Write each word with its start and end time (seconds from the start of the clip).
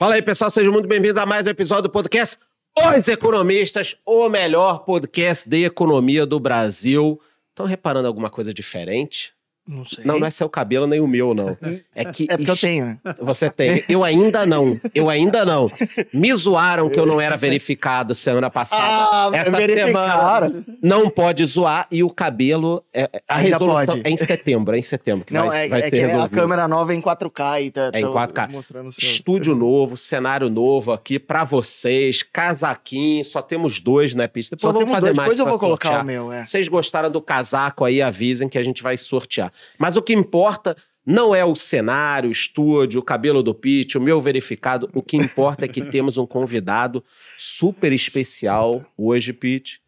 Fala 0.00 0.14
aí, 0.14 0.22
pessoal, 0.22 0.50
sejam 0.50 0.72
muito 0.72 0.88
bem-vindos 0.88 1.18
a 1.18 1.26
mais 1.26 1.46
um 1.46 1.50
episódio 1.50 1.82
do 1.82 1.90
podcast 1.90 2.38
Os 2.74 3.06
Economistas, 3.06 3.98
o 4.06 4.30
melhor 4.30 4.78
podcast 4.78 5.46
de 5.46 5.62
economia 5.66 6.24
do 6.24 6.40
Brasil. 6.40 7.20
Estão 7.50 7.66
reparando 7.66 8.08
alguma 8.08 8.30
coisa 8.30 8.54
diferente? 8.54 9.34
Não 9.70 9.84
sei. 9.84 10.04
Não, 10.04 10.18
não 10.18 10.26
é 10.26 10.30
seu 10.30 10.48
cabelo 10.48 10.84
nem 10.86 10.98
o 11.00 11.06
meu, 11.06 11.32
não. 11.32 11.56
É 11.94 12.04
que 12.04 12.26
É 12.28 12.36
porque 12.36 12.50
eu 12.50 12.56
tenho. 12.56 12.98
você 13.22 13.48
tem. 13.48 13.82
Eu 13.88 14.02
ainda 14.02 14.44
não. 14.44 14.76
Eu 14.94 15.08
ainda 15.08 15.44
não. 15.44 15.70
Me 16.12 16.34
zoaram 16.34 16.90
que 16.90 16.98
eu 16.98 17.06
não 17.06 17.20
era 17.20 17.36
verificado 17.36 18.14
semana 18.14 18.50
passada. 18.50 18.82
Ah, 18.82 19.30
Essa 19.32 19.50
verificaram. 19.52 20.48
semana 20.48 20.64
não 20.82 21.08
pode 21.08 21.44
zoar 21.44 21.86
e 21.90 22.02
o 22.02 22.10
cabelo. 22.10 22.82
É, 22.92 23.02
é- 23.12 23.22
a 23.28 23.36
Ainda 23.36 23.58
resolução 23.58 23.86
pode. 23.86 24.00
é 24.04 24.10
em 24.10 24.16
setembro, 24.16 24.74
é 24.74 24.78
em 24.78 24.82
setembro 24.82 25.24
que 25.24 25.32
Não, 25.32 25.46
vai, 25.46 25.66
é, 25.66 25.68
vai 25.68 25.78
é 25.78 25.82
ter 25.84 25.90
que 25.90 26.02
a 26.02 26.06
resolvido. 26.08 26.34
câmera 26.40 26.66
nova 26.66 26.92
é 26.92 26.96
em 26.96 27.00
4K 27.00 27.60
e 27.62 27.70
tá 27.70 27.90
É 27.94 28.00
em 28.00 28.02
tô 28.04 28.12
4K. 28.12 28.48
mostrando 28.50 28.88
o 28.88 28.92
seu. 28.92 29.08
Estúdio 29.08 29.54
novo, 29.54 29.96
cenário 29.96 30.50
novo 30.50 30.92
aqui 30.92 31.18
pra 31.20 31.44
vocês, 31.44 32.22
casaquinho, 32.24 33.24
só 33.24 33.40
temos 33.40 33.80
dois, 33.80 34.14
né, 34.14 34.26
Pete? 34.26 34.50
Depois 34.50 34.60
Só 34.62 34.68
vamos 34.72 34.80
temos 34.88 34.90
fazer 34.90 35.06
dois, 35.06 35.16
mais 35.16 35.28
depois 35.30 35.38
eu 35.38 35.46
vou 35.46 35.58
colocar 35.58 35.88
sortear. 35.88 36.02
o 36.02 36.06
meu, 36.06 36.32
é. 36.32 36.42
Vocês 36.44 36.66
gostaram 36.68 37.10
do 37.10 37.20
casaco 37.22 37.84
aí, 37.84 38.02
avisem 38.02 38.48
que 38.48 38.58
a 38.58 38.62
gente 38.62 38.82
vai 38.82 38.96
sortear. 38.96 39.52
Mas 39.78 39.96
o 39.96 40.02
que 40.02 40.12
importa 40.12 40.76
não 41.04 41.34
é 41.34 41.44
o 41.44 41.54
cenário, 41.54 42.28
o 42.28 42.32
estúdio, 42.32 43.00
o 43.00 43.04
cabelo 43.04 43.42
do 43.42 43.54
Pete, 43.54 43.98
o 43.98 44.00
meu 44.00 44.20
verificado. 44.20 44.88
O 44.94 45.02
que 45.02 45.16
importa 45.16 45.64
é 45.64 45.68
que 45.68 45.82
temos 45.90 46.18
um 46.18 46.26
convidado 46.26 47.02
super 47.38 47.92
especial 47.92 48.84
hoje, 48.96 49.32
Pete, 49.32 49.80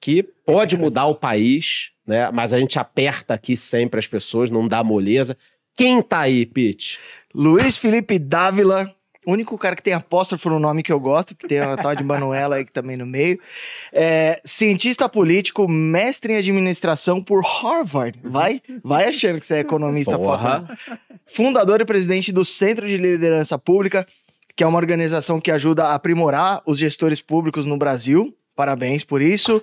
que 0.00 0.22
pode 0.22 0.76
mudar 0.76 1.06
o 1.06 1.14
país, 1.14 1.92
né? 2.06 2.30
Mas 2.30 2.52
a 2.52 2.58
gente 2.58 2.78
aperta 2.78 3.34
aqui 3.34 3.56
sempre 3.56 3.98
as 3.98 4.06
pessoas, 4.06 4.50
não 4.50 4.66
dá 4.66 4.82
moleza. 4.82 5.36
Quem 5.76 6.02
tá 6.02 6.20
aí, 6.20 6.44
Pete? 6.44 6.98
Luiz 7.34 7.76
Felipe 7.76 8.18
Dávila, 8.18 8.92
único 9.30 9.56
cara 9.58 9.76
que 9.76 9.82
tem 9.82 9.92
apóstrofo 9.92 10.48
no 10.48 10.58
nome 10.58 10.82
que 10.82 10.92
eu 10.92 10.98
gosto, 10.98 11.34
que 11.34 11.46
tem 11.46 11.58
a 11.58 11.76
tal 11.76 11.94
de 11.94 12.02
Manuela 12.02 12.56
aí 12.56 12.64
que 12.64 12.72
também 12.72 12.96
no 12.96 13.06
meio. 13.06 13.38
É, 13.92 14.40
cientista 14.44 15.08
político, 15.08 15.68
mestre 15.68 16.32
em 16.32 16.36
administração 16.36 17.22
por 17.22 17.42
Harvard. 17.42 18.18
Vai, 18.22 18.62
vai 18.82 19.08
achando 19.08 19.38
que 19.38 19.46
você 19.46 19.56
é 19.56 19.60
economista. 19.60 20.18
Porra. 20.18 20.66
foda. 20.66 21.00
Fundador 21.26 21.80
e 21.80 21.84
presidente 21.84 22.32
do 22.32 22.44
Centro 22.44 22.86
de 22.86 22.96
Liderança 22.96 23.58
Pública, 23.58 24.06
que 24.56 24.64
é 24.64 24.66
uma 24.66 24.78
organização 24.78 25.40
que 25.40 25.50
ajuda 25.50 25.84
a 25.84 25.94
aprimorar 25.94 26.62
os 26.66 26.78
gestores 26.78 27.20
públicos 27.20 27.64
no 27.64 27.76
Brasil. 27.76 28.34
Parabéns 28.56 29.04
por 29.04 29.22
isso. 29.22 29.62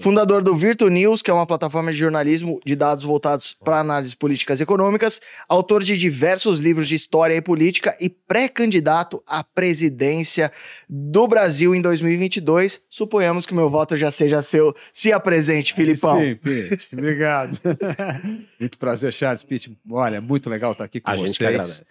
Fundador 0.00 0.42
do 0.42 0.54
Virtu 0.56 0.88
News, 0.88 1.22
que 1.22 1.30
é 1.30 1.34
uma 1.34 1.46
plataforma 1.46 1.92
de 1.92 1.98
jornalismo 1.98 2.60
de 2.64 2.74
dados 2.74 3.04
voltados 3.04 3.56
para 3.64 3.80
análises 3.80 4.14
políticas 4.14 4.58
e 4.58 4.62
econômicas, 4.62 5.20
autor 5.48 5.82
de 5.82 5.96
diversos 5.96 6.58
livros 6.58 6.88
de 6.88 6.94
história 6.94 7.34
e 7.34 7.40
política 7.40 7.96
e 8.00 8.08
pré-candidato 8.08 9.22
à 9.26 9.44
presidência 9.44 10.50
do 10.88 11.28
Brasil 11.28 11.74
em 11.74 11.80
2022. 11.80 12.80
Suponhamos 12.90 13.46
que 13.46 13.52
o 13.52 13.56
meu 13.56 13.70
voto 13.70 13.96
já 13.96 14.10
seja 14.10 14.42
seu. 14.42 14.74
Se 14.92 15.12
apresente, 15.12 15.74
Filipão. 15.74 16.18
Sim, 16.20 16.36
Pete. 16.36 16.88
Obrigado. 16.92 17.58
muito 18.58 18.78
prazer, 18.78 19.12
Charles. 19.12 19.42
Pete, 19.42 19.76
olha, 19.90 20.20
muito 20.20 20.50
legal 20.50 20.72
estar 20.72 20.84
aqui 20.84 21.00
com 21.00 21.10
A 21.10 21.14
vocês. 21.14 21.28
gente 21.28 21.38
que 21.38 21.46
agradece. 21.46 21.84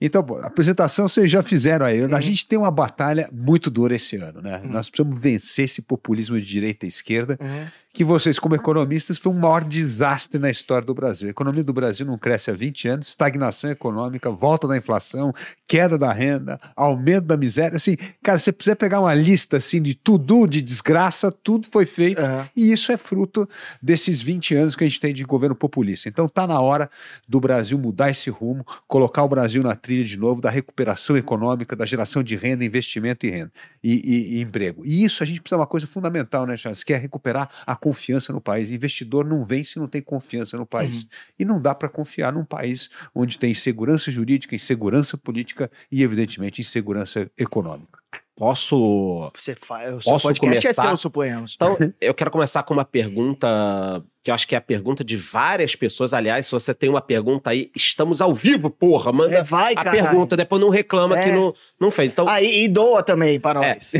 Então, 0.00 0.22
pô, 0.22 0.38
a 0.38 0.46
apresentação 0.46 1.08
vocês 1.08 1.30
já 1.30 1.42
fizeram 1.42 1.84
aí. 1.84 2.02
Uhum. 2.02 2.14
A 2.14 2.20
gente 2.20 2.46
tem 2.46 2.58
uma 2.58 2.70
batalha 2.70 3.28
muito 3.32 3.68
dura 3.70 3.96
esse 3.96 4.16
ano, 4.16 4.40
né? 4.40 4.60
Uhum. 4.62 4.70
Nós 4.70 4.88
precisamos 4.88 5.20
vencer 5.20 5.64
esse 5.64 5.82
populismo 5.82 6.38
de 6.38 6.46
direita 6.46 6.86
e 6.86 6.88
esquerda, 6.88 7.36
Uhum. 7.40 7.66
Que 7.92 8.04
vocês, 8.04 8.38
como 8.38 8.54
economistas, 8.54 9.18
foi 9.18 9.32
um 9.32 9.38
maior 9.38 9.64
desastre 9.64 10.38
na 10.38 10.50
história 10.50 10.86
do 10.86 10.94
Brasil. 10.94 11.28
A 11.28 11.30
economia 11.30 11.64
do 11.64 11.72
Brasil 11.72 12.06
não 12.06 12.18
cresce 12.18 12.50
há 12.50 12.54
20 12.54 12.86
anos, 12.88 13.08
estagnação 13.08 13.70
econômica, 13.70 14.30
volta 14.30 14.68
da 14.68 14.76
inflação, 14.76 15.32
queda 15.66 15.96
da 15.98 16.12
renda, 16.12 16.58
aumento 16.76 17.24
da 17.24 17.36
miséria. 17.36 17.76
Assim, 17.76 17.96
cara, 18.22 18.38
você 18.38 18.52
precisa 18.52 18.76
pegar 18.76 19.00
uma 19.00 19.14
lista 19.14 19.56
assim 19.56 19.80
de 19.82 19.94
tudo 19.94 20.46
de 20.46 20.60
desgraça, 20.62 21.32
tudo 21.32 21.66
foi 21.70 21.86
feito. 21.86 22.20
E 22.54 22.70
isso 22.72 22.92
é 22.92 22.96
fruto 22.96 23.48
desses 23.82 24.20
20 24.22 24.54
anos 24.54 24.76
que 24.76 24.84
a 24.84 24.86
gente 24.86 25.00
tem 25.00 25.12
de 25.14 25.24
governo 25.24 25.56
populista. 25.56 26.08
Então 26.08 26.28
tá 26.28 26.46
na 26.46 26.60
hora 26.60 26.88
do 27.26 27.40
Brasil 27.40 27.78
mudar 27.78 28.10
esse 28.10 28.28
rumo, 28.30 28.64
colocar 28.86 29.22
o 29.24 29.28
Brasil 29.28 29.62
na 29.62 29.74
trilha 29.74 30.04
de 30.04 30.16
novo 30.16 30.40
da 30.40 30.50
recuperação 30.50 31.16
econômica, 31.16 31.74
da 31.74 31.84
geração 31.86 32.22
de 32.22 32.36
renda, 32.36 32.64
investimento 32.64 33.26
e 33.26 33.30
renda 33.30 33.50
e, 33.82 33.94
e- 33.94 34.36
e 34.36 34.40
emprego. 34.42 34.82
E 34.84 35.04
isso 35.04 35.22
a 35.22 35.26
gente 35.26 35.40
precisa 35.40 35.56
de 35.56 35.60
uma 35.60 35.66
coisa 35.66 35.86
fundamental, 35.86 36.46
né, 36.46 36.56
Charles? 36.56 36.84
Que 36.84 36.92
é 36.92 36.96
recuperar 36.96 37.48
a 37.66 37.74
confiança 37.78 38.32
no 38.32 38.40
país. 38.40 38.70
Investidor 38.70 39.24
não 39.24 39.44
vem 39.44 39.64
se 39.64 39.78
não 39.78 39.88
tem 39.88 40.02
confiança 40.02 40.56
no 40.56 40.66
país. 40.66 41.06
E 41.38 41.44
não 41.44 41.60
dá 41.60 41.74
para 41.74 41.88
confiar 41.88 42.32
num 42.32 42.44
país 42.44 42.90
onde 43.14 43.38
tem 43.38 43.50
insegurança 43.52 44.10
jurídica, 44.10 44.54
insegurança 44.54 45.16
política 45.16 45.70
e, 45.90 46.02
evidentemente, 46.02 46.60
insegurança 46.60 47.30
econômica. 47.38 47.98
Posso 48.36 49.32
Você 49.34 49.56
faz. 49.56 50.04
Posso 50.04 50.30
é 50.30 50.34
começar? 50.36 50.72
seu, 50.72 50.96
suponhamos. 50.96 51.54
Então, 51.56 51.76
eu 52.00 52.14
quero 52.14 52.30
começar 52.30 52.62
com 52.62 52.72
uma 52.72 52.84
pergunta 52.84 53.48
que 54.22 54.30
eu 54.30 54.34
acho 54.34 54.46
que 54.46 54.54
é 54.54 54.58
a 54.58 54.60
pergunta 54.60 55.02
de 55.02 55.16
várias 55.16 55.74
pessoas. 55.74 56.14
Aliás, 56.14 56.46
se 56.46 56.52
você 56.52 56.72
tem 56.72 56.88
uma 56.88 57.00
pergunta 57.00 57.50
aí, 57.50 57.68
estamos 57.74 58.20
ao 58.20 58.32
vivo, 58.32 58.70
porra. 58.70 59.12
Manda 59.12 59.38
É, 59.38 59.42
vai, 59.42 59.72
a 59.72 59.82
cara. 59.82 59.90
pergunta, 59.90 60.36
depois 60.36 60.60
não 60.60 60.68
reclama 60.70 61.18
É. 61.18 61.24
que 61.24 61.30
não, 61.32 61.52
não 61.80 61.90
fez. 61.90 62.12
Então, 62.12 62.28
Aí, 62.28 62.64
e 62.64 62.68
doa 62.68 63.02
também 63.02 63.40
para 63.40 63.64
É. 63.64 63.74
nós. 63.74 63.92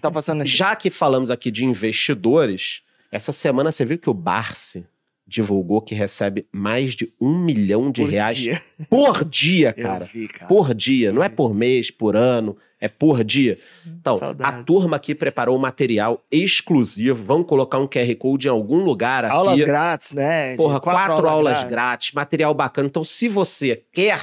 Tá 0.00 0.10
passando 0.10 0.42
já 0.46 0.74
que 0.74 0.90
falamos 0.90 1.30
aqui 1.30 1.48
de 1.52 1.64
investidores, 1.64 2.82
essa 3.14 3.30
semana 3.30 3.70
você 3.70 3.84
viu 3.84 3.96
que 3.96 4.10
o 4.10 4.14
Barsi 4.14 4.84
divulgou 5.24 5.80
que 5.80 5.94
recebe 5.94 6.48
mais 6.52 6.96
de 6.96 7.12
um 7.20 7.38
milhão 7.38 7.92
de 7.92 8.02
por 8.02 8.10
reais 8.10 8.36
dia. 8.36 8.60
por 8.90 9.24
dia, 9.24 9.72
cara. 9.72 10.04
vi, 10.04 10.26
cara. 10.26 10.48
Por 10.48 10.74
dia, 10.74 11.12
não 11.12 11.22
é 11.22 11.28
por 11.28 11.54
mês, 11.54 11.92
por 11.92 12.16
ano, 12.16 12.56
é 12.80 12.88
por 12.88 13.22
dia. 13.22 13.56
Então, 13.86 14.18
Saudades. 14.18 14.60
a 14.60 14.64
turma 14.64 14.96
aqui 14.96 15.14
preparou 15.14 15.56
um 15.56 15.60
material 15.60 16.24
exclusivo. 16.28 17.24
Vamos 17.24 17.46
colocar 17.46 17.78
um 17.78 17.86
QR 17.86 18.12
Code 18.16 18.48
em 18.48 18.50
algum 18.50 18.82
lugar 18.82 19.24
aqui. 19.24 19.34
Aulas 19.34 19.60
grátis, 19.60 20.12
né? 20.12 20.56
Porra, 20.56 20.80
quatro, 20.80 21.28
aulas 21.28 21.52
grátis. 21.52 21.70
grátis, 21.70 22.12
material 22.12 22.52
bacana. 22.52 22.88
Então, 22.88 23.04
se 23.04 23.28
você 23.28 23.80
quer 23.92 24.20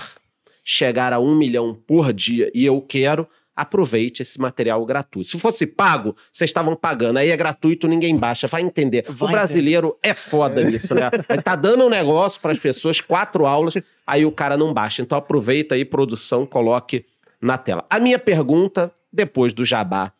chegar 0.65 1.13
a 1.13 1.19
um 1.19 1.33
milhão 1.33 1.73
por 1.87 2.11
dia 2.11 2.51
e 2.53 2.65
eu 2.65 2.81
quero, 2.81 3.25
aproveite 3.61 4.21
esse 4.21 4.39
material 4.39 4.83
gratuito. 4.85 5.29
Se 5.29 5.39
fosse 5.39 5.67
pago, 5.67 6.15
vocês 6.31 6.49
estavam 6.49 6.75
pagando. 6.75 7.17
Aí 7.17 7.29
é 7.29 7.37
gratuito, 7.37 7.87
ninguém 7.87 8.17
baixa. 8.17 8.47
Vai 8.47 8.61
entender. 8.61 9.05
Vai 9.07 9.29
o 9.29 9.31
brasileiro 9.31 9.97
é 10.01 10.13
foda 10.13 10.63
nisso, 10.63 10.93
né? 10.95 11.09
Ele 11.29 11.41
tá 11.41 11.55
dando 11.55 11.85
um 11.85 11.89
negócio 11.89 12.41
para 12.41 12.51
as 12.51 12.59
pessoas, 12.59 12.99
quatro 12.99 13.45
aulas, 13.45 13.75
aí 14.05 14.25
o 14.25 14.31
cara 14.31 14.57
não 14.57 14.73
baixa. 14.73 15.01
Então, 15.01 15.17
aproveita 15.17 15.75
aí, 15.75 15.85
produção, 15.85 16.45
coloque 16.45 17.05
na 17.41 17.57
tela. 17.57 17.85
A 17.89 17.99
minha 17.99 18.19
pergunta, 18.19 18.91
depois 19.11 19.53
do 19.53 19.63
jabá 19.63 20.11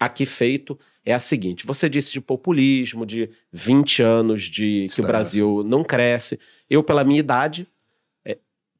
aqui 0.00 0.24
feito, 0.24 0.78
é 1.04 1.12
a 1.12 1.18
seguinte: 1.18 1.66
você 1.66 1.88
disse 1.88 2.12
de 2.12 2.20
populismo, 2.20 3.04
de 3.04 3.30
20 3.52 4.02
anos 4.02 4.42
de 4.42 4.52
que 4.52 4.62
o 4.62 4.84
Estagnação. 4.84 5.06
Brasil 5.06 5.62
não 5.64 5.84
cresce. 5.84 6.38
Eu, 6.68 6.82
pela 6.82 7.04
minha 7.04 7.20
idade, 7.20 7.66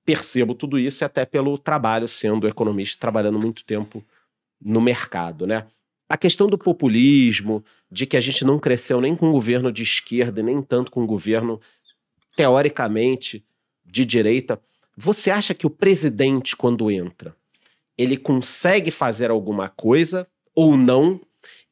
percebo 0.08 0.54
tudo 0.54 0.78
isso 0.78 1.04
e 1.04 1.04
até 1.04 1.26
pelo 1.26 1.58
trabalho, 1.58 2.08
sendo 2.08 2.48
economista, 2.48 2.98
trabalhando 2.98 3.38
muito 3.38 3.62
tempo 3.62 4.02
no 4.58 4.80
mercado, 4.80 5.46
né? 5.46 5.66
A 6.08 6.16
questão 6.16 6.46
do 6.46 6.56
populismo, 6.56 7.62
de 7.92 8.06
que 8.06 8.16
a 8.16 8.20
gente 8.22 8.42
não 8.42 8.58
cresceu 8.58 9.02
nem 9.02 9.14
com 9.14 9.30
governo 9.30 9.70
de 9.70 9.82
esquerda, 9.82 10.42
nem 10.42 10.62
tanto 10.62 10.90
com 10.90 11.06
governo, 11.06 11.60
teoricamente, 12.34 13.44
de 13.84 14.06
direita. 14.06 14.58
Você 14.96 15.30
acha 15.30 15.52
que 15.52 15.66
o 15.66 15.70
presidente, 15.70 16.56
quando 16.56 16.90
entra, 16.90 17.36
ele 17.98 18.16
consegue 18.16 18.90
fazer 18.90 19.30
alguma 19.30 19.68
coisa 19.68 20.26
ou 20.54 20.74
não? 20.74 21.20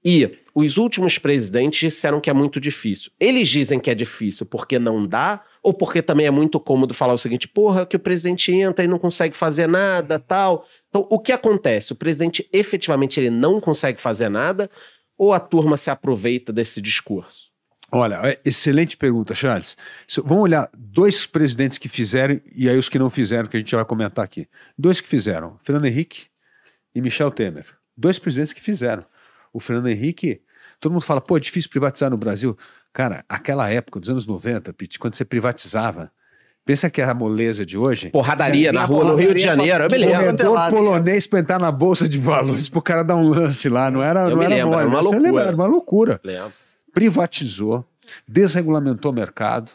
E 0.04 0.30
os 0.54 0.76
últimos 0.76 1.16
presidentes 1.16 1.80
disseram 1.80 2.20
que 2.20 2.28
é 2.28 2.34
muito 2.34 2.60
difícil. 2.60 3.10
Eles 3.18 3.48
dizem 3.48 3.80
que 3.80 3.90
é 3.90 3.94
difícil 3.94 4.44
porque 4.44 4.78
não 4.78 5.06
dá, 5.06 5.42
ou 5.66 5.74
porque 5.74 6.00
também 6.00 6.26
é 6.26 6.30
muito 6.30 6.60
cômodo 6.60 6.94
falar 6.94 7.12
o 7.12 7.18
seguinte: 7.18 7.48
porra, 7.48 7.84
que 7.84 7.96
o 7.96 7.98
presidente 7.98 8.52
entra 8.52 8.84
e 8.84 8.88
não 8.88 9.00
consegue 9.00 9.36
fazer 9.36 9.66
nada, 9.66 10.16
tal. 10.16 10.64
Então, 10.88 11.04
o 11.10 11.18
que 11.18 11.32
acontece? 11.32 11.92
O 11.92 11.96
presidente 11.96 12.48
efetivamente 12.52 13.18
ele 13.18 13.30
não 13.30 13.58
consegue 13.58 14.00
fazer 14.00 14.28
nada, 14.28 14.70
ou 15.18 15.32
a 15.32 15.40
turma 15.40 15.76
se 15.76 15.90
aproveita 15.90 16.52
desse 16.52 16.80
discurso? 16.80 17.50
Olha, 17.90 18.20
é 18.22 18.38
excelente 18.44 18.96
pergunta, 18.96 19.34
Charles. 19.34 19.76
Vamos 20.24 20.44
olhar 20.44 20.70
dois 20.72 21.26
presidentes 21.26 21.78
que 21.78 21.88
fizeram 21.88 22.40
e 22.54 22.68
aí 22.70 22.78
os 22.78 22.88
que 22.88 22.98
não 22.98 23.10
fizeram, 23.10 23.48
que 23.48 23.56
a 23.56 23.60
gente 23.60 23.74
vai 23.74 23.84
comentar 23.84 24.24
aqui. 24.24 24.46
Dois 24.78 25.00
que 25.00 25.08
fizeram, 25.08 25.58
Fernando 25.64 25.86
Henrique 25.86 26.26
e 26.94 27.00
Michel 27.00 27.32
Temer. 27.32 27.66
Dois 27.96 28.20
presidentes 28.20 28.52
que 28.52 28.60
fizeram. 28.60 29.04
O 29.52 29.58
Fernando 29.58 29.88
Henrique, 29.88 30.42
todo 30.78 30.92
mundo 30.92 31.02
fala, 31.02 31.20
pô, 31.20 31.36
é 31.36 31.40
difícil 31.40 31.70
privatizar 31.70 32.08
no 32.08 32.16
Brasil. 32.16 32.56
Cara, 32.96 33.22
aquela 33.28 33.68
época, 33.68 34.00
dos 34.00 34.08
anos 34.08 34.26
90, 34.26 34.72
Pete, 34.72 34.98
quando 34.98 35.12
você 35.16 35.22
privatizava, 35.22 36.10
pensa 36.64 36.88
que 36.88 37.02
é 37.02 37.04
a 37.04 37.12
moleza 37.12 37.62
de 37.62 37.76
hoje. 37.76 38.08
Porradaria 38.08 38.72
na 38.72 38.86
rua, 38.86 39.04
no 39.04 39.16
Rio 39.16 39.34
de 39.34 39.42
porradaria 39.42 39.74
Janeiro, 39.74 39.84
eu 39.84 39.90
me 39.90 39.98
lembro. 39.98 40.42
é 40.42 40.46
Corredor 40.46 40.70
polonês 40.70 41.26
pra 41.26 41.40
entrar 41.40 41.58
na 41.58 41.70
bolsa 41.70 42.08
de 42.08 42.18
valores 42.18 42.70
pro 42.70 42.80
cara 42.80 43.02
dar 43.02 43.16
um 43.16 43.28
lance 43.28 43.68
lá, 43.68 43.90
não 43.90 44.02
era, 44.02 44.22
Eu 44.22 44.30
não 44.30 44.38
me 44.38 44.44
era 44.46 44.54
lembro, 44.54 44.70
mole, 44.70 44.80
era 44.80 44.88
uma 44.88 45.02
você 45.02 45.08
loucura. 45.10 45.22
lembra? 45.28 45.42
Era 45.42 45.54
uma 45.56 45.66
loucura 45.66 46.20
Lembro. 46.24 46.52
privatizou, 46.94 47.84
desregulamentou 48.26 49.12
o 49.12 49.14
mercado, 49.14 49.70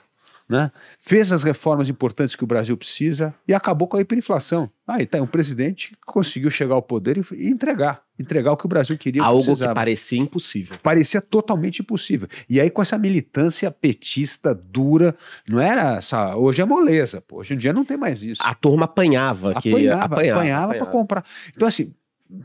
né? 0.52 0.70
fez 1.00 1.32
as 1.32 1.44
reformas 1.44 1.88
importantes 1.88 2.36
que 2.36 2.44
o 2.44 2.48
Brasil 2.48 2.76
precisa 2.76 3.34
e 3.48 3.54
acabou 3.54 3.88
com 3.88 3.96
a 3.96 4.02
hiperinflação. 4.02 4.70
Aí 4.86 5.06
tá 5.06 5.22
um 5.22 5.26
presidente 5.26 5.92
que 5.92 6.06
conseguiu 6.06 6.52
chegar 6.52 6.76
ao 6.76 6.82
poder 6.82 7.18
e, 7.18 7.24
e 7.38 7.50
entregar, 7.50 8.04
entregar 8.20 8.52
o 8.52 8.58
que 8.58 8.66
o 8.66 8.68
Brasil 8.68 8.98
queria. 8.98 9.24
Algo 9.24 9.42
precisava. 9.42 9.72
que 9.72 9.76
parecia 9.76 10.20
impossível. 10.20 10.78
Parecia 10.84 11.22
totalmente 11.22 11.80
impossível. 11.80 12.28
E 12.50 12.60
aí 12.60 12.70
com 12.70 12.82
essa 12.82 12.98
militância 12.98 13.72
petista 13.72 14.54
dura, 14.54 15.16
não 15.48 15.62
era 15.62 15.96
essa, 15.96 16.36
hoje 16.36 16.62
é 16.62 16.66
moleza, 16.66 17.22
pô. 17.22 17.38
hoje 17.38 17.54
em 17.54 17.58
dia 17.58 17.72
não 17.72 17.86
tem 17.86 17.96
mais 17.96 18.22
isso. 18.22 18.42
A 18.44 18.54
turma 18.54 18.84
apanhava, 18.84 19.54
que 19.62 19.70
apanhava, 19.70 20.04
apanhava, 20.04 20.40
apanhava 20.40 20.74
para 20.74 20.86
comprar. 20.86 21.26
Então 21.56 21.66
assim, 21.66 21.94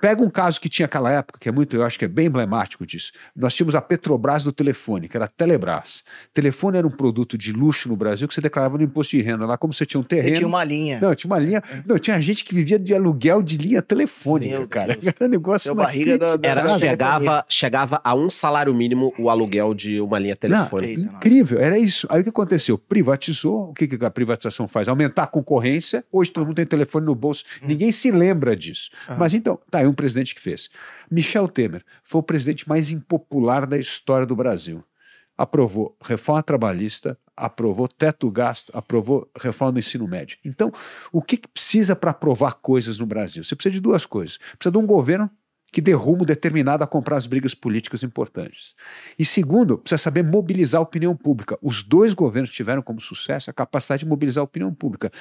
Pega 0.00 0.23
um 0.23 0.31
caso 0.31 0.61
que 0.61 0.69
tinha 0.69 0.87
aquela 0.87 1.11
época, 1.12 1.38
que 1.38 1.49
é 1.49 1.53
muito, 1.53 1.77
eu 1.77 1.85
acho 1.85 1.99
que 1.99 2.05
é 2.05 2.09
bem 2.09 2.27
emblemático 2.27 2.87
disso. 2.87 3.12
Nós 3.35 3.55
tínhamos 3.55 3.75
a 3.75 3.81
Petrobras 3.81 4.43
do 4.43 4.53
telefone, 4.53 5.09
que 5.09 5.17
era 5.17 5.27
a 5.27 5.29
Telebrás. 5.29 6.03
Telefone 6.35 6.79
era 6.79 6.87
um 6.87 6.91
produto 6.91 7.38
de 7.38 7.53
luxo 7.53 7.88
no 7.88 7.97
Brasil 7.97 8.27
que 8.27 8.35
você 8.35 8.41
declarava 8.41 8.77
no 8.77 8.85
imposto 8.85 9.17
de 9.17 9.23
renda. 9.23 9.47
Lá, 9.47 9.56
como 9.56 9.73
você 9.73 9.87
tinha 9.87 10.00
um 10.00 10.05
terreno. 10.05 10.29
Você 10.29 10.35
tinha 10.37 10.49
uma 10.49 10.65
linha. 10.65 11.00
Não, 11.00 11.15
tinha 11.15 11.31
uma 11.31 11.38
linha. 11.38 11.62
Não, 11.87 11.99
tinha 11.99 12.21
gente 12.21 12.44
que 12.44 12.55
vivia 12.55 12.79
de 12.79 12.94
aluguel 12.94 13.43
de 13.43 13.56
linha 13.56 13.81
telefônica, 13.81 14.59
Meu 14.59 14.69
cara. 14.69 14.94
Deus. 14.94 15.06
Era 15.06 15.27
um 15.27 15.29
negócio. 15.29 15.75
barriga 15.75 16.19
da, 16.19 16.37
da, 16.37 16.49
era, 16.49 16.79
chegava, 16.79 17.44
chegava 17.49 18.00
a 18.03 18.15
um 18.15 18.29
salário 18.29 18.75
mínimo 18.75 19.12
o 19.19 19.31
aluguel 19.31 19.73
de 19.73 20.00
uma 20.00 20.19
linha 20.19 20.35
telefônica. 20.35 21.00
Não, 21.00 21.17
incrível, 21.17 21.61
era 21.61 21.79
isso. 21.79 22.06
Aí 22.11 22.21
o 22.21 22.25
que 22.25 22.31
aconteceu? 22.31 22.77
Privatizou. 22.77 23.71
O 23.71 23.75
que, 23.75 23.87
que 23.87 24.05
a 24.05 24.11
privatização 24.11 24.67
faz? 24.67 24.89
Aumentar 24.89 25.25
a 25.25 25.27
concorrência. 25.27 26.05
Hoje 26.11 26.32
todo 26.32 26.47
mundo 26.47 26.56
tem 26.56 26.67
telefone 26.67 27.06
no 27.06 27.15
bolso. 27.15 27.44
Hum. 27.62 27.67
Ninguém 27.69 27.93
se 27.93 28.11
lembra 28.11 28.56
disso. 28.56 28.91
Ah. 29.06 29.15
Mas 29.17 29.32
então, 29.32 29.59
tá 29.76 29.82
aí 29.82 29.87
um 29.87 29.93
presidente 29.93 30.34
que 30.34 30.40
fez. 30.40 30.69
Michel 31.11 31.49
Temer 31.49 31.84
foi 32.02 32.20
o 32.20 32.25
presidente 32.25 32.69
mais 32.69 32.90
impopular 32.90 33.67
da 33.67 33.78
história 33.78 34.26
do 34.26 34.34
Brasil. 34.34 34.82
Aprovou 35.37 35.96
reforma 36.02 36.43
trabalhista, 36.43 37.19
aprovou 37.37 37.87
teto 37.87 38.31
gasto, 38.31 38.70
aprovou 38.75 39.31
reforma 39.38 39.73
do 39.73 39.78
ensino 39.78 40.08
médio. 40.08 40.38
Então, 40.44 40.73
o 41.12 41.20
que, 41.20 41.37
que 41.37 41.49
precisa 41.49 41.94
para 41.94 42.11
aprovar 42.11 42.55
coisas 42.55 42.99
no 42.99 43.05
Brasil? 43.05 43.44
Você 43.44 43.55
precisa 43.55 43.75
de 43.75 43.81
duas 43.81 44.06
coisas. 44.06 44.38
Precisa 44.38 44.73
de 44.73 44.78
um 44.78 44.87
governo 44.87 45.31
que 45.70 45.82
dê 45.82 45.93
rumo 45.93 46.25
determinado 46.25 46.82
a 46.82 46.87
comprar 46.87 47.17
as 47.17 47.26
brigas 47.26 47.55
políticas 47.55 48.02
importantes. 48.02 48.75
E 49.19 49.26
segundo, 49.26 49.76
precisa 49.76 49.99
saber 49.99 50.22
mobilizar 50.22 50.79
a 50.79 50.82
opinião 50.82 51.14
pública. 51.14 51.58
Os 51.61 51.82
dois 51.82 52.14
governos 52.14 52.50
tiveram 52.50 52.81
como 52.81 52.99
sucesso 52.99 53.50
a 53.50 53.52
capacidade 53.52 54.05
de 54.05 54.08
mobilizar 54.08 54.40
a 54.40 54.44
opinião 54.44 54.72
pública. 54.72 55.12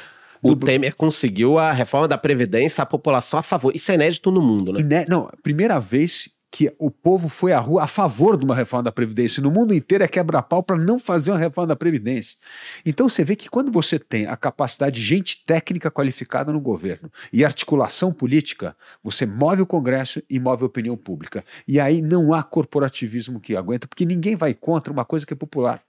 O 0.51 0.55
Temer 0.55 0.95
conseguiu 0.95 1.57
a 1.57 1.71
reforma 1.71 2.07
da 2.07 2.17
Previdência, 2.17 2.81
a 2.81 2.85
população 2.85 3.39
a 3.39 3.43
favor. 3.43 3.75
Isso 3.75 3.91
é 3.91 3.95
inédito 3.95 4.31
no 4.31 4.41
mundo, 4.41 4.71
né? 4.73 4.79
Iné... 4.79 5.05
Não, 5.07 5.29
primeira 5.41 5.79
vez 5.79 6.29
que 6.55 6.73
o 6.79 6.89
povo 6.89 7.27
foi 7.27 7.51
à 7.51 7.59
rua 7.59 7.83
a 7.83 7.87
favor 7.87 8.37
de 8.37 8.45
uma 8.45 8.55
reforma 8.55 8.83
da 8.83 8.91
Previdência. 8.91 9.43
No 9.43 9.51
mundo 9.51 9.73
inteiro 9.73 10.05
é 10.05 10.07
quebra-pau 10.07 10.63
para 10.63 10.77
não 10.77 10.97
fazer 10.97 11.31
uma 11.31 11.37
reforma 11.37 11.67
da 11.67 11.75
Previdência. 11.75 12.37
Então 12.85 13.09
você 13.09 13.25
vê 13.25 13.35
que 13.35 13.49
quando 13.49 13.69
você 13.69 13.99
tem 13.99 14.25
a 14.25 14.37
capacidade 14.37 14.95
de 14.95 15.05
gente 15.05 15.43
técnica 15.45 15.91
qualificada 15.91 16.53
no 16.53 16.61
governo 16.61 17.11
e 17.33 17.43
articulação 17.43 18.13
política, 18.13 18.73
você 19.03 19.25
move 19.25 19.63
o 19.63 19.65
Congresso 19.65 20.23
e 20.29 20.39
move 20.39 20.63
a 20.63 20.67
opinião 20.67 20.95
pública. 20.95 21.43
E 21.67 21.77
aí 21.77 22.01
não 22.01 22.33
há 22.33 22.41
corporativismo 22.41 23.41
que 23.41 23.53
aguenta, 23.57 23.85
porque 23.85 24.05
ninguém 24.05 24.37
vai 24.37 24.53
contra 24.53 24.93
uma 24.93 25.03
coisa 25.03 25.25
que 25.25 25.33
é 25.33 25.35
popular 25.35 25.81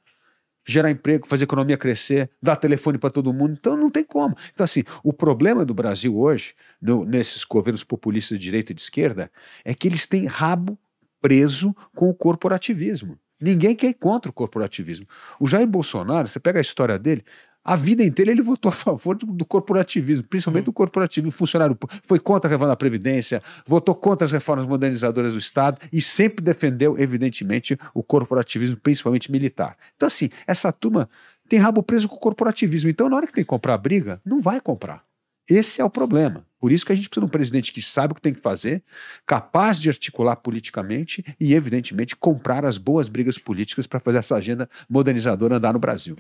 gerar 0.67 0.91
emprego, 0.91 1.27
fazer 1.27 1.45
a 1.45 1.47
economia 1.47 1.77
crescer, 1.79 2.29
dar 2.43 2.57
telefone 2.57 2.99
para 2.99 3.11
todo 3.11 3.33
mundo. 3.33 3.55
Então 3.59 3.77
não 3.77 3.89
tem 3.89 4.05
como. 4.05 4.37
Então, 4.53 4.65
assim, 4.65 4.83
o 5.05 5.13
problema 5.13 5.65
do 5.65 5.73
Brasil 5.73 6.19
hoje, 6.19 6.55
no, 6.83 7.05
nesses 7.05 7.45
governos 7.45 7.85
populistas 7.85 8.39
de 8.39 8.45
direita 8.45 8.73
e 8.73 8.75
de 8.75 8.81
esquerda, 8.81 9.31
é 9.65 9.73
que 9.73 9.87
eles 9.87 10.07
têm 10.07 10.27
rabo 10.27 10.77
preso 11.21 11.75
com 11.95 12.11
o 12.11 12.15
corporativismo. 12.15 13.17
Ninguém 13.41 13.77
quer 13.77 13.89
ir 13.89 13.95
contra 13.95 14.31
o 14.31 14.35
corporativismo. 14.35 15.07
O 15.39 15.47
Jair 15.47 15.67
Bolsonaro, 15.67 16.27
você 16.27 16.41
pega 16.41 16.59
a 16.59 16.63
história 16.63 16.99
dele, 16.99 17.25
a 17.67 17.75
vida 17.75 18.05
inteira 18.05 18.31
ele 18.31 18.43
votou 18.43 18.69
a 18.69 18.73
favor 18.73 19.17
do, 19.17 19.27
do 19.27 19.45
corporativismo, 19.45 20.23
principalmente 20.23 20.63
uhum. 20.63 20.67
do 20.67 20.73
corporativismo. 20.73 21.33
Funcionário 21.33 21.77
foi 22.07 22.21
contra 22.21 22.49
a 22.49 22.51
reforma 22.51 22.69
da 22.69 22.77
Previdência, 22.77 23.43
votou 23.67 23.93
contra 23.93 24.25
as 24.25 24.31
reformas 24.31 24.65
modernizadoras 24.67 25.33
do 25.33 25.41
Estado 25.41 25.81
e 25.93 26.01
sempre 26.01 26.45
defendeu, 26.45 26.97
evidentemente, 26.97 27.77
o 27.93 28.05
corporativismo, 28.05 28.77
principalmente 28.77 29.33
militar. 29.33 29.77
Então, 29.97 30.07
assim, 30.07 30.31
essa 30.47 30.71
turma 30.71 31.09
tem 31.49 31.59
rabo 31.59 31.83
preso 31.83 32.09
com 32.09 32.15
o 32.15 32.21
corporativismo. 32.21 32.89
Então, 32.89 33.09
na 33.09 33.17
hora 33.17 33.27
que 33.27 33.33
tem 33.33 33.43
que 33.43 33.49
comprar 33.49 33.77
briga, 33.79 34.21
não 34.25 34.41
vai 34.41 34.61
comprar. 34.61 35.03
Esse 35.49 35.81
é 35.81 35.85
o 35.85 35.91
problema. 35.91 36.45
Por 36.59 36.73
isso 36.73 36.85
que 36.85 36.93
a 36.93 36.95
gente 36.97 37.09
precisa 37.09 37.25
de 37.25 37.29
um 37.29 37.31
presidente 37.31 37.73
que 37.73 37.81
sabe 37.81 38.13
o 38.13 38.15
que 38.15 38.21
tem 38.21 38.35
que 38.35 38.41
fazer, 38.41 38.83
capaz 39.25 39.79
de 39.79 39.89
articular 39.89 40.37
politicamente 40.37 41.25
e, 41.39 41.55
evidentemente, 41.55 42.17
comprar 42.17 42.65
as 42.65 42.79
boas 42.79 43.09
brigas 43.09 43.39
políticas 43.39 43.87
para 43.87 44.01
fazer 44.01 44.19
essa 44.19 44.35
agenda 44.35 44.69
modernizadora 44.89 45.57
andar 45.57 45.73
no 45.73 45.79
Brasil. 45.79 46.17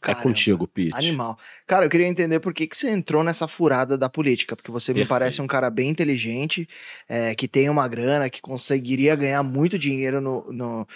Caramba, 0.00 0.20
é 0.20 0.22
contigo, 0.22 0.66
Pete. 0.66 0.94
Animal. 0.94 1.38
Cara, 1.66 1.84
eu 1.84 1.90
queria 1.90 2.06
entender 2.06 2.40
por 2.40 2.54
que, 2.54 2.66
que 2.66 2.76
você 2.76 2.88
entrou 2.88 3.22
nessa 3.22 3.46
furada 3.46 3.98
da 3.98 4.08
política, 4.08 4.56
porque 4.56 4.70
você 4.70 4.92
Perfeito. 4.92 5.06
me 5.06 5.08
parece 5.08 5.42
um 5.42 5.46
cara 5.46 5.68
bem 5.68 5.90
inteligente, 5.90 6.66
é, 7.08 7.34
que 7.34 7.46
tem 7.46 7.68
uma 7.68 7.86
grana, 7.86 8.30
que 8.30 8.40
conseguiria 8.40 9.14
ganhar 9.14 9.42
muito 9.42 9.78
dinheiro 9.78 10.20
no, 10.20 10.50
no, 10.52 10.88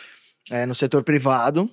é, 0.50 0.64
no 0.64 0.74
setor 0.74 1.02
privado 1.02 1.68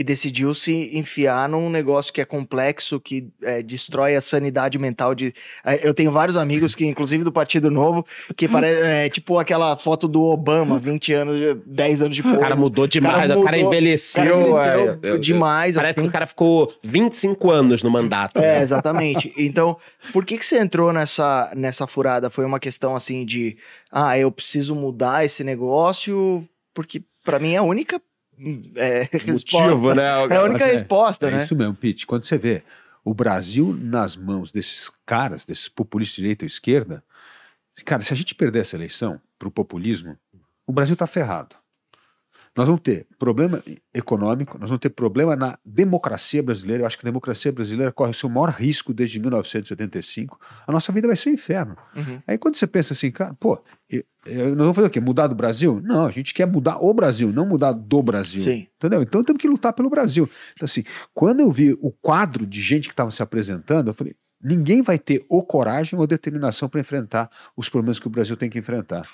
e 0.00 0.02
decidiu 0.02 0.54
se 0.54 0.96
enfiar 0.96 1.46
num 1.46 1.68
negócio 1.68 2.10
que 2.10 2.22
é 2.22 2.24
complexo, 2.24 2.98
que 2.98 3.28
é, 3.42 3.62
destrói 3.62 4.16
a 4.16 4.20
sanidade 4.22 4.78
mental 4.78 5.14
de. 5.14 5.30
É, 5.62 5.86
eu 5.86 5.92
tenho 5.92 6.10
vários 6.10 6.38
amigos 6.38 6.74
que, 6.74 6.86
inclusive 6.86 7.22
do 7.22 7.30
Partido 7.30 7.70
Novo, 7.70 8.06
que 8.34 8.48
parece 8.48 8.80
é, 8.80 9.10
tipo 9.10 9.38
aquela 9.38 9.76
foto 9.76 10.08
do 10.08 10.22
Obama, 10.22 10.78
20 10.78 11.12
anos, 11.12 11.58
10 11.66 12.00
anos 12.00 12.16
depois. 12.16 12.34
O 12.34 12.40
cara 12.40 12.56
mudou 12.56 12.86
demais, 12.86 13.14
o 13.14 13.18
cara, 13.18 13.28
mudou, 13.28 13.42
o 13.42 13.44
cara 13.44 13.58
envelheceu, 13.58 14.54
cara 14.54 14.80
envelheceu 14.80 15.16
é, 15.16 15.18
demais. 15.18 15.74
Parece 15.74 16.00
assim. 16.00 16.02
que 16.02 16.08
o 16.08 16.12
cara 16.12 16.26
ficou 16.26 16.72
25 16.82 17.50
anos 17.50 17.82
no 17.82 17.90
mandato. 17.90 18.38
É, 18.38 18.56
né? 18.56 18.62
exatamente. 18.62 19.34
Então, 19.50 19.76
por 20.12 20.24
que, 20.24 20.38
que 20.38 20.46
você 20.46 20.60
entrou 20.60 20.92
nessa, 20.92 21.52
nessa 21.56 21.86
furada? 21.86 22.30
Foi 22.30 22.44
uma 22.44 22.60
questão 22.60 22.94
assim 22.94 23.24
de. 23.26 23.56
Ah, 23.90 24.16
eu 24.16 24.30
preciso 24.30 24.74
mudar 24.74 25.24
esse 25.24 25.42
negócio, 25.42 26.46
porque 26.72 27.02
para 27.24 27.38
mim 27.38 27.54
é 27.54 27.56
a 27.56 27.62
única 27.62 28.00
é, 28.76 29.08
motivo, 29.30 29.94
né? 29.94 30.04
É 30.04 30.36
a 30.36 30.42
única 30.44 30.66
resposta, 30.66 31.28
é, 31.28 31.30
né? 31.30 31.40
É 31.42 31.44
isso 31.44 31.56
mesmo, 31.56 31.74
Pete. 31.74 32.06
Quando 32.06 32.24
você 32.24 32.38
vê 32.38 32.62
o 33.04 33.12
Brasil 33.14 33.76
nas 33.78 34.16
mãos 34.16 34.50
desses 34.50 34.90
caras, 35.04 35.44
desses 35.44 35.68
populistas 35.68 36.16
de 36.16 36.22
direita 36.22 36.44
ou 36.44 36.46
esquerda, 36.46 37.02
cara, 37.84 38.02
se 38.02 38.12
a 38.12 38.16
gente 38.16 38.34
perder 38.34 38.60
essa 38.60 38.76
eleição 38.76 39.20
para 39.38 39.48
o 39.48 39.50
populismo, 39.50 40.18
o 40.66 40.72
Brasil 40.72 40.94
está 40.94 41.06
ferrado. 41.06 41.56
Nós 42.60 42.66
vamos 42.66 42.82
ter 42.82 43.06
problema 43.18 43.62
econômico, 43.94 44.58
nós 44.58 44.68
vamos 44.68 44.82
ter 44.82 44.90
problema 44.90 45.34
na 45.34 45.58
democracia 45.64 46.42
brasileira. 46.42 46.82
Eu 46.82 46.86
acho 46.86 46.98
que 46.98 47.06
a 47.06 47.08
democracia 47.08 47.50
brasileira 47.50 47.90
corre 47.90 48.10
o 48.10 48.14
seu 48.14 48.28
maior 48.28 48.50
risco 48.50 48.92
desde 48.92 49.18
1985. 49.18 50.38
A 50.66 50.70
nossa 50.70 50.92
vida 50.92 51.06
vai 51.06 51.16
ser 51.16 51.30
um 51.30 51.32
inferno. 51.32 51.74
Uhum. 51.96 52.20
Aí 52.26 52.36
quando 52.36 52.56
você 52.56 52.66
pensa 52.66 52.92
assim, 52.92 53.10
cara, 53.10 53.32
pô, 53.40 53.58
eu, 53.88 54.04
eu, 54.26 54.48
nós 54.50 54.58
vamos 54.58 54.76
fazer 54.76 54.88
o 54.88 54.90
quê? 54.90 55.00
Mudar 55.00 55.26
do 55.26 55.34
Brasil? 55.34 55.80
Não, 55.82 56.04
a 56.04 56.10
gente 56.10 56.34
quer 56.34 56.46
mudar 56.46 56.76
o 56.84 56.92
Brasil, 56.92 57.32
não 57.32 57.46
mudar 57.46 57.72
do 57.72 58.02
Brasil. 58.02 58.42
Sim. 58.42 58.66
Entendeu? 58.76 59.00
Então 59.00 59.24
temos 59.24 59.40
que 59.40 59.48
lutar 59.48 59.72
pelo 59.72 59.88
Brasil. 59.88 60.28
Então, 60.52 60.66
assim, 60.66 60.84
quando 61.14 61.40
eu 61.40 61.50
vi 61.50 61.72
o 61.80 61.90
quadro 61.90 62.44
de 62.46 62.60
gente 62.60 62.88
que 62.88 62.92
estava 62.92 63.10
se 63.10 63.22
apresentando, 63.22 63.88
eu 63.88 63.94
falei, 63.94 64.14
ninguém 64.38 64.82
vai 64.82 64.98
ter 64.98 65.24
ou 65.30 65.42
coragem 65.42 65.98
ou 65.98 66.06
determinação 66.06 66.68
para 66.68 66.80
enfrentar 66.80 67.30
os 67.56 67.70
problemas 67.70 67.98
que 67.98 68.06
o 68.06 68.10
Brasil 68.10 68.36
tem 68.36 68.50
que 68.50 68.58
enfrentar. 68.58 69.08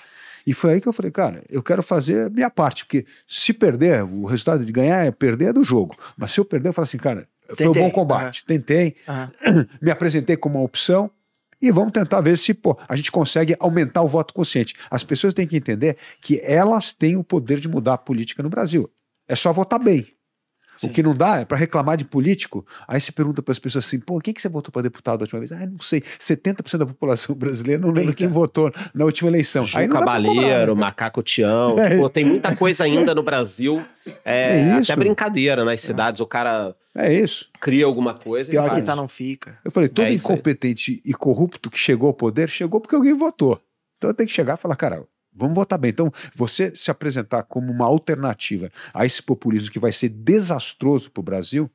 E 0.47 0.53
foi 0.53 0.73
aí 0.73 0.81
que 0.81 0.87
eu 0.87 0.93
falei, 0.93 1.11
cara, 1.11 1.43
eu 1.49 1.61
quero 1.61 1.83
fazer 1.83 2.27
a 2.27 2.29
minha 2.29 2.49
parte, 2.49 2.85
porque 2.85 3.05
se 3.27 3.51
perder, 3.51 4.01
o 4.03 4.23
resultado 4.23 4.63
de 4.63 4.71
ganhar 4.71 5.05
é 5.05 5.11
perder 5.11 5.49
é 5.49 5.53
do 5.53 5.61
jogo. 5.61 5.93
Mas 6.15 6.31
se 6.31 6.39
eu 6.39 6.45
perder, 6.45 6.69
eu 6.69 6.73
falo 6.73 6.83
assim, 6.85 6.97
cara, 6.97 7.27
Tentei. 7.49 7.65
foi 7.65 7.67
um 7.67 7.73
bom 7.73 7.91
combate, 7.91 8.39
uhum. 8.39 8.47
tentei, 8.47 8.95
uhum. 9.05 9.65
me 9.81 9.91
apresentei 9.91 10.37
como 10.37 10.57
uma 10.57 10.63
opção, 10.63 11.11
e 11.61 11.69
vamos 11.69 11.91
tentar 11.91 12.21
ver 12.21 12.37
se 12.37 12.53
pô, 12.53 12.77
a 12.87 12.95
gente 12.95 13.11
consegue 13.11 13.57
aumentar 13.59 14.01
o 14.03 14.07
voto 14.07 14.33
consciente. 14.33 14.73
As 14.89 15.03
pessoas 15.03 15.33
têm 15.33 15.45
que 15.45 15.57
entender 15.57 15.97
que 16.21 16.39
elas 16.41 16.93
têm 16.93 17.17
o 17.17 17.23
poder 17.23 17.59
de 17.59 17.67
mudar 17.67 17.95
a 17.95 17.97
política 17.97 18.41
no 18.41 18.49
Brasil. 18.49 18.89
É 19.27 19.35
só 19.35 19.51
votar 19.51 19.79
bem. 19.79 20.07
Sim. 20.77 20.87
O 20.87 20.89
que 20.91 21.01
não 21.01 21.15
dá 21.15 21.41
é 21.41 21.45
para 21.45 21.57
reclamar 21.57 21.97
de 21.97 22.05
político. 22.05 22.65
Aí 22.87 23.01
você 23.01 23.11
pergunta 23.11 23.41
para 23.41 23.51
as 23.51 23.59
pessoas 23.59 23.85
assim: 23.85 23.99
pô, 23.99 24.19
quem 24.19 24.33
que 24.33 24.41
você 24.41 24.47
votou 24.47 24.71
para 24.71 24.83
deputado 24.83 25.19
da 25.19 25.23
última 25.23 25.39
vez? 25.39 25.51
Ah, 25.51 25.65
não 25.65 25.79
sei. 25.79 26.01
70% 26.01 26.77
da 26.77 26.85
população 26.85 27.33
brasileira 27.35 27.81
não 27.81 27.89
lembra 27.89 28.11
Eita. 28.11 28.15
quem 28.15 28.27
votou 28.27 28.71
na 28.93 29.05
última 29.05 29.29
eleição. 29.29 29.65
João 29.65 29.83
Aí 29.83 29.89
Cavaleiro, 29.89 30.75
né? 30.75 30.81
Macaco 30.81 31.23
Tião. 31.23 31.75
É. 31.87 31.95
Pô, 31.95 32.09
tem 32.09 32.25
muita 32.25 32.55
coisa 32.55 32.83
ainda 32.83 33.15
no 33.15 33.23
Brasil. 33.23 33.83
É, 34.25 34.59
é 34.59 34.71
até 34.73 34.95
brincadeira 34.95 35.63
nas 35.63 35.79
cidades. 35.79 36.19
É. 36.19 36.23
O 36.23 36.27
cara. 36.27 36.75
É 36.95 37.13
isso. 37.13 37.49
Cria 37.61 37.85
alguma 37.85 38.13
coisa. 38.13 38.49
Pior 38.49 38.73
que 38.73 38.81
tá, 38.81 38.95
não 38.95 39.07
fica. 39.07 39.57
Eu 39.63 39.71
falei: 39.71 39.87
todo 39.89 40.05
é 40.05 40.13
incompetente 40.13 41.01
e 41.05 41.13
corrupto 41.13 41.69
que 41.69 41.77
chegou 41.77 42.07
ao 42.07 42.13
poder 42.13 42.49
chegou 42.49 42.81
porque 42.81 42.95
alguém 42.95 43.13
votou. 43.13 43.59
Então 43.97 44.13
tem 44.13 44.27
que 44.27 44.33
chegar 44.33 44.57
e 44.57 44.61
falar: 44.61 44.75
cara, 44.75 45.03
Vamos 45.37 45.55
votar 45.55 45.77
bem. 45.77 45.91
Então, 45.91 46.11
você 46.35 46.75
se 46.75 46.89
apresentar 46.89 47.43
como 47.43 47.71
uma 47.71 47.85
alternativa 47.85 48.69
a 48.93 49.05
esse 49.05 49.21
populismo 49.21 49.71
que 49.71 49.79
vai 49.79 49.91
ser 49.91 50.09
desastroso 50.09 51.11
para 51.11 51.21
o 51.21 51.23
Brasil, 51.23 51.69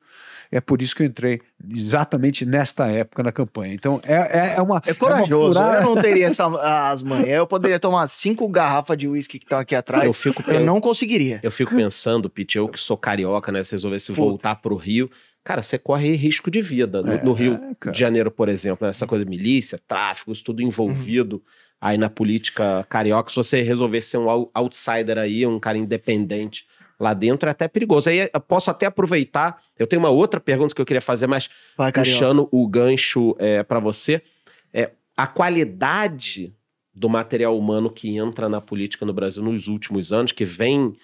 é 0.51 0.61
por 0.61 0.83
isso 0.83 0.95
que 0.95 1.03
eu 1.03 1.07
entrei 1.07 1.41
exatamente 1.71 2.45
nesta 2.45 2.87
época 2.87 3.23
na 3.23 3.33
campanha. 3.33 3.73
Então, 3.73 4.01
é, 4.05 4.15
é, 4.15 4.55
é 4.57 4.63
uma. 4.63 4.83
É 4.85 4.93
corajoso. 4.93 5.59
É 5.59 5.63
uma 5.63 5.75
eu 5.77 5.83
não 5.83 6.03
teria 6.03 6.27
essa, 6.29 6.47
as 6.91 7.03
manhãs. 7.03 7.29
Eu 7.29 7.47
poderia 7.47 7.79
tomar 7.79 8.07
cinco 8.07 8.47
garrafas 8.49 8.99
de 8.99 9.09
uísque 9.09 9.39
que 9.39 9.47
estão 9.47 9.59
aqui 9.59 9.75
atrás. 9.75 10.05
Eu, 10.05 10.13
fico, 10.13 10.43
eu, 10.47 10.55
eu 10.55 10.61
não 10.61 10.81
conseguiria. 10.81 11.41
Eu 11.43 11.51
fico 11.51 11.75
pensando, 11.75 12.29
Pete, 12.29 12.59
eu 12.59 12.69
que 12.69 12.79
sou 12.79 12.99
carioca, 12.99 13.51
né? 13.51 13.63
Se 13.63 13.73
resolvesse 13.73 14.09
Puta. 14.09 14.21
voltar 14.21 14.57
para 14.57 14.75
o 14.75 14.77
Rio 14.77 15.11
cara, 15.45 15.63
você 15.63 15.79
corre 15.79 16.15
risco 16.15 16.51
de 16.51 16.63
vida. 16.63 17.03
No, 17.03 17.13
É, 17.13 17.23
no 17.23 17.33
Rio 17.33 17.59
de 17.91 17.99
Janeiro, 17.99 18.31
por 18.31 18.49
exemplo, 18.49 18.87
né? 18.87 18.91
essa 18.91 19.07
coisa 19.07 19.25
de 19.25 19.31
milícia, 19.31 19.79
tráfico, 19.89 20.33
isso 20.33 20.45
tudo 20.45 20.63
envolvido 20.63 21.43
aí 21.83 21.99
na 21.99 22.09
política 22.09 22.87
carioca. 22.89 23.29
Se 23.29 23.35
você 23.35 23.61
resolver 23.61 24.01
ser 24.01 24.17
um 24.17 24.31
out- 24.31 24.51
outsider 24.55 25.19
aí, 25.19 25.45
um 25.45 25.59
cara 25.59 25.77
independente 25.77 26.65
lá 26.99 27.13
dentro, 27.13 27.49
é 27.49 27.51
até 27.51 27.67
perigoso. 27.67 28.09
Aí 28.09 28.31
eu 28.33 28.41
posso 28.41 28.71
até 28.71 28.87
aproveitar, 28.87 29.61
eu 29.77 29.89
tenho 29.89 30.01
uma 30.01 30.09
outra 30.09 30.39
pergunta 30.39 30.73
que 30.73 30.81
eu 30.81 30.87
queria 30.87 31.01
fazer, 31.01 31.27
mas 31.27 31.51
Vai, 31.77 31.91
puxando 31.91 32.49
o 32.53 32.69
gancho 32.69 33.35
é, 33.41 33.65
para 33.65 33.81
você, 33.81 34.23
é, 34.73 34.93
a 35.17 35.27
qualidade 35.27 36.55
do 36.95 37.09
material 37.09 37.59
humano 37.59 37.91
que 37.91 38.17
entra 38.17 38.49
na 38.49 38.61
política 38.61 39.05
no 39.05 39.13
Brasil 39.13 39.43
nos 39.43 39.67
últimos 39.67 40.13
anos, 40.13 40.31
que 40.31 40.45
vem 40.45 40.95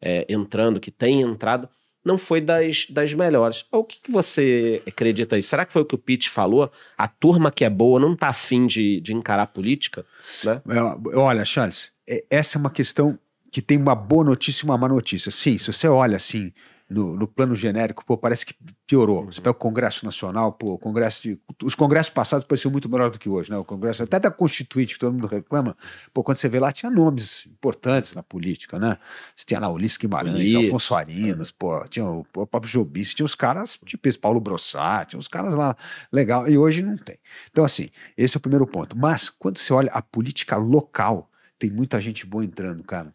é, 0.00 0.24
entrando, 0.28 0.78
que 0.78 0.92
tem 0.92 1.22
entrado, 1.22 1.68
não 2.04 2.16
foi 2.16 2.40
das, 2.40 2.86
das 2.88 3.12
melhores. 3.12 3.64
O 3.70 3.84
que, 3.84 4.00
que 4.00 4.10
você 4.10 4.82
acredita 4.86 5.36
aí? 5.36 5.42
Será 5.42 5.64
que 5.64 5.72
foi 5.72 5.82
o 5.82 5.84
que 5.84 5.94
o 5.94 5.98
Pete 5.98 6.30
falou? 6.30 6.70
A 6.96 7.06
turma 7.08 7.50
que 7.50 7.64
é 7.64 7.70
boa 7.70 8.00
não 8.00 8.16
tá 8.16 8.28
afim 8.28 8.66
de, 8.66 9.00
de 9.00 9.12
encarar 9.12 9.42
a 9.42 9.46
política? 9.46 10.06
Né? 10.44 10.62
É, 10.68 11.16
Olha, 11.18 11.44
Charles, 11.44 11.92
é- 12.06 12.24
essa 12.30 12.56
é 12.56 12.60
uma 12.60 12.70
questão 12.70 13.18
que 13.50 13.60
tem 13.62 13.76
uma 13.78 13.94
boa 13.94 14.24
notícia 14.24 14.64
e 14.64 14.68
uma 14.68 14.78
má 14.78 14.88
notícia. 14.88 15.30
Sim, 15.30 15.58
se 15.58 15.72
você 15.72 15.88
olha 15.88 16.16
assim 16.16 16.52
no, 16.88 17.14
no 17.14 17.28
plano 17.28 17.54
genérico, 17.54 18.04
pô, 18.04 18.16
parece 18.16 18.46
que 18.46 18.54
piorou. 18.86 19.26
Você 19.26 19.40
pega 19.40 19.50
o 19.50 19.54
Congresso 19.54 20.06
Nacional, 20.06 20.52
pô, 20.52 20.72
o 20.72 20.78
Congresso 20.78 21.22
de, 21.22 21.38
os 21.62 21.74
congressos 21.74 22.10
passados 22.10 22.46
pareciam 22.46 22.72
muito 22.72 22.88
melhor 22.88 23.10
do 23.10 23.18
que 23.18 23.28
hoje, 23.28 23.50
né? 23.50 23.58
O 23.58 23.64
Congresso 23.64 24.02
até 24.02 24.18
da 24.18 24.30
Constituinte, 24.30 24.94
que 24.94 25.00
todo 25.00 25.12
mundo 25.12 25.26
reclama, 25.26 25.76
pô, 26.14 26.24
quando 26.24 26.38
você 26.38 26.48
vê 26.48 26.58
lá, 26.58 26.72
tinha 26.72 26.90
nomes 26.90 27.46
importantes 27.46 28.14
na 28.14 28.22
política, 28.22 28.78
né? 28.78 28.96
Você 29.36 29.44
tinha 29.44 29.60
lá 29.60 29.68
Ulisses 29.68 29.98
Guimarães. 29.98 30.54
Alfonso 30.54 30.94
Arinos, 30.94 31.50
pô, 31.50 31.84
tinha 31.88 32.06
o, 32.06 32.20
o 32.20 32.46
próprio 32.46 32.70
Jobice, 32.70 33.14
tinha 33.14 33.26
os 33.26 33.34
caras, 33.34 33.78
tipo 33.84 34.08
esse 34.08 34.18
Paulo 34.18 34.40
Brossat, 34.40 35.10
tinha 35.10 35.20
os 35.20 35.28
caras 35.28 35.54
lá, 35.54 35.76
legal, 36.10 36.48
e 36.48 36.56
hoje 36.56 36.82
não 36.82 36.96
tem. 36.96 37.18
Então, 37.50 37.64
assim, 37.64 37.90
esse 38.16 38.36
é 38.36 38.38
o 38.38 38.40
primeiro 38.40 38.66
ponto. 38.66 38.96
Mas, 38.96 39.28
quando 39.28 39.58
você 39.58 39.72
olha 39.74 39.90
a 39.92 40.00
política 40.00 40.56
local, 40.56 41.30
tem 41.58 41.70
muita 41.70 42.00
gente 42.00 42.24
boa 42.24 42.44
entrando, 42.44 42.82
cara. 42.82 43.12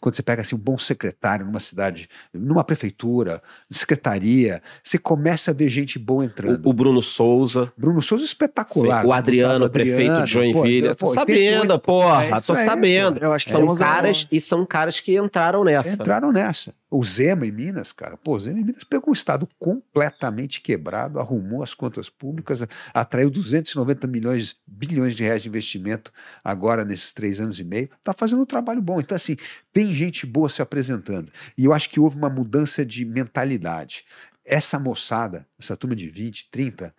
Quando 0.00 0.14
você 0.14 0.22
pega 0.22 0.42
assim, 0.42 0.54
um 0.54 0.58
bom 0.58 0.78
secretário 0.78 1.44
numa 1.44 1.58
cidade, 1.58 2.08
numa 2.32 2.62
prefeitura, 2.62 3.42
secretaria, 3.68 4.62
você 4.82 4.98
começa 4.98 5.50
a 5.50 5.54
ver 5.54 5.68
gente 5.68 5.98
boa 5.98 6.24
entrando. 6.24 6.64
O, 6.64 6.70
o 6.70 6.72
Bruno 6.72 7.02
Souza, 7.02 7.72
Bruno 7.76 8.00
Souza 8.00 8.24
é 8.24 8.26
espetacular. 8.26 9.04
o 9.04 9.12
Adriano, 9.12 9.68
deputado 9.68 9.72
prefeito 9.72 10.24
de 10.24 10.30
Joinville. 10.30 10.88
pô, 10.88 10.94
tô 10.94 11.06
pô, 11.06 11.14
sabendo, 11.14 11.72
88, 11.72 11.78
porra, 11.80 12.24
é 12.24 12.30
tô 12.40 12.54
sabendo. 12.54 13.18
Eu 13.18 13.32
acho 13.32 13.44
que 13.44 13.50
São 13.50 13.60
temos 13.60 13.78
caras, 13.78 14.26
e 14.30 14.40
são 14.40 14.64
caras 14.64 15.00
que 15.00 15.16
entraram 15.16 15.64
nessa. 15.64 15.94
Entraram 15.94 16.32
nessa. 16.32 16.74
O 16.90 17.04
Zema 17.04 17.46
em 17.46 17.52
Minas, 17.52 17.92
cara, 17.92 18.16
pô, 18.16 18.34
o 18.34 18.40
Zema 18.40 18.60
em 18.60 18.64
Minas 18.64 18.82
pegou 18.82 19.10
um 19.10 19.12
estado 19.12 19.46
completamente 19.58 20.62
quebrado, 20.62 21.20
arrumou 21.20 21.62
as 21.62 21.74
contas 21.74 22.08
públicas, 22.08 22.66
atraiu 22.94 23.28
290 23.28 24.06
milhões, 24.06 24.56
bilhões 24.66 25.14
de 25.14 25.22
reais 25.22 25.42
de 25.42 25.50
investimento 25.50 26.10
agora 26.42 26.86
nesses 26.86 27.12
três 27.12 27.40
anos 27.40 27.58
e 27.60 27.64
meio, 27.64 27.90
tá 28.02 28.14
fazendo 28.14 28.40
um 28.40 28.46
trabalho 28.46 28.80
bom. 28.80 29.00
Então, 29.00 29.16
assim, 29.16 29.36
tem 29.70 29.92
gente 29.92 30.24
boa 30.24 30.48
se 30.48 30.62
apresentando. 30.62 31.30
E 31.58 31.66
eu 31.66 31.74
acho 31.74 31.90
que 31.90 32.00
houve 32.00 32.16
uma 32.16 32.30
mudança 32.30 32.86
de 32.86 33.04
mentalidade. 33.04 34.04
Essa 34.42 34.78
moçada, 34.78 35.46
essa 35.58 35.76
turma 35.76 35.94
de 35.94 36.08
20, 36.08 36.50
30, 36.50 36.94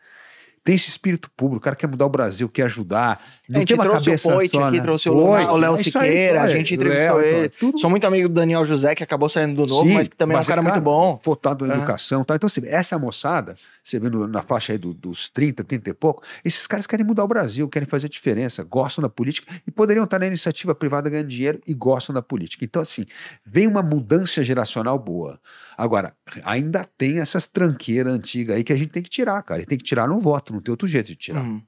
tem 0.63 0.75
esse 0.75 0.89
espírito 0.89 1.29
público, 1.35 1.57
o 1.57 1.61
cara 1.61 1.75
quer 1.75 1.87
mudar 1.87 2.05
o 2.05 2.09
Brasil, 2.09 2.47
quer 2.49 2.63
ajudar. 2.63 3.21
A 3.53 3.57
gente 3.59 3.67
tem 3.69 3.77
uma 3.77 3.83
trouxe 3.85 4.03
o 4.03 4.05
cabeça 4.05 4.31
Poit 4.33 4.51
só, 4.51 4.63
aqui, 4.65 4.77
né? 4.77 4.83
trouxe 4.83 5.09
o 5.09 5.13
Poit, 5.13 5.45
Léo- 5.45 5.53
o 5.53 5.57
Léo 5.57 5.75
é 5.75 5.79
isso 5.81 5.97
aí, 5.97 6.07
Siqueira, 6.09 6.41
a 6.43 6.47
gente 6.47 6.73
entrevistou 6.75 7.17
Léo, 7.17 7.21
ele. 7.21 7.49
tudo 7.49 7.79
Sou 7.79 7.89
muito 7.89 8.05
amigo 8.05 8.27
do 8.29 8.35
Daniel 8.35 8.65
José, 8.65 8.93
que 8.95 9.03
acabou 9.03 9.29
saindo 9.29 9.55
do 9.65 9.65
novo, 9.71 9.87
Sim, 9.87 9.93
mas 9.93 10.07
que 10.07 10.15
também 10.15 10.33
é 10.35 10.37
um 10.37 10.39
mas 10.39 10.47
cara, 10.47 10.61
muito 10.61 10.81
bom. 10.81 11.19
Votado 11.23 11.65
na 11.65 11.73
É. 11.73 11.77
educação. 11.77 12.23
Tá? 12.23 12.35
Então, 12.35 12.47
assim, 12.47 12.61
essa 12.65 12.97
moçada, 12.99 13.55
você 13.83 13.99
vê 13.99 14.09
na 14.09 14.41
faixa 14.41 14.73
aí 14.73 14.77
do- 14.77 14.93
dos 14.93 15.27
30, 15.29 15.63
30 15.63 15.89
e 15.89 15.93
pouco, 15.93 16.23
esses 16.43 16.67
caras 16.67 16.85
querem 16.85 17.05
mudar 17.05 17.23
o 17.23 17.27
Brasil, 17.27 17.67
querem 17.67 17.87
fazer 17.87 18.09
diferença, 18.09 18.63
gostam 18.63 19.01
da 19.01 19.09
política 19.09 19.51
e 19.67 19.71
poderiam 19.71 20.03
estar 20.03 20.19
na 20.19 20.27
iniciativa 20.27 20.75
privada 20.75 21.09
ganhando 21.09 21.27
dinheiro 21.27 21.59
e 21.65 21.73
gostam 21.73 22.13
da 22.13 22.21
política. 22.21 22.63
Então, 22.65 22.81
assim, 22.81 23.05
vem 23.45 23.65
uma 23.67 23.81
mudança 23.81 24.43
geracional 24.43 24.97
boa. 24.99 25.39
Agora, 25.77 26.13
ainda 26.43 26.83
tem 26.97 27.19
essas 27.19 27.47
tranqueiras 27.47 28.13
antigas 28.13 28.55
aí 28.57 28.63
que 28.63 28.73
a 28.73 28.75
gente 28.75 28.89
tem 28.89 29.01
que 29.01 29.09
tirar, 29.09 29.41
cara. 29.43 29.61
E 29.61 29.65
tem 29.65 29.77
que 29.77 29.83
tirar 29.83 30.07
no 30.07 30.19
voto, 30.19 30.48
não 30.53 30.61
tem 30.61 30.71
outro 30.71 30.87
jeito 30.87 31.07
de 31.07 31.15
tirar. 31.15 31.41
Uhum. 31.41 31.61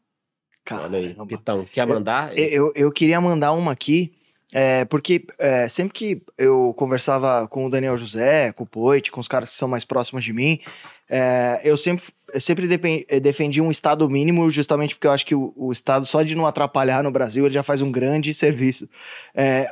Olha 0.72 1.00
aí. 1.00 1.16
Pitão, 1.28 1.66
quer 1.72 1.88
mandar? 1.88 2.38
Eu, 2.38 2.72
eu 2.76 2.92
queria 2.92 3.20
mandar 3.20 3.52
uma 3.54 3.72
aqui, 3.72 4.14
é, 4.54 4.86
porque 4.86 5.26
é, 5.40 5.68
sempre 5.68 5.94
que 5.94 6.22
eu 6.38 6.74
conversava 6.78 7.48
com 7.48 7.66
o 7.66 7.70
Daniel 7.70 7.98
José, 7.98 8.52
com 8.52 8.64
o 8.64 8.68
Poit, 8.68 9.12
com 9.12 9.20
os 9.20 9.28
caras 9.28 9.50
que 9.50 9.56
são 9.56 9.68
mais 9.68 9.84
próximos 9.84 10.24
de 10.24 10.34
mim, 10.34 10.60
é, 11.10 11.62
eu 11.64 11.76
sempre, 11.76 12.06
eu 12.34 12.40
sempre 12.40 13.06
eh, 13.10 13.20
defendi 13.20 13.60
um 13.60 13.72
Estado 13.72 14.10
mínimo, 14.10 14.50
justamente 14.50 14.96
porque 14.96 15.08
eu 15.08 15.12
acho 15.12 15.26
que 15.26 15.36
o, 15.36 15.52
o 15.58 15.72
Estado, 15.72 16.06
só 16.06 16.22
de 16.24 16.36
não 16.36 16.46
atrapalhar 16.46 17.04
no 17.04 17.12
Brasil, 17.12 17.46
ele 17.46 17.54
já 17.54 17.64
faz 17.64 17.82
um 17.82 17.92
grande 17.92 18.32
serviço 18.36 18.88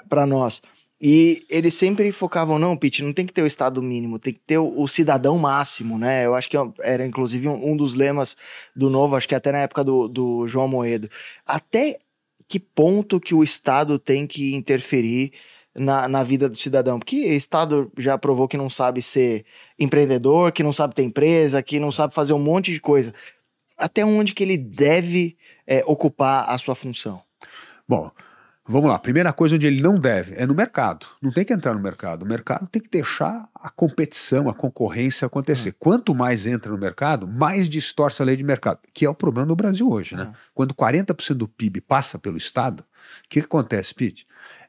para 0.09 0.25
nós. 0.25 0.61
E 1.01 1.45
eles 1.49 1.75
sempre 1.75 2.11
focavam, 2.11 2.59
não, 2.59 2.75
Pete, 2.75 3.03
não 3.03 3.13
tem 3.13 3.25
que 3.25 3.31
ter 3.31 3.41
o 3.41 3.47
Estado 3.47 3.81
mínimo, 3.81 4.19
tem 4.19 4.33
que 4.33 4.41
ter 4.41 4.57
o, 4.57 4.81
o 4.81 4.87
cidadão 4.87 5.37
máximo, 5.37 5.97
né? 5.97 6.25
Eu 6.25 6.35
acho 6.35 6.49
que 6.49 6.57
era, 6.81 7.05
inclusive, 7.05 7.47
um, 7.47 7.71
um 7.71 7.77
dos 7.77 7.95
lemas 7.95 8.35
do 8.75 8.89
Novo, 8.89 9.15
acho 9.15 9.27
que 9.27 9.35
até 9.35 9.51
na 9.51 9.59
época 9.59 9.83
do, 9.83 10.09
do 10.09 10.47
João 10.47 10.67
Moedo. 10.67 11.09
Até 11.45 11.97
que 12.49 12.59
ponto 12.59 13.19
que 13.19 13.33
o 13.33 13.43
Estado 13.43 13.97
tem 13.97 14.27
que 14.27 14.53
interferir 14.55 15.31
na, 15.73 16.07
na 16.09 16.21
vida 16.21 16.49
do 16.49 16.57
cidadão? 16.57 16.99
Porque 16.99 17.29
o 17.29 17.33
Estado 17.33 17.89
já 17.97 18.17
provou 18.17 18.47
que 18.47 18.57
não 18.57 18.69
sabe 18.69 19.01
ser 19.01 19.45
empreendedor, 19.79 20.51
que 20.51 20.63
não 20.63 20.73
sabe 20.73 20.95
ter 20.95 21.03
empresa, 21.03 21.63
que 21.63 21.79
não 21.79 21.93
sabe 21.93 22.13
fazer 22.13 22.33
um 22.33 22.39
monte 22.39 22.73
de 22.73 22.81
coisa. 22.81 23.13
Até 23.77 24.03
onde 24.03 24.33
que 24.33 24.43
ele 24.43 24.57
deve 24.57 25.37
é, 25.65 25.81
ocupar 25.85 26.49
a 26.49 26.57
sua 26.57 26.75
função? 26.75 27.21
Bom, 27.87 28.11
vamos 28.69 28.89
lá. 28.89 28.99
Primeira 28.99 29.33
coisa 29.33 29.55
onde 29.55 29.65
ele 29.65 29.81
não 29.81 29.99
deve 29.99 30.35
é 30.35 30.45
no 30.45 30.53
mercado. 30.53 31.07
Não 31.21 31.31
tem 31.31 31.43
que 31.43 31.51
entrar 31.51 31.73
no 31.73 31.79
mercado. 31.79 32.23
O 32.23 32.25
mercado 32.27 32.67
tem 32.67 32.81
que 32.81 32.89
deixar 32.89 33.49
a 33.55 33.69
competição, 33.69 34.47
a 34.47 34.53
concorrência 34.53 35.25
acontecer. 35.25 35.75
Quanto 35.79 36.13
mais 36.13 36.45
entra 36.45 36.71
no 36.71 36.77
mercado, 36.77 37.27
mais 37.27 37.67
distorce 37.67 38.21
a 38.21 38.25
lei 38.25 38.35
de 38.35 38.43
mercado, 38.43 38.79
que 38.93 39.05
é 39.05 39.09
o 39.09 39.15
problema 39.15 39.47
do 39.47 39.55
Brasil 39.55 39.89
hoje, 39.89 40.15
né? 40.15 40.23
Uhum. 40.23 40.33
Quando 40.53 40.73
40% 40.73 41.33
do 41.33 41.47
PIB 41.47 41.81
passa 41.81 42.19
pelo 42.19 42.37
Estado, 42.37 42.81
o 42.81 43.29
que, 43.29 43.39
que 43.39 43.45
acontece, 43.45 43.93
Pete? 43.93 44.27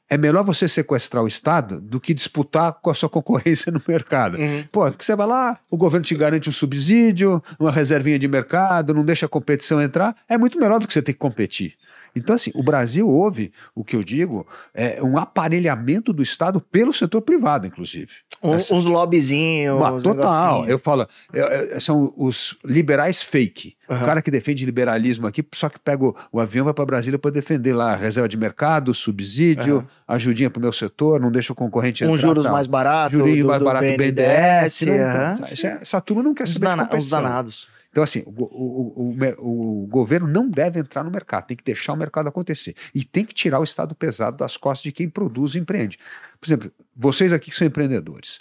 É 0.09 0.19
melhor 0.19 0.42
você 0.42 0.66
sequestrar 0.66 1.23
o 1.23 1.28
Estado 1.28 1.80
do 1.80 2.00
que 2.00 2.12
disputar 2.12 2.73
com 2.73 2.90
a 2.90 2.95
sua 2.95 3.09
concorrência 3.09 3.71
no 3.71 3.80
mercado. 3.87 4.37
Uhum. 4.37 4.64
Pô, 4.73 4.90
porque 4.90 5.04
você 5.04 5.14
vai 5.14 5.26
lá, 5.26 5.59
o 5.71 5.76
governo 5.76 6.04
te 6.04 6.16
garante 6.16 6.49
um 6.49 6.52
subsídio, 6.52 7.40
uma 7.61 7.71
reservinha 7.71 8.19
de 8.19 8.26
mercado, 8.26 8.92
não 8.92 9.04
deixa 9.04 9.26
a 9.26 9.28
competição 9.28 9.80
entrar, 9.80 10.16
é 10.28 10.37
muito 10.37 10.59
melhor 10.59 10.80
do 10.80 10.88
que 10.88 10.92
você 10.92 11.00
ter 11.00 11.12
que 11.12 11.19
competir. 11.19 11.76
Então, 12.17 12.35
assim, 12.35 12.50
o 12.55 12.62
Brasil 12.62 13.09
houve, 13.09 13.52
o 13.75 13.85
que 13.85 13.95
eu 13.97 14.02
digo, 14.02 14.47
é 14.75 15.02
um 15.02 15.17
aparelhamento 15.17 16.12
do 16.12 16.23
Estado 16.23 16.61
pelo 16.61 16.93
setor 16.93 17.21
privado, 17.23 17.67
inclusive. 17.67 18.09
Um- 18.43 18.55
Essa- 18.55 18.75
uns 18.75 18.85
lobbyzinhos. 18.85 20.02
Total. 20.02 20.67
Eu 20.69 20.79
falo, 20.79 21.07
é, 21.33 21.75
é, 21.76 21.81
são 21.81 22.12
os 22.17 22.57
liberais 22.64 23.23
fake. 23.23 23.76
Aham. 23.88 24.02
O 24.02 24.07
cara 24.07 24.23
que 24.23 24.31
defende 24.31 24.64
liberalismo 24.64 25.26
aqui, 25.26 25.45
só 25.52 25.69
que 25.69 25.79
pega 25.79 26.05
o, 26.05 26.14
o 26.33 26.38
avião 26.40 26.64
vai 26.64 26.73
para 26.73 26.87
Brasília 26.87 27.19
para 27.19 27.31
defender 27.33 27.73
lá 27.73 27.97
reserva 27.97 28.29
de 28.29 28.37
mercado, 28.37 28.95
subsídio, 28.95 29.79
Aham. 29.79 29.87
ajudinha 30.09 30.49
para 30.49 30.59
o 30.59 30.62
meu 30.62 30.73
setor, 30.73 31.21
não 31.21 31.31
deixa 31.33 31.52
o 31.52 31.57
conconcorrente 31.57 32.05
Um 32.05 32.09
entrar. 32.14 32.17
juros 32.29 32.45
tal. 32.45 32.52
mais 32.52 32.67
barato, 32.67 33.12
Jurinho 33.19 33.43
do, 33.43 33.49
mais 33.49 33.59
do 33.59 33.64
barato 33.64 33.85
do 33.87 33.97
BNDES, 33.97 34.14
BNDES. 34.14 34.83
Então, 34.83 35.45
essa, 35.45 35.67
essa 35.83 36.00
turma 36.00 36.23
não 36.23 36.33
quer 36.35 36.47
saber 36.47 36.61
dana- 36.61 36.83
uns 36.85 36.88
competição. 36.88 37.23
danados. 37.23 37.69
Então, 37.90 38.04
assim, 38.04 38.23
o, 38.25 38.44
o, 38.44 39.16
o, 39.38 39.82
o 39.82 39.87
governo 39.87 40.26
não 40.26 40.49
deve 40.49 40.78
entrar 40.78 41.02
no 41.02 41.11
mercado, 41.11 41.47
tem 41.47 41.56
que 41.56 41.64
deixar 41.64 41.92
o 41.92 41.97
mercado 41.97 42.28
acontecer. 42.28 42.75
E 42.94 43.04
tem 43.04 43.25
que 43.25 43.35
tirar 43.35 43.59
o 43.59 43.64
Estado 43.64 43.94
pesado 43.94 44.37
das 44.37 44.56
costas 44.56 44.85
de 44.85 44.92
quem 44.92 45.09
produz 45.09 45.54
e 45.54 45.59
empreende. 45.59 45.99
Por 46.40 46.47
exemplo, 46.47 46.73
vocês 46.94 47.32
aqui 47.32 47.50
que 47.50 47.56
são 47.56 47.66
empreendedores. 47.66 48.40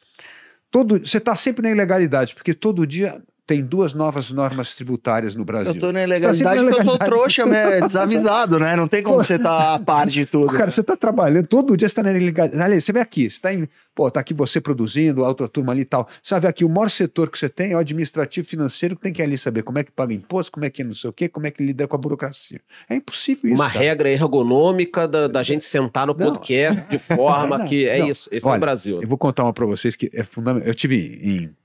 Todo, 0.70 1.00
você 1.00 1.18
está 1.18 1.36
sempre 1.36 1.63
na 1.63 1.72
ilegalidade, 1.72 2.36
porque 2.36 2.53
todo 2.53 2.86
dia 2.86 3.20
tem 3.50 3.63
duas 3.63 3.96
novas 3.96 4.29
normas 4.29 4.75
tributárias 4.75 5.34
no 5.34 5.44
Brasil. 5.44 5.74
Eu 5.74 5.79
tô 5.79 5.88
na 5.88 6.01
tá 6.01 6.03
ilegalidade 6.03 6.62
porque 6.62 6.82
eu 6.82 6.86
sou 6.86 7.00
trouxa, 7.00 7.46
né? 7.48 7.82
desavisado, 7.82 8.60
né? 8.60 8.75
Não 8.75 8.88
tem 8.88 9.01
como 9.01 9.18
você 9.18 9.38
estar 9.38 9.74
a 9.74 9.79
par 9.79 10.06
de 10.06 10.24
tudo. 10.24 10.53
Cara, 10.53 10.70
você 10.70 10.82
está 10.82 10.96
trabalhando, 10.96 11.48
todo 11.48 11.75
dia 11.75 11.89
você 11.89 11.94
está 11.94 12.03
na 12.03 12.12
ilegalidade. 12.12 12.62
Ali, 12.62 12.79
você 12.79 12.94
vem 12.94 13.01
aqui, 13.01 13.22
você 13.22 13.38
está 13.38 13.51
em. 13.51 13.68
Pô, 13.96 14.12
tá 14.12 14.20
aqui 14.20 14.36
você 14.36 14.62
produzindo, 14.62 15.25
a 15.25 15.29
outra 15.29 15.48
turma 15.48 15.72
ali 15.72 15.82
e 15.82 15.86
tal. 15.86 16.08
Você 16.22 16.36
vai 16.36 16.41
ver 16.41 16.48
aqui, 16.50 16.63
o 16.63 16.70
maior 16.70 16.91
setor 16.91 17.32
que 17.32 17.39
você 17.39 17.50
tem 17.50 17.72
é 17.72 17.75
o 17.75 17.79
administrativo 17.79 18.48
financeiro, 18.48 18.96
que 18.96 19.01
tem 19.01 19.12
que 19.12 19.24
ali 19.24 19.36
saber 19.36 19.63
como 19.63 19.79
é 19.79 19.84
que 19.84 19.91
paga 19.91 20.13
imposto, 20.13 20.51
como 20.51 20.63
é 20.63 20.70
que 20.70 20.84
não 20.84 20.94
sei 20.94 21.10
o 21.10 21.13
quê, 21.13 21.27
como 21.27 21.48
é 21.48 21.51
que 21.51 21.63
lida 21.63 21.88
com 21.88 21.96
a 21.96 22.00
burocracia. 22.00 22.62
É 22.88 22.94
impossível 22.94 23.50
isso. 23.50 23.56
Uma 23.56 23.68
cara. 23.68 23.84
regra 23.84 24.12
ergonômica 24.12 25.08
da, 25.08 25.27
da 25.27 25.41
gente 25.41 25.65
sentar 25.65 26.06
no 26.06 26.13
Não. 26.13 26.27
podcast 26.27 26.82
de 26.88 27.00
forma 27.00 27.58
Não, 27.58 27.65
que 27.65 27.88
é 27.88 27.98
não. 27.98 28.10
isso. 28.10 28.29
Esse 28.32 28.46
é 28.46 28.48
Olha, 28.48 28.58
o 28.58 28.62
Brasil. 28.62 29.01
Eu 29.01 29.08
vou 29.08 29.18
contar 29.18 29.44
uma 29.44 29.53
para 29.53 29.65
vocês 29.65 29.96
que 29.96 30.08
é 30.13 30.24
fundamental. 30.24 30.68
Eu 30.68 30.75
tive 30.75 31.20
em 31.24 31.56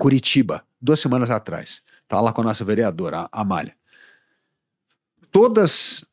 Curitiba 0.00 0.64
duas 0.80 0.98
semanas 0.98 1.30
atrás. 1.30 1.82
Estava 2.02 2.22
lá 2.22 2.32
com 2.32 2.40
a 2.40 2.44
nossa 2.44 2.64
vereadora, 2.64 3.28
a 3.30 3.40
Amália. 3.42 3.74
Todas, 5.30 6.04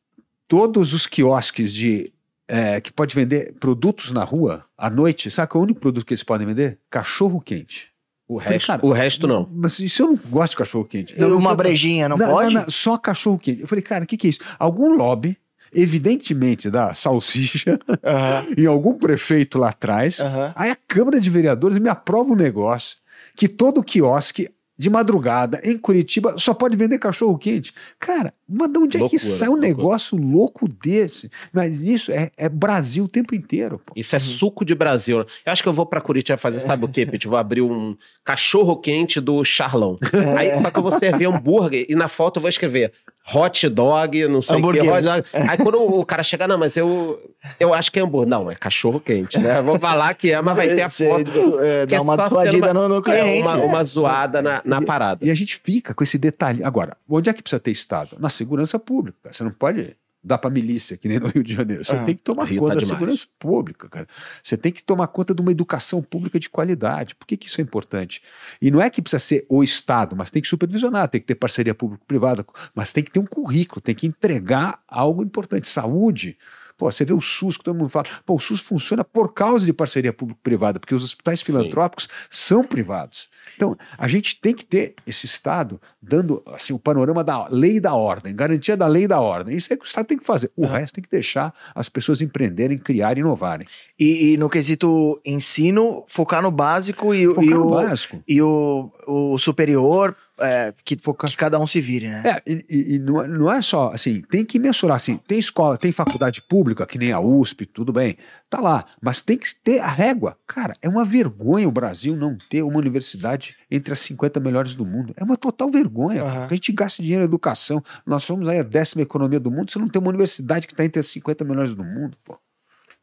todos 0.46 0.92
os 0.92 1.06
quiosques 1.06 1.72
de 1.72 2.12
é, 2.46 2.80
que 2.82 2.92
pode 2.92 3.14
vender 3.14 3.54
produtos 3.58 4.10
na 4.10 4.24
rua 4.24 4.64
à 4.76 4.90
noite, 4.90 5.30
sabe 5.30 5.50
qual 5.50 5.60
é 5.60 5.62
o 5.62 5.64
único 5.64 5.80
produto 5.80 6.04
que 6.04 6.12
eles 6.12 6.22
podem 6.22 6.46
vender? 6.46 6.78
Cachorro 6.90 7.40
quente. 7.40 7.88
O 8.28 8.38
falei, 8.38 8.58
resto, 8.58 8.66
cara, 8.66 8.86
o 8.86 8.92
resto 8.92 9.26
não. 9.26 9.48
Mas 9.50 9.78
isso 9.78 10.02
eu 10.02 10.06
não 10.08 10.16
gosto 10.16 10.50
de 10.50 10.58
cachorro 10.58 10.84
quente. 10.84 11.18
E 11.18 11.24
uma 11.24 11.56
brejinha, 11.56 12.10
não, 12.10 12.18
pode? 12.18 12.70
só 12.70 12.98
cachorro 12.98 13.38
quente. 13.38 13.62
Eu 13.62 13.68
falei, 13.68 13.80
cara, 13.80 14.04
o 14.04 14.06
que, 14.06 14.18
que 14.18 14.26
é 14.26 14.30
isso? 14.30 14.40
Algum 14.58 14.94
lobby, 14.94 15.34
evidentemente 15.72 16.70
da 16.70 16.92
salsicha, 16.92 17.80
Aham, 18.04 18.46
em 18.56 18.66
algum 18.66 18.98
prefeito 18.98 19.58
lá 19.58 19.70
atrás, 19.70 20.20
aham. 20.20 20.52
aí 20.54 20.70
a 20.70 20.76
Câmara 20.76 21.18
de 21.18 21.30
Vereadores 21.30 21.78
me 21.78 21.88
aprova 21.88 22.30
um 22.30 22.36
negócio 22.36 22.98
que 23.38 23.48
todo 23.48 23.84
quiosque 23.84 24.52
de 24.78 24.88
madrugada 24.88 25.60
em 25.64 25.76
Curitiba 25.76 26.36
só 26.38 26.54
pode 26.54 26.76
vender 26.76 26.98
cachorro 26.98 27.36
quente. 27.36 27.72
Cara, 27.98 28.32
mas 28.48 28.70
de 28.72 28.78
onde 28.78 28.96
é 28.96 29.00
que 29.00 29.16
Loucura, 29.16 29.18
sai 29.20 29.48
um 29.48 29.52
loucura. 29.52 29.68
negócio 29.68 30.16
louco 30.16 30.68
desse? 30.68 31.30
Mas 31.52 31.82
isso 31.82 32.12
é, 32.12 32.30
é 32.36 32.48
Brasil 32.48 33.04
o 33.04 33.08
tempo 33.08 33.34
inteiro. 33.34 33.80
Pô. 33.84 33.92
Isso 33.96 34.14
é 34.14 34.18
suco 34.18 34.64
de 34.64 34.74
Brasil. 34.74 35.18
Eu 35.18 35.52
acho 35.52 35.62
que 35.62 35.68
eu 35.68 35.72
vou 35.72 35.84
pra 35.84 36.00
Curitiba 36.00 36.38
fazer, 36.38 36.60
sabe 36.60 36.84
o 36.84 36.88
quê, 36.88 37.04
Pete? 37.04 37.26
Vou 37.26 37.36
abrir 37.36 37.60
um 37.62 37.96
cachorro 38.24 38.76
quente 38.76 39.20
do 39.20 39.44
Charlão. 39.44 39.96
Aí 40.36 40.50
só 40.62 40.70
que 40.70 40.78
eu 40.78 40.82
vou 40.82 40.98
servir 40.98 41.26
hambúrguer 41.26 41.84
e 41.88 41.94
na 41.96 42.06
foto 42.08 42.36
eu 42.38 42.42
vou 42.42 42.48
escrever 42.48 42.92
hot 43.34 43.68
dog, 43.68 44.26
não 44.28 44.40
sei 44.40 44.56
o 44.56 44.60
que. 44.72 44.78
Hambúrguer. 44.78 44.92
Hot 44.92 45.02
dog. 45.04 45.24
Aí 45.50 45.58
quando 45.58 45.82
o 45.82 46.04
cara 46.06 46.22
chegar, 46.22 46.48
não, 46.48 46.56
mas 46.56 46.76
eu, 46.76 47.20
eu 47.60 47.74
acho 47.74 47.90
que 47.92 47.98
é 47.98 48.02
hambúrguer. 48.02 48.28
Não, 48.30 48.50
é 48.50 48.54
cachorro 48.54 49.00
quente, 49.00 49.38
né? 49.38 49.60
Vou 49.60 49.78
falar 49.78 50.14
que 50.14 50.32
é, 50.32 50.40
mas 50.40 50.56
vai 50.56 50.68
ter 50.68 50.82
a 50.82 50.88
foto. 50.90 51.60
é, 51.60 51.86
que 51.86 51.94
é 51.94 51.98
dá 51.98 52.02
uma 52.02 52.16
sendo 52.16 52.72
no, 52.74 52.88
no 52.88 52.98
É 52.98 53.02
cliente. 53.02 53.42
uma, 53.42 53.56
uma 53.56 53.84
zoada 53.84 54.40
na, 54.40 54.62
na 54.68 54.82
parada. 54.82 55.24
E 55.26 55.30
a 55.30 55.34
gente 55.34 55.56
fica 55.64 55.94
com 55.94 56.02
esse 56.04 56.18
detalhe. 56.18 56.62
Agora, 56.62 56.96
onde 57.08 57.28
é 57.30 57.32
que 57.32 57.42
precisa 57.42 57.60
ter 57.60 57.70
Estado? 57.70 58.16
Na 58.18 58.28
segurança 58.28 58.78
pública. 58.78 59.32
Você 59.32 59.42
não 59.42 59.50
pode 59.50 59.96
dar 60.22 60.36
para 60.36 60.50
milícia, 60.50 60.96
que 60.96 61.08
nem 61.08 61.18
no 61.20 61.28
Rio 61.28 61.42
de 61.44 61.54
Janeiro. 61.54 61.84
Você 61.84 61.92
Ah, 61.94 62.04
tem 62.04 62.14
que 62.14 62.22
tomar 62.22 62.44
Rio 62.44 62.60
conta 62.60 62.70
tá 62.70 62.74
da 62.74 62.80
demais. 62.80 62.98
segurança 62.98 63.26
pública, 63.38 63.88
cara. 63.88 64.06
Você 64.42 64.56
tem 64.56 64.72
que 64.72 64.82
tomar 64.82 65.06
conta 65.06 65.32
de 65.32 65.40
uma 65.40 65.50
educação 65.52 66.02
pública 66.02 66.38
de 66.40 66.50
qualidade. 66.50 67.14
Por 67.14 67.24
que, 67.26 67.36
que 67.36 67.46
isso 67.46 67.60
é 67.60 67.64
importante? 67.64 68.20
E 68.60 68.70
não 68.70 68.82
é 68.82 68.90
que 68.90 69.00
precisa 69.00 69.20
ser 69.20 69.46
o 69.48 69.62
Estado, 69.62 70.16
mas 70.16 70.30
tem 70.30 70.42
que 70.42 70.48
supervisionar, 70.48 71.08
tem 71.08 71.20
que 71.20 71.26
ter 71.26 71.36
parceria 71.36 71.74
público-privada, 71.74 72.44
mas 72.74 72.92
tem 72.92 73.02
que 73.04 73.12
ter 73.12 73.20
um 73.20 73.26
currículo, 73.26 73.80
tem 73.80 73.94
que 73.94 74.06
entregar 74.08 74.82
algo 74.88 75.22
importante. 75.22 75.68
Saúde. 75.68 76.36
Pô, 76.78 76.90
você 76.90 77.04
vê 77.04 77.12
o 77.12 77.20
SUS, 77.20 77.56
que 77.56 77.64
todo 77.64 77.76
mundo 77.76 77.88
fala, 77.90 78.06
pô, 78.24 78.36
o 78.36 78.38
SUS 78.38 78.60
funciona 78.60 79.02
por 79.04 79.34
causa 79.34 79.66
de 79.66 79.72
parceria 79.72 80.12
público-privada, 80.12 80.78
porque 80.78 80.94
os 80.94 81.02
hospitais 81.02 81.42
filantrópicos 81.42 82.08
são 82.30 82.62
privados. 82.62 83.28
Então, 83.56 83.76
a 83.98 84.06
gente 84.06 84.40
tem 84.40 84.54
que 84.54 84.64
ter 84.64 84.94
esse 85.04 85.26
Estado 85.26 85.80
dando 86.00 86.40
assim, 86.46 86.72
o 86.72 86.78
panorama 86.78 87.24
da 87.24 87.48
lei 87.48 87.80
da 87.80 87.94
ordem, 87.94 88.34
garantia 88.34 88.76
da 88.76 88.86
lei 88.86 89.08
da 89.08 89.20
ordem. 89.20 89.56
Isso 89.56 89.72
é 89.72 89.76
que 89.76 89.82
o 89.84 89.86
Estado 89.86 90.06
tem 90.06 90.16
que 90.18 90.24
fazer. 90.24 90.50
O 90.56 90.62
Uhum. 90.64 90.68
resto 90.72 90.94
tem 90.94 91.02
que 91.02 91.10
deixar 91.10 91.52
as 91.74 91.88
pessoas 91.88 92.20
empreenderem, 92.20 92.78
criarem 92.78 93.22
e 93.22 93.26
inovarem. 93.26 93.66
E, 93.98 94.32
e 94.32 94.36
no 94.36 94.48
quesito 94.48 95.20
ensino, 95.24 96.04
focar 96.06 96.40
no 96.42 96.50
básico 96.52 97.12
e, 97.12 97.26
Focar 97.26 97.44
e 97.44 97.50
no 97.50 97.66
o, 97.66 97.70
básico. 97.70 98.22
e 98.28 98.40
o, 98.40 98.92
o 99.06 99.38
superior, 99.38 100.14
é, 100.40 100.72
que, 100.84 100.96
que 100.96 101.36
cada 101.36 101.58
um 101.58 101.66
se 101.66 101.80
vire, 101.80 102.08
né? 102.08 102.22
É, 102.24 102.42
e, 102.46 102.94
e- 102.94 102.98
não, 102.98 103.22
é- 103.22 103.28
não 103.28 103.52
é 103.52 103.60
só 103.62 103.90
assim, 103.92 104.22
tem 104.22 104.44
que 104.44 104.58
mensurar 104.58 104.96
assim, 104.96 105.16
tem 105.26 105.38
escola, 105.38 105.76
tem 105.78 105.92
faculdade 105.92 106.42
pública, 106.42 106.86
que 106.86 106.98
nem 106.98 107.12
a 107.12 107.20
USP, 107.20 107.66
tudo 107.66 107.92
bem, 107.92 108.16
tá 108.48 108.60
lá, 108.60 108.84
mas 109.00 109.20
tem 109.22 109.36
que 109.36 109.48
ter 109.62 109.80
a 109.80 109.88
régua. 109.88 110.36
Cara, 110.46 110.74
é 110.82 110.88
uma 110.88 111.04
vergonha 111.04 111.68
o 111.68 111.72
Brasil 111.72 112.16
não 112.16 112.36
ter 112.50 112.62
uma 112.62 112.78
universidade 112.78 113.56
entre 113.70 113.92
as 113.92 113.98
50 114.00 114.40
melhores 114.40 114.74
do 114.74 114.84
mundo. 114.84 115.12
É 115.16 115.24
uma 115.24 115.36
total 115.36 115.70
vergonha. 115.70 116.22
Porque 116.40 116.54
a 116.54 116.56
gente 116.56 116.72
gasta 116.72 117.02
dinheiro 117.02 117.22
em 117.22 117.26
educação. 117.26 117.82
Nós 118.06 118.22
somos 118.24 118.48
aí 118.48 118.58
a 118.58 118.62
décima 118.62 119.02
economia 119.02 119.38
do 119.40 119.50
mundo, 119.50 119.70
você 119.70 119.78
não 119.78 119.88
tem 119.88 120.00
uma 120.00 120.08
universidade 120.08 120.66
que 120.66 120.72
está 120.72 120.84
entre 120.84 121.00
as 121.00 121.06
50 121.08 121.44
melhores 121.44 121.74
do 121.74 121.84
mundo, 121.84 122.16
pô. 122.24 122.38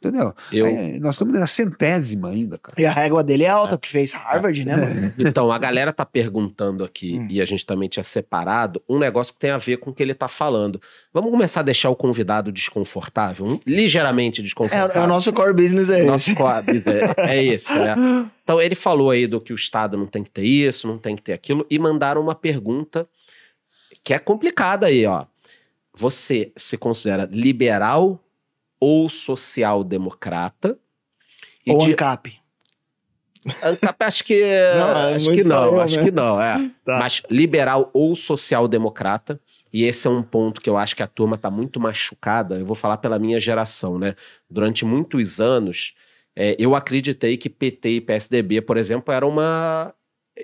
Entendeu? 0.07 0.35
Eu- 0.51 0.65
Aí, 0.67 0.99
nós 0.99 1.15
estamos 1.15 1.33
na 1.39 1.47
centésima 1.47 2.29
ainda, 2.29 2.57
cara. 2.57 2.79
E 2.79 2.85
a 2.85 2.91
régua 2.91 3.23
dele 3.23 3.43
é 3.43 3.49
alta, 3.49 3.77
porque 3.77 3.89
fez 3.89 4.13
Harvard, 4.13 4.63
né, 4.63 4.75
mano? 4.75 5.13
Então, 5.17 5.51
a 5.51 5.57
galera 5.57 5.91
tá 5.91 6.05
perguntando 6.05 6.83
aqui, 6.83 7.17
Hum. 7.17 7.27
e 7.29 7.41
a 7.41 7.45
gente 7.45 7.65
também 7.65 7.89
tinha 7.89 8.03
separado, 8.03 8.81
um 8.87 8.99
negócio 8.99 9.33
que 9.33 9.39
tem 9.39 9.49
a 9.51 9.57
ver 9.57 9.77
com 9.77 9.89
o 9.89 9.93
que 9.93 10.03
ele 10.03 10.13
tá 10.13 10.27
falando. 10.27 10.79
Vamos 11.13 11.31
começar 11.31 11.61
a 11.61 11.63
deixar 11.63 11.89
o 11.89 11.95
convidado 11.95 12.51
desconfortável, 12.51 13.45
um- 13.45 13.59
ligeiramente 13.65 14.41
É, 14.41 14.43
desconfortável. 14.43 15.01
é 15.01 15.03
o 15.03 15.07
nosso 15.07 15.33
core 15.33 15.53
business 15.53 15.89
é 15.89 15.99
esse. 15.99 16.07
Nosso 16.07 16.35
coabis 16.35 16.85
é, 16.87 17.13
é 17.17 17.43
esse, 17.43 17.73
né? 17.73 17.95
Então, 18.43 18.61
ele 18.61 18.75
falou 18.75 19.09
aí 19.09 19.25
do 19.25 19.41
que 19.41 19.51
o 19.51 19.55
Estado 19.55 19.97
não 19.97 20.05
tem 20.05 20.23
que 20.23 20.29
ter 20.29 20.43
isso, 20.43 20.87
não 20.87 20.97
tem 20.99 21.15
que 21.15 21.21
ter 21.23 21.33
aquilo, 21.33 21.65
e 21.69 21.79
mandaram 21.79 22.21
uma 22.21 22.35
pergunta 22.35 23.07
que 24.03 24.13
é 24.13 24.19
complicada 24.19 24.85
aí, 24.87 25.05
ó. 25.05 25.25
Você 25.97 26.51
se 26.57 26.77
considera 26.77 27.27
liberal 27.31 28.19
ou 28.79 29.09
social-democrata? 29.09 30.77
Ou 31.67 31.77
de- 31.79 31.91
ANCAP. 31.91 32.39
ANCAP, 33.63 34.03
acho 34.03 34.23
que 34.23 34.41
Não, 34.75 34.97
é 34.97 35.15
acho 35.15 35.31
que 35.31 35.43
não, 35.43 35.65
eu, 35.65 35.81
acho 35.81 35.97
né? 35.97 36.03
que 36.03 36.11
não, 36.11 36.41
é. 36.41 36.71
Tá. 36.83 36.99
Mas 36.99 37.21
liberal 37.29 37.89
ou 37.93 38.15
social-democrata, 38.15 39.39
e 39.71 39.83
esse 39.83 40.07
é 40.07 40.09
um 40.09 40.23
ponto 40.23 40.59
que 40.61 40.69
eu 40.69 40.77
acho 40.77 40.95
que 40.95 41.03
a 41.03 41.07
turma 41.07 41.35
está 41.35 41.49
muito 41.51 41.79
machucada. 41.79 42.55
Eu 42.55 42.65
vou 42.65 42.75
falar 42.75 42.97
pela 42.97 43.19
minha 43.19 43.39
geração, 43.39 43.99
né? 43.99 44.15
Durante 44.49 44.83
muitos 44.83 45.39
anos, 45.39 45.93
é, 46.35 46.55
eu 46.57 46.75
acreditei 46.75 47.37
que 47.37 47.49
PT 47.49 47.89
e 47.89 48.01
PSDB, 48.01 48.61
por 48.61 48.77
exemplo, 48.77 49.13
era 49.13 49.25
uma 49.25 49.93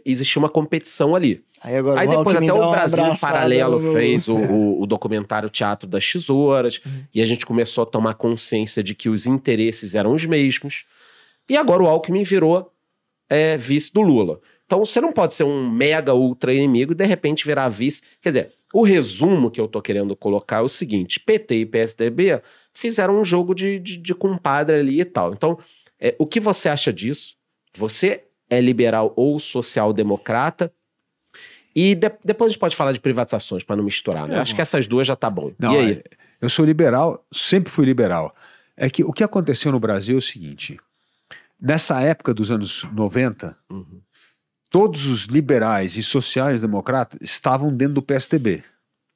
existia 0.05 0.39
uma 0.39 0.49
competição 0.49 1.15
ali. 1.15 1.43
Aí 1.61 1.75
agora 1.75 1.99
Aí 2.01 2.07
depois 2.07 2.35
até 2.37 2.53
o 2.53 2.71
Brasil 2.71 3.03
Paralelo 3.19 3.93
fez 3.93 4.27
o, 4.27 4.35
o- 4.35 4.81
o 4.81 4.85
documentário 4.87 5.49
Teatro 5.49 5.87
das 5.87 6.09
Tesouras, 6.09 6.79
Uhum. 6.85 7.03
e 7.13 7.21
a 7.21 7.25
gente 7.25 7.45
começou 7.45 7.83
a 7.83 7.85
tomar 7.85 8.13
consciência 8.15 8.81
de 8.83 8.95
que 8.95 9.09
os 9.09 9.25
interesses 9.27 9.93
eram 9.95 10.13
os 10.13 10.25
mesmos. 10.25 10.85
E 11.49 11.57
agora 11.57 11.83
o 11.83 11.87
Alckmin 11.87 12.23
virou 12.23 12.71
é, 13.29 13.57
vice 13.57 13.93
do 13.93 14.01
Lula. 14.01 14.39
Então 14.65 14.83
você 14.85 15.01
não 15.01 15.11
pode 15.11 15.33
ser 15.33 15.43
um 15.43 15.69
mega 15.69 16.13
ultra 16.13 16.53
inimigo 16.53 16.93
e 16.93 16.95
de 16.95 17.05
repente 17.05 17.45
virar 17.45 17.67
vice. 17.67 18.01
Quer 18.21 18.29
dizer, 18.29 18.51
o 18.73 18.83
resumo 18.83 19.51
que 19.51 19.59
eu 19.59 19.67
tô 19.67 19.81
querendo 19.81 20.15
colocar 20.15 20.57
é 20.57 20.61
o 20.61 20.69
seguinte: 20.69 21.19
PT 21.19 21.55
e 21.55 21.65
PSDB 21.65 22.41
fizeram 22.73 23.19
um 23.19 23.23
jogo 23.25 23.53
de, 23.53 23.77
de, 23.79 23.97
de 23.97 24.15
compadre 24.15 24.77
ali 24.77 25.01
e 25.01 25.05
tal. 25.05 25.33
Então, 25.33 25.57
é, 25.99 26.15
o 26.17 26.25
que 26.25 26.39
você 26.39 26.69
acha 26.69 26.91
disso? 26.93 27.35
Você 27.75 28.23
é 28.51 28.59
liberal 28.61 29.13
ou 29.15 29.39
social-democrata? 29.39 30.71
E 31.75 31.95
de- 31.95 32.11
depois 32.23 32.49
a 32.49 32.51
gente 32.51 32.59
pode 32.59 32.75
falar 32.75 32.91
de 32.91 32.99
privatizações 32.99 33.63
para 33.63 33.77
não 33.77 33.83
misturar, 33.83 34.27
né? 34.27 34.35
É, 34.35 34.39
Acho 34.39 34.53
que 34.53 34.61
essas 34.61 34.85
duas 34.87 35.07
já 35.07 35.15
tá 35.15 35.29
bom. 35.29 35.51
Não, 35.57 35.73
e 35.73 35.77
aí? 35.77 35.91
é- 35.93 36.03
eu 36.41 36.49
sou 36.49 36.65
liberal, 36.65 37.25
sempre 37.31 37.71
fui 37.71 37.85
liberal. 37.85 38.35
É 38.75 38.89
que 38.89 39.03
o 39.03 39.13
que 39.13 39.23
aconteceu 39.23 39.71
no 39.71 39.79
Brasil 39.79 40.15
é 40.15 40.17
o 40.17 40.21
seguinte: 40.21 40.77
nessa 41.59 42.01
época 42.01 42.33
dos 42.33 42.51
anos 42.51 42.83
90, 42.91 43.55
Uhum. 43.69 44.01
todos 44.69 45.05
os 45.05 45.25
liberais 45.25 45.95
e 45.95 46.03
sociais-democratas 46.03 47.19
estavam 47.21 47.73
dentro 47.73 47.95
do 47.95 48.01
PSDB. 48.01 48.63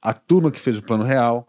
A 0.02 0.14
turma 0.14 0.52
que 0.52 0.60
fez 0.62 0.78
o 0.78 0.82
Plano 0.84 1.04
Real, 1.04 1.48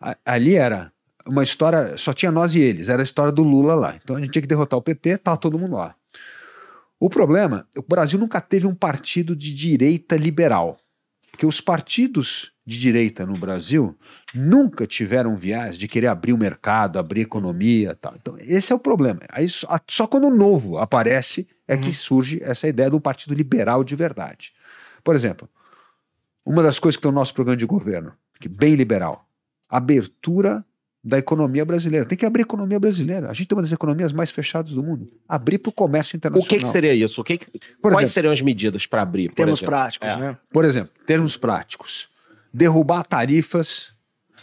a- 0.00 0.16
ali 0.24 0.54
era 0.54 0.92
uma 1.26 1.42
história, 1.42 1.96
só 1.96 2.12
tinha 2.12 2.30
nós 2.30 2.54
e 2.54 2.60
eles, 2.60 2.88
era 2.88 3.02
a 3.02 3.04
história 3.04 3.32
do 3.32 3.42
Lula 3.42 3.74
lá. 3.74 3.96
Então 3.96 4.14
a 4.14 4.20
gente 4.20 4.30
tinha 4.30 4.42
que 4.42 4.48
derrotar 4.48 4.78
o 4.78 4.82
PT, 4.82 5.10
estava 5.10 5.36
todo 5.36 5.58
mundo 5.58 5.74
lá. 5.74 5.96
O 7.04 7.10
problema, 7.10 7.68
o 7.76 7.82
Brasil 7.82 8.18
nunca 8.18 8.40
teve 8.40 8.66
um 8.66 8.74
partido 8.74 9.36
de 9.36 9.54
direita 9.54 10.16
liberal. 10.16 10.78
Porque 11.30 11.44
os 11.44 11.60
partidos 11.60 12.50
de 12.64 12.80
direita 12.80 13.26
no 13.26 13.36
Brasil 13.36 13.94
nunca 14.34 14.86
tiveram 14.86 15.36
viés 15.36 15.76
de 15.76 15.86
querer 15.86 16.06
abrir 16.06 16.32
o 16.32 16.38
mercado, 16.38 16.98
abrir 16.98 17.20
a 17.20 17.24
economia 17.24 17.90
e 17.90 17.94
tal. 17.94 18.14
Então, 18.16 18.36
esse 18.38 18.72
é 18.72 18.74
o 18.74 18.78
problema. 18.78 19.20
Aí, 19.28 19.46
só, 19.50 19.78
só 19.86 20.06
quando 20.06 20.28
o 20.28 20.34
novo 20.34 20.78
aparece 20.78 21.46
é 21.68 21.76
que 21.76 21.88
Uhum. 21.88 21.92
surge 21.92 22.42
essa 22.42 22.66
ideia 22.68 22.88
de 22.88 22.96
um 22.96 23.00
partido 23.00 23.34
liberal 23.34 23.84
de 23.84 23.94
verdade. 23.94 24.54
Por 25.04 25.14
exemplo, 25.14 25.46
uma 26.42 26.62
das 26.62 26.78
coisas 26.78 26.96
que 26.96 27.02
tem 27.02 27.12
no 27.12 27.18
nosso 27.18 27.34
programa 27.34 27.58
de 27.58 27.66
governo, 27.66 28.14
que 28.40 28.48
é 28.48 28.50
bem 28.50 28.76
liberal, 28.76 29.28
abertura 29.68 30.64
da 31.06 31.18
economia 31.18 31.64
brasileira. 31.66 32.06
Tem 32.06 32.16
que 32.16 32.24
abrir 32.24 32.40
a 32.42 32.46
economia 32.46 32.80
brasileira. 32.80 33.28
A 33.28 33.32
gente 33.34 33.46
tem 33.48 33.54
uma 33.56 33.62
das 33.62 33.72
economias 33.72 34.10
mais 34.12 34.30
fechadas 34.30 34.72
do 34.72 34.82
mundo. 34.82 35.06
Abrir 35.28 35.58
para 35.58 35.68
o 35.68 35.72
comércio 35.72 36.14
O 36.14 36.16
internacional. 36.16 36.48
que, 36.48 36.58
que 36.58 36.66
seria 36.66 36.94
isso? 36.94 37.20
O 37.20 37.24
que 37.24 37.36
que- 37.36 37.46
quais 37.82 37.94
exemplo, 37.96 38.08
seriam 38.08 38.32
as 38.32 38.40
medidas 38.40 38.86
para 38.86 39.02
abrir? 39.02 39.28
por 39.28 39.34
Termos 39.36 39.58
exemplo? 39.58 39.74
práticos, 39.74 40.08
É. 40.08 40.16
né? 40.16 40.36
Por 40.50 40.64
exemplo, 40.64 40.90
termos 41.06 41.36
práticos. 41.36 42.08
Derrubar 42.52 43.04
tarifas, 43.04 43.92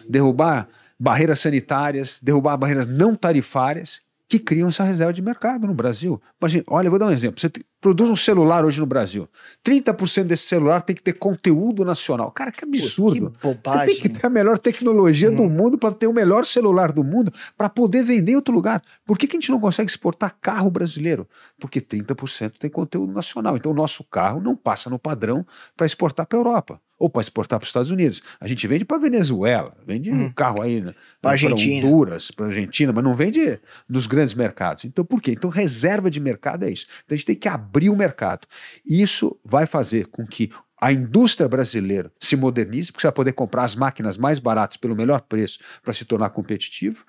derrubar 0.08 0.68
barreiras 1.00 1.40
sanitárias, 1.40 2.20
derrubar 2.22 2.58
barreiras 2.58 2.86
não 2.86 3.16
tarifárias 3.16 4.02
que 4.30 4.38
criam 4.38 4.70
essa 4.70 4.84
reserva 4.84 5.12
de 5.12 5.22
mercado 5.22 5.66
no 5.66 5.74
Brasil. 5.74 6.22
Imagina, 6.40 6.64
olha, 6.68 6.88
eu 6.88 6.92
vou 6.92 7.00
dar 7.00 7.08
um 7.08 7.12
exemplo. 7.12 7.42
Você 7.42 7.50
te- 7.50 7.66
produz 7.82 8.10
um 8.12 8.16
celular 8.16 8.64
hoje 8.64 8.80
no 8.80 8.86
Brasil. 8.86 9.28
30% 9.66 10.26
desse 10.26 10.44
celular 10.48 10.82
tem 10.82 10.96
que 10.96 11.02
ter 11.02 11.14
conteúdo 11.14 11.84
nacional. 11.84 12.32
Cara, 12.32 12.52
que 12.52 12.64
absurdo. 12.64 13.32
Que 13.32 13.42
Você 13.42 13.54
bobagem. 13.56 13.86
tem 13.88 14.02
que 14.02 14.10
ter 14.10 14.26
a 14.26 14.30
melhor 14.30 14.58
tecnologia 14.60 15.32
do 15.32 15.42
Hum. 15.44 15.50
mundo 15.50 15.78
para 15.78 15.94
ter 15.94 16.06
o 16.08 16.14
melhor 16.14 16.46
celular 16.46 16.92
do 16.92 17.04
mundo 17.04 17.34
para 17.58 17.68
poder 17.68 18.04
vender 18.04 18.34
em 18.34 18.36
outro 18.36 18.54
lugar. 18.54 18.82
Por 19.06 19.18
que, 19.18 19.26
que 19.28 19.36
a 19.36 19.40
gente 19.40 19.50
não 19.52 19.60
consegue 19.60 19.90
exportar 19.90 20.38
carro 20.40 20.70
brasileiro? 20.70 21.28
Porque 21.60 21.82
30% 21.82 22.54
tem 22.60 22.70
conteúdo 22.70 23.12
nacional. 23.12 23.58
Então 23.58 23.72
o 23.72 23.76
nosso 23.76 24.04
carro 24.04 24.40
não 24.40 24.56
passa 24.56 24.90
no 24.90 25.00
padrão 25.00 25.46
para 25.76 25.86
exportar 25.88 26.28
para 26.28 26.38
a 26.38 26.42
Europa. 26.42 26.80
Ou 27.02 27.10
para 27.10 27.22
exportar 27.22 27.58
para 27.58 27.64
os 27.64 27.70
Estados 27.70 27.90
Unidos. 27.90 28.22
A 28.40 28.48
gente 28.48 28.68
vende 28.68 28.86
para 28.86 29.00
Venezuela, 29.00 29.76
vende 29.86 30.12
Hum. 30.12 30.32
carro 30.32 30.62
aí 30.62 30.80
né, 30.80 30.94
Argentina. 31.24 31.88
Honduras, 31.88 32.30
para 32.30 32.46
Argentina, 32.46 32.94
mas 32.94 33.04
não 33.04 33.16
vende 33.16 33.60
nos 33.90 34.06
grandes 34.06 34.36
mercados. 34.36 34.86
Então 34.86 35.04
por 35.04 35.20
quê? 35.20 35.32
Então 35.32 35.50
reserva 35.50 36.12
de 36.12 36.20
mercado 36.20 36.64
é 36.64 36.70
isso. 36.70 36.86
Então 37.04 37.16
a 37.16 37.18
gente 37.18 37.26
tem 37.26 37.36
que 37.36 37.48
abrir 37.48 37.90
o 37.90 37.96
mercado. 37.96 38.48
Isso 38.86 39.36
vai 39.44 39.66
fazer 39.66 40.06
com 40.08 40.26
que 40.28 40.52
a 40.80 40.92
indústria 40.92 41.50
brasileira 41.50 42.12
se 42.20 42.36
modernize, 42.36 42.92
porque 42.92 43.02
você 43.02 43.08
vai 43.08 43.14
poder 43.14 43.34
comprar 43.34 43.64
as 43.64 43.76
máquinas 43.76 44.18
mais 44.18 44.38
baratas 44.38 44.78
pelo 44.78 44.96
melhor 44.96 45.22
preço 45.22 45.58
para 45.82 45.94
se 45.94 46.06
tornar 46.06 46.30
competitivo. 46.30 47.04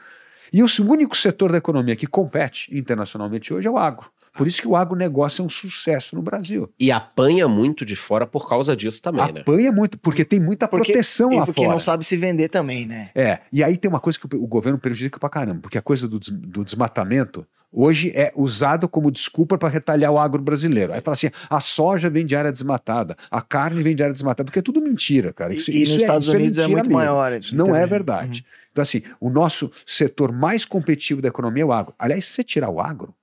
E 0.50 0.62
o 0.62 0.66
único 0.80 1.16
setor 1.16 1.52
da 1.52 1.58
economia 1.58 1.96
que 1.96 2.06
compete 2.06 2.74
internacionalmente 2.76 3.52
hoje 3.52 3.68
é 3.68 3.70
o 3.70 3.76
agro. 3.76 4.10
Por 4.34 4.46
isso 4.46 4.60
que 4.62 4.68
o 4.68 4.74
agronegócio 4.76 5.42
é 5.42 5.44
um 5.44 5.48
sucesso 5.48 6.16
no 6.16 6.22
Brasil. 6.22 6.70
E 6.80 6.90
apanha 6.90 7.46
muito 7.46 7.84
de 7.84 7.94
fora 7.94 8.26
por 8.26 8.48
causa 8.48 8.74
disso 8.76 9.02
também, 9.02 9.32
né? 9.32 9.40
Apanha 9.42 9.70
muito, 9.70 9.98
porque 9.98 10.24
tem 10.24 10.40
muita 10.40 10.66
Porque- 10.66 10.92
proteção 10.92 11.32
E 11.32 11.36
lá 11.36 11.44
porque 11.44 11.60
fora. 11.60 11.72
não 11.72 11.80
sabe 11.80 12.04
se 12.04 12.16
vender 12.16 12.48
também, 12.48 12.86
né? 12.86 13.10
É, 13.14 13.40
e 13.52 13.62
aí 13.62 13.76
tem 13.76 13.88
uma 13.88 14.00
coisa 14.00 14.18
que 14.18 14.26
o 14.36 14.42
o 14.42 14.46
governo 14.46 14.78
prejudica 14.78 15.18
pra 15.20 15.28
caramba, 15.28 15.60
porque 15.60 15.76
a 15.78 15.82
coisa 15.82 16.08
do, 16.08 16.18
des- 16.18 16.30
do 16.30 16.64
desmatamento 16.64 17.46
hoje 17.70 18.10
é 18.14 18.32
usado 18.36 18.88
como 18.88 19.10
desculpa 19.10 19.56
para 19.56 19.68
retalhar 19.68 20.10
o 20.12 20.18
agro 20.18 20.42
brasileiro. 20.42 20.92
Aí 20.92 21.00
fala 21.00 21.14
assim: 21.14 21.30
a 21.48 21.60
soja 21.60 22.08
vem 22.10 22.24
de 22.26 22.34
área 22.34 22.50
desmatada, 22.52 23.16
a 23.30 23.40
carne 23.40 23.82
vem 23.82 23.94
de 23.94 24.02
área 24.02 24.12
desmatada, 24.12 24.44
porque 24.46 24.58
é 24.58 24.62
tudo 24.62 24.80
mentira, 24.80 25.32
cara. 25.32 25.52
E, 25.54 25.58
Isso- 25.58 25.70
e 25.70 25.82
isso 25.82 25.92
nos 25.94 26.02
é- 26.02 26.04
Estados 26.06 26.26
isso 26.28 26.36
Unidos 26.36 26.58
é, 26.58 26.62
mentira 26.62 26.76
muito 26.82 26.88
mesmo. 26.88 26.98
maior. 26.98 27.32
Isso 27.32 27.54
não 27.56 27.66
é 27.66 27.72
também. 27.72 27.86
verdade. 27.88 28.44
Então, 28.72 28.82
assim, 28.82 29.02
o 29.20 29.28
nosso 29.30 29.70
setor 29.86 30.32
mais 30.32 30.64
competitivo 30.64 31.20
da 31.22 31.28
economia 31.28 31.62
é 31.62 31.66
o 31.66 31.72
agro. 31.72 31.94
Aliás, 31.98 32.24
se 32.24 32.32
você 32.34 32.42
tirar 32.44 32.70
o 32.70 32.80
agro, 32.80 33.14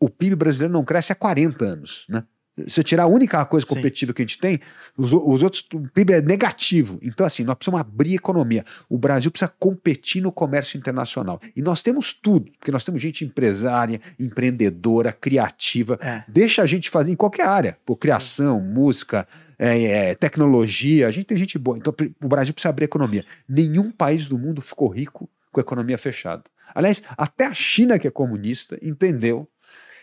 o, 0.00 0.08
PIB 0.08 0.36
brasileiro 0.36 0.72
não 0.72 0.84
cresce 0.84 1.12
há 1.12 1.14
40 1.14 1.64
anos, 1.64 2.06
né? 2.08 2.24
Se 2.66 2.70
você 2.70 2.82
tirar 2.82 3.04
a 3.04 3.06
única 3.06 3.44
coisa 3.44 3.64
Sim. 3.64 3.74
competitiva 3.74 4.12
que 4.12 4.20
a 4.20 4.24
gente 4.24 4.38
tem, 4.38 4.58
os, 4.96 5.12
os 5.12 5.42
outros, 5.44 5.64
o 5.72 5.80
PIB 5.90 6.14
é 6.14 6.20
negativo. 6.20 6.98
Então, 7.02 7.24
assim, 7.24 7.44
nós 7.44 7.54
precisamos 7.54 7.80
abrir 7.80 8.12
a 8.12 8.16
economia. 8.16 8.64
O 8.88 8.98
Brasil 8.98 9.30
precisa 9.30 9.52
competir 9.60 10.20
no 10.20 10.32
comércio 10.32 10.76
internacional. 10.76 11.40
E 11.54 11.62
nós 11.62 11.82
temos 11.82 12.12
tudo, 12.12 12.50
porque 12.58 12.72
nós 12.72 12.84
temos 12.84 13.00
gente 13.00 13.24
empresária, 13.24 14.00
empreendedora, 14.18 15.12
criativa. 15.12 15.98
É. 16.02 16.24
Deixa 16.26 16.62
a 16.62 16.66
gente 16.66 16.90
fazer 16.90 17.12
em 17.12 17.14
qualquer 17.14 17.46
área. 17.46 17.78
Pô, 17.86 17.94
criação, 17.94 18.60
música, 18.60 19.26
é, 19.58 19.84
é, 19.84 20.14
tecnologia. 20.14 21.06
A 21.06 21.10
gente 21.10 21.26
tem 21.26 21.36
gente 21.36 21.58
boa. 21.58 21.78
Então, 21.78 21.94
o 22.20 22.28
Brasil 22.28 22.52
precisa 22.52 22.70
abrir 22.70 22.84
a 22.84 22.86
economia. 22.86 23.24
Nenhum 23.48 23.90
país 23.90 24.26
do 24.26 24.36
mundo 24.36 24.60
ficou 24.60 24.88
rico 24.88 25.30
com 25.52 25.60
a 25.60 25.62
economia 25.62 25.96
fechada. 25.96 26.42
Aliás, 26.74 27.02
até 27.16 27.46
a 27.46 27.54
China, 27.54 27.98
que 27.98 28.06
é 28.06 28.10
comunista, 28.10 28.78
entendeu 28.82 29.48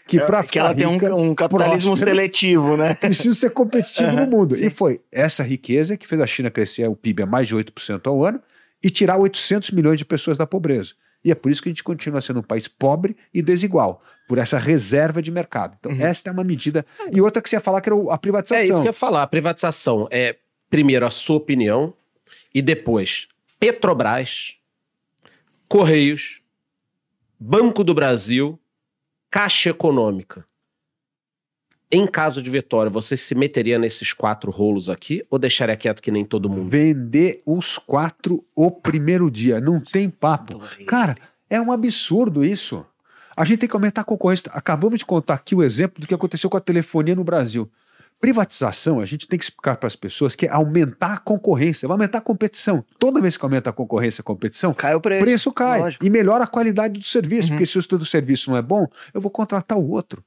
que 0.07 0.19
para 0.19 0.39
É, 0.39 0.43
que 0.43 0.59
ela 0.59 0.73
tem 0.75 0.85
um, 0.85 0.93
um 1.15 1.33
capitalismo 1.35 1.91
próspera, 1.91 2.11
seletivo, 2.11 2.77
né? 2.77 2.93
precisa 2.99 3.33
ser 3.35 3.49
competitivo 3.51 4.11
no 4.11 4.27
mundo. 4.27 4.55
sim. 4.55 4.67
E 4.67 4.69
foi 4.69 5.01
essa 5.11 5.43
riqueza 5.43 5.97
que 5.97 6.07
fez 6.07 6.21
a 6.21 6.27
China 6.27 6.51
crescer 6.51 6.87
o 6.87 6.95
PIB 6.95 7.23
a 7.23 7.25
mais 7.25 7.47
de 7.47 7.55
8% 7.55 8.01
ao 8.07 8.23
ano 8.23 8.39
e 8.83 8.89
tirar 8.89 9.17
800 9.17 9.71
milhões 9.71 9.97
de 9.97 10.05
pessoas 10.05 10.37
da 10.37 10.45
pobreza. 10.45 10.93
E 11.23 11.31
é 11.31 11.35
por 11.35 11.49
isso 11.51 11.61
que 11.63 11.69
a 11.69 11.71
gente 11.71 11.83
continua 11.83 12.21
sendo 12.21 12.39
um 12.39 12.43
país 12.43 12.67
pobre 12.67 13.17
e 13.33 13.41
desigual, 13.41 14.03
por 14.27 14.37
essa 14.37 14.59
reserva 14.59 15.23
de 15.23 15.31
mercado. 15.31 15.75
Então, 15.79 15.91
Uhum. 15.91 15.99
esta 16.05 16.29
é 16.29 16.33
uma 16.33 16.43
medida. 16.43 16.85
E 17.11 17.19
outra 17.19 17.41
que 17.41 17.49
você 17.49 17.55
ia 17.55 17.59
falar 17.59 17.81
que 17.81 17.89
era 17.89 17.95
a 17.95 17.99
É 17.99 18.03
isso 18.09 18.17
privatização. 18.19 18.67
que 18.67 18.87
eu 18.87 18.89
ia 18.89 18.93
falar. 18.93 19.23
A 19.23 19.27
privatização 19.27 20.07
é, 20.11 20.35
primeiro, 20.69 21.03
a 21.03 21.09
sua 21.09 21.37
opinião, 21.37 21.95
e 22.53 22.61
depois, 22.61 23.27
Petrobras, 23.59 24.55
Correios, 25.67 26.41
Banco 27.39 27.83
do 27.83 27.93
Brasil, 27.95 28.59
Caixa 29.35 29.71
Econômica. 29.71 30.45
Em 31.91 32.07
caso 32.07 32.41
de 32.41 32.49
vitória, 32.49 32.89
você 32.89 33.17
se 33.17 33.35
meteria 33.35 33.77
nesses 33.77 34.13
quatro 34.13 34.49
rolos 34.49 34.89
aqui 34.89 35.25
ou 35.29 35.37
deixaria 35.37 35.75
quieto 35.75 36.01
que 36.01 36.09
nem 36.09 36.23
todo 36.23 36.49
mundo? 36.49 36.69
Vender 36.69 37.43
os 37.45 37.77
quatro 37.77 38.45
o 38.55 38.71
primeiro 38.71 39.29
dia. 39.29 39.59
Não 39.59 39.81
tem 39.81 40.09
papo. 40.09 40.61
Cara, 40.87 41.17
é 41.49 41.59
um 41.59 41.69
absurdo 41.69 42.45
isso. 42.45 42.85
A 43.35 43.43
gente 43.43 43.59
tem 43.59 43.67
que 43.67 43.75
aumentar 43.75 44.01
a 44.01 44.05
concorrência. 44.05 44.49
Acabamos 44.53 44.99
de 44.99 45.05
contar 45.05 45.33
aqui 45.33 45.53
o 45.53 45.61
exemplo 45.61 45.99
do 45.99 46.07
que 46.07 46.13
aconteceu 46.13 46.49
com 46.49 46.55
a 46.55 46.61
telefonia 46.61 47.13
no 47.13 47.25
Brasil. 47.25 47.69
Privatização, 48.19 48.99
a 48.99 49.05
gente 49.05 49.27
tem 49.27 49.37
que 49.37 49.45
explicar 49.45 49.75
para 49.77 49.87
as 49.87 49.95
pessoas 49.95 50.35
que 50.35 50.45
é 50.45 50.49
aumentar 50.49 51.13
a 51.13 51.17
concorrência, 51.17 51.87
vai 51.87 51.95
aumentar 51.95 52.19
a 52.19 52.21
competição. 52.21 52.83
Toda 52.97 53.21
vez 53.21 53.37
que 53.37 53.43
aumenta 53.45 53.69
a 53.69 53.73
concorrência 53.73 54.21
e 54.21 54.23
a 54.23 54.23
competição, 54.23 54.73
Cai 54.73 54.95
o 54.95 55.01
preço. 55.01 55.25
preço 55.25 55.51
cai 55.51 55.79
lógico. 55.81 56.05
e 56.05 56.09
melhora 56.09 56.43
a 56.45 56.47
qualidade 56.47 56.97
do 56.99 57.05
serviço, 57.05 57.49
Uhum. 57.49 57.55
porque 57.55 57.65
se 57.65 57.77
o 57.77 57.79
estudo 57.79 57.99
do 57.99 58.05
serviço 58.05 58.49
não 58.49 58.57
é 58.57 58.61
bom, 58.61 58.87
eu 59.13 59.21
vou 59.21 59.29
contratar 59.29 59.77
o 59.77 59.89
outro. 59.89 60.23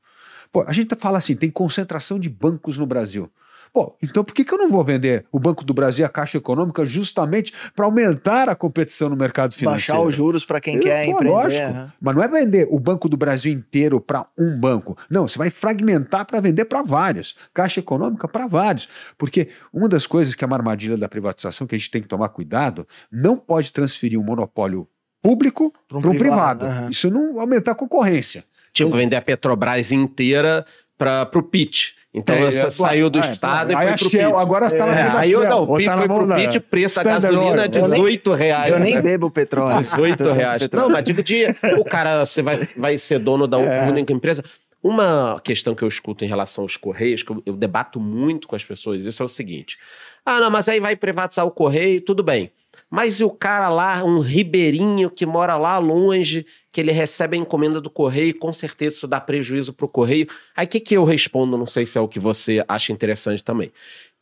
Pô, 0.52 0.62
a 0.66 0.72
gente 0.72 0.94
fala 0.96 1.18
assim, 1.18 1.34
tem 1.34 1.50
concentração 1.50 2.18
de 2.18 2.28
bancos 2.28 2.78
no 2.78 2.86
Brasil. 2.86 3.30
Pô, 3.72 3.96
então 4.02 4.24
por 4.24 4.34
que, 4.34 4.44
que 4.44 4.52
eu 4.52 4.58
não 4.58 4.70
vou 4.70 4.82
vender 4.82 5.24
o 5.30 5.38
Banco 5.38 5.64
do 5.64 5.74
Brasil 5.74 6.04
e 6.04 6.06
a 6.06 6.08
Caixa 6.08 6.38
Econômica 6.38 6.84
justamente 6.84 7.52
para 7.74 7.84
aumentar 7.84 8.48
a 8.48 8.54
competição 8.54 9.08
no 9.08 9.16
mercado 9.16 9.54
financeiro? 9.54 9.92
Baixar 9.98 10.00
os 10.08 10.14
juros 10.14 10.44
para 10.44 10.60
quem 10.60 10.76
É, 10.76 10.80
quer 10.80 11.04
pô, 11.06 11.12
empreender. 11.12 11.34
lógico. 11.34 11.62
aham. 11.64 11.92
Mas 12.00 12.14
não 12.16 12.22
é 12.22 12.28
vender 12.28 12.66
o 12.70 12.78
Banco 12.78 13.08
do 13.08 13.16
Brasil 13.16 13.52
inteiro 13.52 14.00
para 14.00 14.26
um 14.38 14.58
banco. 14.58 14.96
Não, 15.10 15.26
você 15.28 15.38
vai 15.38 15.50
fragmentar 15.50 16.26
para 16.26 16.40
vender 16.40 16.64
para 16.64 16.82
vários. 16.82 17.34
Caixa 17.54 17.80
econômica 17.80 18.26
para 18.28 18.46
vários. 18.46 18.88
Porque 19.16 19.48
uma 19.72 19.88
das 19.88 20.06
coisas 20.06 20.34
que 20.34 20.42
é 20.44 20.46
uma 20.46 20.56
armadilha 20.56 20.96
da 20.96 21.08
privatização 21.08 21.66
que 21.66 21.74
a 21.74 21.78
gente 21.78 21.90
tem 21.90 22.02
que 22.02 22.08
tomar 22.08 22.28
cuidado, 22.30 22.86
não 23.10 23.36
pode 23.36 23.72
transferir 23.72 24.18
um 24.18 24.24
monopólio 24.24 24.88
público 25.22 25.72
Pra 25.88 25.98
um 25.98 26.00
para 26.00 26.10
um 26.10 26.16
privado, 26.16 26.58
privado. 26.60 26.64
aham. 26.64 26.90
Isso 26.90 27.10
não 27.10 27.40
aumentar 27.40 27.72
a 27.72 27.74
concorrência. 27.74 28.44
Tipo, 28.72 28.92
vender 28.92 29.16
a 29.16 29.22
Petrobras 29.22 29.90
inteira 29.90 30.64
para 30.96 31.28
o 31.34 31.42
PIT. 31.42 31.96
Então, 32.18 32.34
É, 32.34 32.46
essa 32.48 32.66
é, 32.66 32.70
saiu 32.70 33.08
do 33.10 33.18
é, 33.18 33.32
Estado 33.32 33.72
e 33.72 33.76
foi 33.76 33.86
pro 33.86 34.10
Shell 34.10 34.30
PIT. 34.30 34.40
agora 34.40 34.66
está 34.66 34.86
na 34.86 34.98
É, 34.98 35.10
aí 35.18 35.32
eu 35.32 35.48
não, 35.48 35.62
o 35.64 35.76
PIT 35.76 35.86
tá 35.86 35.96
foi 35.98 36.06
pro 36.08 36.26
PIT, 36.34 36.60
preço 36.60 36.96
da 36.96 37.02
gasolina 37.04 37.56
nem- 37.68 37.70
18 37.70 38.32
reais. 38.34 38.72
Eu 38.72 38.78
nem 38.78 39.00
bebo 39.00 39.30
petróleo. 39.30 39.78
18 39.78 40.32
reais. 40.32 40.62
Petróleo. 40.62 40.86
Não, 40.88 40.92
mas 40.94 41.04
digo 41.04 41.22
de 41.22 41.46
o 41.78 41.84
cara, 41.84 42.24
você 42.24 42.42
vai, 42.42 42.56
vai 42.76 42.98
ser 42.98 43.18
dono 43.18 43.46
da 43.46 43.58
É. 43.60 43.88
única 43.88 44.12
empresa. 44.12 44.44
Uma 44.82 45.40
questão 45.42 45.74
que 45.74 45.82
eu 45.82 45.88
escuto 45.88 46.24
em 46.24 46.28
relação 46.28 46.62
aos 46.64 46.76
Correios, 46.76 47.22
que 47.22 47.30
eu, 47.32 47.42
eu 47.44 47.54
debato 47.56 47.98
muito 47.98 48.46
com 48.46 48.54
as 48.54 48.64
pessoas, 48.64 49.04
isso 49.04 49.22
é 49.22 49.26
o 49.26 49.28
seguinte. 49.28 49.76
Ah, 50.24 50.38
não, 50.40 50.50
mas 50.50 50.68
aí 50.68 50.78
vai 50.78 50.94
privatizar 50.94 51.44
o 51.44 51.50
Correio, 51.50 52.00
tudo 52.00 52.22
bem. 52.22 52.50
Mas 52.90 53.20
e 53.20 53.24
o 53.24 53.30
cara 53.30 53.68
lá, 53.68 54.02
um 54.02 54.20
ribeirinho 54.20 55.10
que 55.10 55.26
mora 55.26 55.56
lá 55.56 55.76
longe, 55.78 56.46
que 56.72 56.80
ele 56.80 56.90
recebe 56.90 57.36
a 57.36 57.40
encomenda 57.40 57.80
do 57.80 57.90
Correio, 57.90 58.38
com 58.38 58.52
certeza 58.52 58.96
isso 58.96 59.06
dá 59.06 59.20
prejuízo 59.20 59.72
pro 59.74 59.88
Correio. 59.88 60.26
Aí 60.56 60.64
o 60.64 60.68
que, 60.68 60.80
que 60.80 60.96
eu 60.96 61.04
respondo? 61.04 61.58
Não 61.58 61.66
sei 61.66 61.84
se 61.84 61.98
é 61.98 62.00
o 62.00 62.08
que 62.08 62.18
você 62.18 62.64
acha 62.66 62.92
interessante 62.92 63.44
também. 63.44 63.70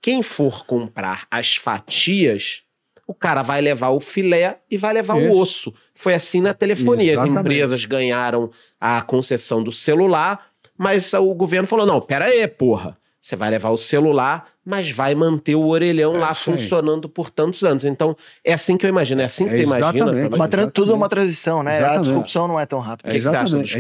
Quem 0.03 0.23
for 0.23 0.67
comprar 0.67 1.27
as 1.31 1.57
fatias, 1.57 2.63
o 3.07 3.15
cara 3.15 3.43
vai 3.43 3.61
levar 3.61 3.91
o 3.91 4.01
filé 4.01 4.59
e 4.71 4.77
vai 4.77 4.93
levar 4.93 5.21
Isso. 5.21 5.31
o 5.31 5.39
osso. 5.39 5.75
Foi 5.95 6.15
assim 6.15 6.41
na 6.41 6.53
telefonia. 6.53 7.13
As 7.13 7.19
Exatamente. 7.21 7.41
empresas 7.41 7.85
ganharam 7.85 8.51
a 8.81 9.01
concessão 9.03 9.63
do 9.63 9.71
celular, 9.71 10.51
mas 10.77 11.15
o 11.15 11.33
governo 11.35 11.69
falou: 11.69 11.87
não, 11.87 12.01
pera 12.01 12.27
aí, 12.27 12.47
porra. 12.49 12.99
Você 13.27 13.35
vai 13.35 13.51
levar 13.51 13.71
o 13.71 13.77
celular, 13.77 14.47
mas 14.65 14.89
vai 14.93 15.13
manter 15.13 15.57
o 15.57 15.67
orelhão 15.67 16.15
É 16.15 16.19
lá 16.21 16.29
aí. 16.29 16.35
funcionando 16.37 17.09
por 17.09 17.29
tantos 17.29 17.65
anos. 17.65 17.85
Então, 17.85 18.17
é 18.45 18.53
assim 18.53 18.77
que 18.77 18.87
eu 18.87 18.89
imagino. 18.89 19.21
É 19.21 19.25
assim 19.25 19.47
que 19.49 19.55
É 19.55 19.57
você 19.57 19.63
imagina. 19.65 19.89
exatamente. 19.89 20.23
também? 20.23 20.39
Uma 20.39 20.47
tran- 20.47 20.69
tudo 20.71 20.93
é 20.93 20.95
uma 20.95 21.09
transição, 21.09 21.61
né? 21.61 21.73
A 21.73 21.77
Exatamente. 21.79 22.05
disrupção 22.05 22.47
não 22.47 22.61
é 22.61 22.65
tão 22.67 22.79
rápida. 22.79 23.09
O 23.09 23.13
que 23.13 23.19
que 23.19 23.25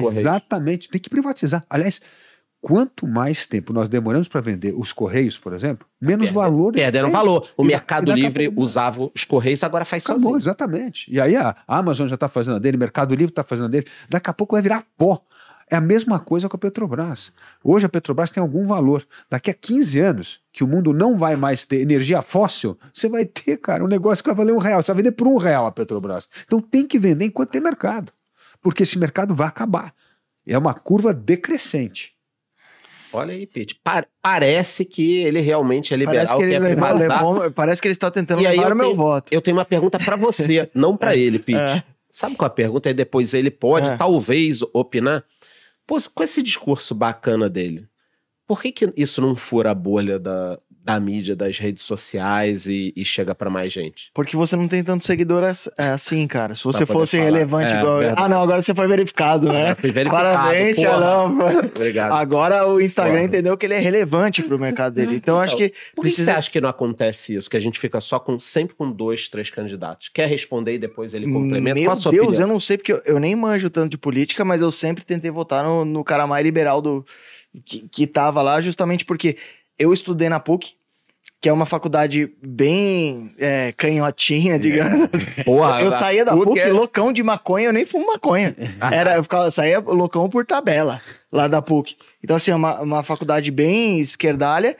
Correios? 0.01 0.17
Exatamente. 0.19 0.89
Tem 0.89 1.01
que 1.01 1.09
privatizar. 1.09 1.63
Aliás, 1.71 2.01
quanto 2.61 3.07
mais 3.07 3.47
tempo 3.47 3.73
nós 3.73 3.89
demoramos 3.89 4.27
para 4.27 4.41
vender 4.41 4.75
os 4.77 4.93
Correios, 4.93 5.39
por 5.39 5.53
exemplo, 5.55 5.87
menos 6.01 6.27
Perde- 6.27 6.35
valor. 6.35 6.73
Perderam 6.73 7.13
valor. 7.13 7.47
O 7.57 7.63
E- 7.63 7.67
Mercado 7.69 8.09
e 8.09 8.13
a 8.13 8.15
Livre 8.17 8.47
pouco- 8.47 8.63
usava 8.63 9.09
os 9.15 9.23
Correios, 9.25 9.63
agora 9.63 9.85
faz 9.85 10.05
Acabou, 10.05 10.23
sozinho. 10.23 10.39
exatamente. 10.39 11.09
E 11.09 11.21
aí 11.21 11.37
a 11.37 11.55
Amazon 11.69 12.09
já 12.09 12.17
está 12.17 12.27
fazendo 12.27 12.57
a 12.57 12.59
dele, 12.59 12.77
o 12.77 12.81
Mercado 12.81 13.15
Livre 13.15 13.31
está 13.31 13.45
fazendo 13.45 13.67
a 13.67 13.69
dele. 13.69 13.87
Daqui 14.11 14.29
a 14.29 14.33
pouco 14.33 14.57
vai 14.57 14.63
virar 14.63 14.85
pó. 14.99 15.21
É 15.69 15.75
a 15.77 15.81
mesma 15.81 16.21
coisa 16.21 16.49
com 16.49 16.57
a 16.57 16.61
Petrobras. 16.61 17.33
Hoje 17.65 17.87
a 17.87 17.89
Petrobras 17.89 18.31
tem 18.31 18.41
algum 18.41 18.67
valor. 18.67 19.05
Daqui 19.29 19.51
a 19.51 19.55
15 19.55 19.99
anos, 19.99 20.41
que 20.53 20.63
o 20.63 20.67
mundo 20.67 20.93
não 20.93 21.19
vai 21.19 21.35
mais 21.35 21.65
ter 21.65 21.81
energia 21.81 22.23
fóssil, 22.23 22.79
você 22.95 23.09
vai 23.09 23.25
ter, 23.25 23.57
cara, 23.57 23.83
um 23.85 23.89
negócio 23.89 24.23
que 24.23 24.31
vai 24.31 24.37
valer 24.37 24.53
um 24.53 24.59
real. 24.59 24.81
Você 24.81 24.93
vai 24.93 25.03
vender 25.03 25.13
por 25.13 25.27
um 25.27 25.37
real 25.39 25.67
a 25.67 25.73
Petrobras. 25.73 26.29
Então 26.45 26.61
tem 26.61 26.87
que 26.87 26.99
vender 27.01 27.25
enquanto 27.25 27.51
tem 27.51 27.61
mercado. 27.61 28.13
Porque 28.63 28.85
esse 28.85 28.97
mercado 28.99 29.35
vai 29.35 29.49
acabar. 29.49 29.93
É 30.47 30.57
uma 30.57 30.73
curva 30.73 31.13
decrescente. 31.13 32.13
Olha 33.13 33.33
aí, 33.33 33.47
Pete. 33.47 33.75
Pa- 33.83 34.07
parece 34.23 34.85
que 34.85 35.17
ele 35.19 35.41
realmente 35.41 35.93
é 35.93 35.97
liberal, 35.97 36.17
Parece 36.27 36.37
que 36.37 36.43
ele 36.43 36.53
quer 36.53 36.93
levou, 36.95 37.51
parece 37.51 37.81
que 37.83 37.89
ele 37.89 37.93
está 37.93 38.11
tentando 38.11 38.43
E 38.43 38.47
levar 38.47 38.73
o 38.73 38.77
meu 38.77 38.87
tenho- 38.87 38.97
voto. 38.97 39.33
Eu 39.33 39.41
tenho 39.41 39.57
uma 39.57 39.65
pergunta 39.65 39.99
pra 39.99 40.17
você, 40.17 40.71
não 40.75 40.97
pra 40.97 41.17
ele, 41.17 41.39
Pete. 41.39 41.59
É. 41.59 41.83
Sabe 42.11 42.35
qual 42.37 42.47
é 42.47 42.51
a 42.51 42.55
pergunta? 42.55 42.89
E 42.91 42.95
depois 42.95 43.35
ele 43.35 43.51
pode, 43.51 43.89
É. 43.89 43.97
talvez, 43.97 44.61
opinar. 44.73 45.25
Pô, 45.87 45.97
com 46.15 46.23
esse 46.23 46.43
discurso 46.43 46.95
bacana 46.95 47.49
dele, 47.49 47.89
por 48.47 48.61
que, 48.61 48.73
que 48.73 48.93
isso 48.97 49.21
não 49.21 49.35
fura 49.37 49.71
a 49.71 49.75
bolha 49.75 50.19
da, 50.19 50.61
da 50.87 51.01
mídia, 51.01 51.35
das 51.35 51.59
redes 51.59 51.83
sociais 51.83 52.69
e, 52.69 52.93
e 52.95 53.05
chega 53.05 53.35
pra 53.35 53.51
mais 53.51 53.73
gente? 53.73 54.09
Porque 54.15 54.37
você 54.37 54.55
não 54.55 54.69
tem 54.69 54.85
tanto 54.85 55.05
seguidor 55.05 55.43
é 55.77 55.89
assim, 55.89 56.27
cara. 56.29 56.55
Se 56.55 56.63
você 56.63 56.87
fosse 56.87 57.17
falar. 57.19 57.29
relevante 57.31 57.73
É, 57.75 57.81
igual. 57.81 57.99
verdade. 57.99 58.23
Ah, 58.23 58.29
não, 58.29 58.41
agora 58.41 58.63
você 58.63 58.73
foi 58.73 58.87
verificado, 58.87 59.53
né? 59.53 59.75
fui 59.75 59.91
verificado, 59.91 60.25
Parabéns. 60.37 60.77
Xalão. 60.77 61.37
Obrigado. 61.75 62.13
Agora 62.13 62.67
o 62.69 62.81
Instagram 62.81 63.15
Porra. 63.17 63.25
entendeu 63.27 63.57
que 63.59 63.67
ele 63.67 63.75
é 63.75 63.81
relevante 63.81 64.43
pro 64.45 64.59
mercado 64.59 64.95
dele. 64.95 65.17
Então, 65.17 65.41
acho 65.41 65.57
que 65.57 65.71
Por 65.71 65.75
que 65.75 66.01
precisa. 66.03 66.25
você 66.27 66.39
acha 66.39 66.51
que 66.53 66.61
não 66.61 66.69
acontece 66.69 67.35
isso? 67.35 67.51
Que 67.51 67.57
a 67.57 67.61
gente 67.61 67.81
fica 67.81 68.01
só 68.01 68.21
com 68.21 68.39
sempre 68.39 68.77
com 68.77 68.89
dois, 68.91 69.29
três 69.29 69.51
candidatos? 69.51 70.09
Quer 70.15 70.29
responder 70.29 70.75
e 70.75 70.79
depois 70.79 71.15
ele 71.15 71.27
complementa? 71.27 71.75
Meu 71.75 71.85
Qual 71.87 71.97
a 71.97 72.01
sua 72.01 72.13
Deus, 72.13 72.27
opinião? 72.29 72.43
eu 72.47 72.53
não 72.53 72.61
sei, 72.61 72.77
porque 72.79 72.93
eu, 72.93 73.03
eu 73.05 73.19
nem 73.19 73.35
manjo 73.35 73.69
tanto 73.69 73.91
de 73.91 73.99
política, 73.99 74.45
mas 74.45 74.61
eu 74.63 74.71
sempre 74.71 75.05
tentei 75.05 75.33
votar 75.33 75.65
no, 75.65 75.85
no 75.85 76.05
cara 76.05 76.29
mais 76.29 76.45
liberal 76.45 76.81
do 76.81 77.05
que, 77.65 77.89
que 77.89 78.07
tava 78.07 78.43
lá, 78.43 78.61
justamente 78.61 79.05
porque 79.05 79.37
eu 79.79 79.93
estudei 79.93 80.29
na 80.29 80.41
PUC, 80.41 80.75
que 81.41 81.49
é 81.49 81.53
uma 81.53 81.67
faculdade 81.67 82.33
bem 82.43 83.35
é, 83.39 83.73
canhotinha, 83.77 84.59
digamos. 84.59 85.11
Porra, 85.45 85.83
eu 85.83 85.91
saía 85.91 86.25
da 86.25 86.33
PUC 86.33 86.45
PUC, 86.47 86.59
é- 86.59 86.69
loucão 86.69 87.13
de 87.13 87.23
maconha, 87.23 87.67
eu 87.67 87.73
nem 87.73 87.87
fumo 87.87 88.07
maconha. 88.07 88.55
Era, 88.91 89.17
eu 89.17 89.23
ficava, 89.23 89.51
saía 89.51 89.79
loucão 89.79 90.29
por 90.29 90.45
tabela 90.47 91.01
lá 91.31 91.47
da 91.47 91.61
PUC. 91.61 91.97
Então, 92.23 92.37
assim, 92.37 92.51
é 92.51 92.55
uma, 92.55 92.81
uma 92.81 93.03
faculdade 93.03 93.51
bem 93.51 94.01
esquerdalha. 94.01 94.77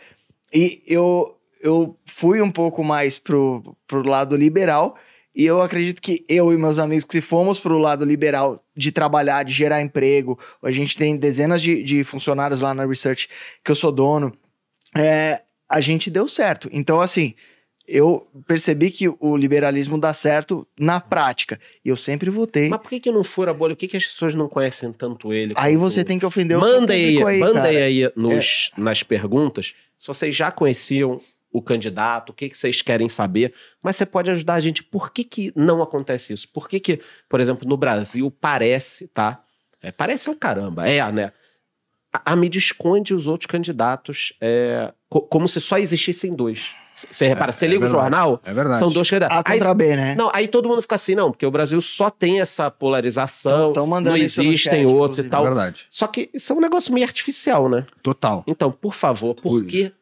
E 0.53 0.83
eu, 0.87 1.37
eu 1.61 1.97
fui 2.07 2.41
um 2.41 2.51
pouco 2.51 2.83
mais 2.83 3.19
pro, 3.19 3.77
pro 3.87 4.03
lado 4.09 4.37
liberal. 4.37 4.97
E 5.35 5.45
eu 5.45 5.61
acredito 5.61 6.01
que 6.01 6.25
eu 6.29 6.51
e 6.51 6.57
meus 6.57 6.79
amigos, 6.79 7.05
que 7.05 7.21
fomos 7.21 7.61
pro 7.61 7.77
lado 7.77 8.07
liberal 8.07 8.65
de 8.75 8.91
trabalhar, 8.91 9.43
de 9.43 9.53
gerar 9.53 9.83
emprego, 9.83 10.39
a 10.63 10.71
gente 10.71 10.97
tem 10.97 11.15
dezenas 11.15 11.61
de, 11.61 11.83
de 11.83 12.03
funcionários 12.03 12.63
lá 12.63 12.73
na 12.73 12.87
Research 12.87 13.29
que 13.63 13.71
eu 13.71 13.75
sou 13.75 13.93
dono, 13.93 14.33
é, 14.97 15.43
a 15.69 15.81
gente 15.81 16.11
deu 16.11 16.27
certo. 16.29 16.69
Então, 16.73 17.01
assim, 17.01 17.35
eu 17.87 18.27
percebi 18.47 18.91
que 18.91 19.09
o 19.09 19.37
liberalismo 19.37 19.99
dá 19.99 20.13
certo 20.13 20.67
na 20.79 21.01
prática. 21.01 21.59
E 21.85 21.89
eu 21.89 21.97
sempre 21.97 22.31
votei. 22.31 22.69
Mas 22.69 22.81
por 22.81 22.89
que, 22.89 23.01
que 23.01 23.11
não 23.11 23.23
fura 23.23 23.51
a 23.51 23.55
bolha? 23.55 23.75
Por 23.75 23.81
que, 23.81 23.89
que 23.89 23.97
as 23.97 24.07
pessoas 24.07 24.35
não 24.35 24.49
conhecem 24.49 24.93
tanto 24.93 25.33
ele? 25.33 25.55
Aí 25.57 25.77
você 25.77 26.03
tem 26.03 26.19
que 26.19 26.27
ofender 26.27 26.57
o 26.57 26.61
Manda 26.61 26.93
seu 26.93 26.97
aí, 26.97 27.25
aí, 27.25 27.39
manda 27.41 27.55
cara. 27.55 27.73
É. 27.73 27.83
aí 27.83 28.13
nos, 28.17 28.71
nas 28.77 29.03
perguntas 29.03 29.75
se 29.99 30.09
vocês 30.09 30.35
já 30.35 30.51
conheciam 30.51 31.21
o 31.51 31.63
candidato, 31.63 32.31
o 32.31 32.33
que, 32.35 32.51
que 32.51 32.57
vocês 32.57 32.83
querem 32.83 33.09
saber, 33.09 33.55
mas 33.83 33.97
você 33.97 34.05
pode 34.05 34.31
ajudar 34.31 34.55
a 34.55 34.61
gente. 34.61 34.83
Por 34.83 35.11
que, 35.11 35.25
que 35.25 35.53
não 35.57 35.83
acontece 35.83 36.33
isso? 36.33 36.49
Por 36.49 36.69
que, 36.69 36.79
que, 36.79 37.01
por 37.29 37.41
exemplo, 37.41 37.67
no 37.67 37.77
Brasil 37.77 38.31
parece, 38.31 39.09
tá? 39.09 39.43
É, 39.81 39.91
parece 39.91 40.29
é 40.29 40.33
o 40.33 40.37
caramba, 40.37 40.87
é, 40.87 41.11
né? 41.11 41.33
A, 42.25 42.33
a 42.33 42.37
mídia 42.37 42.59
esconde 42.59 43.15
os 43.15 43.27
outros 43.27 43.47
candidatos 43.47 44.33
é, 44.41 44.93
co- 45.09 45.23
como 45.23 45.47
se 45.49 45.61
só 45.61 45.79
existissem 45.79 46.35
dois. 46.35 46.71
Você 46.95 47.29
repara, 47.29 47.53
você 47.53 47.67
é 47.67 47.69
liga 47.69 47.85
o 47.85 47.91
jornal, 47.91 48.41
É 48.43 48.55
verdade. 48.55 48.79
são 48.79 48.89
dois 48.91 49.11
candidatos. 49.11 49.37
A 49.37 49.43
Aí, 49.53 49.59
contra 49.59 49.75
B, 49.75 49.97
né? 49.97 50.15
não, 50.15 50.31
aí 50.33 50.49
todo 50.49 50.67
mundo 50.67 50.81
fica 50.81 50.95
assim, 50.95 51.15
não, 51.15 51.31
porque 51.31 51.45
o 51.45 51.51
Brasil 51.51 51.79
só 51.83 52.09
tem 52.09 52.41
essa 52.41 52.71
polarização, 52.71 53.73
Tão 53.73 53.83
não 53.83 53.87
mandando 53.87 54.17
isso 54.17 54.43
no 54.43 54.49
existem 54.49 54.83
chat, 54.83 54.87
outros 54.87 55.19
e 55.19 55.21
inclusive. 55.21 55.29
tal. 55.31 55.43
É 55.45 55.47
verdade. 55.49 55.87
Só 55.91 56.07
que 56.07 56.31
isso 56.33 56.53
é 56.53 56.57
um 56.57 56.61
negócio 56.61 56.95
meio 56.95 57.05
artificial, 57.07 57.69
né? 57.69 57.85
Total. 58.03 58.43
Então, 58.47 58.73
por 58.73 58.95
favor, 58.95 59.35
por 59.35 59.43
Por- 59.61 59.65
que? 59.67 59.93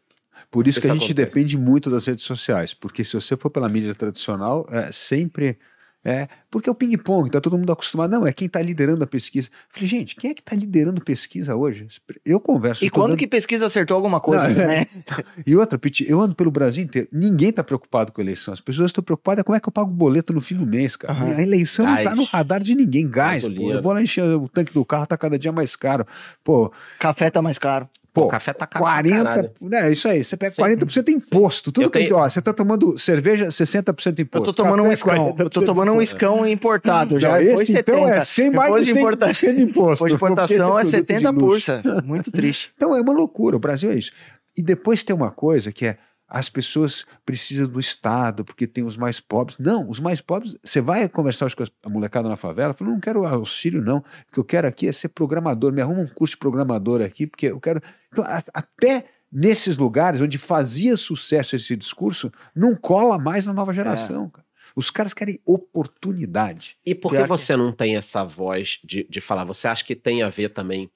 Por 0.50 0.68
isso 0.68 0.80
que 0.80 0.86
a 0.86 0.92
gente 0.92 1.02
acontece. 1.10 1.14
depende 1.14 1.58
muito 1.58 1.90
das 1.90 2.06
redes 2.06 2.24
sociais, 2.24 2.72
porque 2.72 3.02
se 3.02 3.14
você 3.14 3.36
for 3.36 3.50
pela 3.50 3.68
mídia 3.68 3.92
tradicional, 3.92 4.64
é 4.70 4.92
sempre 4.92 5.58
é 6.04 6.28
porque 6.50 6.68
é 6.68 6.72
o 6.72 6.74
ping-pong, 6.74 7.30
tá 7.30 7.40
todo 7.40 7.56
mundo 7.58 7.72
acostumado. 7.72 8.10
Não, 8.10 8.26
é 8.26 8.32
quem 8.32 8.48
tá 8.48 8.60
liderando 8.60 9.02
a 9.02 9.06
pesquisa. 9.06 9.48
Falei, 9.70 9.88
gente, 9.88 10.14
quem 10.16 10.30
é 10.30 10.34
que 10.34 10.42
tá 10.42 10.54
liderando 10.54 11.00
pesquisa 11.00 11.56
hoje? 11.56 11.86
Eu 12.24 12.38
converso. 12.38 12.84
E 12.84 12.90
quando 12.90 13.08
dando- 13.10 13.18
que 13.18 13.26
pesquisa 13.26 13.66
acertou 13.66 13.94
alguma 13.96 14.20
coisa, 14.20 14.48
Não, 14.48 14.60
é. 14.62 14.66
né? 14.80 14.86
E 15.46 15.56
outra, 15.56 15.78
Pete, 15.78 16.04
eu 16.08 16.20
ando 16.20 16.34
pelo 16.34 16.50
Brasil 16.50 16.84
inteiro. 16.84 17.08
Ninguém 17.10 17.50
tá 17.52 17.64
preocupado 17.64 18.12
com 18.12 18.20
a 18.20 18.24
eleição. 18.24 18.52
As 18.52 18.60
pessoas 18.60 18.86
estão 18.90 19.02
preocupadas 19.02 19.42
com 19.42 19.46
como 19.46 19.56
é 19.56 19.60
que 19.60 19.68
eu 19.68 19.72
pago 19.72 19.90
o 19.90 19.94
boleto 19.94 20.32
no 20.32 20.40
fim 20.40 20.54
do 20.56 20.66
mês, 20.66 20.94
cara. 20.96 21.12
Aham. 21.14 21.34
A 21.36 21.42
eleição 21.42 21.86
não 21.86 21.94
tá 21.96 22.02
Gás. 22.04 22.16
no 22.16 22.24
radar 22.24 22.62
de 22.62 22.74
ninguém. 22.74 23.08
Gás, 23.08 23.46
pô. 23.46 23.72
Eu 23.72 23.82
vou 23.82 23.92
lá 23.92 24.02
encher 24.02 24.22
o 24.24 24.48
tanque 24.48 24.72
do 24.74 24.84
carro, 24.84 25.06
tá 25.06 25.16
cada 25.16 25.38
dia 25.38 25.52
mais 25.52 25.74
caro. 25.74 26.06
Pô, 26.42 26.72
Café 26.98 27.30
tá 27.30 27.40
mais 27.40 27.58
caro. 27.58 27.88
Pô, 28.14 28.22
o 28.24 28.28
café 28.28 28.52
tá 28.54 28.66
caro. 28.66 28.84
pra 28.84 28.92
40, 28.94 29.24
caralho. 29.24 29.50
é 29.72 29.92
isso 29.92 30.08
aí, 30.08 30.24
você 30.24 30.36
pega 30.36 30.52
Sim. 30.52 30.62
40% 30.62 31.04
de 31.04 31.12
imposto. 31.12 31.70
Tudo 31.72 31.84
Eu 31.84 31.90
que 31.90 31.98
tenho- 31.98 32.16
ó, 32.16 32.26
você 32.26 32.40
tá 32.40 32.52
tomando 32.54 32.96
cerveja, 32.96 33.50
60% 33.50 34.14
de 34.14 34.22
Eu 34.22 34.24
imposto. 34.24 34.46
tô 34.54 34.62
tomando 34.62 34.80
um 34.80 34.84
Café, 34.84 34.94
escão. 34.94 35.34
Eu 35.38 35.50
tô 35.50 35.60
40% 35.60 35.66
tomando 35.66 35.92
um 35.92 36.00
escão 36.00 36.46
importado. 36.46 37.18
Já 37.20 37.28
Não, 37.28 37.34
foi 37.36 37.44
esse 37.52 37.66
70. 37.66 37.90
então 37.92 38.08
é 38.08 38.24
100 38.24 38.50
mais 38.52 38.86
de 38.86 38.92
de 38.92 38.98
100% 38.98 39.00
importação, 39.00 39.54
de 39.54 39.62
imposto. 39.62 40.04
depois 40.04 40.10
de 40.10 40.16
importação 40.16 40.78
é 40.78 40.82
esse 40.82 40.90
produto 40.92 41.06
de 41.08 41.14
70 41.14 41.30
luxo. 41.30 41.72
pursa. 41.82 42.02
Muito 42.06 42.30
triste. 42.30 42.72
Então 42.76 42.96
é 42.96 43.00
uma 43.00 43.12
loucura, 43.12 43.56
o 43.56 43.58
Brasil 43.58 43.90
é 43.90 43.96
isso. 43.96 44.12
E 44.56 44.62
depois 44.62 45.02
tem 45.02 45.14
uma 45.14 45.32
coisa 45.32 45.72
que 45.72 45.84
é 45.84 45.98
as 46.28 46.48
pessoas 46.48 47.04
precisam 47.24 47.68
do 47.68 47.78
Estado 47.78 48.44
porque 48.44 48.66
tem 48.66 48.82
os 48.84 48.96
mais 48.96 49.20
pobres. 49.20 49.56
Não, 49.58 49.88
os 49.88 50.00
mais 50.00 50.20
pobres, 50.20 50.56
você 50.64 50.80
vai 50.80 51.08
conversar 51.08 51.52
com 51.54 51.64
a 51.82 51.88
molecada 51.88 52.28
na 52.28 52.36
favela, 52.36 52.72
fala, 52.72 52.90
não 52.90 53.00
quero 53.00 53.26
auxílio 53.26 53.82
não, 53.82 53.98
o 53.98 54.32
que 54.32 54.38
eu 54.38 54.44
quero 54.44 54.66
aqui 54.66 54.88
é 54.88 54.92
ser 54.92 55.08
programador, 55.10 55.72
me 55.72 55.80
arruma 55.82 56.00
um 56.00 56.06
curso 56.06 56.32
de 56.32 56.38
programador 56.38 57.00
aqui, 57.02 57.26
porque 57.26 57.46
eu 57.46 57.60
quero... 57.60 57.80
Então, 58.12 58.24
a- 58.24 58.42
até 58.52 59.06
nesses 59.30 59.76
lugares 59.76 60.20
onde 60.20 60.38
fazia 60.38 60.96
sucesso 60.96 61.56
esse 61.56 61.76
discurso, 61.76 62.30
não 62.54 62.74
cola 62.76 63.18
mais 63.18 63.46
na 63.46 63.52
nova 63.52 63.72
É. 63.72 63.74
geração, 63.74 64.30
cara. 64.30 64.44
Os 64.76 64.90
caras 64.90 65.14
querem 65.14 65.38
oportunidade. 65.44 66.76
E 66.84 66.94
por 66.94 67.12
que- 67.12 67.24
você 67.26 67.56
não 67.56 67.70
tem 67.72 67.96
essa 67.96 68.24
voz 68.24 68.80
de, 68.82 69.06
de 69.08 69.20
falar? 69.20 69.44
Você 69.44 69.68
acha 69.68 69.84
que 69.84 69.94
tem 69.94 70.22
a 70.22 70.28
ver 70.28 70.48
também 70.50 70.90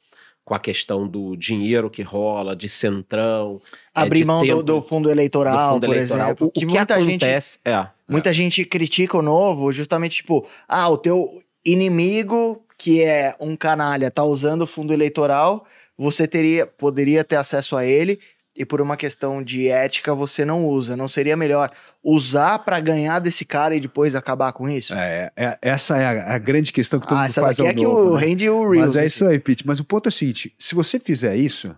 com 0.49 0.55
a 0.55 0.59
questão 0.59 1.07
do 1.07 1.37
dinheiro 1.37 1.91
que 1.91 2.01
rola, 2.01 2.57
de 2.57 2.71
centrão? 2.71 3.61
é, 3.95 4.01
Abrir 4.01 4.21
de 4.21 4.25
mão 4.25 4.45
do, 4.45 4.63
do 4.63 4.81
fundo 4.81 5.05
do 5.05 5.11
eleitoral, 5.11 5.75
fundo 5.75 5.87
por 5.87 5.95
eleitoral? 5.95 6.27
exemplo. 6.27 6.47
O, 6.47 6.49
o 6.49 6.53
que 6.53 6.61
que 6.61 6.67
muita 6.67 6.95
gente 7.03 7.25
acontece 7.25 7.59
é... 7.65 7.87
Muita 8.09 8.33
gente 8.33 8.65
critica 8.65 9.19
o 9.19 9.23
novo, 9.23 9.71
justamente 9.71 10.17
tipo, 10.17 10.49
ah, 10.67 10.89
o 10.89 10.97
teu 10.97 11.29
inimigo, 11.63 12.65
que 12.79 13.03
é 13.03 13.37
um 13.39 13.55
canalha, 13.55 14.11
tá 14.11 14.25
usando 14.25 14.63
o 14.63 14.67
fundo 14.67 14.95
eleitoral, 14.95 15.67
você 15.99 16.27
teria, 16.27 16.67
poderia 16.67 17.23
ter 17.23 17.37
acesso 17.37 17.77
a 17.77 17.85
ele, 17.85 18.19
e 18.57 18.65
por 18.65 18.81
uma 18.81 18.97
questão 18.97 19.43
de 19.43 19.69
ética 19.69 20.15
você 20.15 20.45
não 20.45 20.67
usa. 20.67 20.97
Não 20.97 21.07
seria 21.09 21.37
melhor 21.37 21.71
usar 22.03 22.59
pra 22.61 22.81
ganhar 22.81 23.19
desse 23.21 23.45
cara 23.45 23.75
e 23.77 23.81
depois 23.81 24.15
acabar 24.15 24.53
com 24.53 24.69
isso? 24.69 24.95
É, 24.95 25.31
é- 25.37 25.59
essa 25.63 25.97
é 25.99 26.07
a, 26.21 26.35
a 26.35 26.39
grande 26.39 26.73
questão 26.73 26.99
que 26.99 27.07
todo 27.07 27.17
ah, 27.17 27.21
mundo 27.21 27.31
essa 27.31 27.41
faz 27.41 27.57
daqui 27.57 27.67
ao 27.69 27.73
é 27.73 27.75
que 27.75 27.85
novo, 27.85 28.11
o 28.11 28.15
né? 28.15 28.21
rende 28.27 28.49
o 28.49 28.63
Reels. 28.69 28.87
Mas 28.87 28.97
é 28.97 29.01
aqui. 29.01 29.07
isso 29.09 29.27
aí, 29.27 29.39
Pete. 29.39 29.67
Mas 29.67 29.79
o 29.81 29.85
ponto 29.85 30.07
é 30.07 30.11
o 30.11 30.13
seguinte: 30.13 30.55
se 30.59 30.75
você 30.75 30.99
fizer 30.99 31.37
isso, 31.37 31.75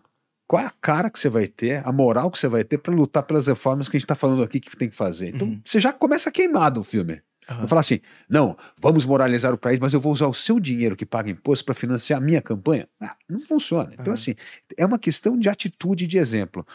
qual 0.47 0.63
é 0.63 0.67
a 0.67 0.73
cara 0.81 1.11
que 1.11 1.19
você 1.21 1.29
vai 1.29 1.47
ter, 1.47 1.83
a 1.87 1.93
moral 1.93 2.31
que 2.31 2.39
você 2.39 2.49
vai 2.49 2.65
ter 2.65 2.79
para 2.79 2.95
lutar 2.95 3.23
pelas 3.25 3.47
reformas 3.47 3.89
que 3.89 3.97
a 3.97 3.99
gente 3.99 4.05
está 4.05 4.15
falando 4.15 4.43
aqui 4.43 4.59
que 4.59 4.75
tem 4.77 4.89
que 4.89 4.97
fazer? 4.97 5.29
Então, 5.35 5.47
Uhum. 5.49 5.61
você 5.65 5.79
já 5.81 5.93
começa 5.93 6.31
queimado 6.31 6.81
o 6.81 6.85
filme. 6.85 7.21
Aham. 7.51 7.59
Vai 7.61 7.69
falar 7.69 7.81
assim: 7.81 8.01
não, 8.29 8.57
vamos 8.79 9.05
moralizar 9.05 9.53
o 9.53 9.59
país, 9.59 9.79
mas 9.79 9.93
eu 9.93 10.01
vou 10.01 10.13
usar 10.13 10.27
o 10.29 10.35
seu 10.35 10.61
dinheiro 10.61 10.95
que 10.97 11.05
paga 11.05 11.31
imposto 11.31 11.65
para 11.65 11.75
financiar 11.75 12.19
a 12.21 12.25
minha 12.25 12.41
campanha. 12.41 12.89
Ah, 13.01 13.15
não 13.29 13.41
funciona. 13.41 13.91
Então, 13.93 14.07
Aham. 14.07 14.15
assim, 14.15 14.35
é 14.77 14.87
uma 14.87 14.99
questão 14.99 15.39
de 15.39 15.49
atitude 15.49 16.05
e 16.05 16.07
de 16.07 16.19
exemplo. 16.19 16.67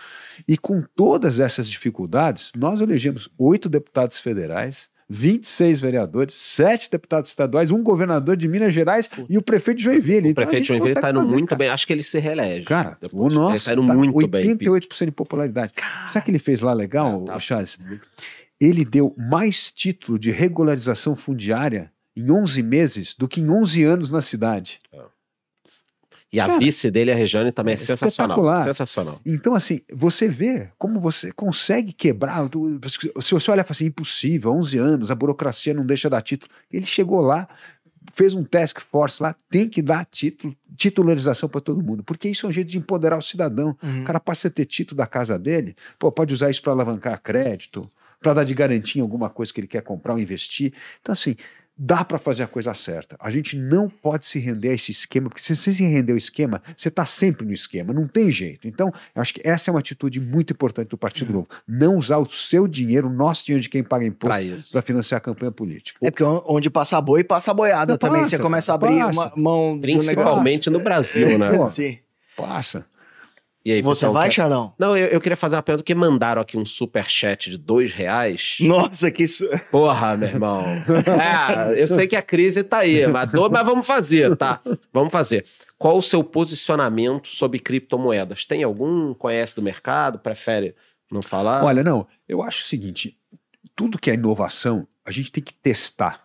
E 0.48 0.58
com 0.58 0.84
todas 0.96 1.40
essas 1.40 1.70
dificuldades, 1.70 2.52
nós 2.56 2.82
elegemos 2.82 3.30
oito 3.38 3.70
deputados 3.70 4.18
federais. 4.20 4.94
26 5.08 5.80
vereadores, 5.80 6.34
sete 6.34 6.90
deputados 6.90 7.30
estaduais, 7.30 7.70
um 7.70 7.84
governador 7.84 8.36
de 8.36 8.48
Minas 8.48 8.74
Gerais 8.74 9.08
e 9.30 9.38
o 9.38 9.42
prefeito 9.44 9.78
de 9.78 9.84
Joinville. 9.84 10.30
O 10.30 10.32
Então, 10.32 10.44
prefeito 10.44 10.64
de 10.64 10.68
Joinville 10.70 10.96
tá 10.96 11.02
consegue 11.02 11.12
indo 11.20 11.22
fazer, 11.26 11.32
muito 11.36 11.50
cara. 11.50 11.60
bem. 11.60 11.70
Acho 11.70 11.86
que 11.86 11.94
ele 11.94 12.02
se 12.02 12.18
reelege. 12.18 12.66
Cara, 12.66 12.98
Depois. 13.00 13.32
o 13.32 13.36
nosso 13.40 13.70
Ele 13.70 13.76
tá 13.76 13.82
indo 13.84 13.88
tá 13.88 13.94
muito 13.94 14.28
bem. 14.28 14.58
88% 14.58 15.06
de 15.06 15.12
popularidade. 15.12 15.74
Sabe 16.08 16.24
o 16.24 16.26
que 16.26 16.32
ele 16.32 16.40
fez 16.40 16.62
lá 16.62 16.74
legal, 16.74 17.22
É, 17.22 17.26
tá. 17.34 17.40
Charles? 17.40 17.78
Ele 18.60 18.86
deu 18.86 19.14
mais 19.18 19.72
título 19.72 20.18
de 20.18 20.32
regularização 20.32 21.16
fundiária 21.16 21.92
em 22.16 22.32
11 22.32 22.64
meses 22.64 23.14
do 23.14 23.28
que 23.28 23.42
em 23.42 23.50
11 23.50 23.84
anos 23.84 24.10
na 24.10 24.22
cidade. 24.22 24.80
E 26.32 26.40
a 26.40 26.48
Cara, 26.48 26.60
vice 26.60 26.92
dele, 26.92 27.12
a 27.12 27.16
Regiane, 27.16 27.52
também 27.52 27.74
é, 27.74 27.76
é 27.76 27.78
sensacional. 27.78 28.64
Sensacional. 28.66 29.22
Então, 29.26 29.56
assim, 29.56 29.80
você 29.94 30.28
vê 30.28 30.70
como 30.78 31.00
você 31.00 31.32
consegue 31.32 31.94
quebrar. 31.94 32.50
Se 33.22 33.34
você 33.34 33.52
olha 33.52 33.62
e 33.62 33.64
fala 33.64 33.72
assim, 33.72 33.86
impossível, 33.86 34.52
11 34.52 34.78
anos, 34.78 35.12
a 35.12 35.16
burocracia 35.16 35.74
não 35.74 35.86
deixa 35.86 36.10
dar 36.10 36.22
título. 36.22 36.52
Ele 36.70 36.86
chegou 36.86 37.22
lá, 37.22 37.48
fez 38.14 38.34
um 38.34 38.44
task 38.44 38.80
force 38.80 39.22
lá, 39.22 39.36
tem 39.50 39.70
que 39.70 39.82
dar 39.82 40.06
título, 40.06 40.56
titularização 40.76 41.48
para 41.48 41.62
todo 41.62 41.82
mundo, 41.82 42.04
porque 42.04 42.28
isso 42.28 42.46
é 42.46 42.50
um 42.50 42.52
jeito 42.52 42.70
de 42.70 42.78
empoderar 42.78 43.18
o 43.18 43.22
cidadão. 43.22 43.78
Uhum. 43.82 44.02
O 44.02 44.04
cara 44.04 44.20
passa 44.20 44.48
a 44.48 44.52
ter 44.52 44.66
título 44.66 44.98
da 44.98 45.08
casa 45.08 45.40
dele, 45.40 45.76
pô, 45.98 46.12
pode 46.12 46.34
usar 46.34 46.50
isso 46.50 46.62
para 46.62 46.74
alavancar 46.74 47.22
crédito, 47.22 47.90
para 48.26 48.34
dar 48.34 48.44
de 48.44 48.56
garantia 48.56 49.00
em 49.00 49.04
alguma 49.04 49.30
coisa 49.30 49.54
que 49.54 49.60
ele 49.60 49.68
quer 49.68 49.84
comprar 49.84 50.14
ou 50.14 50.20
investir. 50.20 50.74
Então, 51.00 51.14
assim, 51.14 51.36
dá 51.78 52.04
para 52.04 52.18
fazer 52.18 52.42
a 52.42 52.48
coisa 52.48 52.74
certa. 52.74 53.16
A 53.20 53.30
gente 53.30 53.56
não 53.56 53.88
pode 53.88 54.26
se 54.26 54.40
render 54.40 54.70
a 54.70 54.74
esse 54.74 54.90
esquema, 54.90 55.30
porque 55.30 55.44
se 55.44 55.56
você 55.56 55.72
se 55.72 55.86
render 55.86 56.14
ao 56.14 56.18
esquema, 56.18 56.60
você 56.76 56.88
está 56.88 57.06
sempre 57.06 57.46
no 57.46 57.54
esquema, 57.54 57.94
não 57.94 58.08
tem 58.08 58.32
jeito. 58.32 58.68
Então, 58.68 58.92
eu 59.14 59.22
acho 59.22 59.32
que 59.32 59.42
essa 59.48 59.70
é 59.70 59.72
uma 59.72 59.80
atitude 59.80 60.20
muito 60.20 60.54
importante 60.54 60.90
do 60.90 60.98
Partido 60.98 61.34
Novo. 61.34 61.48
Não 61.68 61.96
usar 61.98 62.18
o 62.18 62.26
seu 62.26 62.68
dinheiro, 62.68 63.08
o 63.08 63.14
nosso 63.14 63.46
dinheiro 63.46 63.62
de 63.62 63.70
quem 63.70 63.84
paga 63.84 64.04
imposto, 64.04 64.72
para 64.72 64.82
financiar 64.82 65.20
a 65.20 65.22
campanha 65.22 65.52
política. 65.52 66.00
É 66.02 66.10
porque 66.10 66.24
onde 66.24 66.72
passa 66.72 67.00
boi, 67.00 67.24
passa 67.24 67.54
boiada 67.54 67.94
Não, 67.94 67.98
também. 68.00 68.22
passa, 68.22 68.38
você 68.38 68.42
começa 68.42 68.72
a 68.72 68.76
abrir 68.76 68.98
passa. 68.98 69.20
uma 69.20 69.34
mão 69.36 69.80
Principalmente 69.80 70.68
no 70.72 70.80
Brasil, 70.80 71.38
né? 71.38 71.56
Pô. 71.56 71.70
Sim. 71.70 72.00
Passa. 72.36 72.88
E 73.66 73.72
aí, 73.72 73.82
Você 73.82 74.02
pessoal, 74.02 74.14
vai, 74.14 74.30
quer- 74.30 74.36
Charão? 74.36 74.74
Não, 74.78 74.96
eu, 74.96 75.08
eu 75.08 75.20
queria 75.20 75.36
fazer 75.36 75.56
uma 75.56 75.64
pergunta, 75.64 75.82
porque 75.82 75.96
mandaram 75.96 76.40
aqui 76.40 76.56
um 76.56 76.64
superchat 76.64 77.50
de 77.50 77.58
dois 77.58 77.92
reais. 77.92 78.58
Nossa, 78.60 79.10
que 79.10 79.24
isso. 79.24 79.50
Porra, 79.72 80.16
meu 80.16 80.30
irmão. 80.30 80.64
É, 81.76 81.82
eu 81.82 81.88
sei 81.88 82.06
que 82.08 82.16
a 82.16 82.22
crise 82.22 82.64
tá 82.64 82.80
aí, 82.80 83.08
mas, 83.08 83.34
mas 83.34 83.66
vamos 83.66 83.88
fazer, 83.88 84.36
tá? 84.38 84.62
Vamos 84.94 85.12
fazer. 85.12 85.44
Qual 85.80 85.98
o 85.98 86.02
seu 86.02 86.24
posicionamento 86.24 87.28
sobre 87.30 87.58
criptomoedas? 87.60 88.46
Tem 88.46 88.62
algum? 88.62 89.14
Conhece 89.16 89.56
do 89.56 89.62
mercado? 89.64 90.20
Prefere 90.20 90.76
não 91.12 91.24
falar? 91.24 91.64
Olha, 91.64 91.84
não, 91.84 92.06
eu 92.30 92.44
acho 92.44 92.62
o 92.62 92.66
seguinte: 92.66 93.18
tudo 93.76 93.98
que 93.98 94.12
é 94.12 94.14
inovação, 94.14 94.88
a 95.04 95.10
gente 95.10 95.32
tem 95.32 95.44
que 95.44 95.54
testar. 95.54 96.25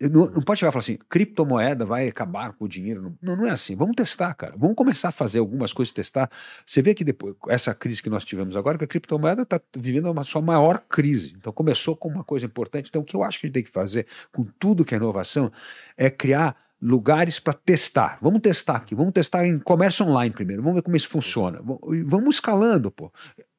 Não, 0.00 0.26
não 0.30 0.42
pode 0.42 0.60
chegar 0.60 0.70
e 0.70 0.72
falar 0.72 0.80
assim, 0.80 0.98
criptomoeda 1.08 1.84
vai 1.84 2.08
acabar 2.08 2.52
com 2.52 2.64
o 2.64 2.68
dinheiro. 2.68 3.16
Não, 3.20 3.36
não 3.36 3.46
é 3.46 3.50
assim. 3.50 3.74
Vamos 3.74 3.96
testar, 3.96 4.34
cara. 4.34 4.54
Vamos 4.56 4.76
começar 4.76 5.08
a 5.08 5.12
fazer 5.12 5.38
algumas 5.38 5.72
coisas, 5.72 5.92
testar. 5.92 6.30
Você 6.64 6.82
vê 6.82 6.94
que 6.94 7.04
depois, 7.04 7.34
essa 7.48 7.74
crise 7.74 8.02
que 8.02 8.10
nós 8.10 8.24
tivemos 8.24 8.56
agora, 8.56 8.78
que 8.78 8.84
a 8.84 8.88
criptomoeda 8.88 9.42
está 9.42 9.60
vivendo 9.76 10.10
uma 10.10 10.24
sua 10.24 10.42
maior 10.42 10.82
crise. 10.88 11.34
Então 11.38 11.52
começou 11.52 11.96
com 11.96 12.08
uma 12.08 12.24
coisa 12.24 12.46
importante. 12.46 12.88
Então 12.88 13.02
o 13.02 13.04
que 13.04 13.16
eu 13.16 13.22
acho 13.22 13.40
que 13.40 13.46
a 13.46 13.48
gente 13.48 13.54
tem 13.54 13.64
que 13.64 13.70
fazer 13.70 14.06
com 14.32 14.44
tudo 14.58 14.84
que 14.84 14.94
é 14.94 14.98
inovação 14.98 15.50
é 15.96 16.10
criar 16.10 16.56
lugares 16.84 17.40
para 17.40 17.54
testar. 17.54 18.18
Vamos 18.20 18.42
testar 18.42 18.76
aqui, 18.76 18.94
vamos 18.94 19.14
testar 19.14 19.46
em 19.46 19.58
comércio 19.58 20.04
online 20.04 20.34
primeiro, 20.34 20.62
vamos 20.62 20.76
ver 20.76 20.82
como 20.82 20.96
isso 20.96 21.08
funciona. 21.08 21.60
Vamos- 22.06 22.34
escalando, 22.34 22.90
pô. 22.90 23.10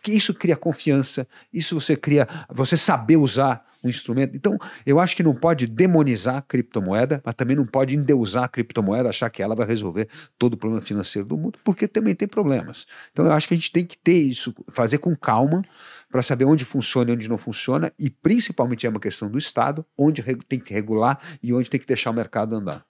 Isso 0.07 0.33
cria 0.35 0.55
confiança, 0.55 1.27
isso 1.51 1.79
você 1.79 1.95
cria, 1.95 2.27
você 2.47 2.77
saber 2.77 3.17
usar 3.17 3.65
um 3.83 3.89
instrumento. 3.89 4.35
Então, 4.35 4.57
eu 4.85 4.99
acho 4.99 5.15
que 5.15 5.23
não 5.23 5.33
pode 5.33 5.65
demonizar 5.65 6.37
a 6.37 6.41
criptomoeda, 6.41 7.21
mas 7.25 7.33
também 7.33 7.55
não 7.55 7.65
pode 7.65 7.95
endeusar 7.95 8.43
a 8.43 8.47
criptomoeda, 8.47 9.09
achar 9.09 9.29
que 9.31 9.41
ela 9.41 9.55
vai 9.55 9.65
resolver 9.65 10.07
todo 10.37 10.53
o 10.53 10.57
problema 10.57 10.81
financeiro 10.81 11.27
do 11.27 11.35
mundo, 11.37 11.57
porque 11.63 11.87
também 11.87 12.13
tem 12.13 12.27
problemas. 12.27 12.85
Então, 13.11 13.25
eu 13.25 13.31
acho 13.31 13.47
que 13.47 13.55
a 13.55 13.57
gente 13.57 13.71
tem 13.71 13.85
que 13.85 13.97
ter 13.97 14.17
isso, 14.17 14.53
fazer 14.69 14.99
com 14.99 15.15
calma, 15.15 15.63
para 16.11 16.21
saber 16.21 16.45
onde 16.45 16.63
funciona 16.63 17.09
e 17.09 17.13
onde 17.13 17.27
não 17.27 17.37
funciona, 17.37 17.91
e 17.97 18.09
principalmente 18.09 18.85
é 18.85 18.89
uma 18.89 18.99
questão 18.99 19.29
do 19.29 19.37
Estado, 19.39 19.83
onde 19.97 20.21
tem 20.47 20.59
que 20.59 20.73
regular 20.73 21.19
e 21.41 21.51
onde 21.53 21.69
tem 21.69 21.79
que 21.79 21.87
deixar 21.87 22.11
o 22.11 22.13
mercado 22.13 22.55
andar. 22.55 22.85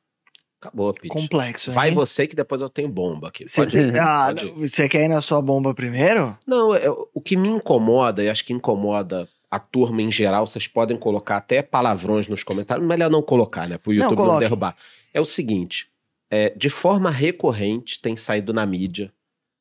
Acabou, 0.68 0.94
Pete. 0.94 1.08
Complexo, 1.10 1.72
Vai 1.72 1.90
hein? 1.90 1.96
você 1.96 2.26
que 2.28 2.36
depois 2.36 2.60
eu 2.62 2.70
tenho 2.70 2.90
bomba 2.90 3.28
aqui. 3.30 3.48
Você, 3.48 3.62
Pode 3.62 3.78
ir. 3.78 4.00
ah, 4.00 4.26
Pode 4.28 4.46
não, 4.46 4.56
você 4.68 4.90
quer 4.90 5.06
ir 5.06 5.08
na 5.08 5.22
sua 5.22 5.42
bomba 5.42 5.74
primeiro? 5.74 6.38
Não, 6.46 6.74
é- 6.76 6.90
o 6.90 7.22
que 7.22 7.36
me 7.38 7.48
incomoda, 7.50 8.24
e 8.24 8.30
acho 8.30 8.44
que 8.46 8.54
incomoda 8.54 9.28
a 9.52 9.60
turma 9.60 10.02
em 10.02 10.12
geral, 10.12 10.46
vocês 10.48 10.68
podem 10.68 10.98
colocar 10.98 11.38
até 11.38 11.62
palavrões 11.62 12.28
nos 12.28 12.44
comentários, 12.44 12.86
melhor 12.86 13.10
não 13.10 13.22
colocar, 13.22 13.68
né? 13.70 13.78
Pro 13.78 13.92
Não, 13.92 13.98
YouTube 14.00 14.18
não, 14.18 14.24
coloque. 14.26 14.40
derrubar. 14.40 14.76
É 15.14 15.22
o 15.22 15.26
seguinte: 15.26 15.88
é, 16.30 16.50
de 16.50 16.70
forma 16.70 17.10
recorrente 17.10 18.02
tem 18.02 18.16
saído 18.16 18.52
na 18.54 18.66
mídia 18.66 19.14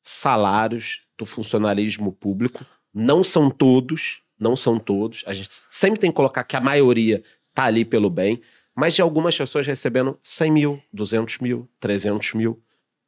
salários 0.03 1.01
do 1.17 1.25
funcionalismo 1.25 2.11
público. 2.11 2.65
Não 2.93 3.23
são 3.23 3.49
todos, 3.49 4.21
não 4.39 4.55
são 4.55 4.77
todos. 4.79 5.23
A 5.27 5.33
gente 5.33 5.49
sempre 5.69 5.99
tem 5.99 6.09
que 6.11 6.15
colocar 6.15 6.43
que 6.43 6.55
a 6.55 6.61
maioria 6.61 7.23
tá 7.53 7.63
ali 7.65 7.83
pelo 7.85 8.09
bem, 8.09 8.41
mas 8.75 8.93
de 8.93 9.01
algumas 9.01 9.37
pessoas 9.37 9.65
recebendo 9.65 10.17
100 10.21 10.51
mil, 10.51 10.81
200 10.91 11.39
mil, 11.39 11.69
300 11.79 12.33
mil 12.33 12.61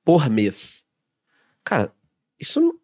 por 0.05 0.29
mês. 0.29 0.85
Cara, 1.63 1.91
isso, 2.39 2.61
não- 2.61 2.75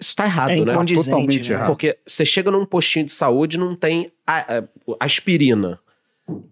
isso 0.00 0.16
tá 0.16 0.24
errado, 0.24 0.50
É 0.52 0.56
né? 0.64 0.72
Totalmente 0.72 1.48
né? 1.50 1.54
errado. 1.54 1.68
Porque 1.68 1.98
você 2.06 2.24
chega 2.24 2.50
num 2.50 2.64
postinho 2.64 3.04
de 3.06 3.12
saúde 3.12 3.56
e 3.56 3.60
não 3.60 3.76
tem 3.76 4.10
a- 4.26 4.58
a- 4.58 4.64
aspirina. 5.00 5.78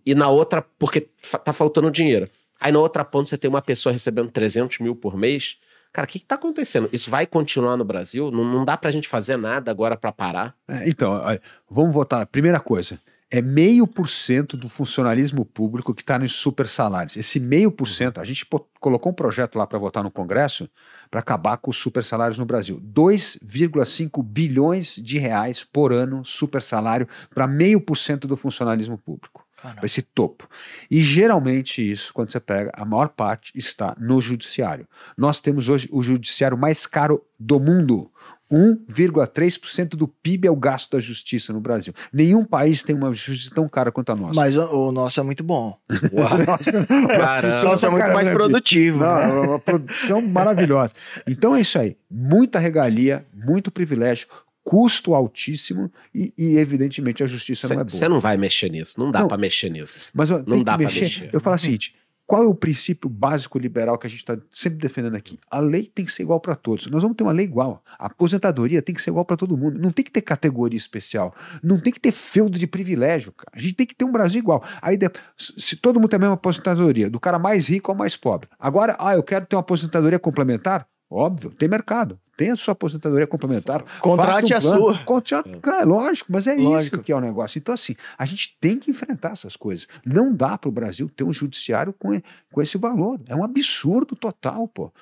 E 0.04 0.14
na 0.14 0.28
outra, 0.28 0.60
porque 0.78 1.08
fa- 1.22 1.38
tá 1.38 1.52
faltando 1.52 1.90
dinheiro. 1.90 2.28
Aí 2.60 2.70
na 2.70 2.78
outra 2.78 3.04
ponta 3.04 3.30
você 3.30 3.38
tem 3.38 3.48
uma 3.48 3.62
pessoa 3.62 3.92
recebendo 3.92 4.30
300 4.30 4.78
mil 4.80 4.94
por 4.94 5.16
mês. 5.16 5.56
Cara, 5.92 6.04
o 6.04 6.08
que, 6.08 6.18
que 6.20 6.26
tá 6.26 6.34
acontecendo? 6.34 6.88
Isso 6.92 7.10
vai 7.10 7.26
continuar 7.26 7.76
no 7.76 7.84
Brasil? 7.84 8.30
Não, 8.30 8.44
não 8.44 8.64
dá 8.64 8.76
pra 8.76 8.90
gente 8.90 9.08
fazer 9.08 9.36
nada 9.36 9.70
agora 9.70 9.96
pra 9.96 10.12
parar? 10.12 10.54
É, 10.68 10.88
então, 10.88 11.12
olha, 11.12 11.40
vamos 11.68 11.92
votar. 11.94 12.24
Primeira 12.26 12.60
coisa, 12.60 13.00
é 13.30 13.40
meio 13.40 13.86
por 13.86 14.08
cento 14.08 14.56
do 14.56 14.68
funcionalismo 14.68 15.44
público 15.44 15.94
que 15.94 16.02
está 16.02 16.18
nos 16.18 16.32
super 16.32 16.66
salários. 16.66 17.16
Esse 17.16 17.38
meio 17.38 17.70
por 17.70 17.86
cento, 17.86 18.20
a 18.20 18.24
gente 18.24 18.44
colocou 18.80 19.12
um 19.12 19.14
projeto 19.14 19.56
lá 19.56 19.66
para 19.66 19.78
votar 19.78 20.02
no 20.02 20.10
Congresso 20.10 20.68
para 21.08 21.20
acabar 21.20 21.56
com 21.58 21.70
os 21.70 21.76
super 21.76 22.02
salários 22.02 22.38
no 22.38 22.44
Brasil. 22.44 22.80
2,5 22.80 24.22
bilhões 24.22 24.96
de 24.96 25.18
reais 25.18 25.62
por 25.62 25.92
ano 25.92 26.24
super 26.24 26.60
salário 26.60 27.06
para 27.32 27.46
meio 27.46 27.80
por 27.80 27.96
cento 27.96 28.26
do 28.26 28.36
funcionalismo 28.36 28.98
público. 28.98 29.46
Para 29.62 29.84
esse 29.84 30.00
topo. 30.00 30.48
E 30.90 31.02
geralmente 31.02 31.88
isso, 31.88 32.14
quando 32.14 32.32
você 32.32 32.40
pega, 32.40 32.72
a 32.74 32.82
maior 32.82 33.10
parte 33.10 33.52
está 33.54 33.94
no 34.00 34.18
judiciário. 34.18 34.88
Nós 35.18 35.38
temos 35.38 35.68
hoje 35.68 35.86
o 35.92 36.02
judiciário 36.02 36.56
mais 36.56 36.86
caro 36.86 37.22
do 37.38 37.60
mundo. 37.60 38.10
1,3% 38.50 39.90
do 39.90 40.08
PIB 40.08 40.48
é 40.48 40.50
o 40.50 40.56
gasto 40.56 40.90
da 40.92 41.00
justiça 41.00 41.52
no 41.52 41.60
Brasil. 41.60 41.94
Nenhum 42.12 42.44
país 42.44 42.82
tem 42.82 42.94
uma 42.94 43.12
justiça 43.14 43.54
tão 43.54 43.68
cara 43.68 43.92
quanto 43.92 44.10
a 44.10 44.16
nossa. 44.16 44.34
Mas 44.34 44.56
o, 44.56 44.88
o 44.88 44.92
nosso 44.92 45.20
é 45.20 45.22
muito 45.22 45.44
bom. 45.44 45.78
O 46.12 46.44
nosso 46.46 46.70
é 46.70 47.88
muito 47.90 48.02
Caramba, 48.02 48.14
mais 48.14 48.28
né, 48.28 48.34
produtivo. 48.34 48.98
Não, 48.98 49.14
né? 49.14 49.22
é 49.22 49.40
uma 49.48 49.58
produção 49.58 50.22
maravilhosa. 50.22 50.94
Então 51.26 51.54
é 51.54 51.60
isso 51.60 51.78
aí. 51.78 51.96
Muita 52.10 52.58
regalia, 52.58 53.24
muito 53.32 53.70
privilégio, 53.70 54.26
custo 54.62 55.14
altíssimo 55.14 55.90
e, 56.14 56.32
e, 56.36 56.56
evidentemente, 56.58 57.22
a 57.22 57.26
justiça 57.26 57.68
não 57.68 57.74
é 57.74 57.76
boa. 57.78 57.88
Você 57.88 58.08
não 58.08 58.20
vai 58.20 58.36
mexer 58.36 58.70
nisso. 58.70 58.98
Não 58.98 59.10
dá 59.10 59.26
pra 59.26 59.36
mexer 59.36 59.70
nisso. 59.70 60.10
Mas 60.14 60.30
ó, 60.30 60.38
Não 60.38 60.44
tem 60.56 60.64
dá 60.64 60.72
que 60.72 60.78
pra 60.78 60.86
mexer. 60.86 61.00
mexer. 61.02 61.30
Eu 61.32 61.40
falo 61.40 61.56
o 61.56 61.58
seguinte: 61.58 61.94
qual 62.30 62.44
é 62.44 62.46
o 62.46 62.54
princípio 62.54 63.10
básico 63.10 63.58
liberal 63.58 63.98
que 63.98 64.06
a 64.06 64.10
gente 64.10 64.20
está 64.20 64.38
sempre 64.52 64.78
defendendo 64.78 65.16
aqui? 65.16 65.36
A 65.50 65.58
lei 65.58 65.90
tem 65.92 66.04
que 66.04 66.12
ser 66.12 66.22
igual 66.22 66.38
para 66.38 66.54
todos. 66.54 66.86
Nós 66.86 67.02
vamos 67.02 67.16
ter 67.16 67.24
uma 67.24 67.32
lei 67.32 67.44
igual. 67.44 67.82
A 67.98 68.06
aposentadoria 68.06 68.80
tem 68.80 68.94
que 68.94 69.02
ser 69.02 69.10
igual 69.10 69.24
para 69.24 69.36
todo 69.36 69.56
mundo. 69.56 69.80
Não 69.80 69.90
tem 69.90 70.04
que 70.04 70.12
ter 70.12 70.20
categoria 70.20 70.76
especial. 70.76 71.34
Não 71.60 71.76
tem 71.76 71.92
que 71.92 71.98
ter 71.98 72.12
feudo 72.12 72.56
de 72.56 72.68
privilégio. 72.68 73.32
Cara. 73.32 73.50
A 73.52 73.58
gente 73.58 73.74
tem 73.74 73.84
que 73.84 73.96
ter 73.96 74.04
um 74.04 74.12
Brasil 74.12 74.38
igual. 74.38 74.62
Aí, 74.80 74.96
se 75.36 75.74
todo 75.74 75.98
mundo 75.98 76.08
tem 76.08 76.18
a 76.18 76.20
mesma 76.20 76.34
aposentadoria, 76.34 77.10
do 77.10 77.18
cara 77.18 77.36
mais 77.36 77.66
rico 77.66 77.90
ao 77.90 77.98
mais 77.98 78.16
pobre. 78.16 78.48
Agora, 78.60 78.96
ah, 79.00 79.16
eu 79.16 79.24
quero 79.24 79.44
ter 79.44 79.56
uma 79.56 79.62
aposentadoria 79.62 80.20
complementar. 80.20 80.86
Óbvio, 81.10 81.50
tem 81.50 81.68
mercado. 81.68 82.20
Tem 82.36 82.52
a 82.52 82.56
sua 82.56 82.72
aposentadoria 82.72 83.26
complementar. 83.26 83.82
Contrate 83.98 84.54
um 84.54 84.56
a 84.56 84.60
plano. 84.60 84.80
sua. 84.80 84.98
Contrate, 85.04 85.50
é, 85.50 85.84
lógico, 85.84 86.32
mas 86.32 86.46
é 86.46 86.54
Lógico. 86.54 86.96
isso 86.96 87.04
que 87.04 87.10
é 87.12 87.16
o 87.16 87.20
negócio. 87.20 87.58
Então, 87.58 87.74
assim, 87.74 87.96
a 88.16 88.24
gente 88.24 88.56
tem 88.60 88.78
que 88.78 88.90
enfrentar 88.90 89.32
essas 89.32 89.56
coisas. 89.56 89.88
Não 90.06 90.32
dá 90.32 90.56
para 90.56 90.68
o 90.68 90.72
Brasil 90.72 91.10
ter 91.14 91.24
um 91.24 91.32
judiciário 91.32 91.92
com, 91.92 92.18
com 92.52 92.62
esse 92.62 92.78
valor. 92.78 93.20
É 93.26 93.34
um 93.34 93.42
absurdo 93.42 94.14
total, 94.14 94.68
pô. 94.68 94.92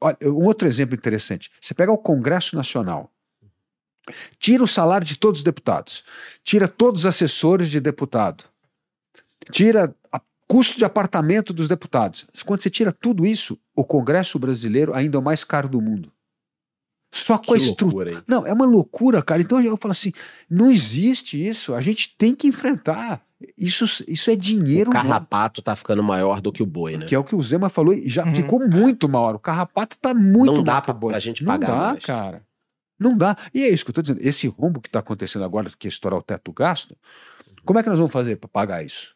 Olha, 0.00 0.16
um 0.22 0.44
outro 0.44 0.66
exemplo 0.66 0.94
interessante. 0.96 1.50
Você 1.60 1.74
pega 1.74 1.92
o 1.92 1.98
Congresso 1.98 2.56
Nacional. 2.56 3.12
Tira 4.38 4.64
o 4.64 4.66
salário 4.66 5.06
de 5.06 5.18
todos 5.18 5.40
os 5.40 5.44
deputados. 5.44 6.02
Tira 6.42 6.66
todos 6.66 7.02
os 7.02 7.06
assessores 7.06 7.70
de 7.70 7.78
deputado. 7.78 8.44
Tira 9.52 9.94
custo 10.48 10.76
de 10.78 10.84
apartamento 10.84 11.52
dos 11.52 11.68
deputados. 11.68 12.26
Quando 12.44 12.60
você 12.62 12.70
tira 12.70 12.90
tudo 12.90 13.24
isso, 13.26 13.56
o 13.76 13.84
Congresso 13.84 14.38
brasileiro 14.38 14.94
ainda 14.94 15.16
é 15.16 15.20
o 15.20 15.22
mais 15.22 15.44
caro 15.44 15.68
do 15.68 15.80
mundo. 15.80 16.10
Só 17.12 17.38
com 17.38 17.54
a 17.54 17.56
Que 17.56 17.62
estrutura. 17.62 18.10
loucura, 18.10 18.10
hein? 18.12 18.24
Não, 18.26 18.46
é 18.46 18.52
uma 18.52 18.66
loucura, 18.66 19.22
cara. 19.22 19.40
Então 19.40 19.60
eu 19.62 19.76
falo 19.78 19.92
assim: 19.92 20.12
não 20.50 20.70
existe 20.70 21.42
isso. 21.46 21.74
A 21.74 21.80
gente 21.80 22.14
tem 22.18 22.34
que 22.34 22.46
enfrentar. 22.46 23.22
Isso, 23.56 23.84
isso 24.08 24.30
é 24.30 24.36
dinheiro. 24.36 24.90
O 24.90 24.92
carrapato 24.92 25.62
tá 25.62 25.74
ficando 25.76 26.02
maior 26.02 26.40
do 26.40 26.50
que 26.52 26.62
o 26.62 26.66
boi, 26.66 26.96
né? 26.98 27.06
Que 27.06 27.14
é 27.14 27.18
o 27.18 27.22
que 27.24 27.36
o 27.36 27.42
Zema 27.42 27.68
falou 27.68 27.94
e 27.94 28.08
já 28.08 28.24
Uhum. 28.26 28.34
ficou 28.34 28.58
muito 28.68 29.08
maior. 29.08 29.36
O 29.36 29.38
carrapato 29.38 29.96
tá 29.96 30.12
muito 30.12 30.56
Não 30.56 30.62
dá 30.64 30.82
pra- 30.82 30.92
boi. 30.92 31.12
pra 31.12 31.20
gente 31.20 31.44
Não 31.44 31.52
pagar 31.52 31.68
dá, 31.68 31.76
mais. 31.92 32.04
cara. 32.04 32.42
Não 32.98 33.16
dá. 33.16 33.36
E 33.54 33.62
é 33.62 33.68
isso 33.68 33.84
que 33.84 33.90
eu 33.90 33.94
tô 33.94 34.02
dizendo. 34.02 34.20
Esse 34.20 34.48
rombo 34.48 34.80
que 34.80 34.88
está 34.88 34.98
acontecendo 34.98 35.44
agora, 35.44 35.70
que 35.78 35.86
é 35.86 35.88
estourar 35.88 36.18
o 36.18 36.22
teto 36.22 36.46
do 36.46 36.52
gasto, 36.52 36.96
como 37.64 37.78
é 37.78 37.82
que 37.82 37.88
nós 37.88 37.98
vamos 37.98 38.12
fazer 38.12 38.36
para 38.36 38.48
pagar 38.48 38.84
isso? 38.84 39.14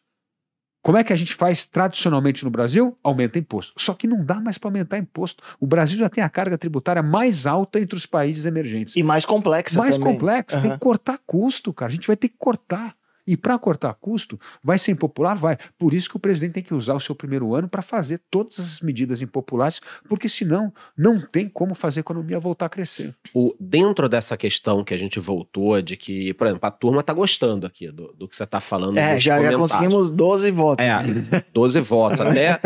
Como 0.83 0.97
é 0.97 1.03
que 1.03 1.13
a 1.13 1.15
gente 1.15 1.33
faz 1.33 1.65
tradicionalmente 1.65 2.43
no 2.43 2.51
Brasil? 2.51 2.97
Aumenta 3.01 3.39
imposto. 3.39 3.73
Só 3.77 3.93
que 3.93 4.05
não 4.05 4.23
dá 4.23 4.41
mais 4.41 4.57
para 4.57 4.67
aumentar 4.67 4.97
imposto. 4.97 5.41
O 5.57 5.65
Brasil 5.65 5.97
já 5.97 6.09
tem 6.09 6.21
a 6.21 6.27
carga 6.27 6.57
tributária 6.57 7.01
mais 7.01 7.47
alta 7.47 7.79
entre 7.79 7.97
os 7.97 8.05
países 8.05 8.45
emergentes. 8.45 8.93
E 8.97 9.01
mais 9.01 9.25
complexa 9.25 9.79
mais 9.79 9.95
também. 9.95 10.13
complexo. 10.13 10.57
Tem 10.59 10.69
Aham. 10.69 10.77
que 10.77 10.83
cortar 10.83 11.17
custo, 11.25 11.71
cara. 11.71 11.89
A 11.89 11.95
gente 11.95 12.05
vai 12.05 12.17
ter 12.17 12.27
que 12.27 12.35
cortar. 12.37 12.93
E 13.25 13.37
para 13.37 13.57
cortar 13.57 13.93
custo, 13.93 14.39
vai 14.63 14.77
ser 14.77 14.91
impopular? 14.91 15.37
Vai. 15.37 15.57
Por 15.77 15.93
isso 15.93 16.09
que 16.09 16.17
o 16.17 16.19
presidente 16.19 16.53
tem 16.53 16.63
que 16.63 16.73
usar 16.73 16.93
o 16.93 16.99
seu 16.99 17.15
primeiro 17.15 17.55
ano 17.55 17.67
para 17.67 17.81
fazer 17.81 18.21
todas 18.29 18.59
as 18.59 18.81
medidas 18.81 19.21
impopulares, 19.21 19.79
porque 20.09 20.27
senão 20.27 20.73
não 20.97 21.19
tem 21.19 21.47
como 21.47 21.73
fazer 21.73 21.99
a 21.99 22.01
economia 22.01 22.39
voltar 22.39 22.65
a 22.65 22.69
crescer. 22.69 23.15
O, 23.33 23.55
dentro 23.59 24.09
dessa 24.09 24.35
questão 24.35 24.83
que 24.83 24.93
a 24.93 24.97
gente 24.97 25.19
voltou, 25.19 25.81
de 25.81 25.95
que, 25.95 26.33
por 26.33 26.47
exemplo, 26.47 26.67
a 26.67 26.71
turma 26.71 27.03
tá 27.03 27.13
gostando 27.13 27.65
aqui 27.65 27.89
do, 27.91 28.13
do 28.13 28.27
que 28.27 28.35
você 28.35 28.45
tá 28.45 28.59
falando. 28.59 28.97
É, 28.97 29.19
já, 29.19 29.41
já 29.41 29.57
conseguimos 29.57 30.11
12 30.11 30.51
votos. 30.51 30.85
É, 30.85 31.43
12 31.53 31.79
votos. 31.79 32.19
Até, 32.33 32.59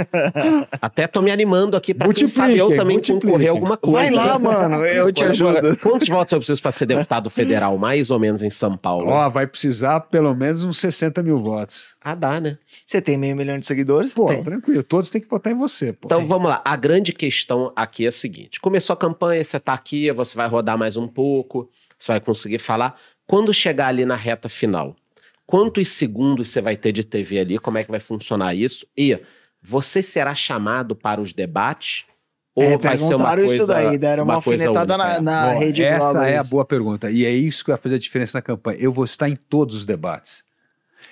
até 0.82 1.08
tô 1.08 1.22
me 1.22 1.32
animando 1.32 1.76
aqui 1.76 1.94
pra 1.94 2.12
quem 2.14 2.28
sabe 2.28 2.58
eu 2.58 2.76
também 2.76 3.02
concorrer 3.02 3.50
a 3.50 3.52
alguma 3.52 3.76
coisa. 3.76 3.98
Vai 3.98 4.12
lá, 4.12 4.40
mano, 4.40 4.86
eu 4.86 5.12
te 5.12 5.24
ajudo. 5.24 5.76
Quantos 5.82 6.08
votos 6.08 6.32
eu 6.32 6.40
preciso 6.40 6.62
para 6.62 6.72
ser 6.72 6.86
deputado 6.86 7.30
federal, 7.30 7.78
mais 7.78 8.10
ou 8.12 8.20
menos, 8.20 8.44
em 8.44 8.50
São 8.50 8.78
Paulo? 8.78 9.10
Ó, 9.10 9.30
vai 9.30 9.46
precisar 9.46 10.00
pelo 10.02 10.34
menos 10.34 10.47
menos 10.48 10.64
uns 10.64 10.78
60 10.80 11.22
mil 11.22 11.40
votos. 11.40 11.96
Ah, 12.02 12.16
dá, 12.16 12.40
né? 12.40 12.58
Você 12.86 13.02
tem 13.02 13.18
meio 13.18 13.36
milhão 13.36 13.60
de 13.60 13.68
seguidores? 13.68 14.14
Pô, 14.14 14.28
tem. 14.28 14.44
tranquilo. 14.44 14.82
Todos 14.82 15.10
têm 15.10 15.22
que 15.22 15.30
votar 15.30 15.52
em 15.52 15.58
você. 15.58 15.94
Pô. 15.94 16.08
Então 16.08 16.28
vamos 16.28 16.50
lá. 16.50 16.62
A 16.64 16.76
grande 16.76 17.14
questão 17.14 17.72
aqui 17.76 18.06
é 18.06 18.08
a 18.08 18.12
seguinte: 18.12 18.60
começou 18.60 18.94
a 18.94 18.98
campanha, 18.98 19.44
você 19.44 19.60
tá 19.60 19.74
aqui, 19.74 20.12
você 20.12 20.36
vai 20.36 20.48
rodar 20.48 20.78
mais 20.78 20.98
um 20.98 21.08
pouco, 21.08 21.70
você 21.98 22.14
vai 22.14 22.20
conseguir 22.20 22.60
falar. 22.60 23.00
Quando 23.26 23.54
chegar 23.54 23.88
ali 23.88 24.06
na 24.06 24.16
reta 24.16 24.48
final, 24.48 24.96
quantos 25.46 25.90
segundos 25.90 26.50
você 26.50 26.62
vai 26.62 26.78
ter 26.78 26.92
de 26.94 27.04
TV 27.04 27.40
ali? 27.40 27.58
Como 27.60 27.78
é 27.78 27.84
que 27.84 27.92
vai 27.92 28.00
funcionar 28.00 28.56
isso? 28.56 28.88
E 28.98 29.20
você 29.62 30.02
será 30.02 30.34
chamado 30.34 30.96
para 30.96 31.20
os 31.20 31.34
debates? 31.34 32.06
Ou 32.58 32.64
É, 32.64 32.76
vai 32.76 32.98
ser 32.98 33.04
uma 33.04 33.36
perguntaram 33.36 33.42
coisa, 33.44 33.56
isso 33.56 33.68
daí, 33.68 33.98
deram 34.00 34.24
uma, 34.24 34.42
coisa 34.42 34.64
alfinetada 34.68 34.96
única? 34.96 35.22
na, 35.22 35.44
na 35.44 35.56
Ó, 35.56 35.60
Rede 35.60 35.84
essa 35.84 36.00
Globo. 36.00 36.20
é 36.22 36.38
a 36.40 36.44
boa 36.44 36.66
pergunta. 36.66 37.12
E 37.12 37.24
é 37.24 37.30
isso 37.30 37.64
que 37.64 37.70
vai 37.70 37.78
fazer 37.78 37.96
a 37.96 38.00
diferença 38.00 38.40
na 38.40 38.42
campanha. 38.42 38.80
Eu 38.80 38.92
vou 38.92 39.06
estar 39.06 39.30
em 39.30 39.36
todos 39.36 39.76
os 39.76 39.86
debates. 39.86 40.44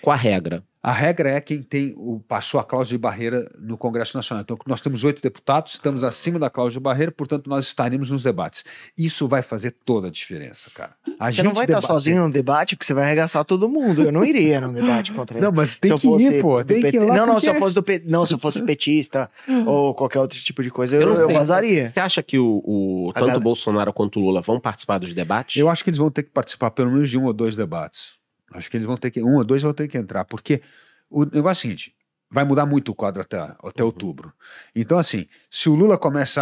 Com 0.06 0.12
a 0.12 0.16
regra. 0.16 0.64
A 0.84 0.92
regra 0.92 1.30
é 1.32 1.42
quem 1.42 1.64
tem 1.64 1.96
o, 1.98 2.20
passou 2.28 2.60
a 2.60 2.64
cláusula 2.64 2.96
de 2.96 3.02
barreira 3.02 3.52
no 3.58 3.76
Congresso 3.76 4.16
Nacional. 4.16 4.44
Então, 4.44 4.56
nós 4.68 4.80
temos 4.80 5.04
oito 5.04 5.20
deputados, 5.20 5.74
estamos 5.74 6.04
acima 6.04 6.38
da 6.38 6.48
cláusula 6.48 6.74
de 6.80 6.84
barreira, 6.84 7.12
portanto, 7.12 7.50
nós 7.50 7.66
estaremos 7.66 8.12
nos 8.12 8.22
debates. 8.22 8.64
Isso 8.96 9.28
vai 9.28 9.42
fazer 9.42 9.72
toda 9.84 10.10
a 10.10 10.12
diferença, 10.12 10.70
cara. 10.76 10.92
A 11.20 11.32
Você 11.32 11.42
não 11.42 11.56
vai 11.56 11.66
estar 11.66 11.82
sozinho 11.82 12.22
no 12.28 12.32
debate, 12.32 12.76
porque 12.76 12.86
você 12.86 12.94
vai 12.94 13.06
arregaçar 13.06 13.44
todo 13.44 13.68
mundo. 13.68 14.04
Eu 14.04 14.12
não 14.12 14.24
iria 14.24 14.62
no 14.62 14.72
debate 14.72 15.12
contra 15.12 15.38
ele. 15.40 15.44
Não, 15.48 15.52
mas 15.52 15.72
Se 15.72 15.80
tem 15.80 15.98
que 15.98 16.08
ir, 16.08 16.40
pô. 16.40 16.64
Tem 16.64 16.78
que 16.78 16.84
PT 16.84 16.98
ir 16.98 17.00
lá. 17.00 17.16
Não, 17.16 17.26
não, 17.26 17.34
porque- 17.34 17.46
se 17.46 17.50
eu 17.50 17.60
fosse 17.60 17.74
do 17.76 17.82
P... 17.82 18.04
não, 18.06 18.26
se 18.28 18.34
eu 18.36 18.38
fosse 18.38 18.62
petista 18.62 19.28
ou 19.66 19.96
qualquer 19.96 20.20
outro 20.20 20.38
tipo 20.38 20.62
de 20.62 20.70
coisa, 20.70 20.98
eu, 20.98 21.02
Eu 21.02 21.08
não 21.16 21.22
eu 21.22 21.34
vazaria. 21.34 21.92
Você 21.92 22.00
acha 22.00 22.22
que 22.22 22.38
o, 22.38 22.62
o- 22.64 23.12
tanto 23.12 23.22
galera- 23.22 23.40
o 23.40 23.42
Bolsonaro 23.42 23.92
quanto 23.92 24.20
o 24.20 24.24
Lula 24.24 24.42
vão 24.44 24.60
participar 24.60 25.00
dos 25.00 25.14
debates? 25.14 25.56
Eu 25.60 25.68
acho 25.68 25.84
que 25.84 25.90
eles 25.90 25.98
vão 25.98 26.12
ter 26.12 26.22
que 26.22 26.30
participar 26.30 26.70
pelo 26.70 26.92
menos 26.92 27.10
de 27.10 27.18
um 27.18 27.24
ou 27.26 27.34
dois 27.34 27.56
debates. 27.56 28.24
Acho 28.52 28.70
que 28.70 28.78
eles 28.78 28.86
vão 28.88 28.98
ter 28.98 29.12
que. 29.12 29.22
Um 29.24 29.36
ou 29.36 29.44
dois 29.44 29.62
vão 29.62 29.74
ter 29.74 29.88
que 29.88 29.98
entrar, 29.98 30.26
porque 30.26 30.62
o 31.10 31.26
negócio 31.26 31.48
é 31.50 31.52
o 31.52 31.56
seguinte: 31.74 31.96
vai 32.32 32.44
mudar 32.44 32.66
muito 32.66 32.90
o 32.92 32.96
quadro 32.96 33.22
até, 33.22 33.38
até 33.40 33.82
Uhum. 33.84 33.88
outubro. 33.88 34.34
Então, 34.76 34.98
assim, 34.98 35.28
se 35.50 35.70
o 35.70 35.76
Lula 35.76 35.98
começa 35.98 36.42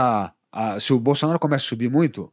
a, 0.52 0.74
a- 0.76 0.80
Se 0.80 0.94
o 0.94 1.00
Bolsonaro 1.00 1.40
começa 1.40 1.66
a 1.66 1.68
subir 1.68 1.90
muito, 1.90 2.32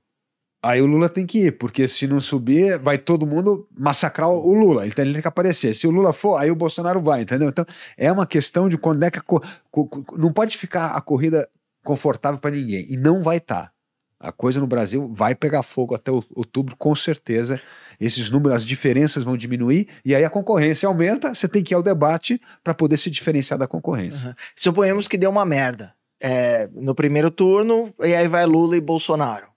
aí 0.63 0.83
o 0.83 0.87
Lula 0.87 1.09
tem 1.09 1.27
que 1.27 1.47
ir, 1.47 1.53
porque 1.59 1.89
se 1.89 2.07
não 2.07 2.21
subir, 2.21 2.79
vai 2.79 2.99
todo 2.99 3.27
mundo 3.27 3.67
massacrar 3.77 4.29
o 4.29 4.53
Lula. 4.55 4.87
Então 4.87 5.03
ele 5.05 5.13
tem 5.15 5.23
que 5.23 5.29
aparecer. 5.29 5.75
Se 5.75 5.87
o 5.87 5.91
Lula 5.91 6.13
for, 6.13 6.37
aí 6.37 6.51
o 6.51 6.57
Bolsonaro 6.57 7.01
vai, 7.01 7.23
entendeu? 7.23 7.49
Então 7.49 7.65
é 7.97 8.11
uma 8.13 8.27
questão 8.27 8.69
de 8.69 8.77
quando 8.77 9.03
é 9.03 9.11
que 9.11 9.19
a 9.19 9.23
não 10.19 10.33
pode 10.33 10.59
ficar 10.59 10.89
a 10.89 11.01
corrida 11.01 11.49
confortável 11.83 12.39
para 12.39 12.51
ninguém. 12.51 12.85
E 12.93 12.97
não 12.97 13.23
vai 13.23 13.39
estar. 13.39 13.73
A 14.21 14.31
coisa 14.31 14.61
no 14.61 14.67
Brasil 14.67 15.11
vai 15.15 15.35
pegar 15.35 15.63
fogo 15.63 15.95
até 15.95 16.11
outubro, 16.11 16.77
com 16.77 16.95
certeza. 16.95 17.59
Esses 17.99 18.31
números, 18.31 18.57
as 18.57 18.65
diferenças 18.67 19.25
vão 19.25 19.37
diminuir 19.37 19.89
e 20.05 20.15
aí 20.15 20.25
a 20.25 20.31
concorrência 20.31 20.87
aumenta. 20.87 21.35
Você 21.35 21.49
tem 21.49 21.63
que 21.63 21.73
ir 21.73 21.77
ao 21.77 21.83
debate 21.83 22.39
para 22.63 22.75
poder 22.75 22.99
se 22.99 23.11
diferenciar 23.11 23.59
da 23.59 23.67
concorrência. 23.67 24.29
Uhum. 24.29 24.35
Suponhamos 24.55 25.09
que 25.09 25.17
deu 25.17 25.31
uma 25.31 25.47
merda 25.47 25.95
é, 26.21 26.69
no 26.75 26.95
primeiro 26.95 27.31
turno, 27.31 27.95
e 28.01 28.15
aí 28.15 28.29
vai 28.29 28.45
Lula 28.45 28.77
e 28.77 28.81
Bolsonaro. 28.81 29.50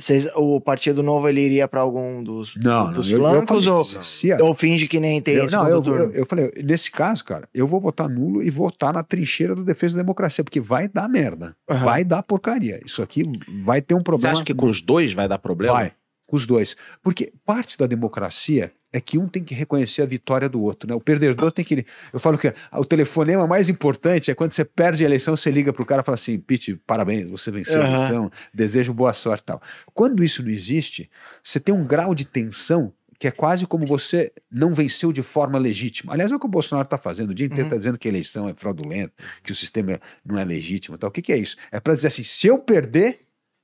Vocês- 0.00 0.26
o 0.34 0.60
Partido 0.60 1.02
Novo 1.02 1.28
ele 1.28 1.40
iria 1.42 1.68
para 1.68 1.80
algum 1.80 2.22
dos, 2.24 2.56
Não, 2.56 2.90
dos 2.92 3.10
não, 3.10 3.18
eu- 3.18 3.24
eu 3.24 3.30
flancos 3.32 3.64
falei 3.64 4.38
ou, 4.40 4.46
ou 4.48 4.54
finge 4.54 4.88
que 4.88 4.98
nem 4.98 5.20
tem 5.20 5.34
eu, 5.34 5.44
esse 5.44 5.54
não, 5.54 5.68
eu, 5.68 5.82
turno? 5.82 6.04
eu, 6.04 6.10
eu 6.12 6.26
falei, 6.26 6.50
nesse 6.64 6.90
caso, 6.90 7.24
cara, 7.24 7.48
eu 7.54 7.66
vou 7.66 7.80
votar 7.80 8.08
nulo 8.08 8.42
e 8.42 8.48
votar 8.50 8.92
na 8.94 9.02
trincheira 9.02 9.54
da 9.54 9.62
defesa 9.62 9.96
da 9.96 10.02
democracia, 10.02 10.42
porque 10.42 10.60
vai 10.60 10.88
dar 10.88 11.08
merda. 11.08 11.54
Aham. 11.68 11.84
Vai 11.84 12.04
dar 12.04 12.22
porcaria. 12.22 12.80
Isso 12.84 13.02
aqui 13.02 13.22
vai 13.64 13.80
ter 13.82 13.94
um 13.94 13.98
Você 13.98 14.04
problema. 14.04 14.34
acha 14.36 14.44
que 14.44 14.54
com 14.54 14.66
os 14.66 14.80
dois 14.80 15.12
vai 15.12 15.28
dar 15.28 15.38
problema? 15.38 15.74
Vai, 15.74 15.92
com 16.30 16.36
os 16.36 16.46
dois. 16.46 16.76
Porque 17.02 17.32
parte 17.44 17.76
da 17.76 17.86
democracia 17.86 18.72
é 18.92 19.00
que 19.00 19.18
um 19.18 19.28
tem 19.28 19.42
que 19.44 19.54
reconhecer 19.54 20.02
a 20.02 20.06
vitória 20.06 20.48
do 20.48 20.60
outro, 20.62 20.88
né? 20.88 20.94
O 20.94 21.00
perdedor 21.00 21.52
tem 21.52 21.64
que. 21.64 21.84
Eu 22.12 22.18
falo 22.18 22.38
que 22.38 22.52
o 22.72 22.84
telefonema 22.84 23.46
mais 23.46 23.68
importante 23.68 24.30
é 24.30 24.34
quando 24.34 24.52
você 24.52 24.64
perde 24.64 25.04
a 25.04 25.06
eleição, 25.06 25.36
você 25.36 25.50
liga 25.50 25.72
pro 25.72 25.84
cara 25.86 26.02
e 26.02 26.04
fala 26.04 26.14
assim: 26.14 26.38
Pete, 26.38 26.74
parabéns, 26.86 27.28
você 27.30 27.50
venceu 27.50 27.80
a 27.82 27.84
Aham. 27.84 27.96
eleição, 27.96 28.32
desejo 28.54 28.92
boa 28.94 29.12
sorte 29.12 29.44
tal. 29.44 29.60
Quando 29.92 30.24
isso 30.24 30.42
não 30.42 30.50
existe, 30.50 31.10
você 31.42 31.60
tem 31.60 31.74
um 31.74 31.84
grau 31.84 32.14
de 32.14 32.24
tensão 32.24 32.92
que 33.18 33.28
é 33.28 33.30
quase 33.30 33.66
como 33.66 33.86
você 33.86 34.32
não 34.50 34.72
venceu 34.72 35.12
de 35.12 35.20
forma 35.22 35.58
legítima. 35.58 36.14
Aliás, 36.14 36.32
é 36.32 36.34
o 36.36 36.40
que 36.40 36.46
o 36.46 36.48
Bolsonaro 36.48 36.86
está 36.86 36.96
fazendo. 36.96 37.30
O 37.30 37.34
dia 37.34 37.44
inteiro 37.44 37.64
Uhum. 37.64 37.68
está 37.68 37.76
dizendo 37.76 37.98
que 37.98 38.08
a 38.08 38.10
eleição 38.10 38.48
é 38.48 38.54
fraudulenta, 38.54 39.12
que 39.44 39.52
o 39.52 39.54
sistema 39.54 40.00
não 40.24 40.38
é 40.38 40.44
legítimo. 40.44 40.96
Tal. 40.96 41.10
O 41.10 41.12
que, 41.12 41.20
que 41.20 41.30
é 41.32 41.36
isso? 41.36 41.54
É 41.70 41.78
para 41.78 41.92
dizer 41.94 42.06
assim: 42.08 42.22
se 42.22 42.46
eu 42.46 42.58
perder, 42.58 43.20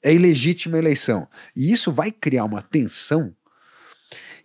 é 0.06 0.14
ilegítima 0.14 0.76
a 0.76 0.78
eleição. 0.78 1.26
E 1.54 1.72
isso 1.72 1.90
vai 1.90 2.12
criar 2.12 2.44
uma 2.44 2.62
tensão, 2.62 3.34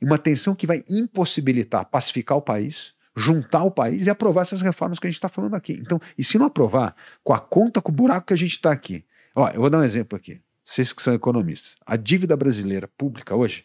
uma 0.02 0.18
tensão 0.18 0.56
que 0.56 0.66
vai 0.66 0.84
impossibilitar 0.90 1.86
pacificar 1.86 2.36
o 2.36 2.42
país, 2.42 2.96
juntar 3.16 3.64
o 3.64 3.70
país 3.70 4.08
e 4.08 4.10
aprovar 4.10 4.42
essas 4.42 4.62
reformas 4.62 4.98
que 4.98 5.06
a 5.06 5.10
gente 5.10 5.18
está 5.18 5.30
falando 5.30 5.54
aqui. 5.54 5.74
Então, 5.74 6.00
e 6.18 6.24
se 6.24 6.40
não 6.40 6.48
aprovar, 6.48 6.96
com 7.24 7.32
a 7.32 7.40
conta, 7.40 7.80
com 7.80 7.92
o 7.92 7.96
buraco 7.96 8.28
que 8.28 8.34
a 8.34 8.38
gente 8.38 8.54
está 8.54 8.72
aqui. 8.72 9.06
Ó, 9.36 9.48
eu 9.50 9.62
vou 9.62 9.70
dar 9.70 9.78
um 9.78 9.84
exemplo 9.84 10.18
aqui. 10.18 10.42
Vocês 10.66 10.92
que 10.92 11.04
são 11.04 11.14
economistas. 11.14 11.76
A 11.86 11.96
dívida 11.96 12.36
brasileira 12.36 12.88
pública 12.98 13.36
hoje 13.36 13.64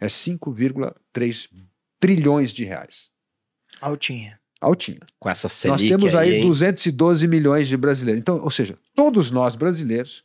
é 0.00 0.06
5,3 0.06 1.50
trilhões 2.00 2.54
de 2.54 2.64
reais. 2.64 3.10
Altinha. 3.82 4.40
Altinha. 4.62 5.00
Com 5.18 5.28
essa 5.28 5.50
Selic 5.50 5.82
Nós 5.82 5.90
temos 5.90 6.14
aí 6.14 6.36
hein? 6.36 6.46
212 6.46 7.28
milhões 7.28 7.68
de 7.68 7.76
brasileiros. 7.76 8.20
Então, 8.20 8.40
ou 8.42 8.50
seja, 8.50 8.78
todos 8.94 9.30
nós 9.30 9.56
brasileiros 9.56 10.24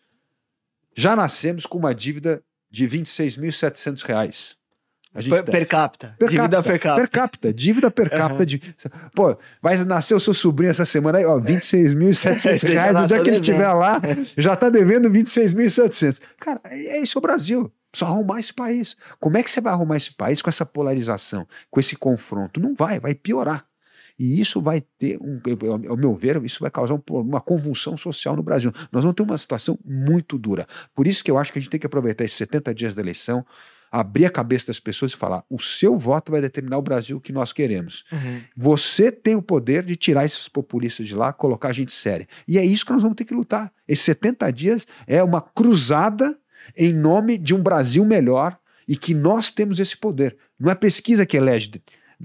já 0.99 1.15
nascemos 1.15 1.65
com 1.65 1.77
uma 1.77 1.95
dívida 1.95 2.43
de 2.69 2.87
26.700 2.87 4.03
reais. 4.03 4.59
A 5.13 5.21
gente 5.21 5.33
Per, 5.33 5.43
per 5.43 5.67
capita. 5.67 6.15
Per 6.19 6.29
Dívida 6.29 6.57
capita, 6.57 6.63
per 6.63 6.79
capita. 6.79 7.01
Per 7.01 7.09
capita, 7.09 7.53
dívida 7.53 7.91
per 7.91 8.09
capita. 8.09 8.35
Aham. 8.35 8.45
De, 8.45 8.75
pô, 9.15 9.35
vai 9.61 9.83
nascer 9.83 10.13
o 10.13 10.19
seu 10.19 10.35
sobrinho 10.35 10.69
essa 10.69 10.85
semana 10.85 11.17
aí, 11.17 11.25
ó, 11.25 11.39
26.700 11.39 12.45
Ele 12.45 12.59
já 12.73 12.81
reais. 12.81 12.97
Onde 12.97 13.13
é 13.15 13.23
que 13.23 13.29
ele 13.29 13.39
estiver 13.39 13.73
lá, 13.73 13.99
já 14.37 14.55
tá 14.55 14.69
devendo 14.69 15.09
26.700. 15.09 16.21
Cara, 16.39 16.61
é, 16.65 16.97
é 16.97 17.01
isso 17.01 17.17
o 17.17 17.21
Brasil. 17.21 17.71
Só 17.95 18.05
arrumar 18.05 18.39
esse 18.39 18.53
país. 18.53 18.95
Como 19.19 19.35
é 19.37 19.41
que 19.41 19.49
você 19.49 19.61
vai 19.61 19.73
arrumar 19.73 19.97
esse 19.97 20.13
país 20.13 20.43
com 20.43 20.49
essa 20.49 20.65
polarização, 20.65 21.47
com 21.71 21.79
esse 21.79 21.95
confronto? 21.95 22.59
Não 22.59 22.75
vai, 22.75 22.99
vai 22.99 23.15
piorar. 23.15 23.65
E 24.19 24.41
isso 24.41 24.61
vai 24.61 24.81
ter, 24.97 25.17
um, 25.21 25.39
ao 25.89 25.95
meu 25.97 26.13
ver, 26.13 26.43
isso 26.43 26.59
vai 26.59 26.69
causar 26.69 26.95
um- 26.95 27.01
uma 27.09 27.39
convulsão 27.39 27.95
social 27.95 28.35
no 28.35 28.43
Brasil. 28.43 28.71
Nós 28.91 29.03
vamos 29.03 29.15
ter 29.15 29.23
uma 29.23 29.37
situação 29.37 29.79
muito 29.85 30.37
dura. 30.37 30.67
Por 30.93 31.07
isso 31.07 31.23
que 31.23 31.31
eu 31.31 31.37
acho 31.37 31.53
que 31.53 31.57
a 31.59 31.61
gente 31.61 31.71
tem 31.71 31.79
que 31.79 31.87
aproveitar 31.87 32.25
esses 32.25 32.37
70 32.37 32.73
dias 32.75 32.93
da 32.93 33.01
eleição, 33.01 33.45
abrir 33.91 34.25
a 34.25 34.29
cabeça 34.29 34.67
das 34.67 34.79
pessoas 34.79 35.13
e 35.13 35.15
falar: 35.15 35.43
o 35.49 35.57
seu 35.59 35.97
voto 35.97 36.31
vai 36.31 36.41
determinar 36.41 36.77
o 36.77 36.81
Brasil 36.81 37.19
que 37.21 37.31
nós 37.31 37.53
queremos. 37.53 38.03
Uhum. 38.11 38.41
Você 38.55 39.11
tem 39.11 39.35
o 39.35 39.41
poder 39.41 39.83
de 39.83 39.95
tirar 39.95 40.25
esses 40.25 40.47
populistas 40.49 41.07
de 41.07 41.15
lá, 41.15 41.31
colocar 41.33 41.71
gente 41.71 41.91
séria. 41.91 42.27
E 42.47 42.59
é 42.59 42.65
isso 42.65 42.85
que 42.85 42.91
nós 42.91 43.01
vamos 43.01 43.15
ter 43.15 43.25
que 43.25 43.33
lutar. 43.33 43.71
Esses 43.87 44.03
70 44.05 44.51
dias 44.51 44.85
é 45.07 45.23
uma 45.23 45.41
cruzada 45.41 46.37
em 46.77 46.93
nome 46.93 47.37
de 47.37 47.55
um 47.55 47.63
Brasil 47.63 48.03
melhor 48.05 48.57
e 48.87 48.95
que 48.97 49.13
nós 49.13 49.49
temos 49.49 49.79
esse 49.79 49.95
poder. 49.97 50.35
Não 50.59 50.69
é 50.69 50.75
pesquisa 50.75 51.25
que 51.25 51.37
elege 51.37 51.69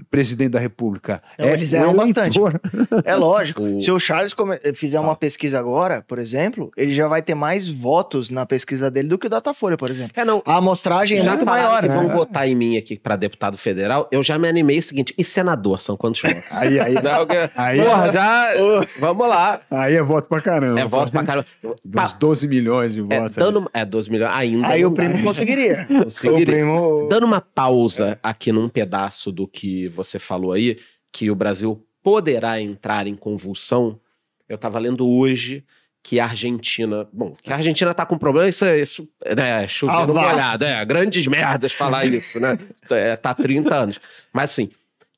presidente 0.09 0.51
da 0.51 0.59
República. 0.59 1.21
Não, 1.39 1.47
é 1.47 1.53
eles 1.53 1.71
o 1.71 1.75
erram 1.75 1.93
bastante. 1.95 2.37
eleitor. 2.39 2.59
É 3.03 3.15
lógico. 3.15 3.63
O- 3.65 3.79
Se 3.79 3.91
o 3.91 3.99
Charles 3.99 4.33
come- 4.33 4.59
fizer 4.73 4.99
uma 4.99 5.15
pesquisa 5.15 5.57
agora, 5.59 6.03
por 6.07 6.19
exemplo, 6.19 6.71
ele 6.77 6.93
já 6.93 7.07
vai 7.07 7.21
ter 7.21 7.33
mais 7.35 7.67
votos 7.69 8.29
na 8.29 8.45
pesquisa 8.45 8.91
dele 8.91 9.07
do 9.07 9.17
que 9.17 9.27
o 9.27 9.29
Datafolha, 9.29 9.77
por 9.77 9.89
exemplo. 9.89 10.11
É, 10.15 10.23
não. 10.25 10.41
A 10.45 10.57
amostragem 10.57 11.19
é 11.19 11.23
Já 11.23 11.31
muito 11.31 11.45
maior. 11.45 11.81
que 11.81 11.87
né? 11.87 11.95
vão 11.95 12.09
votar 12.09 12.47
em 12.47 12.55
mim 12.55 12.77
aqui 12.77 12.97
para 12.99 13.15
deputado 13.15 13.57
federal, 13.57 14.07
eu 14.11 14.21
já 14.21 14.37
me 14.37 14.47
animei 14.47 14.77
o 14.79 14.83
seguinte, 14.83 15.13
e 15.17 15.23
senador, 15.23 15.79
são 15.79 15.95
quantos 15.97 16.21
votos? 16.21 16.47
Aí, 16.51 16.79
aí, 16.79 16.93
Não, 16.95 17.25
que- 17.25 17.49
aí, 17.55 17.81
Porra, 17.81 18.11
já... 18.11 18.49
Vamos 18.99 19.27
lá. 19.27 19.61
aí 19.71 19.95
é 19.95 20.01
voto 20.03 20.27
pra 20.27 20.41
caramba. 20.41 20.79
É 20.79 20.85
voto 20.85 21.11
pra 21.11 21.23
caramba. 21.23 21.45
Uns 21.85 22.13
12 22.13 22.47
milhões 22.47 22.93
de 22.93 23.01
É, 23.01 23.03
votos. 23.19 23.37
ali. 23.37 23.45
dando, 23.53 23.69
é 23.73 23.85
12 23.85 24.11
milhões, 24.11 24.31
ainda 24.33 24.67
Aí 24.67 24.81
não 24.83 24.89
o 24.89 24.93
primo 24.93 25.21
conseguiria. 25.23 25.85
Conseguiria. 25.87 26.41
O 26.43 26.45
primo. 26.45 27.07
Dando 27.09 27.25
uma 27.25 27.41
pausa 27.41 28.19
aqui 28.21 28.51
num 28.51 28.67
pedaço 28.69 29.31
do 29.31 29.47
que 29.47 29.84
você 29.87 30.19
falou 30.19 30.51
aí, 30.53 30.77
que 31.11 31.29
o 31.31 31.35
Brasil 31.35 31.85
poderá 32.03 32.59
entrar 32.61 33.07
em 33.07 33.15
convulsão, 33.15 33.99
eu 34.47 34.55
estava 34.55 34.77
lendo 34.79 35.07
hoje 35.09 35.63
que 36.03 36.19
a 36.19 36.25
Argentina. 36.25 37.07
Bom, 37.11 37.35
que 37.41 37.51
a 37.51 37.55
Argentina 37.55 37.91
tá 37.93 38.05
com 38.05 38.15
problema, 38.17 38.47
isso, 38.47 38.63
é- 38.63 38.79
isso 38.79 39.09
é 39.23 39.67
chover 39.67 39.93
Ah, 39.95 40.05
molhado, 40.07 40.63
é 40.63 40.85
grandes 40.85 41.25
merdas 41.25 41.71
falar 41.71 42.05
isso, 42.13 42.39
né? 42.39 42.59
É, 42.91 43.15
tá 43.15 43.31
há 43.31 43.33
30 43.33 43.73
anos. 43.75 43.99
Mas 44.31 44.51
assim, 44.51 44.69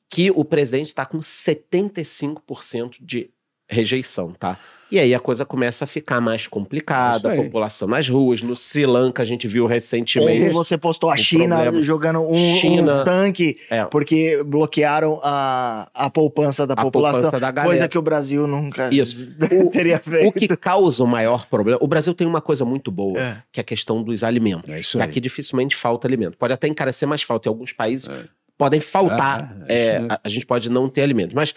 que 0.08 0.30
o 0.30 0.42
presidente 0.46 0.86
está 0.86 1.04
com 1.04 1.18
75% 1.18 2.96
de 3.00 3.30
rejeição, 3.68 4.32
tá? 4.32 4.58
E 4.90 4.98
aí 4.98 5.14
a 5.14 5.20
coisa 5.20 5.44
começa 5.44 5.84
a 5.84 5.86
ficar 5.86 6.18
mais 6.18 6.46
complicada, 6.46 7.18
Isso 7.34 7.40
a 7.40 7.44
população 7.44 7.86
nas 7.86 8.08
ruas. 8.08 8.40
No 8.40 8.56
Sri 8.56 8.86
Lanka 8.86 9.20
a 9.20 9.24
gente 9.24 9.46
viu 9.46 9.66
Ontem 9.66 9.74
recentemente. 9.74 10.48
você 10.48 10.78
postou 10.78 11.10
a 11.10 11.14
o 11.14 11.16
China 11.18 11.56
problema- 11.56 11.82
jogando 11.82 12.20
um, 12.20 12.56
China- 12.56 13.02
um 13.02 13.04
tanque 13.04 13.60
É, 13.68 13.84
porque 13.84 14.42
bloquearam 14.46 15.20
a, 15.22 15.90
a 15.92 16.08
poupança 16.08 16.66
da 16.66 16.72
a 16.72 16.82
população. 16.82 17.20
poupança 17.20 17.52
da. 17.52 17.64
Coisa 17.64 17.86
que 17.86 17.98
o 17.98 18.02
Brasil 18.02 18.46
nunca 18.46 18.88
Isso. 18.90 19.28
teria 19.70 19.98
feito. 19.98 20.28
O 20.28 20.32
que 20.32 20.48
causa 20.56 21.04
o 21.04 21.06
maior 21.06 21.44
problema. 21.44 21.78
O 21.82 21.86
Brasil 21.86 22.14
tem 22.14 22.26
uma 22.26 22.40
coisa 22.40 22.64
muito 22.64 22.90
boa, 22.90 23.18
É. 23.20 23.42
que 23.52 23.60
é 23.60 23.62
a 23.62 23.64
questão 23.64 24.02
dos 24.02 24.24
alimentos. 24.24 24.70
É 24.70 24.80
isso 24.80 24.96
Que 24.96 25.02
aí. 25.02 25.08
aqui 25.10 25.20
dificilmente 25.20 25.76
falta 25.76 26.08
alimento. 26.08 26.38
Pode 26.38 26.54
até 26.54 26.66
encarecer, 26.66 27.06
mas 27.06 27.20
falta. 27.22 27.46
Em 27.46 27.50
alguns 27.52 27.74
países, 27.74 28.08
É. 28.08 28.22
podem 28.56 28.80
faltar. 28.80 29.54
Ah, 29.60 29.64
é 29.68 29.78
é, 29.78 29.96
a, 30.08 30.20
a 30.24 30.28
gente 30.30 30.46
pode 30.46 30.70
não 30.70 30.88
ter 30.88 31.02
alimentos. 31.02 31.34
Mas 31.34 31.54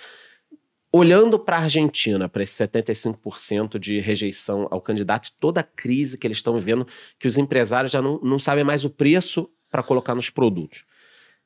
olhando 0.91 1.39
para 1.39 1.57
a 1.57 1.61
Argentina, 1.61 2.27
para 2.27 2.43
esse 2.43 2.61
75% 2.63 3.79
de 3.79 3.99
rejeição 3.99 4.67
ao 4.69 4.81
candidato, 4.81 5.31
toda 5.39 5.61
a 5.61 5.63
crise 5.63 6.17
que 6.17 6.27
eles 6.27 6.37
estão 6.37 6.57
vivendo, 6.57 6.85
que 7.17 7.27
os 7.27 7.37
empresários 7.37 7.91
já 7.91 8.01
não, 8.01 8.19
não 8.21 8.37
sabem 8.37 8.63
mais 8.63 8.83
o 8.83 8.89
preço 8.89 9.49
para 9.69 9.81
colocar 9.81 10.13
nos 10.13 10.29
produtos. 10.29 10.83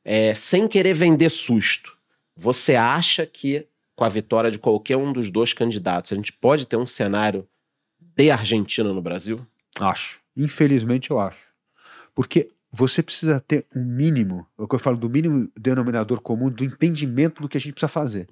É, 0.03 0.33
sem 0.33 0.67
querer 0.67 0.93
vender 0.93 1.29
susto, 1.29 1.95
você 2.35 2.75
acha 2.75 3.25
que 3.25 3.67
com 3.95 4.03
a 4.03 4.09
vitória 4.09 4.51
de 4.51 4.59
qualquer 4.59 4.97
um 4.97 5.13
dos 5.13 5.31
dois 5.31 5.53
candidatos, 5.53 6.11
a 6.11 6.15
gente 6.15 6.33
pode 6.33 6.67
ter 6.67 6.75
um 6.75 6.85
cenário 6.85 7.47
de 7.99 8.29
Argentina 8.29 8.91
no 8.91 9.01
Brasil? 9.01 9.45
Acho. 9.77 10.21
Infelizmente, 10.35 11.11
eu 11.11 11.19
acho. 11.19 11.53
Porque 12.13 12.51
você 12.71 13.01
precisa 13.01 13.39
ter 13.39 13.65
um 13.73 13.83
mínimo, 13.83 14.45
é 14.59 14.63
o 14.63 14.67
que 14.67 14.75
eu 14.75 14.79
falo 14.79 14.97
do 14.97 15.09
mínimo 15.09 15.49
denominador 15.57 16.19
comum, 16.19 16.49
do 16.49 16.63
entendimento 16.63 17.41
do 17.41 17.47
que 17.47 17.57
a 17.57 17.59
gente 17.59 17.73
precisa 17.73 17.87
fazer. 17.87 18.27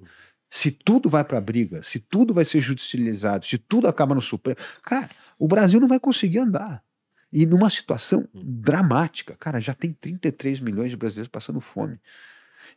Se 0.54 0.70
tudo 0.70 1.08
vai 1.08 1.24
para 1.24 1.38
a 1.38 1.40
briga, 1.40 1.82
se 1.82 1.98
tudo 1.98 2.32
vai 2.32 2.44
ser 2.44 2.60
judicializado, 2.60 3.44
se 3.44 3.58
tudo 3.58 3.88
acaba 3.88 4.14
no 4.14 4.20
Supremo, 4.20 4.56
cara, 4.84 5.10
o 5.36 5.48
Brasil 5.48 5.80
não 5.80 5.88
vai 5.88 5.98
conseguir 5.98 6.38
andar. 6.38 6.80
E 7.32 7.44
numa 7.44 7.68
situação 7.68 8.28
dramática, 8.32 9.34
cara, 9.36 9.58
já 9.58 9.74
tem 9.74 9.92
33 9.92 10.60
milhões 10.60 10.92
de 10.92 10.96
brasileiros 10.96 11.26
passando 11.26 11.60
fome. 11.60 11.98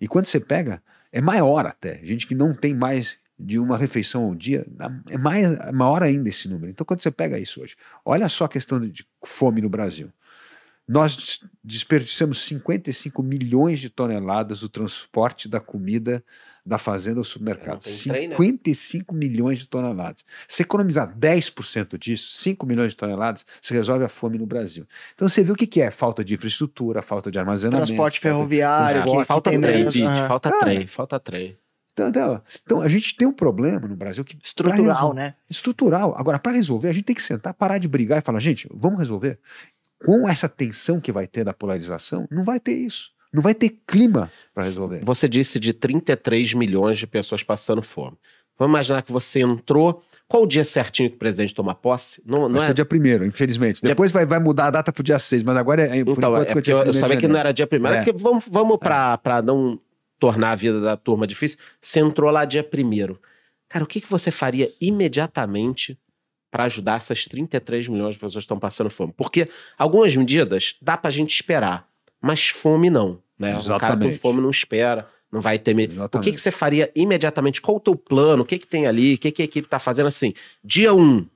E 0.01 0.07
quando 0.07 0.25
você 0.25 0.39
pega, 0.39 0.81
é 1.11 1.21
maior 1.21 1.67
até. 1.67 2.03
Gente 2.03 2.25
que 2.25 2.33
não 2.33 2.51
tem 2.51 2.73
mais 2.73 3.19
de 3.37 3.59
uma 3.59 3.77
refeição 3.77 4.23
ao 4.23 4.33
dia, 4.33 4.65
é 5.11 5.17
mais, 5.19 5.43
é 5.43 5.71
maior 5.71 6.01
ainda 6.01 6.29
esse 6.29 6.49
número. 6.49 6.71
Então, 6.71 6.83
quando 6.83 7.01
você 7.01 7.11
pega 7.11 7.37
isso 7.37 7.61
hoje, 7.61 7.75
olha 8.03 8.27
só 8.27 8.45
a 8.45 8.49
questão 8.49 8.79
de 8.79 9.07
fome 9.23 9.61
no 9.61 9.69
Brasil. 9.69 10.11
Nós 10.87 11.15
des- 11.17 11.39
desperdiçamos 11.63 12.39
55 12.43 13.21
milhões 13.21 13.79
de 13.79 13.89
toneladas 13.89 14.61
do 14.61 14.69
transporte 14.69 15.49
da 15.49 15.59
comida 15.59 16.23
da 16.65 16.77
fazenda 16.77 17.19
ao 17.19 17.23
supermercado. 17.23 17.81
É, 17.85 17.89
não 17.89 17.93
tem 18.03 18.13
trem, 18.13 18.27
né? 18.29 18.35
55 18.35 19.13
milhões 19.15 19.59
de 19.59 19.67
toneladas. 19.67 20.25
Se 20.47 20.61
economizar 20.63 21.13
10% 21.17 21.97
disso, 21.97 22.31
5 22.37 22.65
milhões 22.65 22.91
de 22.91 22.97
toneladas, 22.97 23.45
você 23.61 23.73
resolve 23.73 24.03
a 24.05 24.09
fome 24.09 24.37
no 24.37 24.45
Brasil. 24.45 24.85
Então 25.15 25.27
você 25.29 25.43
vê 25.43 25.51
o 25.51 25.55
que 25.55 25.67
que 25.67 25.81
é 25.81 25.91
falta 25.91 26.23
de 26.23 26.33
infraestrutura, 26.35 27.01
falta 27.01 27.29
de 27.31 27.39
armazenamento. 27.39 27.87
Transporte 27.87 28.19
falta- 28.19 28.35
ferroviário, 28.35 29.01
Ah, 29.01 29.05
que 29.19 29.25
falta 29.25 29.51
trem, 29.51 29.85
aham. 30.05 30.27
falta 30.27 30.49
Cara. 30.51 30.61
trem, 30.65 30.87
falta 30.87 31.19
trem. 31.19 31.57
Então, 31.93 32.09
então, 32.09 32.41
então, 32.63 32.81
a 32.81 32.87
gente 32.87 33.15
tem 33.15 33.27
um 33.27 33.33
problema 33.33 33.87
no 33.87 33.95
Brasil 33.95 34.23
que 34.23 34.37
estrutural, 34.43 34.83
resolver- 34.85 35.15
né? 35.15 35.35
estrutural. 35.49 36.13
Agora, 36.15 36.37
para 36.37 36.51
resolver, 36.51 36.89
a 36.89 36.93
gente 36.93 37.05
tem 37.05 37.15
que 37.15 37.23
sentar, 37.23 37.55
parar 37.55 37.79
de 37.79 37.87
brigar 37.87 38.19
e 38.19 38.21
falar, 38.21 38.39
gente, 38.39 38.67
vamos 38.71 38.99
resolver. 38.99 39.39
Com 40.03 40.27
essa 40.29 40.47
tensão 40.47 40.99
que 40.99 41.11
vai 41.11 41.27
ter 41.27 41.43
da 41.43 41.53
polarização, 41.53 42.27
não 42.31 42.43
vai 42.43 42.59
ter 42.59 42.73
isso. 42.73 43.09
Não 43.33 43.41
vai 43.41 43.53
ter 43.53 43.77
clima 43.85 44.31
para 44.53 44.63
resolver. 44.63 45.01
Você 45.03 45.27
disse 45.27 45.59
de 45.59 45.73
33 45.73 46.53
milhões 46.53 46.97
de 46.97 47.05
pessoas 47.07 47.43
passando 47.43 47.81
fome. 47.81 48.15
Vamos 48.57 48.71
imaginar 48.71 49.01
que 49.03 49.11
você 49.11 49.41
entrou. 49.41 50.01
Qual 50.27 50.43
o 50.43 50.47
dia 50.47 50.63
certinho 50.63 51.09
que 51.09 51.15
o 51.15 51.19
presidente 51.19 51.53
toma 51.53 51.75
posse? 51.75 52.21
Não, 52.25 52.49
não 52.49 52.61
é. 52.61 52.67
ser 52.67 52.73
dia 52.73 52.85
primeiro, 52.85 53.25
infelizmente. 53.25 53.81
Dia- 53.81 53.89
Depois 53.89 54.11
vai, 54.11 54.25
vai 54.25 54.39
mudar 54.39 54.67
a 54.67 54.71
data 54.71 54.91
para 54.91 55.01
o 55.01 55.03
dia 55.03 55.19
6, 55.19 55.43
mas 55.43 55.55
agora 55.55 55.83
é, 55.83 55.99
é 55.99 56.03
por 56.03 56.17
Então, 56.17 56.35
é 56.37 56.39
eu, 56.41 56.45
eu 56.45 56.55
1º 56.55 56.89
de 56.91 56.97
sabia 56.97 57.17
que 57.17 57.27
não 57.27 57.39
era 57.39 57.51
dia 57.51 57.67
primeiro. 57.67 57.97
É. 57.97 58.01
É. 58.01 58.03
que 58.03 58.11
vamos, 58.13 58.45
vamos 58.49 58.77
pra, 58.77 59.17
pra 59.17 59.41
não 59.41 59.79
tornar 60.19 60.51
a 60.51 60.55
vida 60.55 60.81
da 60.81 60.97
turma 60.97 61.27
difícil. 61.27 61.59
Você 61.79 61.99
entrou 61.99 62.31
lá 62.31 62.45
dia 62.45 62.63
primeiro. 62.63 63.19
Cara, 63.69 63.83
o 63.83 63.87
que, 63.87 64.01
que 64.01 64.09
você 64.09 64.31
faria 64.31 64.71
imediatamente 64.81 65.97
para 66.57 66.63
ajudar 66.63 66.95
essas 66.95 67.25
33 67.25 67.87
milhões 67.87 68.15
de 68.15 68.19
pessoas 68.19 68.41
que 68.41 68.45
estão 68.45 68.57
passando 68.57 68.89
fome? 68.89 69.13
Porque 69.15 69.47
algumas 69.77 70.15
medidas 70.15 70.75
dá 70.81 70.97
pra 70.97 71.11
gente 71.11 71.29
esperar, 71.35 71.87
mas 72.19 72.47
fome 72.47 72.89
não. 72.89 73.21
Né? 73.37 73.55
O 73.55 73.77
cara 73.77 73.95
com 73.95 74.11
fome 74.13 74.41
não 74.41 74.49
espera, 74.49 75.07
não 75.31 75.39
vai 75.39 75.59
ter 75.59 75.75
medo. 75.75 76.03
O 76.03 76.19
que, 76.19 76.31
que 76.31 76.39
você 76.39 76.49
faria 76.49 76.91
imediatamente? 76.95 77.61
Qual 77.61 77.77
o 77.77 77.79
teu 77.79 77.95
plano? 77.95 78.41
O 78.41 78.45
que, 78.45 78.57
que 78.57 78.65
tem 78.65 78.87
ali? 78.87 79.13
O 79.13 79.17
que, 79.19 79.31
que 79.31 79.43
a 79.43 79.45
equipe 79.45 79.67
tá 79.67 79.77
fazendo 79.77 80.07
assim? 80.07 80.33
Dia 80.63 80.95
1, 80.95 80.99
um, 80.99 81.27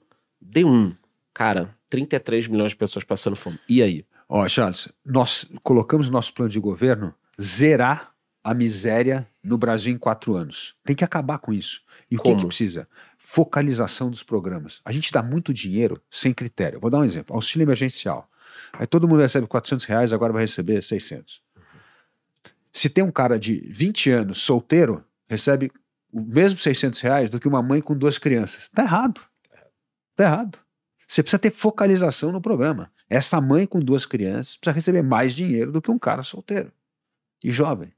D1. 0.44 0.98
Cara, 1.36 1.70
33 1.88 2.48
milhões 2.48 2.72
de 2.72 2.78
pessoas 2.78 3.06
passando 3.06 3.36
fome. 3.36 3.60
E 3.70 3.84
aí? 3.84 4.04
Ó, 4.28 4.48
Charles, 4.48 4.90
nós 5.06 5.46
colocamos 5.62 6.08
no 6.08 6.14
nosso 6.14 6.34
plano 6.34 6.50
de 6.50 6.60
governo 6.60 7.14
zerar 7.40 8.11
a 8.44 8.54
miséria 8.54 9.28
no 9.44 9.58
Brasil 9.58 9.94
em 9.94 9.98
quatro 9.98 10.36
anos. 10.36 10.76
Tem 10.84 10.96
que 10.96 11.04
acabar 11.04 11.38
com 11.38 11.54
isso. 11.54 11.82
E 12.10 12.16
o 12.16 12.20
que, 12.20 12.24
Como? 12.24 12.42
que 12.42 12.48
precisa? 12.48 12.88
Focalização 13.18 14.10
dos 14.10 14.24
programas. 14.24 14.82
A 14.84 14.92
gente 14.92 15.12
dá 15.12 15.22
muito 15.22 15.54
dinheiro 15.54 16.02
sem 16.10 16.34
critério. 16.34 16.80
Vou 16.80 16.90
dar 16.90 17.00
um 17.00 17.06
exemplo. 17.06 17.36
Auxílio 17.36 17.64
emergencial. 17.64 18.30
Aí 18.74 18.88
todo 18.88 19.08
mundo 19.08 19.22
recebe 19.22 19.48
400 19.48 19.86
reais, 19.86 20.14
agora 20.14 20.34
vai 20.34 20.44
receber 20.44 20.82
600. 20.82 21.42
Se 22.72 22.90
tem 22.90 23.04
um 23.04 23.12
cara 23.12 23.38
de 23.38 23.62
20 23.70 24.10
anos 24.12 24.42
solteiro, 24.42 25.04
recebe 25.30 25.72
o 26.12 26.22
mesmo 26.22 26.60
600 26.60 27.00
reais 27.00 27.30
do 27.30 27.40
que 27.40 27.48
uma 27.48 27.62
mãe 27.62 27.82
com 27.82 27.96
duas 27.96 28.18
crianças. 28.18 28.70
Tá 28.70 28.84
errado. 28.84 29.22
Tá 30.16 30.24
errado. 30.24 30.60
Você 31.08 31.22
precisa 31.22 31.40
ter 31.40 31.52
focalização 31.52 32.32
no 32.32 32.42
programa. 32.42 32.92
Essa 33.10 33.42
mãe 33.42 33.66
com 33.66 33.80
duas 33.80 34.06
crianças 34.06 34.56
precisa 34.56 34.76
receber 34.76 35.02
mais 35.02 35.34
dinheiro 35.34 35.72
do 35.72 35.82
que 35.82 35.92
um 35.92 36.00
cara 36.00 36.24
solteiro 36.24 36.72
e 37.44 37.52
jovem. 37.52 37.94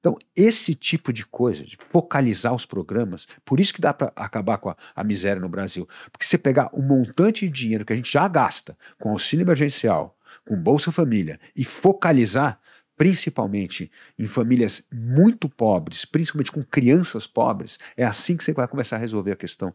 Então, 0.00 0.16
esse 0.36 0.74
tipo 0.74 1.12
de 1.12 1.24
coisa, 1.24 1.64
de 1.64 1.76
focalizar 1.90 2.54
os 2.54 2.66
programas, 2.66 3.26
por 3.44 3.60
isso 3.60 3.74
que 3.74 3.80
dá 3.80 3.92
para 3.92 4.12
acabar 4.16 4.58
com 4.58 4.70
a, 4.70 4.76
a 4.94 5.04
miséria 5.04 5.40
no 5.40 5.48
Brasil. 5.48 5.88
Porque 6.10 6.26
você 6.26 6.38
pegar 6.38 6.70
um 6.74 6.82
montante 6.82 7.46
de 7.46 7.52
dinheiro 7.52 7.84
que 7.84 7.92
a 7.92 7.96
gente 7.96 8.12
já 8.12 8.26
gasta 8.28 8.76
com 8.98 9.10
auxílio 9.10 9.44
emergencial, 9.44 10.16
com 10.46 10.56
Bolsa 10.56 10.90
Família, 10.90 11.38
e 11.56 11.64
focalizar 11.64 12.60
principalmente 12.96 13.90
em 14.18 14.26
famílias 14.26 14.86
muito 14.92 15.48
pobres, 15.48 16.04
principalmente 16.04 16.52
com 16.52 16.62
crianças 16.62 17.26
pobres, 17.26 17.78
é 17.96 18.04
assim 18.04 18.36
que 18.36 18.44
você 18.44 18.52
vai 18.52 18.68
começar 18.68 18.96
a 18.96 19.00
resolver 19.00 19.32
a 19.32 19.36
questão. 19.36 19.74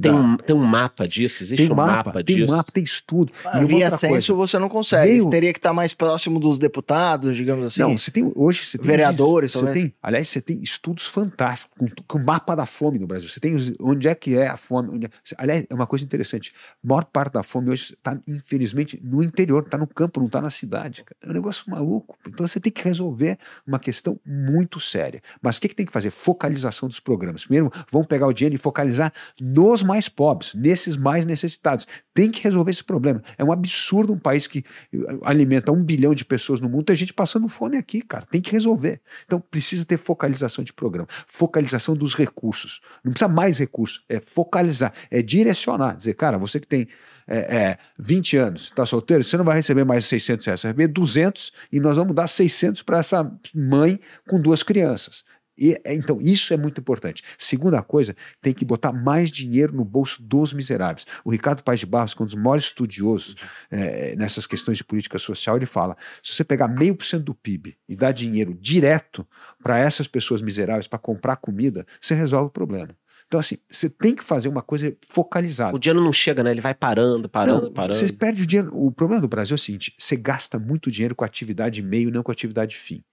Tem 0.00 0.12
da- 0.12 0.16
um, 0.18 0.36
tem 0.36 0.54
um 0.54 0.64
mapa 0.64 1.06
disso? 1.08 1.42
Existe 1.42 1.62
tem 1.64 1.72
um 1.72 1.74
mapa, 1.76 2.22
tem 2.24 2.36
disso? 2.36 2.52
mapa, 2.54 2.70
tem 2.72 2.84
estudo. 2.84 3.32
E 3.44 3.58
uma 3.58 3.66
Via 3.66 3.90
censo 3.90 4.08
coisa, 4.08 4.32
você 4.34 4.58
não 4.58 4.68
consegue. 4.68 5.08
Veio- 5.10 5.22
Você 5.22 5.30
teria 5.30 5.52
que 5.52 5.58
estar 5.58 5.72
mais 5.72 5.92
próximo 5.92 6.38
dos 6.38 6.58
deputados, 6.58 7.36
digamos 7.36 7.66
assim. 7.66 7.80
Não, 7.80 7.98
você 7.98 8.10
tem 8.10 8.30
hoje 8.36 8.64
você 8.64 8.78
tem 8.78 8.86
Vereadores, 8.86 9.52
você 9.52 9.58
talvez. 9.64 9.82
tem, 9.84 9.94
aliás, 10.02 10.28
você 10.28 10.40
tem 10.40 10.60
estudos 10.62 11.06
fantásticos 11.06 11.72
com, 11.76 11.86
com 12.06 12.18
o 12.18 12.24
mapa 12.24 12.54
da 12.54 12.64
fome 12.66 12.98
no 12.98 13.06
Brasil. 13.06 13.28
Você 13.28 13.40
tem 13.40 13.54
os- 13.54 13.72
onde 13.80 14.06
é 14.08 14.14
que 14.14 14.36
é 14.36 14.46
a 14.48 14.56
fome. 14.56 14.88
onde 14.90 15.06
é- 15.06 15.10
aliás, 15.36 15.66
é 15.68 15.74
uma 15.74 15.86
coisa 15.86 16.04
interessante. 16.04 16.52
A 16.84 16.86
maior 16.86 17.04
parte 17.04 17.32
da 17.32 17.42
fome 17.42 17.70
hoje 17.70 17.94
está, 17.94 18.16
infelizmente, 18.26 19.00
no 19.02 19.22
interior, 19.22 19.62
está 19.64 19.76
no 19.76 19.86
campo, 19.86 20.20
não 20.20 20.26
está 20.26 20.40
na 20.40 20.50
cidade. 20.50 21.02
cara. 21.04 21.16
É 21.22 21.28
um 21.28 21.32
negócio 21.32 21.64
maluco. 21.68 22.16
Então 22.26 22.46
você 22.46 22.60
tem 22.60 22.72
que 22.72 22.82
resolver 22.82 23.38
uma 23.66 23.78
questão 23.78 24.18
muito 24.24 24.78
séria. 24.80 25.20
Mas 25.42 25.56
o 25.56 25.60
que, 25.60 25.68
que 25.68 25.74
tem 25.74 25.84
que 25.86 25.92
fazer? 25.92 26.10
Focalização 26.10 26.88
dos 26.88 27.00
programas. 27.00 27.42
Primeiro, 27.44 27.70
vamos 27.90 28.06
pegar 28.06 28.26
o 28.26 28.32
dinheiro 28.32 28.54
e 28.54 28.58
focalizar 28.58 29.12
nos 29.40 29.82
mais 29.88 30.08
pobres, 30.08 30.54
nesses 30.54 30.96
mais 30.96 31.24
necessitados. 31.24 31.86
Tem 32.12 32.30
que 32.30 32.42
resolver 32.44 32.70
esse 32.70 32.84
problema. 32.84 33.22
É 33.38 33.42
um 33.42 33.50
absurdo 33.50 34.12
um 34.12 34.18
país 34.18 34.46
que 34.46 34.64
eh, 34.92 34.98
alimenta 35.22 35.72
um 35.72 35.82
bilhão 35.82 36.14
de 36.14 36.24
pessoas 36.24 36.60
no 36.60 36.68
mundo, 36.68 36.84
tem 36.84 36.96
gente 36.96 37.14
passando 37.14 37.48
fome 37.48 37.78
aqui, 37.78 38.02
cara. 38.02 38.26
Tem 38.30 38.40
que 38.40 38.52
resolver. 38.52 39.00
Então 39.24 39.40
precisa 39.40 39.84
ter 39.84 39.96
focalização 39.96 40.62
de 40.62 40.72
programa, 40.72 41.08
focalização 41.26 41.94
dos 41.96 42.14
recursos. 42.14 42.80
Não 43.02 43.12
precisa 43.12 43.28
mais 43.28 43.58
recursos, 43.58 44.04
é 44.08 44.20
focalizar, 44.20 44.92
é 45.10 45.22
direcionar. 45.22 45.96
Dizer, 45.96 46.14
cara, 46.14 46.36
você 46.36 46.60
que 46.60 46.66
tem 46.66 46.86
é, 47.26 47.38
é, 47.38 47.78
20 47.98 48.36
anos, 48.36 48.62
está 48.64 48.84
solteiro, 48.84 49.24
você 49.24 49.36
não 49.36 49.44
vai 49.44 49.56
receber 49.56 49.84
mais 49.84 50.04
600 50.04 50.46
reais, 50.46 50.60
você 50.60 50.66
vai 50.68 50.72
receber 50.72 50.92
200 50.92 51.52
e 51.72 51.80
nós 51.80 51.96
vamos 51.96 52.14
dar 52.14 52.26
600 52.26 52.82
para 52.82 52.98
essa 52.98 53.30
mãe 53.54 53.98
com 54.26 54.40
duas 54.40 54.62
crianças. 54.62 55.24
E, 55.58 55.78
é, 55.84 55.94
então, 55.94 56.20
isso 56.20 56.54
é 56.54 56.56
muito 56.56 56.80
importante. 56.80 57.22
Segunda 57.36 57.82
coisa, 57.82 58.14
tem 58.40 58.54
que 58.54 58.64
botar 58.64 58.92
mais 58.92 59.30
dinheiro 59.30 59.74
no 59.74 59.84
bolso 59.84 60.22
dos 60.22 60.52
miseráveis. 60.52 61.04
O 61.24 61.30
Ricardo 61.30 61.62
Paes 61.62 61.80
de 61.80 61.86
Barros, 61.86 62.14
que 62.14 62.22
é 62.22 62.24
um 62.24 62.26
dos 62.26 62.34
maiores 62.36 62.64
estudiosos 62.64 63.34
é, 63.70 64.14
nessas 64.16 64.46
questões 64.46 64.78
de 64.78 64.84
política 64.84 65.18
social, 65.18 65.56
ele 65.56 65.66
fala: 65.66 65.96
se 66.22 66.32
você 66.32 66.44
pegar 66.44 66.68
meio 66.68 66.94
por 66.94 67.04
cento 67.04 67.24
do 67.24 67.34
PIB 67.34 67.76
e 67.88 67.96
dar 67.96 68.12
dinheiro 68.12 68.54
direto 68.54 69.26
para 69.62 69.78
essas 69.78 70.06
pessoas 70.06 70.40
miseráveis 70.40 70.86
para 70.86 70.98
comprar 70.98 71.36
comida, 71.36 71.86
você 72.00 72.14
resolve 72.14 72.46
o 72.46 72.50
problema. 72.50 72.94
Então, 73.28 73.38
assim, 73.38 73.58
você 73.68 73.90
tem 73.90 74.14
que 74.14 74.24
fazer 74.24 74.48
uma 74.48 74.62
coisa 74.62 74.96
focalizada. 75.06 75.76
O 75.76 75.78
dinheiro 75.78 76.02
não 76.02 76.12
chega, 76.12 76.42
né? 76.42 76.50
Ele 76.50 76.62
vai 76.62 76.74
parando, 76.74 77.28
parando, 77.28 77.66
Não, 77.66 77.72
parando. 77.72 77.94
Você 77.94 78.10
perde 78.10 78.42
o 78.42 78.46
dinheiro. 78.46 78.70
O 78.72 78.90
problema 78.90 79.20
do 79.20 79.28
Brasil 79.28 79.54
é 79.54 79.56
o 79.56 79.58
seguinte: 79.58 79.94
você 79.98 80.16
gasta 80.16 80.58
muito 80.58 80.90
dinheiro 80.90 81.14
com 81.14 81.24
atividade 81.24 81.82
meio, 81.82 82.10
não 82.10 82.22
com 82.22 82.32
atividade 82.32 82.74
fim. 82.74 83.04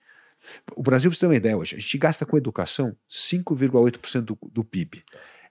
O 0.76 0.84
Brasil, 0.84 1.12
você 1.12 1.20
ter 1.20 1.26
uma 1.26 1.36
ideia 1.36 1.58
hoje, 1.58 1.76
a 1.76 1.80
gente 1.80 1.98
gasta 1.98 2.26
com 2.26 2.38
educação 2.38 2.96
5,8% 3.12 4.22
do, 4.22 4.38
do 4.52 4.64
PIB. 4.64 5.04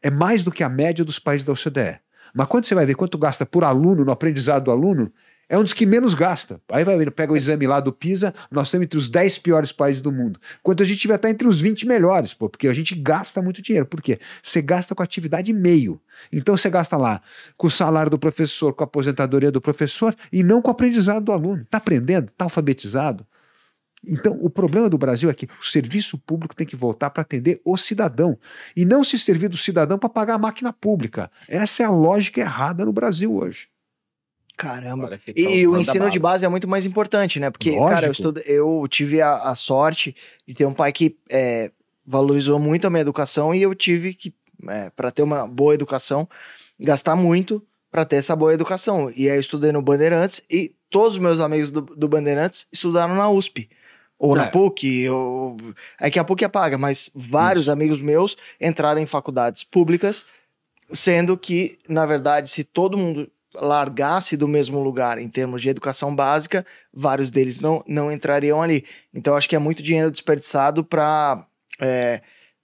É 0.03 0.11
mais 0.11 0.43
do 0.43 0.53
que 0.53 0.63
a 0.63 0.69
média 0.69 1.05
dos 1.05 1.19
países 1.19 1.45
da 1.45 1.53
OCDE. 1.53 2.01
Mas 2.35 2.47
quando 2.49 2.65
você 2.65 2.75
vai 2.75 2.85
ver 2.85 2.95
quanto 2.95 3.17
gasta 3.17 3.47
por 3.47 3.65
aluno 3.65 4.05
no 4.05 4.13
aprendizado 4.13 4.65
do 4.65 4.71
aluno, 4.71 5.13
é 5.49 5.59
um 5.59 5.63
dos 5.63 5.73
que 5.73 5.85
menos 5.85 6.15
gasta. 6.15 6.61
Aí 6.71 6.85
vai 6.85 6.97
ver, 6.97 7.11
pega 7.11 7.33
o 7.33 7.37
exame 7.37 7.67
lá 7.67 7.79
do 7.79 7.93
PISA, 7.93 8.35
nós 8.51 8.69
estamos 8.69 8.87
entre 8.87 8.99
os 8.99 9.09
10 9.09 9.39
piores 9.39 9.73
países 9.73 10.01
do 10.01 10.11
mundo. 10.11 10.41
Quando 10.63 10.83
a 10.83 10.87
gente 10.87 11.07
vai 11.07 11.17
estar 11.17 11.31
entre 11.31 11.47
os 11.47 11.61
20 11.61 11.87
melhores, 11.87 12.33
pô, 12.35 12.49
porque 12.49 12.67
a 12.67 12.73
gente 12.73 12.95
gasta 12.95 13.43
muito 13.43 13.61
dinheiro. 13.61 13.87
Por 13.87 14.01
quê? 14.01 14.19
Você 14.43 14.63
gasta 14.63 14.95
com 14.95 15.03
atividade 15.03 15.53
meio. 15.53 16.01
Então 16.33 16.57
você 16.57 16.71
gasta 16.71 16.97
lá 16.97 17.21
com 17.57 17.67
o 17.67 17.71
salário 17.71 18.11
do 18.11 18.19
professor, 18.19 18.73
com 18.73 18.83
a 18.83 18.87
aposentadoria 18.87 19.51
do 19.51 19.61
professor 19.61 20.15
e 20.33 20.43
não 20.43 20.63
com 20.63 20.69
o 20.69 20.73
aprendizado 20.73 21.25
do 21.25 21.33
aluno. 21.33 21.63
Está 21.63 21.79
aprendendo? 21.79 22.29
Está 22.29 22.47
alfabetizado? 22.47 23.27
Então, 24.07 24.39
o 24.41 24.51
problema 24.51 24.89
do 24.91 24.99
Brasil 24.99 25.31
é 25.31 25.35
que 25.35 25.47
o 25.61 25.65
serviço 25.65 26.19
público 26.19 26.55
tem 26.55 26.67
que 26.67 26.77
voltar 26.77 27.11
para 27.11 27.23
atender 27.23 27.61
o 27.65 27.77
cidadão 27.77 28.39
e 28.77 28.85
não 28.85 29.03
se 29.05 29.19
servir 29.19 29.49
do 29.49 29.57
cidadão 29.57 29.99
para 29.99 30.09
pagar 30.09 30.35
a 30.35 30.39
máquina 30.39 30.73
pública. 30.73 31.31
Essa 31.49 31.83
é 31.83 31.87
a 31.87 31.91
lógica 31.91 32.41
errada 32.41 32.85
no 32.85 32.93
Brasil 32.93 33.35
hoje. 33.35 33.69
Caramba. 34.57 35.19
Que 35.19 35.33
E, 35.37 35.61
e 35.61 35.67
o 35.67 35.77
ensino 35.77 36.09
de 36.11 36.19
base 36.19 36.45
é 36.45 36.49
muito 36.49 36.69
mais 36.69 36.87
importante, 36.87 37.41
né? 37.41 37.51
Porque, 37.51 37.71
Lógico. 37.71 37.89
cara, 37.89 38.07
eu, 38.07 38.13
estudo- 38.13 38.41
eu 38.47 38.87
tive 38.89 39.21
a, 39.21 39.37
a 39.39 39.55
sorte 39.55 40.15
de 40.47 40.55
ter 40.55 40.65
um 40.65 40.73
pai 40.73 40.93
que 40.93 41.17
é, 41.31 41.73
valorizou 42.07 42.59
muito 42.59 42.87
a 42.87 42.91
minha 42.91 43.01
educação 43.01 43.55
e 43.55 43.63
eu 43.63 43.75
tive 43.75 44.15
que, 44.15 44.33
é, 44.69 44.91
para 44.91 45.11
ter 45.11 45.23
uma 45.23 45.47
boa 45.47 45.75
educação, 45.75 46.29
gastar 46.79 47.17
muito 47.17 47.63
para 47.91 48.05
ter 48.05 48.17
essa 48.17 48.37
boa 48.37 48.55
educação. 48.55 49.11
E 49.17 49.29
aí 49.29 49.37
eu 49.37 49.41
estudei 49.41 49.73
no 49.73 49.83
Bandeirantes 49.83 50.43
e 50.51 50.73
todos 50.89 51.15
os 51.15 51.19
meus 51.19 51.41
amigos 51.41 51.73
do, 51.73 51.81
do 51.83 52.09
Bandeirantes 52.09 52.67
estudaram 52.73 53.15
na 53.17 53.29
USP. 53.29 53.69
Ou 54.25 54.35
na 54.35 54.45
É. 54.45 54.47
PUC, 54.47 55.07
ou... 55.11 55.55
é 56.01 56.11
que 56.11 56.19
a 56.19 56.25
PUC 56.25 56.47
apaga, 56.47 56.79
mas 56.79 57.11
vários 57.15 57.69
amigos 57.69 58.01
meus 58.01 58.39
entraram 58.59 58.99
em 58.99 59.05
faculdades 59.07 59.65
públicas, 59.65 60.25
sendo 60.91 61.37
que, 61.37 61.79
na 61.87 62.07
verdade, 62.07 62.49
se 62.49 62.65
todo 62.65 62.97
mundo 62.97 63.31
largasse 63.55 64.35
do 64.35 64.49
mesmo 64.49 64.83
lugar 64.83 65.19
em 65.19 65.29
termos 65.29 65.61
de 65.61 65.69
educação 65.69 66.17
básica, 66.17 66.65
vários 66.91 67.31
deles 67.31 67.59
não, 67.59 67.85
não 67.87 68.11
entrariam 68.11 68.63
ali. 68.63 68.87
Então, 69.13 69.37
acho 69.37 69.47
que 69.47 69.57
é 69.57 69.59
muito 69.59 69.83
dinheiro 69.83 70.11
desperdiçado 70.11 70.83
para 70.83 71.47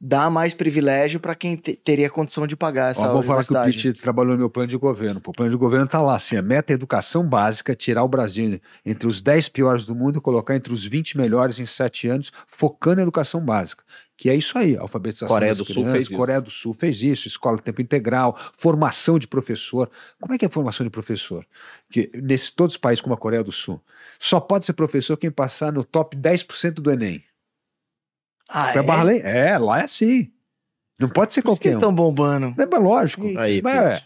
dar 0.01 0.30
mais 0.30 0.55
privilégio 0.55 1.20
para 1.20 1.34
quem 1.34 1.57
te- 1.57 1.76
teria 1.76 2.09
condição 2.09 2.46
de 2.46 2.57
pagar 2.57 2.90
essa 2.92 3.07
Ó, 3.09 3.12
vou 3.12 3.22
falar 3.22 3.44
que 3.44 3.53
o. 3.53 3.64
Pitt 3.64 3.92
trabalhou 4.01 4.32
no 4.32 4.38
meu 4.38 4.48
plano 4.48 4.66
de 4.68 4.76
governo. 4.78 5.20
Pô, 5.20 5.30
o 5.30 5.34
plano 5.34 5.51
de 5.51 5.57
governo 5.59 5.84
está 5.84 6.01
lá, 6.01 6.16
assim, 6.16 6.36
a 6.36 6.42
meta 6.42 6.72
é 6.72 6.74
educação 6.74 7.22
básica, 7.28 7.74
tirar 7.74 8.03
o 8.03 8.09
Brasil 8.09 8.59
entre 8.84 9.07
os 9.07 9.20
10 9.20 9.48
piores 9.51 9.84
do 9.84 9.94
mundo 9.94 10.18
e 10.18 10.20
colocar 10.22 10.57
entre 10.57 10.72
os 10.72 10.84
20 10.86 11.18
melhores 11.18 11.59
em 11.59 11.66
7 11.66 12.09
anos, 12.09 12.32
focando 12.46 13.01
em 13.01 13.03
educação 13.03 13.40
básica. 13.44 13.84
Que 14.16 14.28
é 14.30 14.34
isso 14.34 14.57
aí, 14.59 14.76
alfabetização 14.76 15.28
Coreia 15.34 15.51
das 15.53 15.59
do 15.59 15.64
Sul 15.64 15.74
crianças, 15.74 15.92
fez 15.94 16.07
isso. 16.09 16.16
Coreia 16.16 16.40
do 16.40 16.51
Sul 16.51 16.74
fez 16.78 17.03
isso, 17.03 17.26
escola 17.28 17.57
de 17.57 17.62
tempo 17.62 17.80
integral, 17.82 18.38
formação 18.57 19.18
de 19.18 19.26
professor. 19.26 19.90
Como 20.20 20.34
é 20.34 20.38
que 20.38 20.44
é 20.44 20.48
a 20.48 20.51
formação 20.51 20.84
de 20.84 20.90
professor? 20.90 21.44
Que 21.90 22.11
nesse 22.14 22.53
todos 22.53 22.74
os 22.74 22.78
países 22.78 23.01
como 23.03 23.14
a 23.14 23.18
Coreia 23.18 23.42
do 23.44 23.53
Sul, 23.53 23.80
só 24.18 24.38
pode 24.38 24.64
ser 24.66 24.72
professor 24.74 25.16
quem 25.16 25.30
passar 25.30 25.72
no 25.72 25.82
top 25.84 26.16
10% 26.16 26.72
do 26.74 26.90
Enem. 26.90 27.22
Ah, 28.53 28.72
É? 28.74 28.78
é? 28.78 28.82
Barra 28.82 29.03
lei- 29.05 29.20
é, 29.22 29.57
lá 29.59 29.80
é 29.80 29.84
assim. 29.84 30.28
Não 30.98 31.09
pode 31.09 31.32
ser 31.32 31.40
Por 31.42 31.53
isso 31.53 31.61
que 31.61 31.62
qualquer 31.62 31.68
eles 31.68 31.76
um. 31.76 31.80
estão 31.80 31.94
bombando. 31.94 32.55
É 32.61 32.66
mas 32.66 32.80
lógico. 32.82 33.38
Aí, 33.38 33.62
Mas 33.62 33.74
é, 33.76 34.03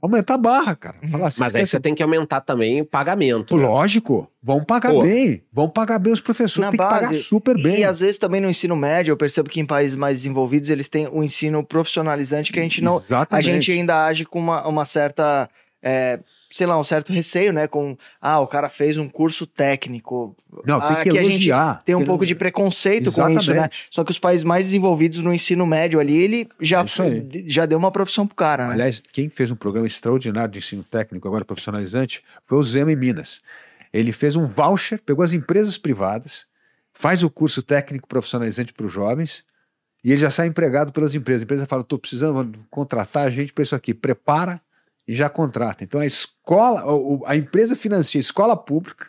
aumentar 0.00 0.34
a 0.34 0.38
barra, 0.38 0.74
cara. 0.76 0.96
Falar 1.10 1.28
assim, 1.28 1.40
Mas 1.42 1.54
aí 1.54 1.66
você 1.66 1.78
tem 1.78 1.94
que 1.94 2.02
aumentar 2.02 2.40
também 2.40 2.80
o 2.80 2.86
pagamento. 2.86 3.54
né? 3.56 3.66
Lógico, 3.66 4.30
vão 4.42 4.64
pagar 4.64 4.92
Pô. 4.92 5.02
bem. 5.02 5.42
Vão 5.52 5.68
pagar 5.68 5.98
bem 5.98 6.12
os 6.12 6.20
professores. 6.22 6.64
Na 6.64 6.70
tem 6.70 6.78
que 6.78 6.84
pagar 6.84 7.08
base, 7.10 7.22
super 7.24 7.54
bem. 7.60 7.80
E 7.80 7.84
às 7.84 8.00
vezes 8.00 8.16
também 8.16 8.40
no 8.40 8.48
ensino 8.48 8.74
médio, 8.76 9.12
eu 9.12 9.16
percebo 9.16 9.50
que 9.50 9.60
em 9.60 9.66
países 9.66 9.94
mais 9.94 10.18
desenvolvidos 10.18 10.70
eles 10.70 10.88
têm 10.88 11.06
um 11.08 11.22
ensino 11.22 11.62
profissionalizante 11.62 12.50
que 12.50 12.58
a 12.58 12.62
gente 12.62 12.80
não. 12.82 12.96
A 12.96 13.00
Exatamente. 13.00 13.44
gente 13.44 13.72
ainda 13.72 14.04
age 14.06 14.24
com 14.24 14.38
uma, 14.38 14.66
uma 14.66 14.84
certa. 14.86 15.50
é, 15.82 16.18
sei 16.50 16.66
lá, 16.66 16.78
um 16.78 16.84
certo 16.84 17.12
receio, 17.12 17.52
né? 17.52 17.66
Com. 17.66 17.96
Ah, 18.20 18.40
o 18.40 18.46
cara 18.46 18.68
fez 18.68 18.96
um 18.96 19.08
curso 19.08 19.46
técnico. 19.46 20.36
Não, 20.64 20.80
tem 20.80 20.88
que 20.88 20.94
Aqui 20.94 21.10
a 21.10 21.22
gente 21.22 21.32
elogiar. 21.32 21.82
Tem 21.84 21.94
um 21.94 22.04
pouco 22.04 22.24
de 22.24 22.34
preconceito 22.34 23.12
com 23.12 23.28
isso, 23.28 23.50
né? 23.50 23.56
Exatamente. 23.56 23.88
Só 23.90 24.04
que 24.04 24.10
os 24.10 24.18
países 24.18 24.44
mais 24.44 24.66
desenvolvidos 24.66 25.18
no 25.18 25.32
ensino 25.32 25.66
médio 25.66 26.00
ali, 26.00 26.16
ele 26.16 26.48
já, 26.60 26.82
É 26.82 27.42
já 27.46 27.66
deu 27.66 27.78
uma 27.78 27.90
profissão 27.90 28.26
pro 28.26 28.36
cara, 28.36 28.66
né? 28.66 28.74
Aliás, 28.74 29.02
quem 29.12 29.28
fez 29.28 29.50
um 29.50 29.56
programa 29.56 29.86
extraordinário 29.86 30.50
de 30.50 30.58
ensino 30.58 30.82
técnico, 30.82 31.28
agora 31.28 31.44
profissionalizante, 31.44 32.22
foi 32.46 32.58
o 32.58 32.62
Zema 32.62 32.92
em 32.92 32.96
Minas. 32.96 33.40
Ele 33.92 34.12
fez 34.12 34.36
um 34.36 34.46
voucher, 34.46 35.00
pegou 35.04 35.22
as 35.22 35.32
empresas 35.32 35.78
privadas, 35.78 36.46
faz 36.92 37.22
o 37.22 37.30
curso 37.30 37.62
técnico 37.62 38.08
profissionalizante 38.08 38.72
para 38.72 38.86
os 38.86 38.92
jovens 38.92 39.44
e 40.02 40.12
ele 40.12 40.20
já 40.20 40.30
sai 40.30 40.46
empregado 40.46 40.92
pelas 40.92 41.14
empresas. 41.14 41.42
A 41.42 41.44
empresa 41.44 41.66
fala: 41.66 41.82
estou 41.82 41.98
precisando 41.98 42.58
contratar 42.70 43.30
gente 43.30 43.52
para 43.52 43.62
isso 43.62 43.74
aqui. 43.74 43.92
Prepara 43.92 44.60
e 45.08 45.14
já 45.14 45.30
contrata. 45.30 45.82
Então 45.82 46.00
a 46.00 46.06
escola, 46.06 46.84
a 47.26 47.34
empresa 47.34 47.74
financia 47.74 48.18
a 48.18 48.20
escola 48.20 48.54
pública, 48.54 49.06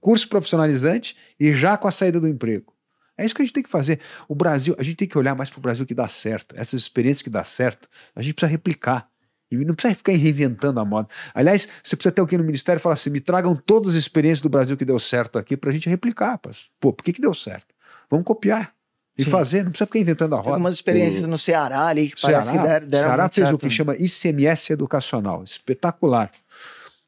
curso 0.00 0.28
profissionalizante 0.28 1.16
e 1.38 1.52
já 1.52 1.76
com 1.76 1.86
a 1.86 1.92
saída 1.92 2.18
do 2.18 2.26
emprego. 2.26 2.74
É 3.16 3.24
isso 3.24 3.34
que 3.34 3.42
a 3.42 3.44
gente 3.44 3.54
tem 3.54 3.62
que 3.62 3.70
fazer. 3.70 4.00
O 4.26 4.34
Brasil, 4.34 4.74
a 4.78 4.82
gente 4.82 4.96
tem 4.96 5.08
que 5.08 5.16
olhar 5.16 5.34
mais 5.36 5.48
para 5.48 5.58
o 5.58 5.62
Brasil 5.62 5.86
que 5.86 5.94
dá 5.94 6.08
certo. 6.08 6.54
Essas 6.58 6.80
experiências 6.80 7.22
que 7.22 7.30
dá 7.30 7.44
certo, 7.44 7.88
a 8.16 8.22
gente 8.22 8.34
precisa 8.34 8.50
replicar. 8.50 9.08
E 9.50 9.56
não 9.64 9.74
precisa 9.74 9.94
ficar 9.94 10.12
reinventando 10.12 10.80
a 10.80 10.84
moda. 10.84 11.08
Aliás, 11.34 11.68
você 11.82 11.96
precisa 11.96 12.12
ter 12.12 12.20
alguém 12.20 12.38
no 12.38 12.44
ministério 12.44 12.78
e 12.78 12.82
falar 12.82 12.94
assim: 12.94 13.10
me 13.10 13.20
tragam 13.20 13.54
todas 13.54 13.90
as 13.90 13.94
experiências 13.96 14.40
do 14.40 14.48
Brasil 14.48 14.76
que 14.76 14.84
deu 14.84 14.98
certo 14.98 15.38
aqui 15.38 15.56
para 15.56 15.70
a 15.70 15.72
gente 15.72 15.88
replicar. 15.88 16.38
Pô, 16.78 16.92
por 16.92 17.04
que, 17.04 17.12
que 17.12 17.20
deu 17.20 17.34
certo? 17.34 17.74
Vamos 18.08 18.24
copiar 18.24 18.72
e 19.20 19.24
Sim. 19.24 19.30
fazer, 19.30 19.64
não 19.64 19.70
precisa 19.70 19.86
ficar 19.86 19.98
inventando 19.98 20.34
a 20.34 20.36
Tem 20.38 20.44
roda. 20.44 20.56
algumas 20.56 20.74
experiências 20.74 21.26
no 21.28 21.38
Ceará 21.38 21.86
ali 21.86 22.10
que 22.10 22.20
Ceará, 22.20 22.34
parece 22.38 22.52
que 22.52 22.58
deram, 22.58 22.86
deram 22.88 23.08
Ceará 23.08 23.22
fez 23.28 23.34
certo, 23.46 23.54
o 23.54 23.58
que 23.58 23.66
né? 23.66 23.70
chama 23.70 23.96
ICMS 23.96 24.72
educacional, 24.72 25.42
espetacular. 25.44 26.30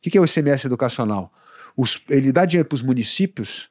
O 0.04 0.10
que 0.10 0.18
é 0.18 0.20
o 0.20 0.24
ICMS 0.24 0.66
educacional? 0.66 1.32
Os- 1.76 2.02
ele 2.10 2.30
dá 2.32 2.44
dinheiro 2.44 2.68
para 2.68 2.76
os 2.76 2.82
municípios 2.82 3.68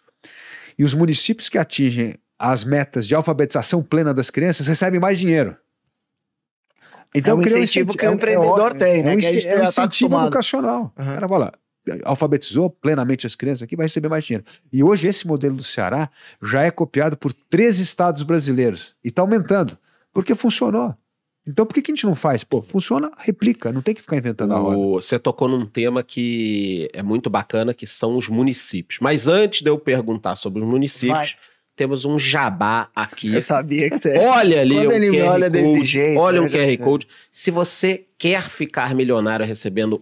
e 0.78 0.84
os 0.84 0.94
municípios 0.94 1.50
que 1.50 1.58
atingem 1.58 2.16
as 2.40 2.64
metas 2.64 3.06
de 3.08 3.14
alfabetização 3.14 3.84
plena 3.84 4.14
das 4.14 4.30
crianças 4.30 4.66
recebem 4.66 5.00
mais 5.00 5.20
dinheiro. 5.20 5.56
É 7.14 7.34
um 7.34 7.42
cria 7.42 7.58
incentivo 7.60 7.96
que 7.96 8.06
o 8.06 8.08
é 8.08 8.10
um- 8.10 8.14
empreendedor 8.14 8.72
é 8.72 8.76
tem, 8.76 9.04
né? 9.04 9.14
É 9.14 9.16
um, 9.16 9.20
Que 9.20 9.26
é 9.26 9.30
um 9.30 9.34
tá 9.34 9.64
incentivo 9.64 9.84
acostumado. 9.84 10.28
educacional. 10.28 10.94
Uhum. 10.98 11.06
O 11.12 11.14
cara 11.14 11.28
fala, 11.28 11.54
alfabetizou 12.04 12.70
plenamente 12.70 13.26
as 13.26 13.36
crianças 13.36 13.64
aqui, 13.64 13.76
vai 13.76 13.86
receber 13.86 14.10
mais 14.10 14.24
dinheiro. 14.24 14.46
E 14.72 14.84
hoje 14.84 15.08
esse 15.08 15.26
modelo 15.28 15.56
do 15.56 15.64
Ceará 15.64 16.10
já 16.42 16.64
é 16.64 16.72
copiado 16.72 17.18
por 17.18 17.34
três 17.34 17.80
estados 17.80 18.24
brasileiros 18.24 18.96
e 19.04 19.08
está 19.08 19.22
aumentando, 19.22 19.78
porque 20.14 20.36
funcionou. 20.36 20.96
Então 21.46 21.66
por 21.66 21.74
que, 21.74 21.82
que 21.82 21.92
a 21.92 21.96
gente 21.96 22.06
não 22.06 22.14
faz? 22.14 22.44
Pô, 22.44 22.62
funciona, 22.62 23.12
replica, 23.18 23.72
não 23.72 23.82
tem 23.82 23.96
que 23.96 24.02
ficar 24.02 24.18
inventando 24.18 24.54
a 24.54 24.58
roda. 24.58 24.78
Você 24.78 25.18
tocou 25.18 25.48
num 25.48 25.66
tema 25.66 26.04
que 26.04 26.88
é 26.94 27.02
muito 27.02 27.30
bacana, 27.30 27.74
que 27.74 27.88
são 27.88 28.16
os 28.16 28.30
municípios. 28.30 29.00
Mas 29.02 29.28
antes 29.28 29.62
de 29.62 29.70
eu 29.70 29.78
perguntar 29.80 30.36
sobre 30.36 30.62
os 30.62 30.68
municípios, 30.68 31.32
Vai. 31.32 31.40
temos 31.76 32.06
um 32.06 32.18
jabá 32.18 32.90
aqui. 32.96 33.34
Eu 33.34 33.42
sabia 33.42 33.90
que 33.90 33.98
você. 33.98 34.20
Olha 34.20 34.62
ali 34.62 34.76
Quando 34.76 35.00
me 35.00 35.18
QR 35.18 35.30
olha 35.30 35.50
desse 35.50 35.66
Code, 35.66 35.86
jeito, 35.86 36.20
olha 36.20 36.42
um 36.42 36.46
QR 36.46 36.52
sei. 36.52 36.78
Code. 36.78 37.08
Se 37.32 37.50
você 37.50 38.06
quer 38.20 38.48
ficar 38.48 38.94
milionário 38.94 39.44
recebendo, 39.44 40.00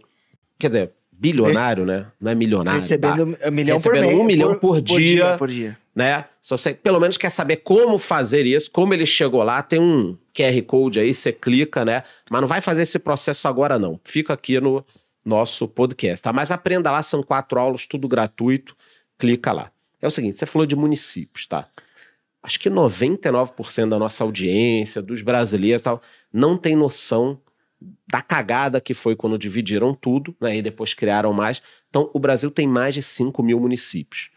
quer 0.59 0.67
dizer, 0.67 0.91
bilionário, 1.19 1.85
né? 1.85 2.05
Não 2.19 2.31
é 2.31 2.35
milionário. 2.35 2.79
recebendo 2.79 3.37
um 3.45 3.51
milhão 3.51 3.75
Recebendo 3.75 4.03
por 4.03 4.09
mês. 4.09 4.19
um 4.19 4.23
milhão 4.23 4.55
por 4.55 4.81
dia. 4.81 5.37
Por 5.37 5.47
dia. 5.49 5.77
né? 5.93 6.25
Se 6.41 6.51
você 6.51 6.73
pelo 6.73 6.99
menos 6.99 7.17
quer 7.17 7.29
saber 7.29 7.57
como 7.57 7.97
fazer 7.97 8.45
isso, 8.45 8.71
como 8.71 8.93
ele 8.93 9.05
chegou 9.05 9.43
lá, 9.43 9.61
tem 9.61 9.79
um 9.79 10.17
QR 10.33 10.61
Code 10.63 10.99
aí, 10.99 11.13
você 11.13 11.33
clica, 11.33 11.83
né? 11.83 12.03
Mas 12.29 12.41
não 12.41 12.47
vai 12.47 12.61
fazer 12.61 12.83
esse 12.83 12.97
processo 12.97 13.47
agora, 13.47 13.77
não. 13.77 13.99
Fica 14.05 14.33
aqui 14.33 14.59
no 14.61 14.83
nosso 15.25 15.67
podcast, 15.67 16.23
tá? 16.23 16.31
Mas 16.31 16.51
aprenda 16.51 16.89
lá, 16.89 17.03
são 17.03 17.21
quatro 17.21 17.59
aulas, 17.59 17.85
tudo 17.85 18.07
gratuito. 18.07 18.75
Clica 19.17 19.51
lá. 19.51 19.69
É 20.01 20.07
o 20.07 20.11
seguinte, 20.11 20.37
você 20.37 20.45
falou 20.45 20.65
de 20.65 20.75
municípios, 20.77 21.45
tá? 21.45 21.67
Acho 22.41 22.57
que 22.57 22.69
99% 22.69 23.89
da 23.89 23.99
nossa 23.99 24.23
audiência, 24.23 25.01
dos 25.01 25.21
brasileiros 25.21 25.81
e 25.81 25.83
tal, 25.83 26.01
não 26.31 26.57
tem 26.57 26.73
noção 26.73 27.37
da 28.07 28.21
cagada 28.21 28.81
que 28.81 28.93
foi 28.93 29.15
quando 29.15 29.37
dividiram 29.37 29.93
tudo, 29.93 30.35
né? 30.39 30.57
E 30.57 30.61
depois 30.61 30.93
criaram 30.93 31.31
mais. 31.31 31.61
Então, 31.89 32.09
o 32.13 32.19
Brasil 32.19 32.51
tem 32.51 32.67
mais 32.67 32.93
de 32.93 33.01
5 33.01 33.41
mil 33.41 33.59
municípios. 33.59 34.29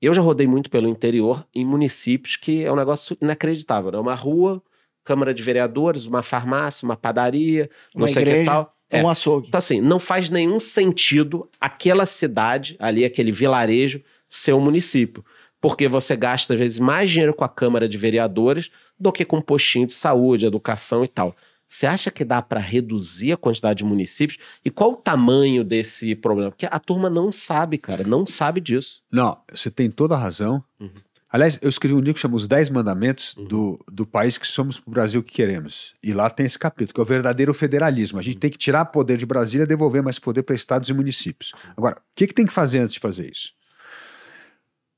Eu 0.00 0.12
já 0.12 0.20
rodei 0.20 0.46
muito 0.46 0.68
pelo 0.68 0.88
interior 0.88 1.46
em 1.54 1.64
municípios 1.64 2.36
que 2.36 2.64
é 2.64 2.72
um 2.72 2.76
negócio 2.76 3.16
inacreditável. 3.20 3.90
É 3.92 3.98
uma 3.98 4.14
rua, 4.14 4.62
Câmara 5.04 5.32
de 5.32 5.42
Vereadores, 5.42 6.06
uma 6.06 6.22
farmácia, 6.22 6.84
uma 6.84 6.96
padaria, 6.96 7.70
não 7.94 8.02
Uma 8.02 8.08
sei 8.08 8.22
o 8.22 8.26
que 8.26 8.44
tal. 8.44 8.76
É. 8.90 9.02
Um 9.02 9.08
açougue. 9.08 9.48
Então, 9.48 9.58
assim, 9.58 9.80
não 9.80 9.98
faz 9.98 10.30
nenhum 10.30 10.60
sentido 10.60 11.48
aquela 11.60 12.06
cidade, 12.06 12.76
ali, 12.78 13.04
aquele 13.04 13.32
vilarejo, 13.32 14.02
ser 14.28 14.52
um 14.52 14.60
município. 14.60 15.24
Porque 15.60 15.88
você 15.88 16.14
gasta, 16.14 16.54
às 16.54 16.60
vezes, 16.60 16.78
mais 16.78 17.10
dinheiro 17.10 17.34
com 17.34 17.44
a 17.44 17.48
Câmara 17.48 17.88
de 17.88 17.96
Vereadores 17.96 18.70
do 18.98 19.10
que 19.10 19.24
com 19.24 19.40
postinho 19.40 19.86
de 19.86 19.92
saúde, 19.92 20.46
educação 20.46 21.04
e 21.04 21.08
tal. 21.08 21.34
Você 21.68 21.86
acha 21.86 22.10
que 22.10 22.24
dá 22.24 22.40
para 22.40 22.60
reduzir 22.60 23.32
a 23.32 23.36
quantidade 23.36 23.78
de 23.78 23.84
municípios? 23.84 24.38
E 24.64 24.70
qual 24.70 24.92
o 24.92 24.96
tamanho 24.96 25.64
desse 25.64 26.14
problema? 26.14 26.50
Porque 26.50 26.66
a 26.70 26.78
turma 26.78 27.10
não 27.10 27.32
sabe, 27.32 27.76
cara, 27.78 28.04
não 28.04 28.24
sabe 28.24 28.60
disso. 28.60 29.02
Não, 29.10 29.36
você 29.52 29.70
tem 29.70 29.90
toda 29.90 30.14
a 30.14 30.18
razão. 30.18 30.62
Uhum. 30.78 30.90
Aliás, 31.28 31.58
eu 31.60 31.68
escrevi 31.68 31.92
um 31.92 31.98
livro 31.98 32.14
que 32.14 32.20
chama 32.20 32.36
Os 32.36 32.46
10 32.46 32.70
Mandamentos 32.70 33.36
Uhum. 33.36 33.44
do, 33.46 33.84
do 33.90 34.06
país 34.06 34.38
que 34.38 34.46
somos 34.46 34.78
para 34.78 34.88
o 34.88 34.92
Brasil 34.92 35.22
que 35.24 35.34
queremos. 35.34 35.92
E 36.02 36.12
lá 36.12 36.30
tem 36.30 36.46
esse 36.46 36.58
capítulo, 36.58 36.94
que 36.94 37.00
é 37.00 37.02
o 37.02 37.04
verdadeiro 37.06 37.52
federalismo. 37.52 38.16
A 38.16 38.20
Uhum. 38.20 38.22
gente 38.22 38.38
tem 38.38 38.48
que 38.50 38.56
tirar 38.56 38.84
poder 38.86 39.16
de 39.18 39.26
Brasília 39.26 39.64
e 39.64 39.66
devolver 39.66 40.02
mais 40.02 40.18
poder 40.20 40.44
para 40.44 40.54
estados 40.54 40.88
e 40.88 40.94
municípios. 40.94 41.52
Agora, 41.76 41.96
o 41.96 42.00
que, 42.14 42.28
que 42.28 42.32
tem 42.34 42.46
que 42.46 42.52
fazer 42.52 42.78
antes 42.78 42.94
de 42.94 43.00
fazer 43.00 43.28
isso? 43.30 43.52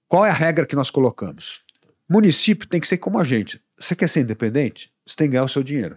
Qual 0.07 0.25
é 0.25 0.31
a 0.31 0.35
regra 0.35 0.67
que 0.67 0.77
nós 0.77 0.91
colocamos? 0.91 1.61
Município 2.09 2.69
tem 2.69 2.81
que 2.81 2.87
ser 2.87 2.99
como 2.99 3.19
a 3.19 3.25
gente. 3.25 3.61
Você 3.79 3.97
quer 3.97 4.09
ser 4.09 4.21
independente? 4.21 4.91
Você 5.07 5.17
tem 5.17 5.29
que 5.29 5.33
ganhar 5.33 5.45
o 5.45 5.49
seu 5.49 5.63
dinheiro. 5.63 5.97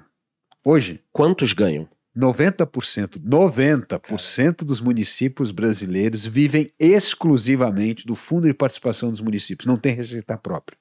Hoje, 0.63 1.03
Quantos 1.11 1.53
ganham? 1.53 1.89
90%, 2.15 3.19
90% 3.19 4.57
dos 4.63 4.81
municípios 4.81 5.49
brasileiros 5.49 6.25
vivem 6.25 6.69
exclusivamente 6.77 8.05
do 8.05 8.15
fundo 8.15 8.47
de 8.47 8.53
participação 8.53 9.09
dos 9.09 9.21
municípios, 9.21 9.65
não 9.65 9.77
tem 9.77 9.95
receita 9.95 10.37
própria. 10.37 10.77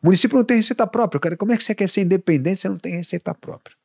O 0.00 0.06
município 0.06 0.38
não 0.38 0.44
tem 0.44 0.58
receita 0.58 0.86
própria, 0.86 1.20
cara. 1.20 1.36
Como 1.36 1.52
é 1.52 1.56
que 1.56 1.64
você 1.64 1.74
quer 1.74 1.88
ser 1.88 2.02
independente 2.02 2.60
se 2.60 2.68
não 2.68 2.78
tem 2.78 2.94
receita 2.94 3.34
própria? 3.34 3.76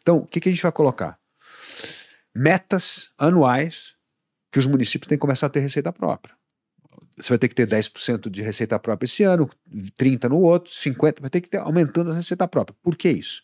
Então, 0.00 0.18
o 0.18 0.26
que, 0.26 0.40
que 0.40 0.48
a 0.48 0.52
gente 0.52 0.62
vai 0.62 0.72
colocar? 0.72 1.18
Metas 2.34 3.10
anuais 3.16 3.94
que 4.50 4.58
os 4.58 4.66
municípios 4.66 5.08
têm 5.08 5.16
que 5.16 5.22
começar 5.22 5.46
a 5.46 5.50
ter 5.50 5.60
receita 5.60 5.92
própria. 5.92 6.34
Você 7.16 7.30
vai 7.30 7.38
ter 7.38 7.48
que 7.48 7.54
ter 7.54 7.66
10% 7.66 8.28
de 8.28 8.42
receita 8.42 8.78
própria 8.78 9.06
esse 9.06 9.22
ano, 9.22 9.48
30% 9.98 10.28
no 10.28 10.40
outro, 10.40 10.72
50%, 10.72 11.20
vai 11.20 11.30
ter 11.30 11.40
que 11.40 11.48
ter 11.48 11.58
aumentando 11.58 12.10
a 12.10 12.14
receita 12.14 12.48
própria. 12.48 12.76
Por 12.82 12.96
que 12.96 13.08
isso? 13.08 13.42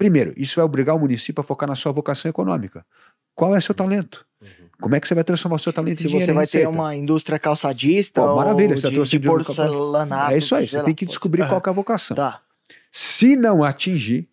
Primeiro, 0.00 0.32
isso 0.34 0.56
vai 0.56 0.64
obrigar 0.64 0.96
o 0.96 0.98
município 0.98 1.42
a 1.42 1.44
focar 1.44 1.68
na 1.68 1.76
sua 1.76 1.92
vocação 1.92 2.26
econômica. 2.26 2.86
Qual 3.34 3.54
é 3.54 3.60
seu 3.60 3.74
talento? 3.74 4.26
Uhum. 4.40 4.48
Como 4.80 4.94
é 4.94 5.00
que 5.00 5.06
você 5.06 5.14
vai 5.14 5.22
transformar 5.22 5.56
o 5.56 5.58
seu 5.58 5.74
talento 5.74 5.98
Se 5.98 6.04
em 6.04 6.06
dinheiro 6.06 6.24
você 6.24 6.32
vai 6.32 6.46
ter 6.46 6.66
uma 6.66 6.96
indústria 6.96 7.38
calçadista 7.38 8.22
Pô, 8.22 8.34
maravilha, 8.34 8.78
você 8.78 8.86
ou 8.86 8.94
trouxe 8.94 9.10
de, 9.10 9.18
de 9.18 9.22
de 9.24 9.28
porcelanato. 9.28 10.32
É 10.32 10.38
isso 10.38 10.54
aí, 10.54 10.66
você 10.66 10.76
sei 10.76 10.84
tem 10.86 10.94
que 10.94 11.04
descobrir 11.04 11.46
qual 11.46 11.60
que 11.60 11.68
é 11.68 11.72
a 11.72 11.74
vocação. 11.74 12.16
Tá. 12.16 12.40
Se 12.90 13.36
não 13.36 13.62
atingir, 13.62 14.26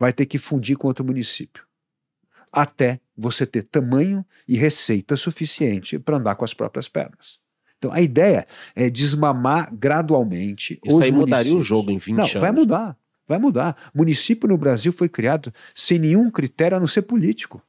vai 0.00 0.10
ter 0.10 0.24
que 0.24 0.38
fundir 0.38 0.78
com 0.78 0.88
outro 0.88 1.04
município. 1.04 1.64
Até 2.50 2.98
você 3.14 3.44
ter 3.44 3.64
tamanho 3.64 4.24
e 4.48 4.56
receita 4.56 5.18
suficiente 5.18 5.98
para 5.98 6.16
andar 6.16 6.34
com 6.36 6.46
as 6.46 6.54
próprias 6.54 6.88
pernas. 6.88 7.38
Então 7.76 7.92
a 7.92 8.00
ideia 8.00 8.46
é 8.74 8.88
desmamar 8.88 9.68
gradualmente 9.70 10.80
Isso 10.82 10.96
os 10.96 11.02
aí 11.02 11.12
mudaria 11.12 11.54
o 11.54 11.60
jogo 11.60 11.90
em 11.90 11.98
20 11.98 12.16
Não, 12.16 12.24
anos. 12.24 12.32
vai 12.32 12.52
mudar. 12.52 12.96
Vai 13.26 13.38
mudar. 13.38 13.90
Município 13.94 14.48
no 14.48 14.56
Brasil 14.56 14.92
foi 14.92 15.08
criado 15.08 15.52
sem 15.74 15.98
nenhum 15.98 16.30
critério 16.30 16.76
a 16.76 16.80
não 16.80 16.86
ser 16.86 17.02
político. 17.02 17.62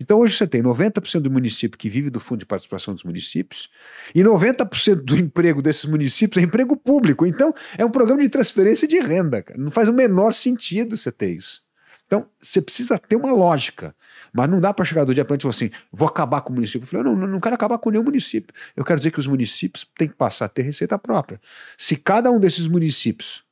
Então 0.00 0.20
hoje 0.20 0.36
você 0.36 0.46
tem 0.46 0.62
90% 0.62 1.20
do 1.20 1.30
município 1.30 1.76
que 1.76 1.88
vive 1.88 2.08
do 2.08 2.20
fundo 2.20 2.38
de 2.38 2.46
participação 2.46 2.94
dos 2.94 3.02
municípios 3.02 3.68
e 4.14 4.22
90% 4.22 4.96
do 5.02 5.16
emprego 5.16 5.60
desses 5.60 5.84
municípios 5.86 6.42
é 6.42 6.46
emprego 6.46 6.76
público. 6.76 7.26
Então 7.26 7.52
é 7.76 7.84
um 7.84 7.90
programa 7.90 8.22
de 8.22 8.28
transferência 8.28 8.86
de 8.86 9.00
renda. 9.00 9.42
Cara. 9.42 9.58
Não 9.58 9.70
faz 9.70 9.88
o 9.88 9.92
menor 9.92 10.32
sentido 10.32 10.96
você 10.96 11.10
ter 11.10 11.34
isso. 11.34 11.62
Então 12.06 12.26
você 12.40 12.62
precisa 12.62 12.96
ter 12.96 13.16
uma 13.16 13.32
lógica. 13.32 13.94
Mas 14.32 14.48
não 14.48 14.60
dá 14.60 14.72
para 14.72 14.84
chegar 14.84 15.04
do 15.04 15.12
dia 15.12 15.24
para 15.24 15.36
e 15.36 15.40
falar 15.40 15.50
assim, 15.50 15.70
vou 15.92 16.06
acabar 16.06 16.42
com 16.42 16.52
o 16.52 16.54
município. 16.54 16.84
Eu 16.84 16.88
falei, 16.88 17.04
não, 17.04 17.26
não 17.26 17.40
quero 17.40 17.54
acabar 17.54 17.76
com 17.78 17.90
nenhum 17.90 18.04
município. 18.04 18.54
Eu 18.76 18.84
quero 18.84 19.00
dizer 19.00 19.10
que 19.10 19.18
os 19.18 19.26
municípios 19.26 19.86
têm 19.96 20.08
que 20.08 20.14
passar 20.14 20.44
a 20.44 20.48
ter 20.48 20.62
receita 20.62 20.98
própria. 20.98 21.40
Se 21.76 21.96
cada 21.96 22.30
um 22.30 22.38
desses 22.38 22.68
municípios 22.68 23.42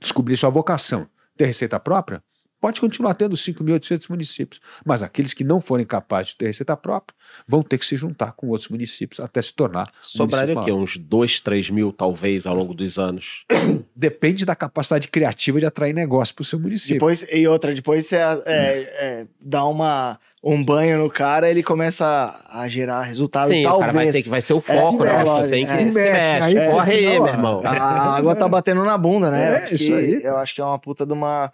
descobrir 0.00 0.36
sua 0.36 0.50
vocação, 0.50 1.08
ter 1.36 1.46
receita 1.46 1.78
própria, 1.78 2.22
pode 2.60 2.80
continuar 2.80 3.14
tendo 3.14 3.36
5.800 3.36 4.08
municípios. 4.08 4.60
Mas 4.84 5.02
aqueles 5.02 5.32
que 5.32 5.44
não 5.44 5.60
forem 5.60 5.86
capazes 5.86 6.32
de 6.32 6.38
ter 6.38 6.46
receita 6.46 6.76
própria 6.76 7.14
vão 7.46 7.62
ter 7.62 7.78
que 7.78 7.86
se 7.86 7.96
juntar 7.96 8.32
com 8.32 8.48
outros 8.48 8.68
municípios 8.68 9.20
até 9.20 9.40
se 9.40 9.52
tornar. 9.52 9.90
Sobraria 10.00 10.58
o 10.58 10.64
quê? 10.64 10.72
Uns 10.72 10.96
2, 10.96 11.40
3 11.40 11.70
mil, 11.70 11.92
talvez, 11.92 12.46
ao 12.46 12.54
longo 12.54 12.74
dos 12.74 12.98
anos. 12.98 13.44
Depende 13.94 14.44
da 14.44 14.54
capacidade 14.54 15.08
criativa 15.08 15.58
de 15.60 15.66
atrair 15.66 15.92
negócio 15.94 16.34
para 16.34 16.42
o 16.42 16.44
seu 16.44 16.58
município. 16.58 16.94
Depois, 16.94 17.26
e 17.30 17.46
outra, 17.46 17.74
depois 17.74 18.06
você 18.06 18.16
é, 18.16 18.42
é, 18.46 19.26
dá 19.40 19.64
uma, 19.64 20.18
um 20.42 20.62
banho 20.62 20.98
no 20.98 21.10
cara, 21.10 21.50
ele 21.50 21.62
começa 21.62 22.06
a, 22.06 22.62
a 22.62 22.68
gerar 22.68 23.02
resultado. 23.02 23.50
Sim, 23.50 23.60
o 23.60 23.68
talvez. 23.68 23.80
cara 23.80 23.92
vai 23.92 24.12
ter 24.12 24.22
que 24.22 24.28
vai 24.28 24.42
ser 24.42 24.54
o 24.54 24.60
foco, 24.60 25.04
é, 25.04 25.12
né? 25.12 25.22
lógico, 25.24 25.48
Tu 25.48 25.50
tem 25.50 25.64
que 25.64 25.70
é. 25.72 25.76
se 25.76 25.84
mexe, 25.84 25.94
mexe. 25.94 26.42
aí 26.42 26.70
Corre 26.70 26.92
aí, 26.92 27.20
meu 27.20 27.26
irmão. 27.26 27.60
A, 27.64 28.16
água 28.16 28.34
tá 28.34 28.48
batendo 28.48 28.84
na 28.84 28.96
bunda, 28.96 29.30
né? 29.30 29.44
É, 29.44 29.56
acho 29.64 29.74
isso 29.74 29.86
que- 29.86 29.94
aí. 29.94 30.20
Eu 30.22 30.36
acho 30.36 30.54
que 30.54 30.60
é 30.60 30.64
uma 30.64 30.78
puta 30.78 31.04
de 31.04 31.12
uma, 31.12 31.50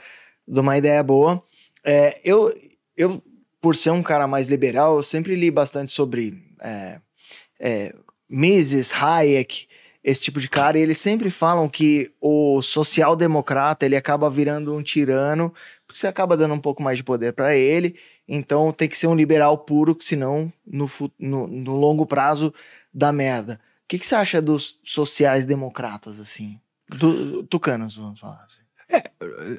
de 0.47 0.61
uma 0.61 0.77
ideia 0.77 1.03
boa. 1.03 1.43
É, 1.85 2.21
eu, 2.25 2.53
eu, 2.97 3.23
por 3.61 3.77
ser 3.77 3.91
um 3.91 4.03
cara 4.03 4.27
mais 4.27 4.47
liberal, 4.47 4.97
eu 4.97 5.03
sempre 5.03 5.35
li 5.35 5.51
bastante 5.51 5.93
sobre 5.93 6.43
é, 6.61 7.01
é, 7.61 7.95
Mises, 8.29 8.93
Hayek, 8.93 9.67
esse 10.03 10.21
tipo 10.21 10.41
de 10.41 10.49
cara, 10.49 10.79
e 10.79 10.83
eles 10.83 10.99
sempre 10.99 11.31
falam 11.31 11.69
que 11.69 12.11
o 12.21 12.61
social-democrata 12.61 13.87
ele 13.87 13.97
acaba 13.97 14.29
virando 14.29 14.75
um 14.75 14.83
tirano, 14.83 15.55
porque 15.87 16.01
você 16.01 16.07
acaba 16.09 16.37
dando 16.37 16.55
um 16.55 16.61
pouco 16.61 16.83
mais 16.83 16.99
de 16.99 17.05
poder 17.05 17.33
para 17.35 17.55
ele, 17.55 17.97
então 18.27 18.73
tem 18.73 18.89
que 18.89 18.97
ser 18.97 19.07
um 19.07 19.15
liberal 19.15 19.59
puro, 19.59 19.97
senão 20.01 20.53
no, 20.67 20.91
no, 21.19 21.47
no 21.47 21.77
longo 21.77 22.05
prazo 22.05 22.53
dá 22.93 23.13
merda. 23.13 23.61
O 23.85 23.89
que, 23.89 23.99
que 23.99 24.07
você 24.07 24.15
acha 24.15 24.41
dos 24.41 24.81
sociais-democratas, 24.83 26.19
assim? 26.19 26.59
Do, 26.89 27.45
tucanos, 27.45 27.95
vamos 27.95 28.19
falar 28.19 28.43
assim. 28.45 28.62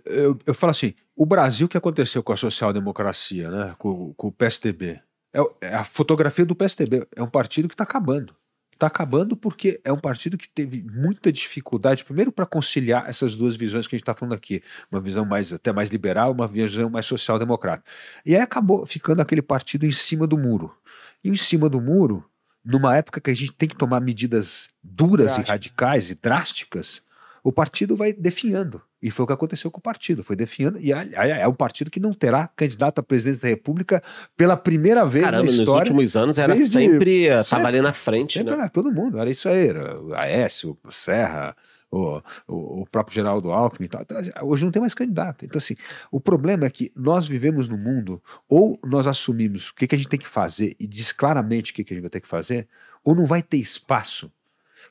Eu, 0.06 0.38
eu 0.46 0.54
falo 0.54 0.72
assim: 0.72 0.94
o 1.16 1.26
Brasil, 1.26 1.66
o 1.66 1.70
que 1.70 1.78
aconteceu 1.78 2.22
com 2.24 2.34
a 2.34 2.38
social-democracia, 2.38 3.50
né? 3.50 3.76
com, 3.78 4.14
com 4.14 4.28
o 4.28 4.32
PSDB? 4.32 5.02
É, 5.34 5.42
é 5.62 5.76
a 5.76 5.84
fotografia 5.84 6.46
do 6.46 6.56
PSDB. 6.56 7.08
É 7.16 7.24
um 7.24 7.30
partido 7.30 7.68
que 7.68 7.74
está 7.74 7.84
acabando. 7.84 8.36
Está 8.74 8.88
acabando 8.88 9.38
porque 9.38 9.80
é 9.84 9.94
um 9.94 9.98
partido 9.98 10.38
que 10.38 10.50
teve 10.50 10.84
muita 10.84 11.32
dificuldade, 11.32 12.04
primeiro, 12.04 12.32
para 12.32 12.46
conciliar 12.46 13.08
essas 13.08 13.36
duas 13.36 13.56
visões 13.56 13.88
que 13.88 13.96
a 13.96 13.98
gente 13.98 14.04
está 14.04 14.14
falando 14.14 14.34
aqui. 14.34 14.62
Uma 14.92 15.00
visão 15.00 15.24
mais 15.24 15.54
até 15.54 15.72
mais 15.72 15.90
liberal, 15.90 16.32
uma 16.32 16.48
visão 16.48 16.90
mais 16.90 17.06
social-democrata. 17.06 17.84
E 18.26 18.36
aí 18.36 18.42
acabou 18.42 18.86
ficando 18.86 19.22
aquele 19.22 19.42
partido 19.42 19.86
em 19.86 19.92
cima 19.92 20.28
do 20.28 20.38
muro. 20.38 20.76
E 21.24 21.30
em 21.30 21.36
cima 21.36 21.70
do 21.70 21.80
muro, 21.80 22.26
numa 22.64 22.96
época 22.96 23.22
que 23.22 23.30
a 23.30 23.34
gente 23.34 23.54
tem 23.54 23.70
que 23.70 23.76
tomar 23.76 24.00
medidas 24.00 24.70
duras 24.84 25.28
Drásticas. 25.28 25.48
e 25.48 25.52
radicais 25.52 26.10
e 26.10 26.16
drásticas, 26.16 27.02
o 27.44 27.52
partido 27.52 27.96
vai 27.96 28.14
definhando. 28.14 28.82
E 29.02 29.12
foi 29.12 29.24
o 29.26 29.28
que 29.28 29.34
aconteceu 29.34 29.70
com 29.70 29.80
o 29.80 29.82
partido, 29.84 30.24
foi 30.24 30.36
definhando. 30.36 30.80
E 30.80 30.94
aí 30.94 31.12
é, 31.14 31.41
é 31.41 31.48
um 31.48 31.54
partido 31.54 31.91
que 31.91 32.00
não 32.00 32.14
terá 32.14 32.48
candidato 32.48 33.00
à 33.00 33.04
presidência 33.04 33.41
da 33.41 33.50
República 33.50 34.02
pela 34.38 34.56
primeira 34.56 35.06
vez 35.06 35.26
Caramba, 35.26 35.44
na 35.44 35.52
nos 35.52 35.60
história. 35.60 35.80
últimos 35.82 36.16
anos 36.16 36.38
era 36.38 36.56
desde- 36.56 36.74
sempre. 36.78 37.28
Tava 37.30 37.44
sempre- 37.44 37.68
ali 37.68 37.82
na 37.82 37.91
frente, 37.94 38.39
Sempre 38.39 38.54
né? 38.56 38.60
era 38.62 38.70
todo 38.70 38.91
mundo, 38.94 39.20
era 39.20 39.30
isso 39.30 39.50
aí, 39.50 39.68
era 39.68 40.00
o 40.02 40.14
Aécio, 40.14 40.78
o 40.86 40.91
Serra, 40.91 41.54
o, 41.91 42.22
o, 42.48 42.82
o 42.82 42.86
próprio 42.89 43.14
Geraldo 43.14 43.52
Alckmin 43.52 43.88
e 43.88 43.89
tal. 43.89 44.02
Então, 44.04 44.18
Hoje 44.48 44.64
não 44.64 44.72
tem 44.72 44.80
mais 44.82 44.94
candidato. 44.94 45.44
Então, 45.44 45.58
assim, 45.58 45.76
o 46.10 46.22
problema 46.22 46.66
é 46.66 46.70
que 46.70 46.91
nós 46.96 47.28
vivemos 47.28 47.68
num 47.68 47.78
mundo, 47.78 48.24
ou 48.48 48.80
nós 48.86 49.06
assumimos 49.06 49.70
o 49.70 49.76
que, 49.76 49.86
que 49.86 49.96
a 49.96 49.98
gente 49.98 50.08
tem 50.08 50.20
que 50.20 50.28
fazer 50.28 50.76
e 50.80 50.88
diz 50.88 51.12
claramente 51.12 51.72
o 51.72 51.76
que, 51.76 51.84
que 51.84 51.94
a 51.94 51.96
gente 51.96 52.04
vai 52.04 52.10
ter 52.10 52.22
que 52.22 52.28
fazer, 52.28 52.70
ou 53.04 53.14
não 53.14 53.26
vai 53.26 53.44
ter 53.44 53.58
espaço 53.58 54.32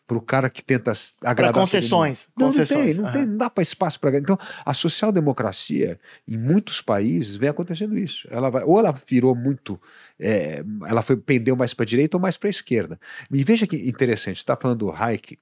para 0.07 0.16
o 0.16 0.20
cara 0.20 0.49
que 0.51 0.62
tenta 0.62 0.93
agradar. 1.22 1.53
Para 1.53 1.61
concessões. 1.61 2.28
Não, 2.36 2.47
concessões. 2.47 2.97
não 2.97 3.05
tem, 3.05 3.05
não, 3.05 3.12
tem, 3.12 3.26
não 3.26 3.36
dá 3.36 3.51
para 3.51 3.62
espaço 3.62 3.99
para. 4.01 4.16
Então, 4.18 4.38
a 4.64 4.74
social-democracia, 4.74 5.99
em 6.26 6.36
muitos 6.36 6.80
países, 6.82 7.36
vem 7.36 7.49
acontecendo 7.49 7.97
isso. 7.99 8.26
Ela 8.30 8.51
vai, 8.51 8.62
ou 8.64 8.78
ela 8.78 8.95
virou 9.07 9.34
muito. 9.34 9.80
é, 10.18 10.64
ela 10.86 11.03
foi, 11.03 11.16
pendeu 11.16 11.57
mais 11.57 11.74
para 11.74 11.84
a 11.84 11.86
direita 11.86 12.16
ou 12.16 12.20
mais 12.20 12.36
para 12.36 12.49
a 12.49 12.51
esquerda. 12.51 13.01
E 13.30 13.43
veja 13.45 13.66
que 13.66 13.76
interessante, 13.88 14.36
você 14.36 14.43
está 14.43 14.57
falando 14.57 14.78
do 14.78 14.90
Hayek 14.93 15.38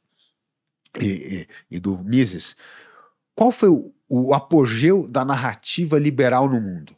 e, 1.00 1.06
e- 1.06 1.48
e 1.70 1.78
do 1.80 1.98
Mises. 1.98 2.56
Qual 3.34 3.50
foi 3.52 3.68
o, 3.68 3.92
o 4.08 4.34
apogeu 4.34 5.06
da 5.08 5.24
narrativa 5.24 5.98
liberal 5.98 6.48
no 6.48 6.60
mundo? 6.60 6.94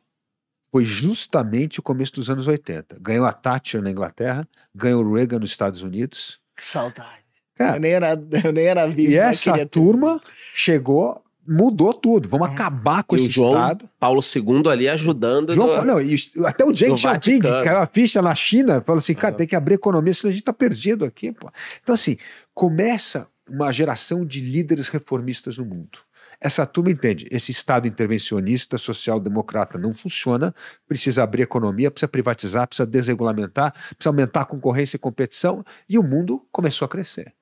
Foi 0.73 0.85
justamente 0.85 1.79
o 1.81 1.83
começo 1.83 2.15
dos 2.15 2.31
anos 2.31 2.47
80. 2.47 2.99
Ganhou 2.99 3.27
a 3.27 3.33
Thatcher 3.33 3.83
na 3.83 3.91
Inglaterra, 3.91 4.49
ganhou 4.75 5.05
o 5.05 5.15
Reagan 5.15 5.39
nos 5.39 5.51
Estados 5.51 5.83
Unidos. 5.83 6.41
Que 6.57 6.65
saudade. 6.65 7.22
Cara, 7.55 7.77
eu, 7.77 7.81
nem 7.81 7.93
era, 7.93 8.13
eu 8.45 8.53
nem 8.53 8.65
era 8.65 8.87
vivo. 8.87 9.13
e 9.13 9.17
essa 9.17 9.53
ter- 9.55 9.69
turma 9.69 10.21
chegou, 10.55 11.23
mudou 11.47 11.93
tudo. 11.93 12.29
Vamos 12.29 12.49
acabar 12.49 13.03
com 13.03 13.17
E 13.17 13.19
o 13.19 13.23
esse 13.23 13.31
João 13.31 13.53
Estado. 13.53 13.89
Paulo 13.99 14.21
II 14.23 14.71
ali 14.71 14.89
ajudando. 14.89 15.53
João, 15.55 15.79
no- 15.79 15.85
não, 15.85 16.01
e 16.01 16.17
o- 16.37 16.47
até 16.47 16.65
o 16.65 16.71
do 16.73 16.77
Xiaoping, 16.97 17.41
caiu 17.41 17.79
a 17.79 17.87
ficha 17.87 18.23
na 18.23 18.35
China, 18.35 18.81
falou 18.81 18.99
assim, 18.99 19.15
cara, 19.15 19.35
tem 19.35 19.47
que 19.47 19.57
abrir 19.57 19.75
economia, 19.75 20.15
senão 20.15 20.31
a 20.31 20.33
gente 20.33 20.45
tá 20.45 20.53
perdido 20.53 21.05
aqui. 21.05 21.33
Pô. 21.33 21.51
Então, 21.83 21.95
assim, 21.95 22.17
começa 22.55 23.27
uma 23.49 23.73
geração 23.73 24.25
de 24.25 24.41
líderes 24.41 24.89
reformistas 24.89 25.59
no 25.59 25.65
mundo. 25.65 25.99
Essa 26.41 26.67
turma 26.67 26.91
entende, 26.91 27.29
esse 27.31 27.53
Estado 27.53 27.87
intervencionista, 27.87 28.77
social-democrata 28.77 29.79
não 29.79 29.95
funciona, 29.95 30.53
precisa 30.89 31.23
abrir 31.23 31.43
economia, 31.43 31.89
precisa 31.91 32.09
privatizar, 32.09 32.67
precisa 32.67 32.85
desregulamentar, 32.87 33.73
precisa 33.73 34.09
aumentar 34.11 34.41
a 34.41 34.45
concorrência 34.45 34.97
e 34.97 34.99
competição, 34.99 35.65
e 35.89 35.99
o 35.99 36.03
mundo 36.03 36.45
começou 36.51 36.87
a 36.87 36.89
crescer. 36.89 37.33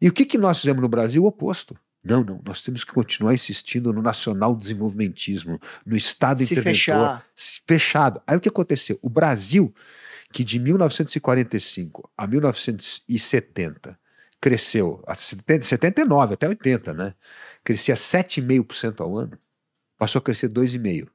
E 0.00 0.08
o 0.08 0.12
que, 0.12 0.24
que 0.24 0.38
nós 0.38 0.60
fizemos 0.60 0.80
no 0.80 0.88
Brasil? 0.88 1.22
O 1.22 1.26
oposto. 1.26 1.76
Não, 2.02 2.24
não, 2.24 2.40
nós 2.44 2.62
temos 2.62 2.82
que 2.82 2.92
continuar 2.92 3.34
insistindo 3.34 3.92
no 3.92 4.00
nacional 4.00 4.56
desenvolvimentismo, 4.56 5.60
no 5.84 5.96
Estado 5.96 6.38
Se 6.38 6.44
interventor, 6.54 6.72
fechar. 6.72 7.26
fechado. 7.66 8.22
Aí 8.26 8.36
o 8.38 8.40
que 8.40 8.48
aconteceu? 8.48 8.98
O 9.02 9.10
Brasil, 9.10 9.74
que 10.32 10.42
de 10.42 10.58
1945 10.58 12.10
a 12.16 12.26
1970 12.26 13.98
cresceu, 14.40 15.04
a 15.06 15.14
70, 15.14 15.64
79 15.64 16.34
até 16.34 16.48
80, 16.48 16.94
né? 16.94 17.14
Crescia 17.62 17.94
7,5% 17.94 19.02
ao 19.02 19.18
ano, 19.18 19.38
passou 19.98 20.18
a 20.20 20.22
crescer 20.22 20.48
2,5%. 20.48 21.08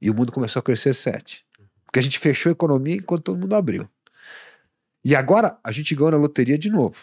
E 0.00 0.10
o 0.10 0.14
mundo 0.14 0.32
começou 0.32 0.60
a 0.60 0.62
crescer 0.62 0.90
7%. 0.90 1.40
Porque 1.84 1.98
a 1.98 2.02
gente 2.02 2.18
fechou 2.18 2.48
a 2.48 2.52
economia 2.52 2.94
enquanto 2.94 3.24
todo 3.24 3.38
mundo 3.38 3.54
abriu. 3.54 3.86
E 5.04 5.14
agora 5.14 5.58
a 5.62 5.70
gente 5.70 5.94
ganhou 5.94 6.12
na 6.12 6.16
loteria 6.16 6.56
de 6.56 6.70
novo. 6.70 6.96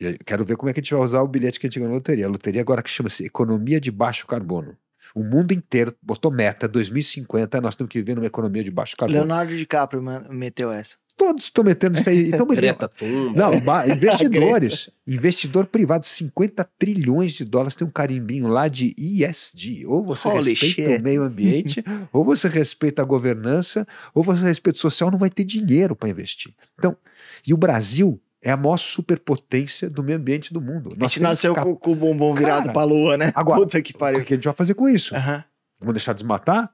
E 0.00 0.06
aí, 0.06 0.18
quero 0.18 0.44
ver 0.44 0.56
como 0.56 0.68
é 0.68 0.72
que 0.72 0.80
a 0.80 0.82
gente 0.82 0.94
vai 0.94 1.02
usar 1.02 1.22
o 1.22 1.28
bilhete 1.28 1.58
que 1.58 1.66
a 1.66 1.68
gente 1.70 1.78
ganhou 1.78 1.90
na 1.90 1.96
loteria. 1.96 2.26
A 2.26 2.28
loteria 2.28 2.60
agora 2.60 2.82
que 2.82 2.90
chama-se 2.90 3.24
Economia 3.24 3.80
de 3.80 3.90
Baixo 3.90 4.26
Carbono. 4.26 4.76
O 5.14 5.22
mundo 5.22 5.52
inteiro 5.52 5.94
botou 6.02 6.30
meta 6.30 6.68
2050, 6.68 7.60
nós 7.60 7.74
temos 7.74 7.90
que 7.90 7.98
viver 7.98 8.14
numa 8.14 8.26
economia 8.26 8.62
de 8.62 8.70
baixo 8.70 8.94
carbono. 8.96 9.18
Leonardo 9.18 9.56
DiCaprio 9.56 10.02
meteu 10.30 10.70
essa. 10.70 10.96
Todos 11.16 11.44
estão 11.44 11.64
metendo 11.64 11.98
isso 11.98 12.08
aí. 12.08 12.28
Então, 12.28 12.44
Greta 12.54 12.90
não, 13.34 13.52
investidores, 13.90 14.90
investidor 15.06 15.64
privado, 15.64 16.04
50 16.04 16.62
trilhões 16.78 17.32
de 17.32 17.46
dólares 17.46 17.74
tem 17.74 17.86
um 17.86 17.90
carimbinho 17.90 18.48
lá 18.48 18.68
de 18.68 18.94
ESG. 18.98 19.86
Ou 19.86 20.04
você 20.04 20.28
Holy 20.28 20.50
respeita 20.50 20.90
shit. 20.90 21.00
o 21.00 21.02
meio 21.02 21.22
ambiente, 21.22 21.82
ou 22.12 22.22
você 22.22 22.48
respeita 22.48 23.00
a 23.00 23.04
governança, 23.04 23.86
ou 24.12 24.22
você 24.22 24.44
respeita 24.44 24.76
o 24.76 24.80
social, 24.80 25.10
não 25.10 25.18
vai 25.18 25.30
ter 25.30 25.44
dinheiro 25.44 25.96
para 25.96 26.10
investir. 26.10 26.52
Então, 26.78 26.94
e 27.46 27.54
o 27.54 27.56
Brasil 27.56 28.20
é 28.42 28.50
a 28.50 28.56
maior 28.56 28.76
superpotência 28.76 29.88
do 29.90 30.02
meio 30.02 30.18
ambiente 30.18 30.52
do 30.52 30.60
mundo. 30.60 30.90
A 30.92 30.96
Nós 30.98 31.12
gente 31.12 31.20
temos 31.20 31.30
nasceu 31.30 31.54
cap- 31.54 31.66
com, 31.66 31.76
com 31.76 31.92
o 31.92 31.94
bumbum 31.96 32.34
virado 32.34 32.62
Cara, 32.66 32.72
pra 32.72 32.84
lua, 32.84 33.16
né? 33.16 33.32
agora- 33.34 33.60
Puta 33.60 33.80
que 33.82 33.92
O 33.92 33.98
pariu. 33.98 34.24
que 34.24 34.34
a 34.34 34.36
gente 34.36 34.44
vai 34.44 34.54
fazer 34.54 34.74
com 34.74 34.88
isso? 34.88 35.14
Aham. 35.14 35.42
Vamos 35.80 35.94
deixar 35.94 36.12
desmatar? 36.12 36.70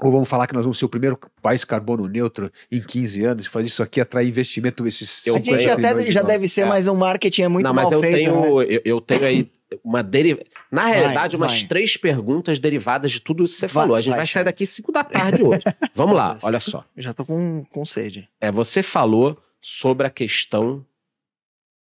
Ou 0.00 0.10
vamos 0.10 0.28
falar 0.28 0.46
que 0.46 0.54
nós 0.54 0.64
vamos 0.64 0.78
ser 0.78 0.84
o 0.84 0.88
primeiro 0.88 1.18
país 1.40 1.64
carbono 1.64 2.08
neutro 2.08 2.50
em 2.70 2.80
15 2.80 3.24
anos 3.24 3.46
e 3.46 3.48
fazer 3.48 3.66
isso 3.66 3.82
aqui 3.82 4.00
atrair 4.00 4.26
investimento 4.28 4.86
esses 4.86 5.24
Eu 5.26 5.34
A 5.34 5.38
50 5.38 5.60
gente 5.60 5.70
até 5.70 6.10
já 6.10 6.22
deve 6.22 6.48
ser, 6.48 6.62
É. 6.62 6.64
mas 6.64 6.86
o 6.88 6.94
marketing 6.94 7.42
é 7.42 7.48
muito 7.48 7.64
não, 7.66 7.74
mas 7.74 7.84
mal 7.84 7.92
eu 7.92 8.00
feito, 8.00 8.14
tenho, 8.16 8.40
né? 8.60 8.66
eu, 8.68 8.80
eu 8.84 9.00
tenho 9.00 9.24
aí 9.24 9.50
uma 9.84 10.02
deriva. 10.02 10.40
Na 10.70 10.86
realidade, 10.86 11.36
umas 11.36 11.52
vai. 11.60 11.68
três 11.68 11.96
perguntas 11.96 12.58
derivadas 12.58 13.12
de 13.12 13.20
tudo 13.20 13.44
isso 13.44 13.54
que 13.54 13.60
você 13.60 13.66
Vai, 13.68 13.82
falou. 13.84 13.96
A 13.96 14.00
gente 14.00 14.10
vai, 14.10 14.18
vai, 14.20 14.26
sair 14.26 14.44
daqui 14.44 14.66
5 14.66 14.90
da 14.90 15.04
tarde 15.04 15.42
hoje. 15.42 15.62
Vamos 15.94 16.16
lá, 16.16 16.36
olha 16.42 16.58
só. 16.60 16.84
Já 16.96 17.12
tô 17.14 17.24
com, 17.24 17.64
com 17.70 17.84
sede. 17.84 18.28
É, 18.40 18.50
você 18.50 18.82
falou 18.82 19.38
sobre 19.62 20.06
a 20.06 20.10
questão 20.10 20.84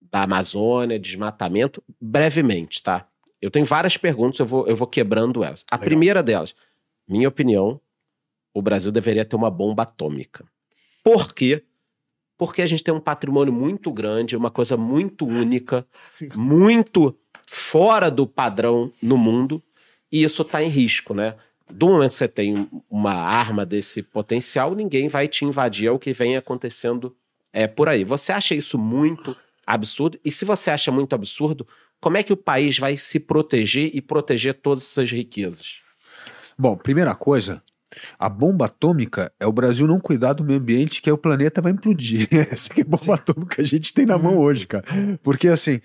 da 0.02 0.24
Amazônia, 0.24 1.00
desmatamento, 1.00 1.84
brevemente, 2.02 2.82
tá? 2.82 3.08
Eu 3.40 3.52
tenho 3.52 3.66
várias 3.66 3.96
perguntas, 3.96 4.40
eu 4.40 4.48
vou, 4.48 4.68
eu 4.68 4.76
vou 4.76 4.88
quebrando 4.88 5.44
elas. 5.44 5.64
A 5.70 5.76
Legal. 5.76 5.86
primeira 5.86 6.24
delas, 6.24 6.56
minha 7.08 7.30
opinião, 7.30 7.80
o 8.52 8.62
Brasil 8.62 8.92
deveria 8.92 9.24
ter 9.24 9.36
uma 9.36 9.52
bomba 9.52 9.84
atômica. 9.84 10.44
Por 11.04 11.34
quê? 11.34 11.64
Porque 12.36 12.64
a 12.64 12.66
gente 12.66 12.84
tem 12.84 12.94
um 12.94 13.00
patrimônio 13.00 13.54
muito 13.54 13.92
grande, 13.92 14.36
uma 14.36 14.50
coisa 14.50 14.76
muito 14.76 15.28
única, 15.28 15.86
muito 16.36 17.16
fora 17.48 18.10
do 18.10 18.26
padrão 18.26 18.92
no 19.02 19.18
mundo, 19.18 19.62
e 20.12 20.24
isso 20.24 20.42
está 20.42 20.64
em 20.64 20.70
risco, 20.70 21.14
né? 21.14 21.36
Do 21.70 21.88
momento 21.90 22.12
que 22.12 22.16
você 22.16 22.28
tem 22.28 22.68
uma 22.90 23.14
arma 23.14 23.66
desse 23.66 24.02
potencial, 24.02 24.74
ninguém 24.74 25.08
vai 25.08 25.28
te 25.28 25.46
invadir, 25.46 25.88
é 25.88 25.92
o 25.92 26.00
que 26.00 26.14
vem 26.14 26.38
acontecendo 26.38 27.16
é, 27.52 27.68
por 27.68 27.90
aí. 27.90 28.04
Você 28.04 28.32
acha 28.32 28.56
isso 28.56 28.78
muito 28.78 29.36
absurdo? 29.66 30.20
E 30.24 30.32
se 30.32 30.46
você 30.46 30.70
acha 30.70 30.92
muito 30.92 31.14
absurdo, 31.14 31.68
como 32.00 32.18
é 32.18 32.24
que 32.24 32.34
o 32.34 32.38
país 32.38 32.78
vai 32.78 32.96
se 32.98 33.20
proteger 33.20 33.92
e 33.94 34.02
proteger 34.02 34.54
todas 34.56 34.84
essas 34.84 35.12
riquezas? 35.12 35.82
Bom, 36.58 36.76
primeira 36.76 37.14
coisa, 37.16 37.62
a 38.18 38.30
bomba 38.30 38.66
atômica 38.66 39.32
é 39.40 39.48
o 39.48 39.52
Brasil 39.52 39.88
não 39.88 40.00
cuidar 40.00 40.34
do 40.34 40.44
meio 40.44 40.60
ambiente, 40.60 41.02
que 41.02 41.10
aí 41.10 41.14
o 41.14 41.18
planeta 41.18 41.62
vai 41.62 41.72
implodir. 41.72 42.28
Essa 42.52 42.74
que 42.74 42.82
é 42.82 42.84
a 42.84 42.88
bomba 42.88 43.16
atômica 43.16 43.56
que 43.56 43.62
a 43.62 43.66
gente 43.66 43.94
tem 43.94 44.06
na 44.06 44.18
mão 44.18 44.38
hoje, 44.38 44.68
cara. 44.68 44.86
Porque 45.24 45.48
assim, 45.48 45.82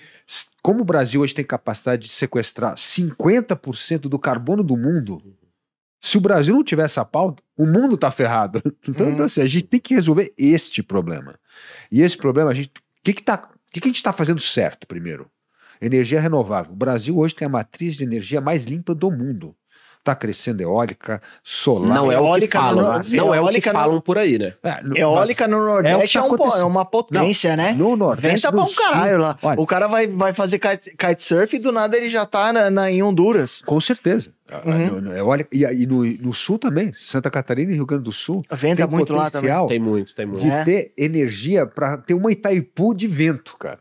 como 0.63 0.83
o 0.83 0.85
Brasil 0.85 1.21
hoje 1.21 1.35
tem 1.35 1.45
capacidade 1.45 2.03
de 2.03 2.13
sequestrar 2.13 2.75
50% 2.75 4.01
do 4.03 4.19
carbono 4.19 4.63
do 4.63 4.77
mundo, 4.77 5.23
se 6.05 6.19
o 6.19 6.21
Brasil 6.21 6.53
não 6.53 6.65
tiver 6.65 6.83
essa 6.83 7.05
pauta, 7.05 7.45
o 7.57 7.65
mundo 7.65 7.97
tá 7.97 8.11
ferrado. 8.11 8.61
Então, 8.89 9.09
então, 9.09 9.25
assim, 9.25 9.41
a 9.41 9.47
gente 9.47 9.65
tem 9.65 9.79
que 9.79 9.95
resolver 9.95 10.35
este 10.37 10.83
problema. 10.83 11.39
E 11.91 12.03
esse 12.03 12.19
problema, 12.19 12.51
a 12.51 12.55
gente. 12.55 12.69
O 12.69 12.73
que, 13.05 13.13
que, 13.13 13.23
tá, 13.23 13.49
que, 13.71 13.81
que 13.81 13.87
a 13.87 13.89
gente 13.89 13.97
está 13.97 14.13
fazendo 14.13 14.41
certo 14.41 14.87
primeiro? 14.87 15.31
Energia 15.81 16.21
renovável. 16.21 16.73
O 16.73 16.77
Brasil 16.77 17.17
hoje 17.17 17.35
tem 17.35 17.47
a 17.47 17.49
matriz 17.49 17.95
de 17.95 18.03
energia 18.03 18.41
mais 18.41 18.65
limpa 18.65 18.95
do 18.95 19.11
mundo. 19.11 19.55
Está 20.03 20.17
crescendo 20.17 20.61
eólica, 20.61 21.23
solar. 21.45 21.95
não 21.95 22.11
é 22.11 22.17
que 22.17 22.21
eólica 22.21 22.59
falam, 22.61 22.75
no- 22.75 22.91
não 22.91 22.93
é 22.97 22.99
o 22.99 23.31
que 23.31 23.39
eólica 23.39 23.73
no- 23.73 23.79
falam 23.79 24.01
por 24.01 24.19
aí, 24.19 24.37
né? 24.37 24.53
É, 24.61 24.83
no- 24.83 24.99
Eólica 24.99 25.47
no 25.47 25.65
Nordeste 25.65 26.19
é 26.19 26.21
é, 26.21 26.25
o 26.25 26.37
que 26.37 26.43
um 26.43 26.57
é 26.61 26.65
uma 26.65 26.85
potência, 26.85 27.57
né? 27.57 27.73
No 27.73 27.95
Nordeste. 27.95 28.35
Venta 28.47 28.51
pra 28.51 28.65
no 28.65 28.69
um 28.69 28.75
caralho 28.75 29.19
lá. 29.19 29.39
Olha, 29.41 29.61
O 29.61 29.65
cara 29.65 29.87
vai, 29.87 30.09
vai 30.09 30.35
fazer 30.35 30.59
kite, 30.59 30.97
kitesurf 30.97 31.55
e 31.55 31.59
do 31.61 31.71
nada 31.71 31.97
ele 31.97 32.11
já 32.11 32.27
tá 32.27 32.53
na, 32.53 32.69
na- 32.69 32.91
em 32.91 33.01
Honduras. 33.01 33.63
Com 33.65 33.81
certeza. 33.81 34.33
Uhum. 34.65 34.87
No- 34.87 35.01
no- 35.03 35.17
eólica- 35.17 35.49
e, 35.57 35.63
e 35.65 35.87
no, 35.87 36.05
no 36.05 36.33
Sul 36.33 36.59
também, 36.59 36.93
Santa 36.97 37.31
Catarina 37.31 37.71
e 37.71 37.77
Rio 37.77 37.87
Grande 37.87 38.03
do 38.03 38.13
Sul. 38.13 38.43
Venta 38.51 38.85
muito 38.89 39.15
lá 39.15 39.31
também. 39.31 39.67
Tem 39.69 39.79
muito, 39.79 40.13
tem 40.17 40.27
muito. 40.27 40.43
de 40.43 40.51
É. 40.51 40.65
ter 40.65 40.93
energia 40.99 41.65
para 41.65 41.97
ter 41.97 42.15
uma 42.15 42.33
Itaipu 42.33 42.93
de 42.93 43.07
vento, 43.07 43.57
cara. 43.57 43.79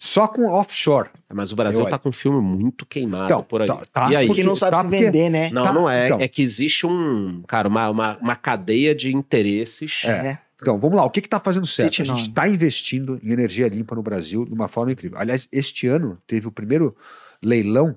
Só 0.00 0.28
com 0.28 0.46
offshore. 0.46 1.10
Mas 1.32 1.50
o 1.50 1.56
Brasil 1.56 1.82
Eu- 1.82 1.88
tá 1.88 1.98
com 1.98 2.10
um 2.10 2.12
filme 2.12 2.40
muito 2.40 2.86
queimado 2.86 3.24
Então, 3.24 3.42
por 3.42 3.62
aí. 3.62 3.66
tá- 3.66 3.82
tá, 3.92 4.10
e 4.12 4.16
aí? 4.16 4.32
Que 4.32 4.44
não 4.44 4.54
sabe 4.54 4.70
Tá, 4.70 4.84
porque- 4.84 4.96
vender, 5.06 5.28
né? 5.28 5.50
Não, 5.50 5.64
Tá, 5.64 5.72
não 5.72 5.90
é. 5.90 6.06
então. 6.06 6.20
É 6.20 6.28
que 6.28 6.40
existe 6.40 6.86
um, 6.86 7.42
cara, 7.48 7.66
uma, 7.68 7.90
uma, 7.90 8.16
uma 8.18 8.36
cadeia 8.36 8.94
de 8.94 9.12
interesses. 9.14 10.02
É. 10.04 10.38
Então, 10.62 10.78
vamos 10.78 10.96
lá. 10.96 11.04
O 11.04 11.10
que 11.10 11.18
está 11.18 11.40
fazendo 11.40 11.66
certo? 11.66 11.96
City 11.96 12.02
A 12.02 12.04
gente 12.16 12.28
está 12.28 12.48
investindo 12.48 13.18
em 13.22 13.32
energia 13.32 13.68
limpa 13.68 13.94
no 13.96 14.02
Brasil 14.02 14.44
de 14.44 14.52
uma 14.54 14.68
forma 14.68 14.92
incrível. 14.92 15.18
Aliás, 15.18 15.48
este 15.50 15.88
ano 15.88 16.16
teve 16.26 16.46
o 16.46 16.52
primeiro 16.52 16.96
leilão 17.42 17.96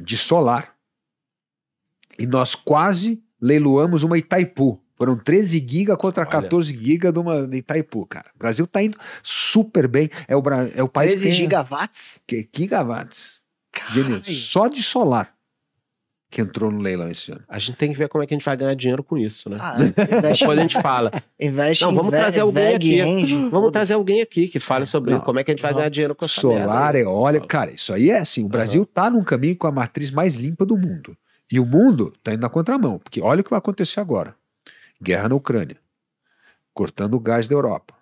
de 0.00 0.16
solar 0.16 0.74
e 2.18 2.26
nós 2.26 2.54
quase 2.54 3.22
leiloamos 3.40 4.02
uma 4.02 4.18
Itaipu. 4.18 4.79
Foram 5.00 5.16
13 5.16 5.64
giga 5.66 5.96
contra 5.96 6.24
Olha. 6.24 6.30
14 6.30 6.74
giga 6.76 7.10
de 7.10 7.18
uma 7.18 7.48
de 7.48 7.56
Itaipu, 7.56 8.04
cara. 8.04 8.26
O 8.34 8.38
Brasil 8.38 8.66
está 8.66 8.82
indo 8.82 8.98
super 9.22 9.88
bem. 9.88 10.10
É 10.28 10.36
o, 10.36 10.42
é 10.76 10.82
o 10.82 10.88
país 10.88 11.12
13 11.12 11.26
que 11.28 11.32
gigawatts? 11.32 12.20
que, 12.26 12.46
gigawatts 12.54 13.40
Caralho. 13.72 14.22
só 14.24 14.68
de 14.68 14.82
solar 14.82 15.32
que 16.30 16.42
entrou 16.42 16.70
no 16.70 16.80
leilão 16.80 17.08
esse 17.08 17.32
ano. 17.32 17.40
A 17.48 17.58
gente 17.58 17.76
tem 17.76 17.90
que 17.90 17.98
ver 17.98 18.10
como 18.10 18.22
é 18.22 18.26
que 18.26 18.34
a 18.34 18.36
gente 18.36 18.44
vai 18.44 18.54
ganhar 18.58 18.74
dinheiro 18.74 19.02
com 19.02 19.16
isso, 19.16 19.48
né? 19.48 19.56
Ah, 19.58 19.76
investe, 19.80 20.40
Depois 20.44 20.58
a 20.58 20.62
gente 20.62 20.80
fala. 20.82 21.10
investe 21.40 21.82
Não, 21.82 21.94
vamos 21.94 22.10
trazer 22.10 22.40
alguém 22.40 22.74
aqui. 22.74 23.00
Engine. 23.00 23.48
Vamos 23.48 23.70
trazer 23.72 23.94
alguém 23.94 24.20
aqui 24.20 24.48
que 24.48 24.60
fale 24.60 24.84
sobre 24.84 25.14
Não. 25.14 25.20
como 25.22 25.38
é 25.40 25.44
que 25.44 25.50
a 25.50 25.54
gente 25.54 25.62
vai 25.62 25.70
Não. 25.72 25.78
ganhar 25.78 25.88
dinheiro 25.88 26.14
com 26.14 26.26
essa 26.26 26.40
Solar, 26.42 26.92
merda. 26.92 26.98
eólica, 26.98 27.46
cara, 27.46 27.72
isso 27.72 27.92
aí 27.94 28.10
é 28.10 28.18
assim. 28.18 28.44
O 28.44 28.48
Brasil 28.48 28.84
tá 28.84 29.08
num 29.08 29.24
caminho 29.24 29.56
com 29.56 29.66
a 29.66 29.72
matriz 29.72 30.10
mais 30.10 30.36
limpa 30.36 30.66
do 30.66 30.76
mundo. 30.76 31.16
E 31.50 31.58
o 31.58 31.64
mundo 31.64 32.12
tá 32.22 32.32
indo 32.34 32.42
na 32.42 32.50
contramão, 32.50 32.98
porque 32.98 33.20
olha 33.22 33.40
o 33.40 33.44
que 33.44 33.50
vai 33.50 33.58
acontecer 33.58 33.98
agora. 33.98 34.36
Guerra 35.02 35.28
na 35.28 35.34
Ucrânia. 35.34 35.76
Cortando 36.74 37.14
o 37.14 37.20
gás 37.20 37.48
da 37.48 37.54
Europa. 37.54 37.94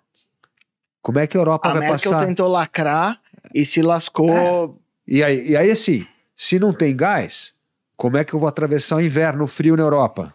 Como 1.01 1.19
é 1.19 1.25
que 1.27 1.37
a 1.37 1.39
Europa 1.39 1.69
A 1.69 1.73
vai 1.73 1.81
Merkel 1.89 2.11
passar? 2.11 2.25
tentou 2.25 2.47
lacrar 2.47 3.21
e 3.53 3.65
se 3.65 3.81
lascou. 3.81 4.79
E 5.07 5.23
aí, 5.23 5.49
e 5.51 5.57
aí, 5.57 5.71
assim, 5.71 6.05
se 6.35 6.59
não 6.59 6.73
tem 6.73 6.95
gás, 6.95 7.53
como 7.95 8.17
é 8.17 8.23
que 8.23 8.33
eu 8.33 8.39
vou 8.39 8.47
atravessar 8.47 8.97
o 8.97 9.01
inverno 9.01 9.47
frio 9.47 9.75
na 9.75 9.83
Europa? 9.83 10.33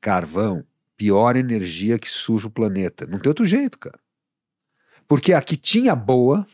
Carvão, 0.00 0.64
pior 0.96 1.36
energia 1.36 1.98
que 1.98 2.08
suja 2.08 2.48
o 2.48 2.50
planeta. 2.50 3.06
Não 3.06 3.18
tem 3.18 3.28
outro 3.28 3.46
jeito, 3.46 3.78
cara. 3.78 3.98
Porque 5.08 5.32
a 5.32 5.40
que 5.40 5.56
tinha 5.56 5.94
boa, 5.94 6.46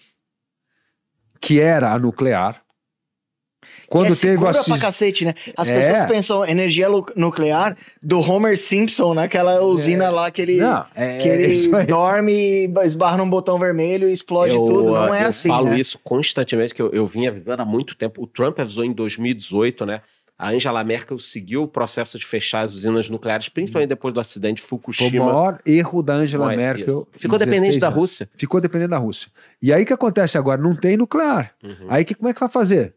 que 1.41 1.59
era 1.59 1.93
a 1.93 1.99
nuclear, 1.99 2.63
quando 3.93 4.13
é 4.13 4.17
teve 4.17 4.47
assis- 4.47 4.67
pra 4.69 4.79
cacete, 4.79 5.25
né? 5.25 5.35
As 5.57 5.69
É. 5.69 5.79
pessoas 5.79 6.09
pensam 6.09 6.45
energia 6.47 6.89
nuclear 7.17 7.77
do 8.03 8.19
Homer 8.21 8.57
Simpson, 8.59 9.15
naquela 9.15 9.63
usina 9.65 10.09
lá 10.11 10.31
que 10.31 10.41
ele, 10.43 10.57
Não, 10.57 10.85
é, 10.95 11.19
que 11.19 11.29
ele 11.29 11.45
aí. 11.77 11.87
dorme, 11.87 12.73
esbarra 12.85 13.19
num 13.19 13.29
botão 13.29 13.59
vermelho 13.59 14.09
e 14.09 14.13
explode 14.13 14.55
eu, 14.55 14.65
tudo. 14.67 14.93
Não 14.93 15.15
é 15.15 15.25
eu 15.25 15.29
assim, 15.29 15.49
falo 15.49 15.67
né? 15.71 15.79
isso 15.79 15.99
constantemente, 16.03 16.75
que 16.75 16.81
eu, 16.83 16.91
eu 16.91 17.07
vim 17.07 17.27
avisando 17.27 17.61
há 17.63 17.65
muito 17.65 17.95
tempo. 17.97 18.23
O 18.23 18.27
Trump 18.27 18.59
avisou 18.59 18.85
em 18.85 18.93
2018, 18.93 19.85
né? 19.87 20.01
A 20.39 20.49
Angela 20.51 20.83
Merkel 20.83 21.19
seguiu 21.21 21.63
o 21.63 21.69
processo 21.69 22.19
de 22.19 22.27
fechar 22.27 22.61
as 22.65 22.73
usinas 22.75 23.09
nucleares, 23.09 23.49
principalmente 23.49 23.91
depois 23.91 24.13
do 24.13 24.19
acidente 24.19 24.57
de 24.57 24.63
Foi 24.63 24.77
o 24.77 24.81
Fukushima. 24.81 25.25
maior 25.27 25.61
erro 25.65 26.03
da 26.03 26.15
Angela 26.15 26.53
é 26.53 26.57
Merkel. 26.57 26.85
isso. 26.87 27.09
Ficou 27.13 27.39
dependente 27.39 27.75
16 27.79 27.81
da. 27.81 27.89
Rússia. 27.91 28.29
Ficou 28.37 28.61
dependente 28.61 28.91
da 28.91 28.99
Rússia. 28.99 29.29
E 29.63 29.73
aí 29.73 29.85
o 29.85 29.87
que 29.87 29.93
acontece 29.93 30.37
agora? 30.37 30.61
Não 30.61 30.75
tem 30.75 30.97
nuclear. 30.97 31.53
Uhum. 31.63 31.87
Aí 31.89 32.05
que, 32.05 32.15
como 32.17 32.29
é 32.29 32.35
que 32.35 32.41
vai 32.41 32.49
fazer? 32.49 32.93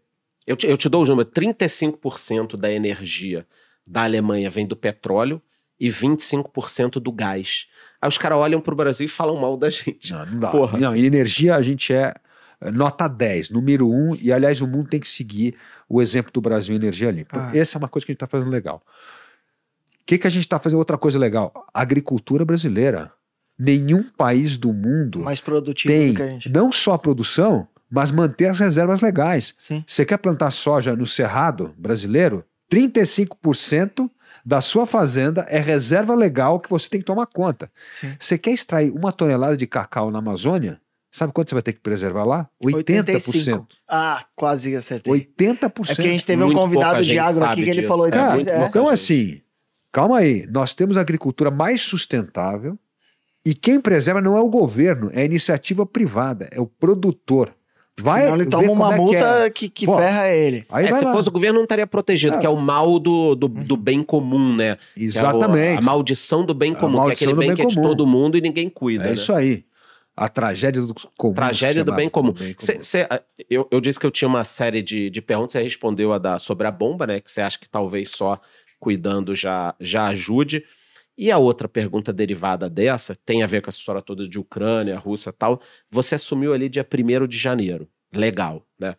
Eu, 0.45 0.55
te, 0.55 0.67
eu 0.67 0.77
te 0.77 0.89
dou 0.89 1.03
o 1.03 1.07
número: 1.07 1.29
35% 1.29 2.55
da 2.55 2.71
energia 2.71 3.45
da 3.85 4.03
Alemanha 4.03 4.49
vem 4.49 4.65
do 4.65 4.75
petróleo 4.75 5.41
e 5.79 5.89
25% 5.89 6.93
do 6.93 7.11
gás. 7.11 7.67
Aí 8.01 8.07
os 8.07 8.17
caras 8.17 8.37
olham 8.37 8.61
pro 8.61 8.75
Brasil 8.75 9.05
e 9.05 9.09
falam 9.09 9.35
mal 9.37 9.57
da 9.57 9.69
gente. 9.69 10.11
Não, 10.11 10.25
não 10.25 10.39
dá. 10.39 10.51
Porra. 10.51 10.77
Não, 10.77 10.95
em 10.95 11.05
energia 11.05 11.55
a 11.55 11.61
gente 11.61 11.93
é 11.93 12.13
é, 12.61 12.71
nota 12.71 13.07
10, 13.07 13.49
número 13.49 13.89
1, 13.89 14.15
e 14.21 14.31
aliás 14.31 14.61
o 14.61 14.67
mundo 14.67 14.89
tem 14.89 14.99
que 14.99 15.07
seguir 15.07 15.55
o 15.87 16.01
exemplo 16.01 16.31
do 16.31 16.41
Brasil 16.41 16.73
em 16.73 16.77
energia 16.77 17.11
limpa. 17.11 17.49
Ah. 17.51 17.57
Essa 17.57 17.77
é 17.77 17.79
uma 17.79 17.87
coisa 17.87 18.05
que 18.05 18.11
a 18.11 18.13
gente 18.13 18.17
está 18.17 18.27
fazendo 18.27 18.49
legal. 18.49 18.81
O 20.01 20.05
que, 20.05 20.17
que 20.17 20.27
a 20.27 20.29
gente 20.29 20.43
está 20.43 20.59
fazendo? 20.59 20.79
Outra 20.79 20.97
coisa 20.97 21.19
legal: 21.19 21.53
agricultura 21.73 22.45
brasileira. 22.45 23.11
Nenhum 23.57 24.03
país 24.03 24.57
do 24.57 24.73
mundo 24.73 25.21
Mais 25.21 25.39
produtivo 25.39 25.93
tem 25.93 26.09
do 26.09 26.15
que 26.15 26.21
a 26.21 26.27
gente. 26.27 26.49
não 26.49 26.73
só 26.73 26.91
a 26.91 26.99
produção, 26.99 27.65
mas 27.95 28.11
manter 28.11 28.47
as 28.47 28.59
reservas 28.59 28.99
legais. 28.99 29.55
Sim. 29.57 29.81
Você 29.87 30.03
quer 30.03 30.17
plantar 30.17 30.51
soja 30.51 30.93
no 30.97 31.05
Cerrado 31.05 31.73
brasileiro? 31.77 32.43
35% 32.69 34.09
da 34.45 34.59
sua 34.59 34.85
fazenda 34.85 35.45
é 35.47 35.59
reserva 35.59 36.13
legal 36.13 36.59
que 36.59 36.69
você 36.69 36.89
tem 36.89 36.99
que 36.99 37.05
tomar 37.05 37.25
conta. 37.27 37.71
Sim. 37.93 38.13
Você 38.19 38.37
quer 38.37 38.51
extrair 38.51 38.91
uma 38.91 39.13
tonelada 39.13 39.55
de 39.55 39.65
cacau 39.65 40.11
na 40.11 40.19
Amazônia? 40.19 40.77
Sabe 41.09 41.31
quanto 41.31 41.49
você 41.49 41.55
vai 41.55 41.61
ter 41.61 41.71
que 41.71 41.79
preservar 41.79 42.25
lá? 42.25 42.49
80%. 42.61 43.05
85. 43.05 43.67
Ah, 43.87 44.25
quase 44.35 44.75
acertei. 44.75 45.13
80%. 45.13 45.63
É 45.63 45.69
porque 45.69 46.01
a 46.01 46.03
gente 46.03 46.25
teve 46.25 46.43
um 46.43 46.47
Muito 46.47 46.59
convidado 46.59 46.95
pouca 46.95 47.05
de 47.05 47.17
agro 47.17 47.45
aqui 47.45 47.63
que 47.63 47.69
ele 47.69 47.81
disso. 47.81 47.87
falou 47.87 48.07
É, 48.07 48.09
80. 48.09 48.33
muito 48.33 48.49
é. 48.49 48.59
pouca 48.59 48.67
Então, 48.67 48.89
assim, 48.89 49.41
calma 49.89 50.17
aí. 50.17 50.45
Nós 50.47 50.73
temos 50.73 50.97
a 50.97 51.01
agricultura 51.01 51.49
mais 51.49 51.81
sustentável 51.81 52.77
e 53.45 53.53
quem 53.53 53.79
preserva 53.79 54.19
não 54.19 54.35
é 54.35 54.41
o 54.41 54.49
governo, 54.49 55.09
é 55.13 55.21
a 55.21 55.25
iniciativa 55.25 55.85
privada, 55.85 56.49
é 56.51 56.59
o 56.59 56.65
produtor. 56.65 57.55
Vai 58.01 58.23
Senão 58.23 58.35
ele 58.35 58.45
toma 58.47 58.71
uma 58.71 58.89
é 58.89 58.95
que 58.95 59.01
multa 59.01 59.17
é. 59.45 59.49
que, 59.49 59.69
que 59.69 59.85
Pô, 59.85 59.97
ferra 59.97 60.27
ele. 60.29 60.65
Aí 60.69 60.85
É, 60.85 60.89
vai 60.89 60.99
se 60.99 61.05
lá. 61.05 61.13
fosse 61.13 61.29
o 61.29 61.31
governo, 61.31 61.59
não 61.59 61.63
estaria 61.63 61.87
protegido, 61.87 62.35
Ah. 62.35 62.39
que 62.39 62.45
é 62.45 62.49
o 62.49 62.57
mal 62.57 62.99
do, 62.99 63.35
do, 63.35 63.47
do 63.47 63.77
bem 63.77 64.03
comum, 64.03 64.53
né? 64.53 64.67
É 64.71 64.73
o- 64.73 65.03
Exatamente. 65.03 65.79
a 65.79 65.81
maldição 65.81 66.45
do 66.45 66.53
bem 66.53 66.73
comum, 66.73 66.91
que 66.91 66.95
é 66.95 66.99
maldição 66.99 67.13
aquele 67.29 67.33
do 67.33 67.39
bem, 67.39 67.47
bem 67.49 67.55
que 67.55 67.61
é 67.61 67.65
de 67.67 67.75
comum. 67.75 67.87
todo 67.87 68.05
mundo 68.05 68.37
e 68.37 68.41
ninguém 68.41 68.69
cuida. 68.69 69.05
É 69.05 69.07
né? 69.07 69.13
isso 69.13 69.31
aí. 69.31 69.63
A 70.17 70.27
tragédia 70.27 70.81
do 70.81 70.93
comum. 71.17 71.33
Tragédia 71.33 71.83
do 71.85 71.93
bem 71.93 72.09
comum. 72.09 72.31
Bem 72.33 72.53
comum. 72.53 72.55
Cê- 72.59 72.79
cê- 72.81 73.07
eu, 73.49 73.65
eu 73.71 73.79
disse 73.79 73.97
que 73.99 74.05
eu 74.05 74.11
tinha 74.11 74.27
uma 74.27 74.43
série 74.43 74.81
de, 74.81 75.09
de 75.09 75.21
perguntas, 75.21 75.53
você 75.53 75.61
respondeu 75.61 76.11
a 76.11 76.17
da, 76.17 76.37
sobre 76.37 76.67
a 76.67 76.71
bomba, 76.71 77.07
né? 77.07 77.19
Que 77.21 77.31
você 77.31 77.39
acha 77.41 77.57
que 77.57 77.67
talvez 77.69 78.09
só 78.11 78.39
cuidando 78.79 79.33
já, 79.33 79.73
já 79.79 80.05
ajude. 80.07 80.63
E 81.17 81.31
a 81.31 81.37
outra 81.37 81.69
pergunta 81.69 82.11
derivada 82.11 82.69
dessa 82.69 83.15
tem 83.15 83.41
a 83.41 83.47
ver 83.47 83.61
com 83.61 83.69
essa 83.69 83.77
história 83.77 84.01
toda 84.01 84.27
de 84.27 84.37
Ucrânia, 84.37 84.97
Rússia 84.97 85.31
tal. 85.31 85.61
Você 85.89 86.15
assumiu 86.15 86.53
ali 86.53 86.67
dia 86.67 86.85
1 86.85 87.27
de 87.27 87.37
janeiro. 87.37 87.87
Legal, 88.13 88.65
né? 88.77 88.95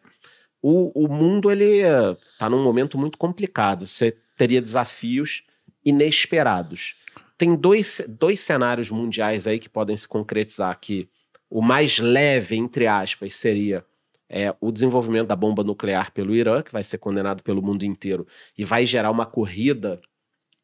O, 0.62 1.04
o 1.04 1.08
mundo, 1.08 1.50
ele 1.50 1.80
eh, 1.80 2.16
tá 2.38 2.48
num 2.48 2.62
momento 2.62 2.96
muito 2.96 3.18
complicado. 3.18 3.86
Você 3.86 4.16
teria 4.36 4.60
desafios 4.62 5.44
inesperados. 5.84 6.96
Tem 7.38 7.54
dois, 7.54 8.00
dois 8.08 8.40
cenários 8.40 8.90
mundiais 8.90 9.46
aí 9.46 9.58
que 9.58 9.68
podem 9.68 9.96
se 9.96 10.08
concretizar 10.08 10.70
aqui. 10.70 11.08
O 11.50 11.60
mais 11.60 11.98
leve, 11.98 12.56
entre 12.56 12.86
aspas, 12.86 13.34
seria 13.34 13.84
é, 14.28 14.54
o 14.60 14.72
desenvolvimento 14.72 15.28
da 15.28 15.36
bomba 15.36 15.62
nuclear 15.62 16.12
pelo 16.12 16.34
Irã, 16.34 16.62
que 16.62 16.72
vai 16.72 16.82
ser 16.82 16.98
condenado 16.98 17.42
pelo 17.42 17.62
mundo 17.62 17.84
inteiro 17.84 18.26
e 18.56 18.64
vai 18.64 18.84
gerar 18.84 19.10
uma 19.10 19.26
corrida 19.26 20.00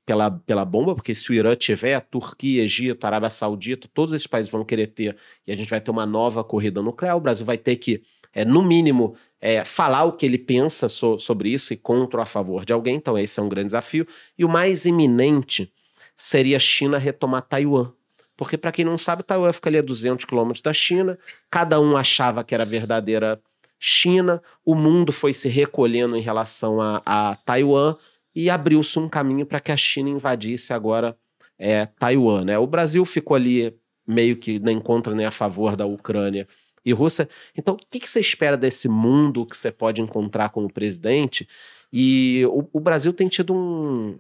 pela, 0.05 0.31
pela 0.31 0.65
bomba, 0.65 0.95
porque 0.95 1.15
se 1.15 1.31
o 1.31 1.35
Irã 1.35 1.55
tiver, 1.55 2.01
Turquia, 2.11 2.65
Egito, 2.65 3.05
Arábia 3.05 3.31
Saudita, 3.31 3.89
todos 3.93 4.13
esses 4.13 4.27
países 4.27 4.51
vão 4.51 4.65
querer 4.65 4.89
ter, 4.89 5.17
e 5.47 5.53
a 5.53 5.57
gente 5.57 5.71
vai 5.71 5.81
ter 5.81 5.91
uma 5.91 6.05
nova 6.05 6.43
corrida 6.43 6.83
nuclear. 6.83 7.17
O 7.17 7.21
Brasil 7.21 7.47
vai 7.47 7.57
ter 7.57 7.77
que, 7.77 8.03
é, 8.33 8.45
no 8.45 8.63
mínimo, 8.63 9.15
é, 9.41 9.65
falar 9.65 10.05
o 10.05 10.13
que 10.13 10.27
ele 10.27 10.39
pensa 10.39 10.89
so- 10.89 11.19
sobre 11.19 11.51
isso 11.51 11.73
e 11.73 11.77
contra 11.77 12.19
ou 12.19 12.23
a 12.23 12.27
favor 12.27 12.65
de 12.65 12.73
alguém. 12.73 12.97
Então, 12.97 13.19
esse 13.19 13.39
é 13.39 13.43
um 13.43 13.49
grande 13.49 13.69
desafio. 13.69 14.07
E 14.37 14.45
o 14.45 14.49
mais 14.49 14.87
iminente 14.87 15.73
seria 16.17 16.57
a 16.57 16.61
China 16.61 16.99
retomar 16.99 17.43
Taiwan. 17.43 17.93
Porque, 18.37 18.59
para 18.59 18.73
quem 18.73 18.85
não 18.85 18.99
sabe, 18.99 19.23
Taiwan 19.23 19.53
fica 19.53 19.69
ali 19.69 19.79
a 19.79 19.83
200 19.83 20.25
quilômetros 20.25 20.63
da 20.63 20.73
China, 20.73 21.19
cada 21.51 21.81
um 21.81 21.97
achava 21.97 22.43
que 22.43 22.55
era 22.55 22.65
verdadeira 22.65 23.41
China, 23.79 24.41
o 24.65 24.77
mundo 24.77 25.13
foi 25.13 25.35
se 25.35 25.49
recolhendo 25.49 26.17
em 26.17 26.21
relação 26.21 26.81
a, 26.81 27.03
a 27.05 27.37
Taiwan 27.37 27.97
e 28.35 28.49
abriu-se 28.51 28.99
um 28.99 29.09
caminho 29.09 29.45
para 29.47 29.61
que 29.61 29.73
a 29.73 29.77
China 29.77 30.09
invadisse 30.11 30.73
agora 30.73 31.17
é, 31.59 31.87
Taiwan. 31.87 32.45
Né? 32.45 32.59
O 32.59 32.67
Brasil 32.67 33.05
ficou 33.05 33.35
ali 33.35 33.75
meio 34.07 34.37
que 34.37 34.59
nem 34.59 34.81
contra 34.81 35.15
nem 35.15 35.27
a 35.27 35.31
favor 35.31 35.77
da 35.77 35.87
Ucrânia 35.87 36.47
e 36.85 36.93
Rússia. 36.93 37.29
Então, 37.57 37.75
o 37.75 37.79
que, 37.91 38.01
que 38.01 38.09
você 38.09 38.19
espera 38.21 38.57
desse 38.57 38.89
mundo 38.89 39.47
que 39.47 39.57
você 39.57 39.71
pode 39.71 40.01
encontrar 40.01 40.49
como 40.49 40.73
presidente? 40.73 41.47
E 41.93 42.45
o, 42.51 42.69
o 42.73 42.81
Brasil 42.81 43.13
tem 43.13 43.29
tido 43.29 43.55
um- 43.55 44.19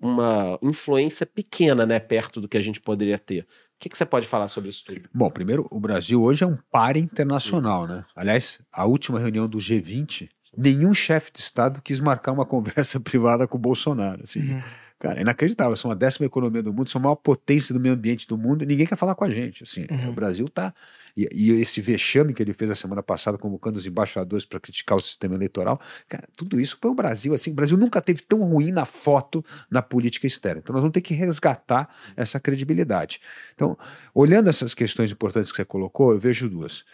uma 0.00 0.58
influência 0.62 1.24
pequena 1.24 1.86
né, 1.86 2.00
perto 2.00 2.40
do 2.40 2.48
que 2.48 2.56
a 2.56 2.60
gente 2.60 2.80
poderia 2.80 3.18
ter. 3.18 3.42
O 3.42 3.46
que, 3.78 3.88
que 3.88 3.98
você 3.98 4.06
pode 4.06 4.26
falar 4.26 4.48
sobre 4.48 4.70
isso 4.70 4.84
tudo? 4.84 5.02
Bom, 5.12 5.30
primeiro, 5.30 5.66
o 5.70 5.78
Brasil 5.78 6.22
hoje 6.22 6.42
é 6.42 6.46
um 6.46 6.56
par 6.70 6.96
internacional, 6.96 7.86
né? 7.86 8.04
Aliás, 8.16 8.60
a 8.72 8.86
última 8.86 9.18
reunião 9.20 9.46
do 9.48 9.58
G20, 9.58 10.28
nenhum 10.56 10.94
chefe 10.94 11.32
de 11.32 11.40
Estado 11.40 11.80
quis 11.82 12.00
marcar 12.00 12.32
uma 12.32 12.46
conversa 12.46 12.98
privada 13.00 13.46
com 13.46 13.56
o 13.56 13.60
Bolsonaro. 13.60 14.22
Assim. 14.24 14.40
Uhum. 14.40 14.62
Cara, 14.98 15.18
é 15.18 15.22
inacreditável. 15.22 15.76
São 15.76 15.90
a 15.90 15.94
décima 15.94 16.26
economia 16.26 16.62
do 16.62 16.72
mundo, 16.72 16.88
são 16.88 16.98
a 16.98 17.02
maior 17.02 17.16
potência 17.16 17.74
do 17.74 17.80
meio 17.80 17.94
ambiente 17.94 18.26
do 18.26 18.38
mundo 18.38 18.62
e 18.62 18.66
ninguém 18.66 18.86
quer 18.86 18.96
falar 18.96 19.14
com 19.14 19.24
a 19.24 19.30
gente. 19.30 19.62
Assim, 19.62 19.86
Uhum. 19.90 20.10
O 20.10 20.12
Brasil 20.12 20.48
tá. 20.48 20.72
E, 21.16 21.28
e 21.32 21.50
esse 21.60 21.80
vexame 21.80 22.32
que 22.32 22.42
ele 22.42 22.52
fez 22.52 22.70
a 22.70 22.74
semana 22.74 23.02
passada, 23.02 23.36
convocando 23.36 23.78
os 23.78 23.86
embaixadores 23.86 24.44
para 24.44 24.58
criticar 24.58 24.96
o 24.96 25.00
sistema 25.00 25.34
eleitoral, 25.34 25.80
cara, 26.08 26.26
tudo 26.36 26.60
isso 26.60 26.78
foi 26.80 26.90
o 26.90 26.94
Brasil. 26.94 27.34
Assim, 27.34 27.50
o 27.50 27.54
Brasil 27.54 27.76
nunca 27.76 28.00
teve 28.00 28.22
tão 28.22 28.40
ruim 28.40 28.72
na 28.72 28.84
foto 28.84 29.44
na 29.70 29.82
política 29.82 30.26
externa. 30.26 30.60
Então 30.62 30.72
nós 30.72 30.80
vamos 30.80 30.94
ter 30.94 31.02
que 31.02 31.14
resgatar 31.14 31.88
essa 32.16 32.40
credibilidade. 32.40 33.20
Então, 33.54 33.76
olhando 34.14 34.48
essas 34.48 34.74
questões 34.74 35.12
importantes 35.12 35.50
que 35.50 35.56
você 35.56 35.64
colocou, 35.64 36.12
eu 36.12 36.18
vejo 36.18 36.48
duas. 36.48 36.84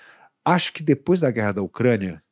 Acho 0.44 0.72
que 0.72 0.82
depois 0.82 1.20
da 1.20 1.30
guerra 1.30 1.52
da 1.52 1.62
Ucrânia, 1.62 2.22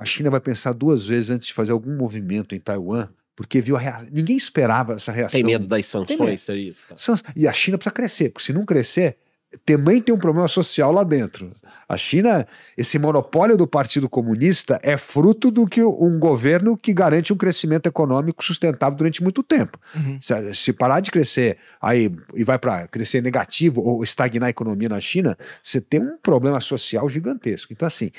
a 0.00 0.04
China 0.06 0.30
vai 0.30 0.40
pensar 0.40 0.72
duas 0.72 1.06
vezes 1.06 1.28
antes 1.28 1.48
de 1.48 1.52
fazer 1.52 1.72
algum 1.72 1.94
movimento 1.94 2.54
em 2.54 2.58
Taiwan, 2.58 3.08
porque 3.36 3.60
viu 3.60 3.76
a 3.76 3.78
reação. 3.78 4.08
Ninguém 4.10 4.34
esperava 4.34 4.94
essa 4.94 5.12
reação. 5.12 5.38
Tem 5.38 5.44
medo 5.44 5.66
das 5.66 5.94
medo. 5.94 6.08
sanções, 6.08 6.40
seria 6.40 6.70
isso? 6.70 6.86
Tá? 6.88 7.32
E 7.36 7.46
a 7.46 7.52
China 7.52 7.76
precisa 7.76 7.92
crescer, 7.92 8.30
porque 8.30 8.46
se 8.46 8.52
não 8.54 8.64
crescer, 8.64 9.18
também 9.66 10.00
tem 10.00 10.14
um 10.14 10.18
problema 10.18 10.48
social 10.48 10.90
lá 10.90 11.04
dentro. 11.04 11.50
A 11.86 11.98
China, 11.98 12.46
esse 12.78 12.98
monopólio 12.98 13.58
do 13.58 13.66
Partido 13.66 14.08
Comunista 14.08 14.80
é 14.82 14.96
fruto 14.96 15.50
do 15.50 15.66
que 15.66 15.82
um 15.82 16.18
governo 16.18 16.78
que 16.78 16.94
garante 16.94 17.30
um 17.30 17.36
crescimento 17.36 17.86
econômico 17.86 18.42
sustentável 18.42 18.96
durante 18.96 19.22
muito 19.22 19.42
tempo. 19.42 19.78
Uhum. 19.94 20.18
Se, 20.22 20.54
se 20.54 20.72
parar 20.72 21.00
de 21.00 21.10
crescer 21.10 21.58
aí 21.78 22.10
e 22.34 22.42
vai 22.42 22.58
para 22.58 22.88
crescer 22.88 23.20
negativo 23.20 23.82
ou 23.82 24.02
estagnar 24.02 24.46
a 24.46 24.50
economia 24.50 24.88
na 24.88 25.00
China, 25.00 25.36
você 25.62 25.78
tem 25.78 26.00
um 26.00 26.16
problema 26.16 26.58
social 26.58 27.06
gigantesco. 27.06 27.70
Então, 27.70 27.86
assim, 27.86 28.12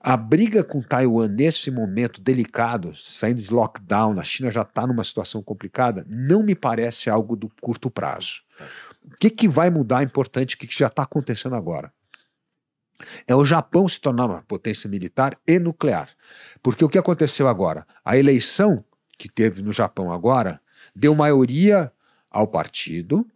a 0.00 0.16
briga 0.16 0.64
com 0.64 0.80
Taiwan 0.80 1.28
nesse 1.28 1.70
momento 1.70 2.20
delicado, 2.20 2.94
saindo 2.94 3.42
de 3.42 3.52
lockdown, 3.52 4.18
a 4.18 4.24
China 4.24 4.50
já 4.50 4.62
está 4.62 4.86
numa 4.86 5.04
situação 5.04 5.42
complicada, 5.42 6.06
não 6.08 6.42
me 6.42 6.54
parece 6.54 7.10
algo 7.10 7.36
do 7.36 7.50
curto 7.60 7.90
prazo. 7.90 8.42
O 9.04 9.16
que, 9.18 9.28
que 9.28 9.48
vai 9.48 9.68
mudar 9.68 10.02
importante, 10.02 10.54
o 10.54 10.58
que, 10.58 10.66
que 10.66 10.78
já 10.78 10.86
está 10.86 11.02
acontecendo 11.02 11.54
agora? 11.54 11.92
É 13.26 13.34
o 13.34 13.44
Japão 13.44 13.86
se 13.88 14.00
tornar 14.00 14.26
uma 14.26 14.42
potência 14.42 14.88
militar 14.88 15.38
e 15.46 15.58
nuclear. 15.58 16.08
Porque 16.62 16.84
o 16.84 16.88
que 16.88 16.98
aconteceu 16.98 17.48
agora? 17.48 17.86
A 18.04 18.16
eleição 18.16 18.84
que 19.18 19.28
teve 19.28 19.62
no 19.62 19.72
Japão 19.72 20.12
agora 20.12 20.60
deu 20.94 21.14
maioria 21.14 21.92
ao 22.30 22.46
partido 22.46 23.26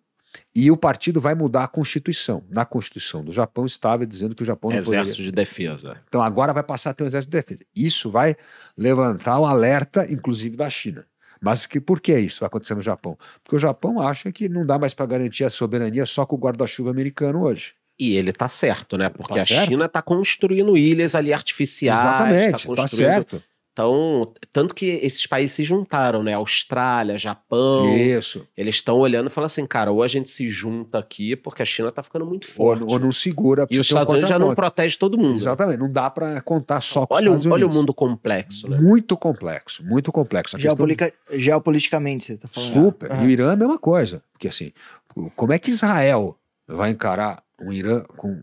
e 0.55 0.71
o 0.71 0.77
partido 0.77 1.21
vai 1.21 1.35
mudar 1.35 1.65
a 1.65 1.69
Constituição. 1.69 2.45
Na 2.51 2.65
Constituição 2.65 3.25
do 3.25 3.33
Japão 3.33 3.67
estava 3.67 4.07
dizendo 4.07 4.35
que 4.35 4.43
o 4.43 4.47
Japão 4.47 4.71
não 4.71 4.79
poderia... 4.79 5.01
Exército 5.01 5.23
de 5.23 5.33
defesa. 5.33 5.97
Então 6.09 6.23
agora 6.23 6.53
vai 6.53 6.63
passar 6.63 6.91
a 6.91 6.95
ter 6.95 7.05
um 7.05 7.07
exército 7.07 7.31
de 7.31 7.37
defesa. 7.37 7.65
Isso 7.75 8.11
vai 8.11 8.37
levantar 8.77 9.39
o 9.39 9.47
alerta, 9.47 10.07
inclusive 10.11 10.57
da 10.57 10.69
China. 10.69 11.05
Mas 11.41 11.67
que, 11.67 11.81
por 11.81 12.01
que 12.01 12.19
isso 12.19 12.41
vai 12.41 12.49
acontecer 12.49 12.75
no 12.75 12.81
Japão? 12.81 13.17
Porque 13.45 13.57
o 13.57 13.59
Japão 13.59 14.01
acha 14.01 14.33
que 14.33 14.49
não 14.49 14.67
dá 14.67 14.79
mais 14.79 14.93
para 14.93 15.07
garantir 15.07 15.45
a 15.45 15.51
soberania 15.51 16.05
só 16.05 16.27
com 16.27 16.35
o 16.35 16.39
guarda-chuva 16.39 16.91
americano 16.91 17.43
hoje. 17.45 17.75
E 17.99 18.17
ele 18.17 18.33
tá 18.33 18.47
certo, 18.47 18.97
né? 18.97 19.09
Porque 19.09 19.35
Tá 19.35 19.43
a 19.43 19.47
certo. 19.47 19.69
China 19.69 19.89
tá 19.89 20.01
construindo 20.01 20.77
ilhas 20.77 21.15
ali 21.15 21.33
artificiais. 21.33 21.99
Exatamente, 21.99 22.69
tá 22.69 22.75
tá 22.75 22.87
certo. 22.87 23.43
Então, 23.79 24.33
tanto 24.53 24.75
que 24.75 24.87
esses 24.87 25.25
países 25.25 25.55
se 25.55 25.63
juntaram, 25.63 26.21
né? 26.21 26.35
Austrália, 26.35 27.17
Japão. 27.17 27.97
Isso. 27.97 28.45
Eles 28.57 28.75
estão 28.75 28.97
olhando 28.99 29.29
e 29.29 29.31
falando 29.31 29.47
assim, 29.47 29.65
cara, 29.65 29.93
ou 29.93 30.03
a 30.03 30.09
gente 30.09 30.29
se 30.29 30.49
junta 30.49 30.99
aqui, 30.99 31.37
porque 31.37 31.63
a 31.63 31.65
China 31.65 31.93
tá 31.93 32.03
ficando 32.03 32.27
muito 32.27 32.47
Ou, 32.49 32.53
forte. 32.53 32.83
ou 32.85 32.99
não 32.99 33.13
segura. 33.13 33.69
E 33.71 33.75
os 33.75 33.79
um 33.79 33.81
Estados 33.83 34.11
Unidos 34.11 34.29
já 34.31 34.37
não 34.37 34.53
protege 34.53 34.99
todo 34.99 35.17
mundo. 35.17 35.37
Exatamente, 35.37 35.79
não 35.79 35.93
dá 35.93 36.11
para 36.11 36.41
contar 36.41 36.81
só 36.81 37.07
com 37.07 37.15
Olha, 37.15 37.31
os 37.31 37.37
o- 37.37 37.39
Estados 37.39 37.53
olha 37.55 37.67
o 37.69 37.73
mundo 37.73 37.95
complexo, 37.95 38.69
né? 38.69 38.79
Muito 38.81 39.17
complexo, 39.17 39.85
muito 39.87 40.11
complexo. 40.11 40.57
A 40.57 40.59
questão- 40.59 40.87
Geopoliticamente, 41.39 42.25
você 42.25 42.37
tá 42.37 42.49
falando. 42.49 42.73
Super. 42.73 43.13
Aham. 43.13 43.23
E 43.23 43.27
o 43.29 43.31
Irã 43.31 43.51
é 43.51 43.53
a 43.53 43.57
mesma 43.57 43.79
coisa. 43.79 44.25
Porque 44.33 44.49
assim, 44.49 44.73
como 45.37 45.53
é 45.53 45.59
que 45.61 45.71
Israel 45.71 46.37
vai 46.67 46.91
encarar 46.91 47.45
um 47.63 47.73
Irã 47.73 48.03
com 48.17 48.43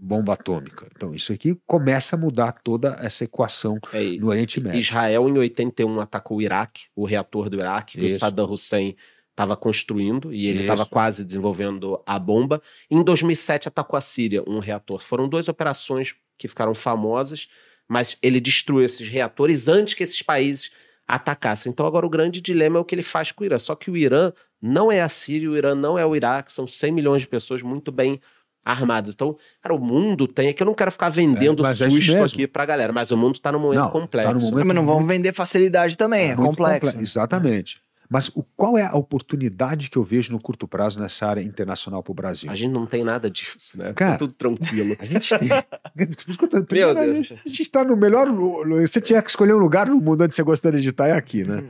bomba 0.00 0.32
atômica? 0.32 0.88
Então, 0.96 1.14
isso 1.14 1.32
aqui 1.32 1.54
começa 1.66 2.16
a 2.16 2.18
mudar 2.18 2.52
toda 2.52 2.96
essa 3.00 3.24
equação 3.24 3.78
É, 3.92 4.02
no 4.18 4.28
Oriente 4.28 4.60
Médio. 4.60 4.80
Israel, 4.80 5.28
em 5.28 5.38
81, 5.38 6.00
atacou 6.00 6.38
o 6.38 6.42
Iraque, 6.42 6.84
o 6.96 7.04
reator 7.04 7.50
do 7.50 7.58
Iraque, 7.58 7.98
que 7.98 8.06
Isso. 8.06 8.16
o 8.16 8.18
Saddam 8.18 8.50
Hussein 8.50 8.96
estava 9.30 9.56
construindo 9.56 10.32
e 10.32 10.46
ele 10.46 10.62
estava 10.62 10.86
quase 10.86 11.24
desenvolvendo 11.24 12.02
a 12.06 12.18
bomba. 12.18 12.62
Em 12.90 13.02
2007, 13.02 13.68
atacou 13.68 13.96
a 13.96 14.00
Síria, 14.00 14.42
um 14.46 14.58
reator. 14.58 15.02
Foram 15.02 15.28
duas 15.28 15.48
operações 15.48 16.14
que 16.36 16.48
ficaram 16.48 16.74
famosas, 16.74 17.48
mas 17.88 18.16
ele 18.22 18.40
destruiu 18.40 18.84
esses 18.84 19.08
reatores 19.08 19.68
antes 19.68 19.94
que 19.94 20.02
esses 20.02 20.22
países 20.22 20.70
atacassem. 21.06 21.70
Então, 21.70 21.86
agora 21.86 22.06
o 22.06 22.10
grande 22.10 22.40
dilema 22.40 22.78
é 22.78 22.80
o 22.80 22.84
que 22.84 22.94
ele 22.94 23.02
faz 23.02 23.32
com 23.32 23.42
o 23.42 23.46
Irã. 23.46 23.58
Só 23.58 23.74
que 23.74 23.90
o 23.90 23.96
Irã 23.96 24.32
não 24.60 24.92
é 24.92 25.00
a 25.00 25.08
Síria, 25.08 25.50
o 25.50 25.56
Irã 25.56 25.74
não 25.74 25.98
é 25.98 26.06
o 26.06 26.14
Iraque, 26.14 26.52
são 26.52 26.66
100 26.66 26.92
milhões 26.92 27.22
de 27.22 27.28
pessoas 27.28 27.62
muito 27.62 27.90
bem 27.90 28.20
armadas. 28.64 29.14
Então, 29.14 29.36
cara, 29.62 29.74
o 29.74 29.78
mundo 29.78 30.26
tem. 30.28 30.48
É 30.48 30.52
que 30.52 30.62
eu 30.62 30.66
não 30.66 30.74
quero 30.74 30.90
ficar 30.92 31.08
vendendo 31.08 31.66
É, 31.66 31.70
é 31.70 31.74
susto 31.74 31.94
mesmo. 31.94 32.24
aqui 32.24 32.46
pra 32.46 32.64
galera, 32.66 32.92
mas 32.92 33.10
o 33.10 33.16
mundo 33.16 33.38
tá 33.40 33.50
num 33.52 33.58
momento 33.58 33.78
Não, 33.78 33.86
tá 33.86 33.92
complexo. 33.92 34.32
num 34.34 34.40
momento 34.40 34.66
Mas 34.66 34.76
não 34.76 34.86
vamos 34.86 35.06
vender 35.08 35.34
facilidade 35.34 35.96
também, 35.96 36.30
é, 36.30 36.36
Muito 36.36 36.48
complexo. 36.48 36.90
comple- 36.90 37.02
Exatamente. 37.02 37.80
Mas 38.12 38.28
o, 38.34 38.42
qual 38.56 38.76
é 38.76 38.82
a 38.84 38.96
oportunidade 38.96 39.88
que 39.88 39.96
eu 39.96 40.02
vejo 40.02 40.32
no 40.32 40.40
curto 40.40 40.66
prazo 40.66 40.98
nessa 40.98 41.28
área 41.28 41.40
internacional 41.40 42.02
para 42.02 42.10
o 42.10 42.14
Brasil? 42.14 42.50
A 42.50 42.56
gente 42.56 42.72
não 42.72 42.84
tem 42.84 43.04
nada 43.04 43.30
disso, 43.30 43.78
né? 43.78 43.92
Cara, 43.94 44.12
tá 44.12 44.18
tudo 44.18 44.32
tranquilo. 44.32 44.96
A 44.98 45.04
gente 45.04 45.28
tem. 45.38 45.48
Primeiro, 46.66 46.90
a 46.98 47.04
Deus. 47.04 47.16
gente- 47.18 47.34
a 47.34 47.48
gente 47.48 47.62
está 47.62 47.84
no 47.84 47.96
melhor. 47.96 48.26
Você 48.80 49.00
tinha 49.00 49.22
que 49.22 49.30
escolher 49.30 49.54
um 49.54 49.58
lugar 49.58 49.86
no 49.86 50.00
mundo 50.00 50.24
onde 50.24 50.34
você 50.34 50.42
gostaria 50.42 50.80
de 50.80 50.88
estar, 50.88 51.06
é 51.08 51.12
aqui, 51.12 51.44
né? 51.44 51.64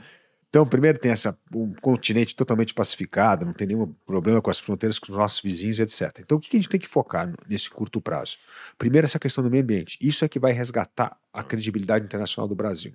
Então, 0.51 0.67
primeiro 0.67 0.99
tem 0.99 1.13
essa, 1.13 1.39
um 1.55 1.73
continente 1.75 2.35
totalmente 2.35 2.75
pacificado, 2.75 3.47
não 3.47 3.53
tem 3.53 3.69
nenhum 3.69 3.95
problema 4.05 4.43
com 4.43 4.51
as 4.51 4.59
fronteiras 4.59 4.99
com 4.99 5.13
os 5.13 5.17
nossos 5.17 5.41
vizinhos, 5.41 5.79
etc. 5.79 6.19
Então, 6.19 6.37
o 6.37 6.41
que 6.41 6.57
a 6.57 6.61
gente 6.61 6.69
tem 6.69 6.81
que 6.81 6.89
focar 6.89 7.33
nesse 7.49 7.71
curto 7.71 8.01
prazo? 8.01 8.37
Primeiro, 8.77 9.05
essa 9.05 9.21
questão 9.21 9.45
do 9.45 9.51
meio 9.51 9.63
ambiente. 9.63 9.97
Isso 10.01 10.25
é 10.25 10.29
que 10.29 10.41
vai 10.41 10.51
resgatar 10.51 11.17
a 11.33 11.45
credibilidade 11.45 12.05
internacional 12.05 12.49
do 12.49 12.57
Brasil. 12.57 12.93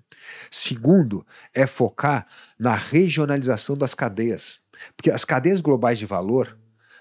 Segundo, 0.51 1.25
é 1.53 1.65
focar 1.65 2.27
na 2.59 2.75
regionalização 2.75 3.77
das 3.77 3.93
cadeias. 3.93 4.59
Porque 4.97 5.09
as 5.09 5.23
cadeias 5.23 5.61
globais 5.61 5.97
de 5.97 6.05
valor 6.05 6.57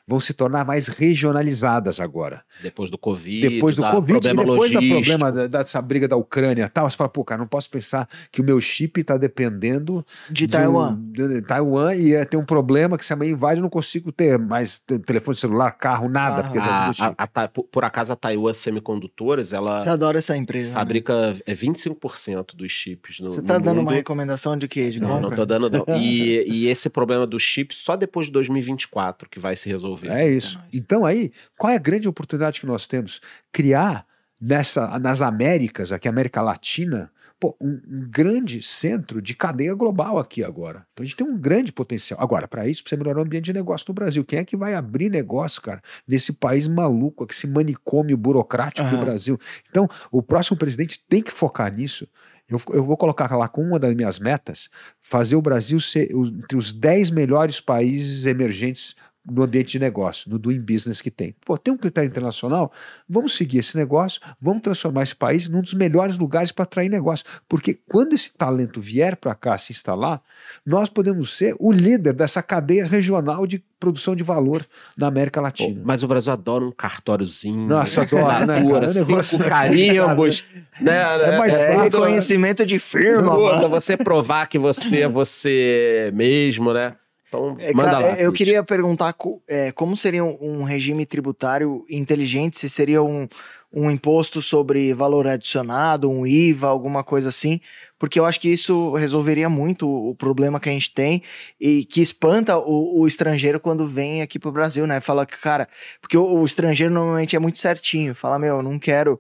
vão 0.07 0.21
se 0.21 0.35
tornar 0.35 0.65
mais 0.67 0.87
regionalizadas 0.89 1.99
agora 1.99 2.43
Depois 2.63 2.91
do 2.91 2.99
Covid, 2.99 3.49
depois 3.49 3.77
do 3.77 3.83
da 3.83 3.91
Covid, 3.93 4.13
e 4.19 4.21
problema 4.21 4.43
depois 4.45 4.73
da 4.73 4.79
logístico. 4.81 5.03
problema 5.03 5.33
da- 5.33 5.47
dessa 5.63 5.81
briga 5.81 6.07
da 6.07 6.17
Ucrânia 6.17 6.65
e 6.65 6.69
tal, 6.69 6.89
você 6.91 6.97
fala, 6.97 7.09
pô, 7.09 7.25
cara, 7.25 7.41
não 7.41 7.47
posso 7.47 7.71
pensar 7.71 8.09
que 8.31 8.41
o 8.41 8.45
meu 8.45 8.61
chip 8.61 9.01
está 9.01 9.17
dependendo 9.17 10.05
De 10.29 10.47
de 10.47 10.49
Taiwan. 10.53 10.93
um- 10.93 11.13
de 11.13 11.43
Taiwan 11.43 11.95
e 11.95 12.13
é, 12.15 12.25
tem 12.25 12.39
um 12.39 12.45
problema 12.45 12.99
que 12.99 13.05
se 13.07 13.13
amanhã 13.13 13.33
invade 13.33 13.59
eu 13.59 13.63
não 13.63 13.71
consigo 13.71 14.13
ter 14.13 14.39
mais 14.39 14.79
te- 14.79 14.99
telefone 14.99 15.37
celular, 15.37 15.71
carro, 15.73 16.09
nada, 16.09 16.41
Ah, 16.41 16.43
porque 16.45 16.59
tá 16.59 16.91
A- 16.99 17.41
a- 17.41 17.45
a 17.45 17.49
por, 17.49 17.85
acaso 17.85 18.13
a 18.13 18.17
Taiwan 18.17 18.53
Semicondutores, 18.53 19.49
Você 19.49 19.57
ela 19.57 19.91
adora 19.91 20.19
essa 20.19 20.37
empresa. 20.37 20.69
né? 20.69 20.75
fabrica 20.75 21.35
é 21.47 21.55
25% 21.55 22.55
dos 22.55 22.71
chips 22.71 23.21
no, 23.21 23.31
Você 23.31 23.41
no 23.41 23.47
tá 23.47 23.59
dando 23.59 23.77
mundo. 23.77 23.87
uma 23.89 23.93
recomendação 23.93 24.57
de 24.57 24.69
quê? 24.69 24.91
De 24.91 25.01
Não, 25.01 25.09
compra? 25.09 25.23
não 25.23 25.31
tô 25.35 25.47
dando 25.47 25.71
não. 25.71 25.85
E, 25.99 26.45
e 26.47 26.67
esse 26.69 26.91
problema 26.91 27.27
do 27.27 27.39
chip 27.39 27.75
só 27.75 27.97
depois 27.97 28.27
de 28.27 28.33
2024 28.33 29.29
que 29.31 29.39
vai 29.39 29.57
se 29.57 29.69
resolver. 29.69 29.94
É 30.03 30.29
isso. 30.29 30.59
nóis. 30.59 30.71
Então 30.73 31.05
aí, 31.05 31.33
qual 31.57 31.73
é 31.73 31.77
a 31.77 31.81
grande 31.81 32.09
oportunidade 32.09 32.61
que 32.61 32.67
nós 32.67 32.87
temos? 32.87 33.21
Criar 33.53 34.07
nessa, 34.41 34.99
nas 34.99 35.23
Américas, 35.23 35.93
aqui 35.93 36.09
América 36.09 36.43
Latina, 36.43 37.11
pô, 37.41 37.57
um, 37.61 37.81
um 37.87 38.09
grande 38.11 38.63
centro 38.63 39.21
de 39.21 39.35
cadeia 39.35 39.75
global 39.75 40.19
aqui 40.19 40.43
agora. 40.43 40.87
Então 40.93 41.03
a 41.03 41.07
gente 41.07 41.17
tem 41.17 41.27
um 41.27 41.37
grande 41.37 41.73
potencial. 41.73 42.21
Agora, 42.21 42.47
para 42.49 42.67
isso, 42.67 42.83
precisa 42.83 42.99
melhorar 42.99 43.21
o 43.21 43.25
ambiente 43.25 43.45
de 43.45 43.53
negócio 43.53 43.85
no 43.89 43.95
Brasil. 43.95 44.25
Quem 44.25 44.39
é 44.39 44.45
que 44.45 44.57
vai 44.57 44.75
abrir 44.75 45.11
negócio, 45.11 45.61
cara, 45.61 45.83
nesse 46.07 46.33
país 46.33 46.69
maluco, 46.69 47.25
aqui, 47.25 47.35
esse 47.35 47.47
manicômio 47.47 48.17
burocrático 48.17 48.89
do 48.89 48.97
Aham. 48.97 49.05
Brasil? 49.05 49.39
Então, 49.69 49.89
o 50.11 50.23
próximo 50.23 50.57
presidente 50.57 51.03
tem 51.09 51.23
que 51.23 51.33
focar 51.33 51.73
nisso. 51.73 52.09
Eu, 52.49 52.61
eu 52.73 52.85
vou 52.85 52.97
colocar 52.97 53.35
lá 53.35 53.49
como 53.49 53.69
uma 53.69 53.79
das 53.79 53.95
minhas 53.95 54.19
metas, 54.19 54.69
fazer 55.01 55.35
o 55.35 55.43
Brasil 55.43 55.81
ser 55.81 56.11
entre 56.13 56.59
os 56.59 56.73
10 56.73 57.11
melhores 57.11 57.59
países 57.61 58.27
emergentes 58.27 58.95
no 59.27 59.43
ambiente 59.43 59.73
de 59.73 59.79
negócio, 59.79 60.31
no 60.31 60.39
doing 60.39 60.61
business 60.61 61.01
que 61.01 61.11
tem. 61.11 61.35
Pô, 61.47 61.57
tem 61.57 61.73
um 61.73 61.79
critério 61.79 62.09
internacional, 62.09 62.71
vamos 63.09 63.35
seguir 63.37 63.59
esse 63.59 63.75
negócio, 63.77 64.21
vamos 64.41 64.63
transformar 64.63 65.03
esse 65.03 65.17
país 65.17 65.49
num 65.49 65.63
dos 65.63 65.73
melhores 65.73 66.19
lugares 66.19 66.53
para 66.53 66.65
atrair 66.65 66.91
negócio. 66.91 67.25
Porque 67.49 67.73
quando 67.89 68.13
esse 68.13 68.31
talento 68.33 68.81
vier 68.83 69.17
para 69.17 69.35
cá 69.35 69.57
se 69.57 69.73
instalar, 69.73 70.21
nós 70.67 70.91
podemos 70.91 71.37
ser 71.37 71.57
o 71.59 71.73
líder 71.73 72.13
dessa 72.13 72.43
cadeia 72.43 72.87
regional 72.87 73.47
de 73.47 73.65
produção 73.81 74.15
de 74.15 74.23
valor 74.23 74.65
na 74.97 75.07
América 75.07 75.41
Pô, 75.41 75.45
Latina. 75.45 75.81
mas 75.85 76.03
o 76.03 76.09
Brasil 76.09 76.33
adora 76.33 76.65
um 76.65 76.71
cartóriozinho. 76.73 77.67
Nossa, 77.69 78.03
adora, 78.03 78.41
né, 78.47 78.55
cara? 78.63 78.65
O 78.67 78.81
negócio- 78.81 79.23
cinco 79.25 79.45
carimbos. 79.49 80.45
né, 80.81 81.01
É 81.35 81.39
mais 81.39 81.53
é, 81.55 81.59
fácil, 81.59 81.75
quando- 81.91 81.93
Reconhecimento 82.05 82.67
de 82.67 82.79
firma, 82.79 83.35
quando 83.35 83.57
mano. 83.63 83.69
você 83.71 83.97
provar 83.97 84.47
que 84.49 84.59
você 84.59 85.01
é 85.03 85.09
você 85.09 86.11
mesmo, 86.15 86.73
né? 86.73 86.95
Então, 87.35 87.57
É, 87.59 87.73
manda 87.75 87.91
cara, 87.91 88.07
lá. 88.07 88.13
eu 88.21 88.31
Pete. 88.31 88.39
queria 88.45 88.63
perguntar 88.63 89.15
é, 89.49 89.73
como 89.73 89.97
seria 89.97 90.25
um, 90.25 90.63
regime 90.63 91.05
tributário 91.05 91.85
inteligente, 91.91 92.57
se 92.59 92.71
seria 92.71 93.03
um, 93.03 93.29
um 93.73 93.91
imposto 93.91 94.41
sobre 94.41 94.95
valor 94.95 95.27
adicionado, 95.27 96.09
um 96.09 96.25
IVA, 96.25 96.69
alguma 96.69 97.03
coisa 97.03 97.29
assim, 97.29 97.61
porque 97.99 98.21
eu 98.21 98.25
acho 98.25 98.41
que 98.41 98.49
isso 98.49 98.93
resolveria 98.95 99.49
muito 99.49 99.89
o 99.89 100.05
o 100.11 100.15
problema 100.15 100.61
que 100.61 100.69
a 100.69 100.73
gente 100.73 100.93
tem 100.93 101.23
e 101.61 101.85
que 101.85 102.01
espanta 102.01 102.57
o, 102.57 103.01
o 103.01 103.07
estrangeiro 103.09 103.59
quando 103.59 103.87
vem 103.87 104.23
aqui 104.23 104.39
pro 104.39 104.53
Brasil, 104.53 104.87
né? 104.87 105.01
Fala 105.01 105.27
que, 105.27 105.37
cara, 105.37 105.67
porque 106.01 106.17
o, 106.17 106.23
o 106.25 106.45
estrangeiro 106.45 106.93
normalmente 106.95 107.35
é 107.35 107.39
muito 107.41 107.59
certinho, 107.59 108.15
fala, 108.15 108.39
meu, 108.39 108.57
eu 108.59 108.63
não 108.63 108.79
quero 108.79 109.19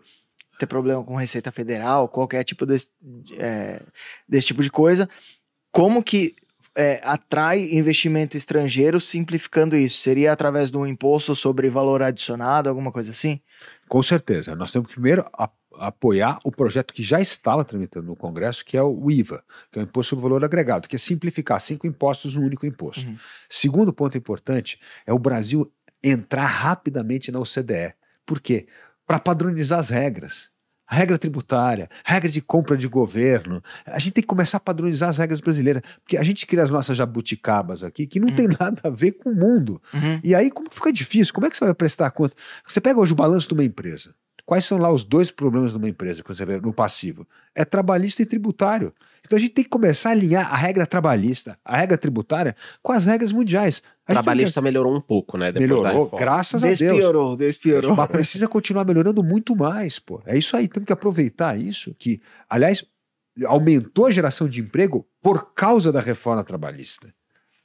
ter 0.56 0.66
problema 0.66 1.02
com 1.02 1.16
Receita 1.16 1.50
Federal, 1.50 2.08
qualquer 2.08 2.44
tipo 2.44 2.64
desse, 2.64 2.88
é, 3.36 3.82
desse 4.28 4.46
tipo 4.46 4.62
de 4.62 4.70
coisa. 4.70 5.08
Como 5.72 6.00
que 6.00 6.36
é, 6.76 7.00
atrai 7.04 7.68
investimento 7.72 8.36
estrangeiro 8.36 9.00
simplificando 9.00 9.76
isso? 9.76 9.98
Seria 9.98 10.32
através 10.32 10.70
de 10.70 10.76
um 10.76 10.86
imposto 10.86 11.34
sobre 11.36 11.70
valor 11.70 12.02
adicionado, 12.02 12.68
alguma 12.68 12.90
coisa 12.90 13.10
assim? 13.10 13.40
Com 13.88 14.02
certeza. 14.02 14.54
Nós 14.56 14.70
temos 14.70 14.88
que 14.88 14.94
primeiro 14.94 15.24
apoiar 15.78 16.38
o 16.44 16.50
projeto 16.50 16.94
que 16.94 17.02
já 17.02 17.20
estava 17.20 17.64
tramitando 17.64 18.06
no 18.06 18.16
Congresso, 18.16 18.64
que 18.64 18.76
é 18.76 18.82
o 18.82 19.10
IVA, 19.10 19.42
que 19.70 19.78
é 19.78 19.82
o 19.82 19.84
Imposto 19.84 20.10
sobre 20.10 20.22
Valor 20.22 20.44
Agregado, 20.44 20.88
que 20.88 20.96
é 20.96 20.98
simplificar 20.98 21.60
cinco 21.60 21.86
impostos 21.86 22.34
num 22.34 22.44
único 22.44 22.66
imposto. 22.66 23.06
Uhum. 23.06 23.16
Segundo 23.48 23.92
ponto 23.92 24.16
importante 24.16 24.78
é 25.06 25.12
o 25.12 25.18
Brasil 25.18 25.70
entrar 26.02 26.46
rapidamente 26.46 27.32
na 27.32 27.40
OCDE. 27.40 27.94
Por 28.26 28.40
quê? 28.40 28.66
Para 29.06 29.18
padronizar 29.18 29.78
as 29.78 29.90
regras. 29.90 30.50
Regra 30.86 31.16
tributária, 31.18 31.88
regra 32.04 32.28
de 32.28 32.40
compra 32.42 32.76
de 32.76 32.86
governo. 32.86 33.62
A 33.86 33.98
gente 33.98 34.12
tem 34.12 34.22
que 34.22 34.28
começar 34.28 34.58
a 34.58 34.60
padronizar 34.60 35.08
as 35.08 35.18
regras 35.18 35.40
brasileiras, 35.40 35.82
porque 36.02 36.16
a 36.16 36.22
gente 36.22 36.46
cria 36.46 36.62
as 36.62 36.70
nossas 36.70 36.96
jabuticabas 36.96 37.82
aqui, 37.82 38.06
que 38.06 38.20
não 38.20 38.28
Uhum. 38.28 38.34
tem 38.36 38.48
nada 38.48 38.80
a 38.84 38.90
ver 38.90 39.12
com 39.12 39.30
o 39.30 39.34
mundo. 39.34 39.80
E 40.22 40.34
aí, 40.34 40.50
como 40.50 40.68
fica 40.70 40.92
difícil? 40.92 41.32
Como 41.32 41.46
é 41.46 41.50
que 41.50 41.56
você 41.56 41.64
vai 41.64 41.74
prestar 41.74 42.10
conta? 42.10 42.34
Você 42.66 42.80
pega 42.80 43.00
hoje 43.00 43.12
o 43.12 43.16
balanço 43.16 43.48
de 43.48 43.54
uma 43.54 43.64
empresa. 43.64 44.14
Quais 44.46 44.64
são 44.66 44.76
lá 44.76 44.92
os 44.92 45.02
dois 45.02 45.30
problemas 45.30 45.72
de 45.72 45.78
uma 45.78 45.88
empresa 45.88 46.22
que 46.22 46.28
você 46.28 46.44
vê 46.44 46.60
no 46.60 46.72
passivo? 46.72 47.26
É 47.54 47.64
trabalhista 47.64 48.20
e 48.20 48.26
tributário. 48.26 48.92
Então 49.24 49.38
a 49.38 49.40
gente 49.40 49.52
tem 49.52 49.64
que 49.64 49.70
começar 49.70 50.10
a 50.10 50.12
alinhar 50.12 50.52
a 50.52 50.56
regra 50.56 50.86
trabalhista, 50.86 51.58
a 51.64 51.76
regra 51.78 51.96
tributária, 51.96 52.54
com 52.82 52.92
as 52.92 53.06
regras 53.06 53.32
mundiais. 53.32 53.82
A 54.06 54.12
Trabalhista 54.12 54.60
não 54.60 54.64
melhorou 54.64 54.94
um 54.94 55.00
pouco, 55.00 55.38
né? 55.38 55.50
quer- 55.50 55.60
depois 55.60 55.82
da 55.82 55.88
melhorou, 55.88 56.18
graças 56.18 56.62
a 56.62 56.66
Deus. 56.66 56.78
Despiorou, 56.78 57.36
despiorou. 57.36 57.96
Mas 57.96 58.10
precisa 58.10 58.46
continuar 58.46 58.84
melhorando 58.84 59.22
muito 59.24 59.56
mais, 59.56 59.98
pô. 59.98 60.20
É 60.26 60.36
isso 60.36 60.54
aí, 60.56 60.68
temos 60.68 60.86
que 60.86 60.92
aproveitar 60.92 61.58
isso, 61.58 61.94
que, 61.98 62.20
aliás, 62.50 62.84
aumentou 63.46 64.06
a 64.06 64.10
geração 64.10 64.46
de 64.46 64.60
emprego 64.60 65.06
por 65.22 65.54
causa 65.54 65.90
da 65.90 66.00
reforma 66.00 66.44
trabalhista. 66.44 67.12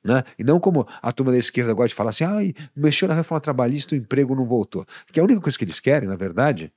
Né? 0.04 0.24
E 0.38 0.44
não 0.44 0.60
como 0.60 0.88
a 1.02 1.12
turma 1.12 1.32
da 1.32 1.38
esquerda 1.38 1.74
gosta 1.74 1.90
de 1.90 1.96
falar 1.96 2.12
assim, 2.12 2.24
ai, 2.24 2.54
mexeu 2.76 3.08
na 3.08 3.14
reforma 3.16 3.42
trabalhista, 3.42 3.96
o 3.96 3.98
emprego 3.98 4.34
não 4.36 4.46
voltou. 4.46 4.86
Porque 5.06 5.20
a 5.20 5.24
única 5.24 5.42
coisa 5.42 5.58
que 5.58 5.66
eles 5.66 5.80
querem, 5.80 6.08
na 6.08 6.16
verdade, 6.16 6.72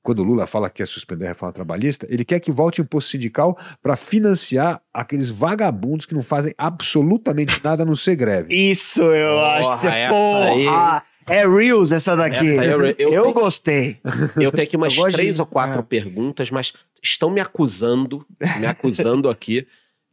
quando 0.00 0.20
o 0.20 0.22
Lula 0.22 0.46
fala 0.46 0.70
que 0.70 0.76
quer 0.76 0.86
suspender 0.86 1.26
a 1.26 1.28
reforma 1.30 1.52
trabalhista, 1.52 2.06
ele 2.08 2.24
quer 2.24 2.38
que 2.38 2.52
volte 2.52 2.80
o 2.80 2.82
imposto 2.82 3.10
sindical 3.10 3.58
para 3.82 3.96
financiar 3.96 4.80
aqueles 4.94 5.28
vagabundos 5.28 6.06
que 6.06 6.14
não 6.14 6.22
fazem 6.22 6.54
absolutamente 6.56 7.60
nada 7.64 7.84
no 7.84 7.96
ser 7.96 8.14
greve. 8.14 8.54
Isso 8.54 9.02
eu 9.02 9.34
Porra, 9.36 9.58
acho. 9.58 9.80
que- 9.80 9.86
essa 9.88 10.12
Porra! 10.12 11.02
É 11.30 11.46
Reels 11.46 11.92
essa 11.92 12.16
daqui. 12.16 12.58
Aí 12.58 12.68
eu- 12.70 12.86
eu- 12.86 12.94
eu 12.96 13.12
eu- 13.12 13.32
gostei. 13.34 13.98
Eu 14.40 14.50
tenho 14.50 14.66
aqui 14.66 14.76
umas 14.78 14.94
três 15.12 15.34
de- 15.36 15.40
ou 15.42 15.46
quatro 15.46 15.80
é. 15.80 15.82
perguntas, 15.82 16.50
mas 16.50 16.72
estão 17.02 17.28
me 17.28 17.38
acusando, 17.40 18.24
me 18.58 18.66
acusando 18.66 19.28
aqui 19.28 19.66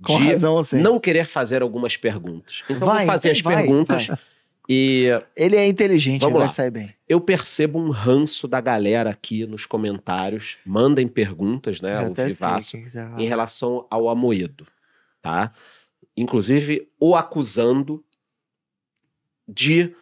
Com 0.04 0.18
de 0.18 0.28
razão 0.32 0.56
você. 0.56 0.78
não 0.78 1.00
querer 1.00 1.26
fazer 1.26 1.62
algumas 1.62 1.96
perguntas. 1.98 2.64
Então 2.70 2.86
Vai, 2.88 3.06
vou 3.06 3.14
fazer 3.14 3.32
as 3.32 3.42
vai, 3.42 3.56
perguntas 3.58 4.08
vai. 4.08 4.18
e 4.70 5.08
Ele 5.36 5.56
é 5.56 5.66
inteligente, 5.68 6.22
Vamos 6.22 6.34
ele 6.34 6.40
vai 6.40 6.48
lá. 6.48 6.50
sair 6.50 6.72
bem. 6.72 6.94
eu 7.08 7.22
percebo 7.22 7.80
um 7.80 7.90
ranço 7.92 8.48
da 8.48 8.60
galera 8.60 9.10
aqui 9.10 9.46
nos 9.46 9.66
comentários. 9.66 10.58
Mandem 10.66 11.08
perguntas, 11.08 11.80
né, 11.82 12.04
Eu 12.06 12.14
Vivaço, 12.14 12.76
o 12.78 12.82
vai 12.82 12.90
falar. 12.90 13.22
em 13.22 13.26
relação 13.26 13.88
ao 13.90 14.10
Amoedo, 14.10 14.66
tá? 15.22 15.52
Inclusive 16.18 16.90
o 17.00 17.16
acusando 17.16 18.04
de 19.48 19.94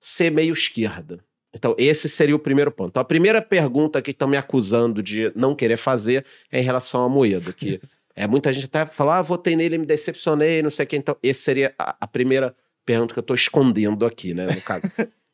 ser 0.00 0.30
meio 0.30 0.52
esquerda. 0.52 1.20
Então, 1.54 1.74
esse 1.76 2.08
seria 2.08 2.34
o 2.34 2.38
primeiro 2.38 2.70
ponto. 2.72 2.90
Então, 2.90 3.00
a 3.02 3.04
primeira 3.04 3.42
pergunta 3.42 4.00
que 4.00 4.10
estão 4.12 4.26
me 4.26 4.36
acusando 4.38 5.02
de 5.02 5.30
não 5.36 5.54
querer 5.54 5.76
fazer 5.76 6.24
é 6.50 6.60
em 6.60 6.64
relação 6.64 7.00
ao 7.02 7.06
Amoedo, 7.06 7.52
que 7.52 7.78
é, 8.14 8.26
muita 8.26 8.52
gente 8.52 8.66
até 8.66 8.86
fala, 8.86 9.18
ah, 9.18 9.22
votei 9.22 9.56
nele, 9.56 9.78
me 9.78 9.86
decepcionei, 9.86 10.62
não 10.62 10.70
sei 10.70 10.84
o 10.84 10.88
que. 10.88 10.96
Então, 10.96 11.16
esse 11.22 11.42
seria 11.42 11.74
a, 11.78 11.96
a 12.00 12.06
primeira 12.06 12.54
pergunta 12.84 13.14
que 13.14 13.18
eu 13.18 13.22
estou 13.22 13.36
escondendo 13.36 14.04
aqui, 14.04 14.34
né, 14.34 14.46
no 14.46 14.60
caso. 14.60 14.82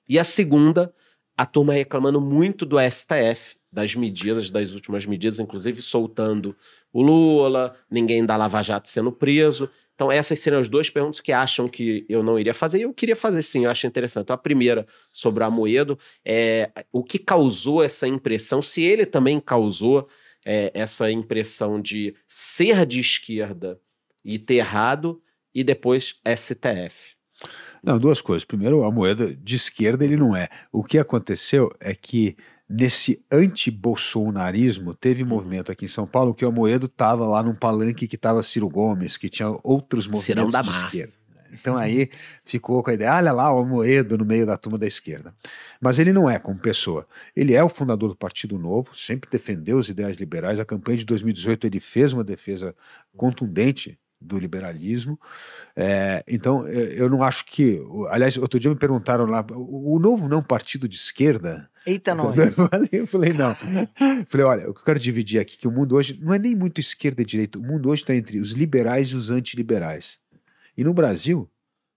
e 0.09 0.18
a 0.18 0.24
segunda, 0.24 0.92
a 1.36 1.46
turma 1.46 1.72
reclamando 1.72 2.20
muito 2.20 2.64
do 2.64 2.76
STF, 2.78 3.56
das 3.70 3.94
medidas, 3.94 4.50
das 4.50 4.74
últimas 4.74 5.05
medidas, 5.05 5.38
inclusive 5.38 5.82
soltando 5.82 6.56
o 6.92 7.02
Lula, 7.02 7.76
ninguém 7.90 8.24
da 8.24 8.36
Lava 8.36 8.62
Jato 8.62 8.88
sendo 8.88 9.12
preso. 9.12 9.68
Então, 9.94 10.12
essas 10.12 10.38
seriam 10.38 10.60
as 10.60 10.68
duas 10.68 10.88
perguntas 10.88 11.20
que 11.20 11.32
acham 11.32 11.68
que 11.68 12.06
eu 12.09 12.22
não 12.22 12.38
iria 12.38 12.55
fazer. 12.55 12.78
E 12.78 12.82
eu 12.82 12.94
queria 12.94 13.16
fazer 13.16 13.42
sim, 13.42 13.64
eu 13.64 13.70
acho 13.70 13.86
interessante. 13.86 14.24
Então, 14.24 14.34
a 14.34 14.38
primeira 14.38 14.86
sobre 15.12 15.42
o 15.42 15.46
Amoedo, 15.46 15.98
é 16.24 16.70
o 16.92 17.02
que 17.02 17.18
causou 17.18 17.82
essa 17.82 18.06
impressão, 18.06 18.62
se 18.62 18.82
ele 18.82 19.05
também 19.05 19.40
causou 19.40 20.09
é, 20.50 20.70
essa 20.72 21.10
impressão 21.10 21.78
de 21.80 22.14
ser 22.26 22.86
de 22.86 22.98
esquerda 23.00 23.78
e 24.24 24.38
ter 24.38 24.54
errado, 24.54 25.20
e 25.54 25.62
depois 25.62 26.14
STF. 26.36 27.16
Não, 27.82 27.98
duas 27.98 28.20
coisas. 28.22 28.44
Primeiro, 28.44 28.82
a 28.84 28.90
moeda 28.90 29.34
de 29.34 29.56
esquerda 29.56 30.04
ele 30.04 30.16
não 30.16 30.34
é. 30.34 30.48
O 30.72 30.82
que 30.82 30.98
aconteceu 30.98 31.70
é 31.78 31.94
que 31.94 32.34
nesse 32.68 33.22
anti-bolsonarismo 33.30 34.94
teve 34.94 35.22
Uhum. 35.22 35.28
movimento 35.28 35.70
aqui 35.72 35.84
em 35.84 35.88
São 35.88 36.06
Paulo 36.06 36.34
que 36.34 36.44
o 36.44 36.48
Amoedo 36.48 36.86
estava 36.86 37.26
lá 37.26 37.42
num 37.42 37.54
palanque 37.54 38.06
que 38.08 38.16
estava 38.16 38.42
Ciro 38.42 38.68
Gomes, 38.68 39.16
que 39.16 39.28
tinha 39.28 39.48
outros 39.62 40.04
Cirão 40.04 40.46
movimentos 40.46 40.52
da 40.52 40.62
de 40.62 40.66
massa. 40.68 40.86
esquerda. 40.86 41.17
Então 41.52 41.76
aí 41.76 42.10
ficou 42.44 42.82
com 42.82 42.90
a 42.90 42.94
ideia, 42.94 43.14
olha 43.14 43.32
lá 43.32 43.52
o 43.52 43.60
Amoedo 43.60 44.16
no 44.18 44.24
meio 44.24 44.46
da 44.46 44.56
turma 44.56 44.78
da 44.78 44.86
esquerda. 44.86 45.34
Mas 45.80 45.98
ele 45.98 46.12
não 46.12 46.28
é 46.28 46.38
como 46.38 46.58
pessoa. 46.58 47.06
Ele 47.34 47.54
é 47.54 47.62
o 47.62 47.68
fundador 47.68 48.08
do 48.10 48.16
Partido 48.16 48.58
Novo, 48.58 48.94
sempre 48.94 49.30
defendeu 49.30 49.78
os 49.78 49.88
ideais 49.88 50.16
liberais. 50.16 50.60
A 50.60 50.64
campanha 50.64 50.98
de 50.98 51.04
2018 51.04 51.66
ele 51.66 51.80
fez 51.80 52.12
uma 52.12 52.24
defesa 52.24 52.74
contundente 53.16 53.98
do 54.20 54.38
liberalismo. 54.38 55.18
É, 55.76 56.24
então 56.26 56.66
eu 56.66 57.08
eu 57.08 57.08
não 57.08 57.22
acho 57.22 57.44
que. 57.46 57.80
Aliás, 58.10 58.36
outro 58.36 58.58
dia 58.58 58.70
me 58.70 58.76
perguntaram 58.76 59.24
lá, 59.24 59.44
o 59.50 59.98
Novo 59.98 60.28
não 60.28 60.38
é 60.38 60.40
um 60.40 60.44
partido 60.44 60.88
de 60.88 60.96
esquerda? 60.96 61.68
Eita, 61.86 62.14
nós. 62.14 62.36
Eu 62.36 62.52
falei, 62.68 62.88
eu 62.92 63.06
falei, 63.06 63.32
não. 63.32 63.54
falei, 64.28 64.46
olha, 64.46 64.70
o 64.70 64.74
que 64.74 64.80
eu 64.80 64.84
quero 64.84 64.98
dividir 64.98 65.40
aqui, 65.40 65.56
que 65.56 65.68
o 65.68 65.70
mundo 65.70 65.96
hoje 65.96 66.18
não 66.20 66.34
é 66.34 66.38
nem 66.38 66.54
muito 66.54 66.80
esquerda 66.80 67.22
e 67.22 67.24
direita, 67.24 67.58
o 67.58 67.62
mundo 67.62 67.88
hoje 67.88 68.02
está 68.02 68.14
entre 68.14 68.38
os 68.38 68.52
liberais 68.52 69.08
e 69.08 69.16
os 69.16 69.30
antiliberais. 69.30 70.18
E 70.78 70.84
no 70.84 70.94
Brasil, 70.94 71.50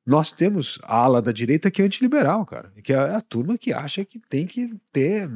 nós 0.03 0.31
temos 0.31 0.79
a 0.81 0.97
ala 0.97 1.21
da 1.21 1.31
direita 1.31 1.69
que 1.69 1.81
é 1.81 1.85
antiliberal, 1.85 2.43
cara. 2.45 2.71
Que 2.83 2.91
é 2.91 2.97
a 2.97 3.21
turma 3.21 3.55
que 3.57 3.71
acha 3.71 4.03
que 4.03 4.19
tem 4.27 4.47
que 4.47 4.73
ter 4.91 5.29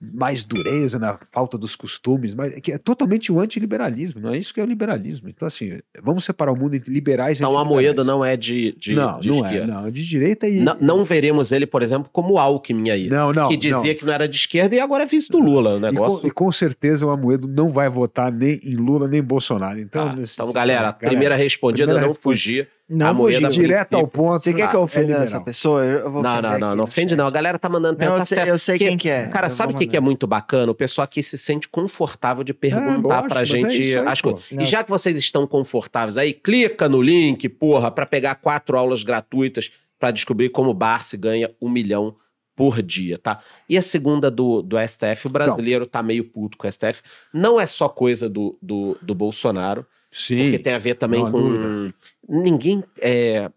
mais 0.00 0.44
dureza 0.44 0.98
na 0.98 1.18
falta 1.32 1.58
dos 1.58 1.74
costumes, 1.76 2.32
mas 2.32 2.54
que 2.60 2.72
é 2.72 2.78
totalmente 2.78 3.30
o 3.32 3.38
antiliberalismo, 3.40 4.20
não 4.20 4.32
é 4.32 4.38
isso 4.38 4.54
que 4.54 4.60
é 4.60 4.62
o 4.62 4.66
liberalismo. 4.66 5.28
Então, 5.28 5.46
assim, 5.46 5.80
vamos 6.00 6.24
separar 6.24 6.52
o 6.52 6.56
mundo 6.56 6.74
entre 6.76 6.90
liberais 6.94 7.38
e 7.38 7.42
Então 7.42 7.58
a. 7.58 7.64
Moeda 7.64 8.02
não 8.04 8.24
é 8.24 8.36
de, 8.36 8.72
de, 8.78 8.94
não, 8.94 9.18
de 9.20 9.28
não 9.28 9.44
é, 9.44 9.50
esquerda. 9.50 9.74
não, 9.74 9.86
é 9.86 9.90
de 9.90 10.06
direita 10.06 10.48
e... 10.48 10.60
Não, 10.60 10.76
não 10.80 11.04
veremos 11.04 11.52
ele, 11.52 11.66
por 11.66 11.82
exemplo, 11.82 12.08
como 12.12 12.38
Alckmin 12.38 12.88
aí. 12.90 13.08
não, 13.10 13.32
não, 13.32 13.48
que 13.48 13.56
dizia 13.58 13.76
não. 13.76 13.82
que 13.82 14.04
não 14.06 14.12
era 14.12 14.26
de 14.28 14.36
esquerda 14.36 14.74
e 14.74 14.80
agora 14.80 15.02
é 15.02 15.06
vice 15.06 15.28
do 15.28 15.38
Lula. 15.40 15.74
O 15.74 15.78
E 15.78 15.80
negócio. 15.80 16.20
com, 16.20 16.26
e 16.28 16.30
com 16.30 16.50
certeza 16.52 17.04
o 17.04 17.10
Amoedo 17.10 17.46
não 17.48 17.68
vai 17.68 17.90
votar 17.90 18.32
nem 18.32 18.58
em 18.62 18.76
Lula 18.76 19.06
nem 19.08 19.20
em 19.20 19.22
Bolsonaro. 19.22 19.78
Então, 19.80 20.06
Tá, 20.08 20.14
nesse- 20.16 20.34
então, 20.40 20.50
galera, 20.52 20.80
galera, 20.92 20.92
primeira 20.94 21.36
respondida, 21.36 21.84
primeira 21.88 22.00
não 22.06 22.14
resposta. 22.14 22.22
fugir. 22.22 22.68
Não 22.88 23.08
A 23.08 23.12
moeda 23.12 23.46
fugiu. 23.48 23.62
direto 23.62 23.94
ao 23.94 24.08
ponto. 24.08 24.38
Você 24.40 24.54
quer 24.54 24.70
que 24.70 24.74
eu 24.74 24.80
é 24.80 24.82
ofenda 24.82 25.02
liberal. 25.06 25.24
essa 25.24 25.40
pessoa? 25.40 25.84
Eu 25.84 26.10
vou 26.10 26.22
Não, 26.22 26.40
não, 26.40 26.58
não, 26.58 26.76
não 26.76 26.84
ofende 26.84 27.14
não. 27.14 27.26
A 27.26 27.30
galera 27.30 27.58
tá 27.58 27.68
mandando 27.68 27.98
perguntar 27.98 28.22
eu, 28.22 28.26
sei, 28.26 28.36
certo. 28.38 28.48
eu 28.48 28.58
sei 28.58 28.78
quem 28.78 28.96
que 28.96 29.10
é. 29.10 29.26
Cara, 29.26 29.46
Eu 29.46 29.50
sabe 29.50 29.74
o 29.74 29.76
que, 29.76 29.86
que 29.86 29.96
é 29.96 30.00
muito 30.00 30.26
bacana? 30.26 30.72
O 30.72 30.74
pessoal 30.74 31.04
aqui 31.04 31.22
se 31.22 31.36
sente 31.36 31.68
confortável 31.68 32.42
de 32.42 32.54
perguntar 32.54 32.96
lógico, 32.96 33.28
pra 33.28 33.42
é 33.42 33.44
gente 33.44 33.66
aí, 33.66 33.94
as 33.96 34.20
coisas. 34.22 34.42
E 34.50 34.64
já 34.64 34.82
que 34.82 34.88
vocês 34.88 35.18
estão 35.18 35.46
confortáveis 35.46 36.16
aí, 36.16 36.32
clica 36.32 36.88
no 36.88 37.02
link, 37.02 37.46
porra, 37.50 37.90
pra 37.90 38.06
pegar 38.06 38.36
quatro 38.36 38.78
aulas 38.78 39.02
gratuitas 39.02 39.70
pra 39.98 40.10
descobrir 40.10 40.48
como 40.48 40.70
o 40.70 40.74
Barsi 40.74 41.16
ganha 41.18 41.50
um 41.60 41.68
milhão 41.68 42.16
por 42.56 42.82
dia, 42.82 43.18
tá? 43.18 43.38
E 43.68 43.76
a 43.76 43.82
segunda 43.82 44.30
do, 44.30 44.62
do 44.62 44.76
STF, 44.78 45.26
o 45.26 45.30
brasileiro 45.30 45.86
tá 45.86 46.02
meio 46.02 46.24
puto 46.24 46.56
com 46.56 46.66
o 46.66 46.72
STF. 46.72 47.02
Não 47.32 47.60
é 47.60 47.66
só 47.66 47.88
coisa 47.88 48.28
do, 48.28 48.58
do, 48.62 48.96
do 49.00 49.14
Bolsonaro, 49.14 49.86
Sim. 50.10 50.44
porque 50.44 50.58
tem 50.58 50.72
a 50.72 50.78
ver 50.78 50.94
também 50.94 51.20
com. 51.20 51.30
dúvida. 51.30 51.94
Ninguém 52.28 52.84
é, 53.00 53.50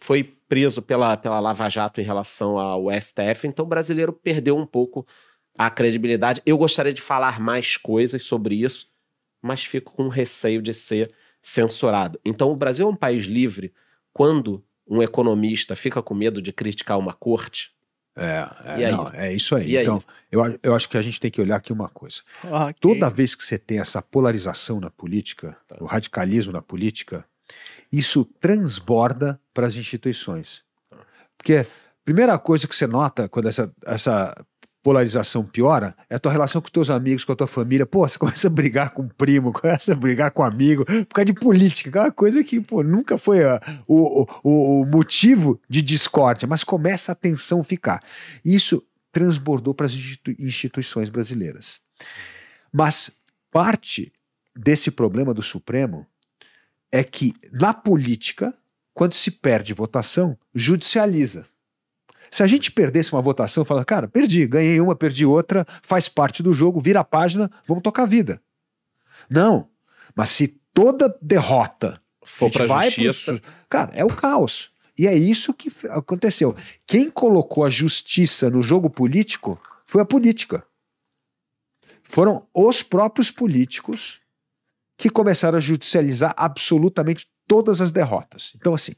foi 0.00 0.22
preso 0.48 0.82
pela, 0.82 1.16
pela 1.16 1.40
Lava 1.40 1.68
Jato 1.68 2.00
em 2.00 2.04
relação 2.04 2.58
ao 2.58 2.86
STF, 2.92 3.46
então 3.46 3.64
o 3.64 3.68
brasileiro 3.68 4.12
perdeu 4.12 4.56
um 4.56 4.66
pouco 4.66 5.06
a 5.58 5.70
credibilidade. 5.70 6.42
Eu 6.44 6.58
gostaria 6.58 6.92
de 6.92 7.00
falar 7.00 7.40
mais 7.40 7.76
coisas 7.76 8.22
sobre 8.22 8.56
isso, 8.56 8.88
mas 9.42 9.64
fico 9.64 9.92
com 9.92 10.08
receio 10.08 10.60
de 10.60 10.74
ser 10.74 11.12
censurado. 11.42 12.20
Então 12.24 12.50
o 12.50 12.56
Brasil 12.56 12.86
é 12.86 12.90
um 12.90 12.96
país 12.96 13.24
livre 13.24 13.72
quando 14.12 14.62
um 14.86 15.00
economista 15.02 15.74
fica 15.76 16.02
com 16.02 16.14
medo 16.14 16.42
de 16.42 16.52
criticar 16.52 16.98
uma 16.98 17.12
corte. 17.14 17.72
É, 18.16 18.48
é, 18.64 18.86
aí? 18.86 18.90
não, 18.92 19.08
é 19.14 19.32
isso 19.32 19.54
aí. 19.54 19.70
E 19.70 19.76
aí? 19.78 19.84
Então, 19.84 20.02
eu, 20.30 20.42
a- 20.42 20.52
eu 20.62 20.74
acho 20.74 20.88
que 20.88 20.96
a 20.96 21.02
gente 21.02 21.20
tem 21.20 21.30
que 21.30 21.40
olhar 21.40 21.56
aqui 21.56 21.72
uma 21.72 21.88
coisa. 21.88 22.22
Ok. 22.44 22.74
Toda 22.80 23.08
vez 23.08 23.34
que 23.36 23.42
você 23.44 23.56
tem 23.56 23.78
essa 23.78 24.02
polarização 24.02 24.80
na 24.80 24.90
política, 24.90 25.56
Tá. 25.68 25.76
o 25.80 25.84
radicalismo 25.86 26.52
na 26.52 26.60
política, 26.60 27.24
isso 27.92 28.24
transborda 28.40 29.40
para 29.52 29.66
as 29.66 29.76
instituições. 29.76 30.62
Porque 31.36 31.54
a 31.54 31.66
primeira 32.04 32.38
coisa 32.38 32.68
que 32.68 32.74
você 32.76 32.86
nota 32.86 33.28
quando 33.28 33.48
essa, 33.48 33.72
essa 33.84 34.34
polarização 34.82 35.44
piora 35.44 35.94
é 36.08 36.16
a 36.16 36.18
tua 36.18 36.32
relação 36.32 36.60
com 36.60 36.66
os 36.66 36.72
teus 36.72 36.90
amigos, 36.90 37.24
com 37.24 37.32
a 37.32 37.36
tua 37.36 37.46
família. 37.46 37.84
Pô, 37.84 38.06
você 38.06 38.16
começa 38.18 38.46
a 38.46 38.50
brigar 38.50 38.90
com 38.90 39.02
o 39.02 39.14
primo, 39.14 39.52
começa 39.52 39.92
a 39.92 39.96
brigar 39.96 40.30
com 40.30 40.42
o 40.42 40.44
amigo, 40.44 40.84
por 40.84 41.14
causa 41.14 41.26
de 41.26 41.34
política, 41.34 41.90
que 41.90 41.98
é 41.98 42.00
uma 42.00 42.12
coisa 42.12 42.42
que 42.42 42.60
pô, 42.60 42.82
nunca 42.82 43.18
foi 43.18 43.44
ah, 43.44 43.60
o, 43.86 44.26
o, 44.42 44.82
o 44.82 44.86
motivo 44.86 45.60
de 45.68 45.82
discórdia, 45.82 46.48
mas 46.48 46.64
começa 46.64 47.12
a 47.12 47.14
tensão 47.14 47.62
ficar. 47.62 48.02
Isso 48.44 48.82
transbordou 49.12 49.74
para 49.74 49.86
as 49.86 49.92
institui- 49.92 50.36
instituições 50.38 51.10
brasileiras. 51.10 51.80
Mas 52.72 53.10
parte 53.50 54.12
desse 54.56 54.90
problema 54.90 55.34
do 55.34 55.42
Supremo 55.42 56.06
é 56.92 57.02
que, 57.04 57.34
na 57.52 57.72
política, 57.72 58.54
quando 58.94 59.14
se 59.14 59.30
perde 59.30 59.72
votação, 59.74 60.36
judicializa. 60.54 61.46
Se 62.30 62.42
a 62.42 62.46
gente 62.46 62.70
perdesse 62.70 63.12
uma 63.12 63.22
votação, 63.22 63.64
fala, 63.64 63.84
cara, 63.84 64.06
perdi, 64.06 64.46
ganhei 64.46 64.80
uma, 64.80 64.94
perdi 64.94 65.26
outra, 65.26 65.66
faz 65.82 66.08
parte 66.08 66.42
do 66.42 66.52
jogo, 66.52 66.80
vira 66.80 67.00
a 67.00 67.04
página, 67.04 67.50
vamos 67.66 67.82
tocar 67.82 68.02
a 68.02 68.06
vida. 68.06 68.40
Não. 69.28 69.68
Mas 70.14 70.30
se 70.30 70.48
toda 70.72 71.16
derrota 71.20 72.00
a 72.22 72.26
For 72.26 72.50
pro 72.50 72.66
justiça. 72.66 73.36
su- 73.36 73.42
Cara, 73.68 73.90
é 73.94 74.04
o 74.04 74.14
caos. 74.14 74.70
E 74.98 75.06
é 75.06 75.14
isso 75.14 75.54
que 75.54 75.72
aconteceu. 75.88 76.54
Quem 76.86 77.08
colocou 77.10 77.64
a 77.64 77.70
justiça 77.70 78.50
no 78.50 78.62
jogo 78.62 78.90
político 78.90 79.60
foi 79.86 80.02
a 80.02 80.04
política. 80.04 80.64
Foram 82.02 82.46
os 82.54 82.82
próprios 82.82 83.30
políticos 83.30 84.20
que 85.00 85.08
começaram 85.08 85.56
a 85.56 85.60
judicializar 85.60 86.34
absolutamente 86.36 87.26
todas 87.48 87.80
as 87.80 87.90
derrotas. 87.90 88.52
Então, 88.56 88.74
assim, 88.74 88.92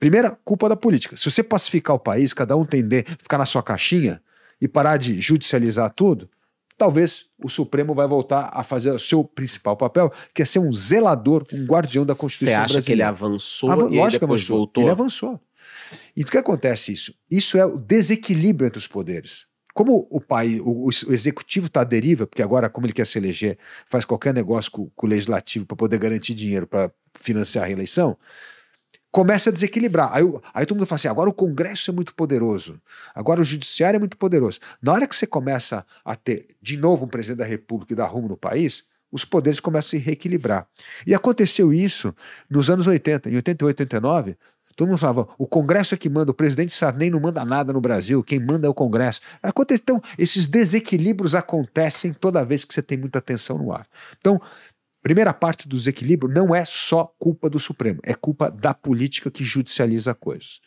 primeira 0.00 0.30
culpa 0.44 0.66
da 0.66 0.74
política. 0.76 1.14
Se 1.14 1.30
você 1.30 1.42
pacificar 1.42 1.94
o 1.94 1.98
país, 1.98 2.32
cada 2.32 2.56
um 2.56 2.64
tender 2.64 3.04
a 3.06 3.22
ficar 3.22 3.36
na 3.36 3.44
sua 3.44 3.62
caixinha 3.62 4.22
e 4.60 4.66
parar 4.66 4.96
de 4.96 5.20
judicializar 5.20 5.90
tudo, 5.94 6.30
talvez 6.78 7.26
o 7.38 7.50
Supremo 7.50 7.94
vai 7.94 8.08
voltar 8.08 8.50
a 8.52 8.62
fazer 8.62 8.90
o 8.92 8.98
seu 8.98 9.22
principal 9.22 9.76
papel, 9.76 10.10
que 10.34 10.40
é 10.40 10.44
ser 10.46 10.58
um 10.58 10.72
zelador, 10.72 11.44
um 11.52 11.66
guardião 11.66 12.06
da 12.06 12.14
Você 12.14 12.20
Constituição 12.20 12.62
acha 12.62 12.80
que 12.80 12.90
ele 12.92 13.02
brasileira. 13.02 13.08
avançou 13.10 13.70
Ava- 13.70 13.82
e 13.82 13.96
lógico 13.98 14.10
que 14.10 14.18
depois 14.20 14.40
avançou. 14.40 14.56
voltou? 14.56 14.82
Ele 14.84 14.90
avançou. 14.90 15.40
E 16.16 16.22
o 16.22 16.26
que 16.26 16.38
acontece 16.38 16.92
isso? 16.94 17.14
Isso 17.30 17.58
é 17.58 17.66
o 17.66 17.76
desequilíbrio 17.76 18.66
entre 18.68 18.78
os 18.78 18.86
poderes. 18.86 19.44
Como 19.74 20.06
o 20.10 20.20
país, 20.20 20.60
o, 20.60 20.86
o 20.86 21.12
executivo 21.12 21.66
está 21.66 21.80
à 21.80 21.84
deriva, 21.84 22.26
porque 22.26 22.42
agora, 22.42 22.68
como 22.68 22.86
ele 22.86 22.92
quer 22.92 23.06
se 23.06 23.18
eleger, 23.18 23.58
faz 23.86 24.04
qualquer 24.04 24.34
negócio 24.34 24.70
com, 24.70 24.90
com 24.94 25.06
o 25.06 25.08
legislativo 25.08 25.64
para 25.64 25.76
poder 25.76 25.98
garantir 25.98 26.34
dinheiro 26.34 26.66
para 26.66 26.90
financiar 27.14 27.64
a 27.64 27.66
reeleição, 27.68 28.16
começa 29.10 29.50
a 29.50 29.52
desequilibrar. 29.52 30.10
Aí, 30.12 30.24
aí 30.52 30.66
todo 30.66 30.78
mundo 30.78 30.86
fala 30.86 30.96
assim: 30.96 31.08
agora 31.08 31.30
o 31.30 31.34
Congresso 31.34 31.90
é 31.90 31.94
muito 31.94 32.14
poderoso, 32.14 32.80
agora 33.14 33.40
o 33.40 33.44
Judiciário 33.44 33.96
é 33.96 34.00
muito 34.00 34.16
poderoso. 34.16 34.58
Na 34.82 34.92
hora 34.92 35.06
que 35.06 35.14
você 35.14 35.26
começa 35.26 35.86
a 36.04 36.16
ter 36.16 36.48
de 36.60 36.76
novo 36.76 37.04
um 37.04 37.08
presidente 37.08 37.38
da 37.38 37.44
República 37.44 37.92
e 37.92 37.96
dar 37.96 38.06
rumo 38.06 38.28
no 38.28 38.36
país, 38.36 38.84
os 39.12 39.24
poderes 39.24 39.60
começam 39.60 39.88
a 39.88 39.90
se 39.90 40.04
reequilibrar. 40.04 40.66
E 41.06 41.14
aconteceu 41.14 41.72
isso 41.72 42.14
nos 42.48 42.70
anos 42.70 42.86
80, 42.86 43.28
em 43.28 43.36
88, 43.36 43.82
89. 43.82 44.36
Todo 44.76 44.88
mundo 44.88 44.98
falava, 44.98 45.28
o 45.38 45.46
Congresso 45.46 45.94
é 45.94 45.98
que 45.98 46.08
manda, 46.08 46.30
o 46.30 46.34
presidente 46.34 46.72
Sarney 46.72 47.10
não 47.10 47.20
manda 47.20 47.44
nada 47.44 47.72
no 47.72 47.80
Brasil, 47.80 48.22
quem 48.22 48.38
manda 48.38 48.66
é 48.66 48.70
o 48.70 48.74
Congresso. 48.74 49.20
Acontece, 49.42 49.82
então, 49.82 50.00
esses 50.18 50.46
desequilíbrios 50.46 51.34
acontecem 51.34 52.12
toda 52.12 52.44
vez 52.44 52.64
que 52.64 52.72
você 52.72 52.82
tem 52.82 52.98
muita 52.98 53.20
tensão 53.20 53.58
no 53.58 53.72
ar. 53.72 53.86
Então, 54.18 54.40
primeira 55.02 55.32
parte 55.32 55.68
do 55.68 55.76
desequilíbrio 55.76 56.32
não 56.32 56.54
é 56.54 56.64
só 56.64 57.12
culpa 57.18 57.50
do 57.50 57.58
Supremo, 57.58 58.00
é 58.02 58.14
culpa 58.14 58.50
da 58.50 58.72
política 58.72 59.30
que 59.30 59.44
judicializa 59.44 60.14
coisas. 60.14 60.60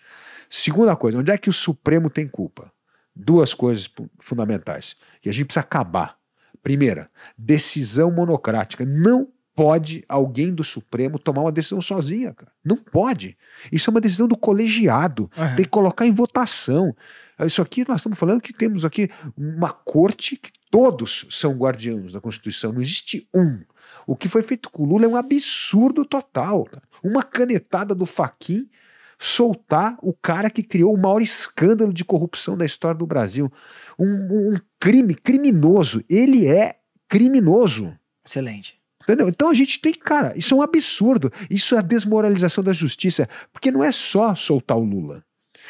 Segunda 0.50 0.96
coisa, 0.96 1.18
onde 1.18 1.32
é 1.32 1.38
que 1.38 1.50
o 1.50 1.54
Supremo 1.54 2.10
tem 2.10 2.28
culpa? 2.28 2.72
Duas 3.16 3.54
coisas 3.54 3.90
fundamentais 4.20 4.96
que 5.22 5.30
a 5.30 5.32
gente 5.32 5.46
precisa 5.46 5.62
acabar. 5.62 6.18
Primeira, 6.62 7.10
decisão 7.38 8.12
monocrática. 8.12 8.84
Não 8.84 9.30
pode 9.56 10.04
alguém 10.10 10.54
do 10.54 10.64
Supremo 10.64 11.18
tomar 11.18 11.42
uma 11.42 11.52
decisão 11.52 11.82
sozinha, 11.82 12.34
cara. 12.34 12.52
Não 12.64 12.76
pode. 12.76 13.38
Isso 13.72 13.90
é 13.90 13.92
uma 13.92 14.02
decisão 14.02 14.28
do 14.28 14.38
colegiado. 14.38 15.32
Aham. 15.38 15.56
Tem 15.56 15.66
que 15.66 15.72
colocar 15.72 16.06
em 16.06 16.12
votação. 16.12 16.96
Isso 17.40 17.62
aqui 17.62 17.88
nós 17.88 17.98
estamos 17.98 18.20
falando 18.20 18.42
que 18.42 18.54
temos 18.54 18.84
aqui 18.84 19.10
uma 19.38 19.72
corte 19.72 20.36
que 20.36 20.52
todos 20.70 21.26
são 21.30 21.54
guardiãos 21.54 22.12
da 22.14 22.22
Constituição. 22.22 22.74
Não 22.74 22.82
existe 22.82 23.28
um. 23.34 23.62
O 24.06 24.16
que 24.16 24.28
foi 24.28 24.42
feito 24.42 24.70
com 24.70 24.84
o 24.84 24.86
Lula 24.86 25.06
é 25.06 25.08
um 25.08 25.16
absurdo 25.16 26.06
total. 26.06 26.66
cara. 26.66 26.84
Uma 27.04 27.24
canetada 27.24 27.96
do 27.96 28.06
Faquin 28.06 28.70
soltar 29.18 29.98
o 30.02 30.14
cara 30.14 30.50
que 30.50 30.62
criou 30.62 30.94
o 30.94 31.02
maior 31.02 31.22
escândalo 31.22 31.94
de 31.94 32.04
corrupção 32.04 32.58
da 32.58 32.66
história 32.66 32.98
do 32.98 33.08
Brasil. 33.08 33.52
Um, 33.98 34.54
um 34.54 34.56
crime 34.80 35.16
criminoso. 35.16 36.04
Ele 36.10 36.48
é 36.48 36.78
criminoso. 37.08 37.94
Excelente. 38.26 38.78
Entendeu? 39.06 39.30
Então 39.30 39.50
a 39.50 39.54
gente 39.54 39.80
tem, 39.80 39.94
cara, 39.94 40.34
isso 40.36 40.54
é 40.54 40.58
um 40.58 40.62
absurdo. 40.62 41.32
Isso 41.50 41.76
é 41.76 41.78
a 41.78 41.82
desmoralização 41.82 42.64
da 42.64 42.74
justiça. 42.74 43.30
Porque 43.54 43.72
não 43.72 43.84
é 43.84 43.92
só 43.92 44.34
soltar 44.34 44.78
o 44.78 44.84
Lula. 44.84 45.24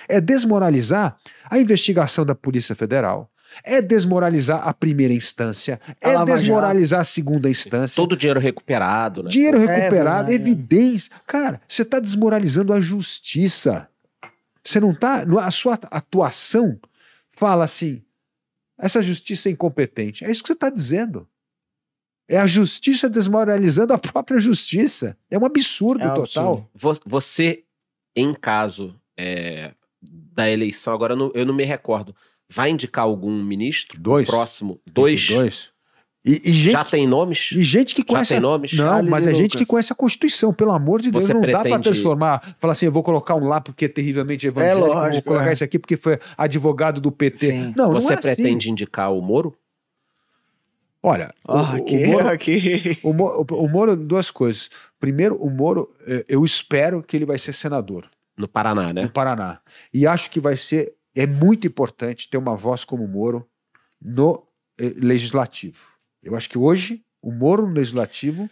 É 0.07 0.19
desmoralizar 0.21 1.17
a 1.49 1.59
investigação 1.59 2.25
da 2.25 2.33
Polícia 2.33 2.73
Federal. 2.73 3.29
É 3.63 3.81
desmoralizar 3.81 4.67
a 4.67 4.73
primeira 4.73 5.13
instância. 5.13 5.79
A 6.01 6.09
é 6.09 6.13
Lava 6.13 6.33
desmoralizar 6.33 7.01
a 7.01 7.05
segunda 7.05 7.49
instância. 7.49 7.95
Todo 7.95 8.13
o 8.13 8.17
dinheiro 8.17 8.39
recuperado, 8.39 9.23
né? 9.23 9.29
Dinheiro 9.29 9.57
É, 9.57 9.65
recuperado, 9.65 10.27
verdade, 10.27 10.31
é. 10.31 10.35
evidência. 10.35 11.11
Cara, 11.27 11.61
você 11.67 11.81
está 11.83 11.99
desmoralizando 11.99 12.73
a 12.73 12.81
justiça. 12.81 13.87
Você 14.63 14.79
não 14.79 14.91
está. 14.91 15.25
A 15.41 15.51
sua 15.51 15.79
atuação 15.91 16.77
fala 17.31 17.63
assim: 17.63 18.01
essa 18.77 19.01
justiça 19.01 19.47
é 19.47 19.51
incompetente. 19.51 20.25
É 20.25 20.31
isso 20.31 20.41
que 20.41 20.47
você 20.47 20.53
está 20.53 20.69
dizendo. 20.69 21.27
É 22.27 22.37
a 22.37 22.47
justiça 22.47 23.07
desmoralizando 23.09 23.93
a 23.93 23.97
própria 23.97 24.39
justiça. 24.39 25.15
É 25.29 25.37
um 25.37 25.45
absurdo 25.45 26.03
É 26.03 26.09
total. 26.13 26.67
Você, 27.05 27.63
em 28.15 28.33
caso 28.33 28.95
é, 29.17 29.71
da 30.01 30.49
eleição, 30.49 30.93
agora 30.93 31.13
eu 31.13 31.17
não, 31.17 31.31
eu 31.35 31.45
não 31.45 31.53
me 31.53 31.63
recordo, 31.63 32.15
vai 32.49 32.69
indicar 32.71 33.05
algum 33.05 33.43
ministro 33.43 33.99
Dois. 33.99 34.27
próximo? 34.27 34.79
Dois? 34.91 35.27
Dois. 35.27 35.75
E, 36.27 36.41
e 36.49 36.53
gente, 36.53 36.71
Já 36.71 36.83
tem 36.83 37.05
nomes? 37.07 37.51
e 37.51 37.61
gente 37.61 37.93
que 37.93 38.01
Já 38.01 38.07
conhece. 38.07 38.29
tem 38.29 38.37
a- 38.39 38.41
nomes? 38.41 38.73
Não, 38.73 38.83
Charles 38.85 39.11
mas 39.11 39.27
é 39.27 39.33
gente 39.35 39.55
que 39.55 39.63
conhece 39.63 39.93
a 39.93 39.95
Constituição, 39.95 40.51
pelo 40.51 40.71
amor 40.71 40.99
de 40.99 41.11
Deus. 41.11 41.23
Você 41.25 41.33
não 41.35 41.41
dá 41.41 41.49
para 41.51 41.61
pretende- 41.61 41.83
transformar, 41.83 42.55
falar 42.57 42.73
assim, 42.73 42.87
eu 42.87 42.91
vou 42.91 43.03
colocar 43.03 43.35
um 43.35 43.45
lá 43.47 43.61
porque 43.61 43.85
é 43.85 43.87
terrivelmente 43.87 44.47
evangélico, 44.47 44.87
vou 44.87 44.95
lógico, 44.95 45.27
colocar 45.27 45.49
é. 45.49 45.53
esse 45.53 45.63
aqui 45.63 45.77
porque 45.77 45.95
foi 45.95 46.17
advogado 46.35 46.99
do 46.99 47.11
PT. 47.11 47.51
Sim. 47.51 47.73
Não, 47.77 47.91
não 47.91 48.01
Você 48.01 48.13
é 48.13 48.17
assim. 48.17 48.21
pretende 48.33 48.71
indicar 48.71 49.13
o 49.13 49.21
Moro? 49.21 49.55
Olha, 51.05 51.33
o- 51.47 51.51
Ah, 51.51 51.75
o, 53.03 53.13
Moro, 53.13 53.45
o, 53.51 53.55
o 53.65 53.69
Moro, 53.69 53.95
duas 53.95 54.31
coisas. 54.31 54.69
Primeiro, 54.99 55.35
o 55.35 55.49
Moro, 55.49 55.93
eh, 56.07 56.25
eu 56.27 56.43
espero 56.43 57.03
que 57.03 57.15
ele 57.15 57.25
vai 57.25 57.37
ser 57.37 57.53
senador 57.53 58.09
No 58.37 58.47
Paraná, 58.47 58.87
no 58.87 58.93
né? 58.93 59.07
Paraná. 59.07 59.59
E 59.93 60.07
acho 60.07 60.29
que 60.31 60.39
vai 60.39 60.57
ser, 60.57 60.93
é 61.15 61.27
muito 61.27 61.67
importante 61.67 62.29
ter 62.29 62.37
uma 62.37 62.55
voz 62.55 62.83
como 62.83 63.03
o 63.03 63.07
Moro 63.07 63.47
no 64.01 64.47
eh, 64.79 64.93
legislativo. 64.97 65.79
Eu 66.23 66.35
acho 66.35 66.49
que 66.49 66.57
hoje 66.57 67.03
o 67.21 67.31
Moro 67.31 67.67
no 67.67 67.73
legislativo 67.73 68.49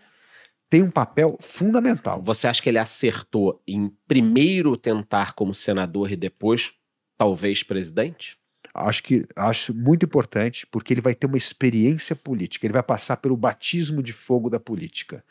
tem 0.70 0.82
um 0.84 0.92
papel 0.92 1.38
fundamental. 1.42 2.22
Você 2.22 2.48
acha 2.48 2.62
que 2.62 2.70
ele 2.70 2.80
acertou 2.80 3.62
em 3.68 3.92
primeiro 4.08 4.76
tentar 4.78 5.34
como 5.34 5.54
senador 5.54 6.12
e 6.12 6.16
depois, 6.16 6.74
talvez, 7.18 7.62
presidente? 7.64 8.38
Acho 8.74 9.04
que 9.04 9.26
acho 9.36 9.74
muito 9.74 10.06
importante 10.06 10.66
porque 10.66 10.94
ele 10.94 11.02
vai 11.02 11.14
ter 11.14 11.28
uma 11.28 11.38
experiência 11.38 12.16
política, 12.16 12.66
ele 12.66 12.74
vai 12.74 12.82
passar 12.82 13.18
pelo 13.18 13.38
batismo 13.38 14.02
de 14.02 14.12
fogo 14.12 14.50
da 14.50 14.60
política. 14.60 15.24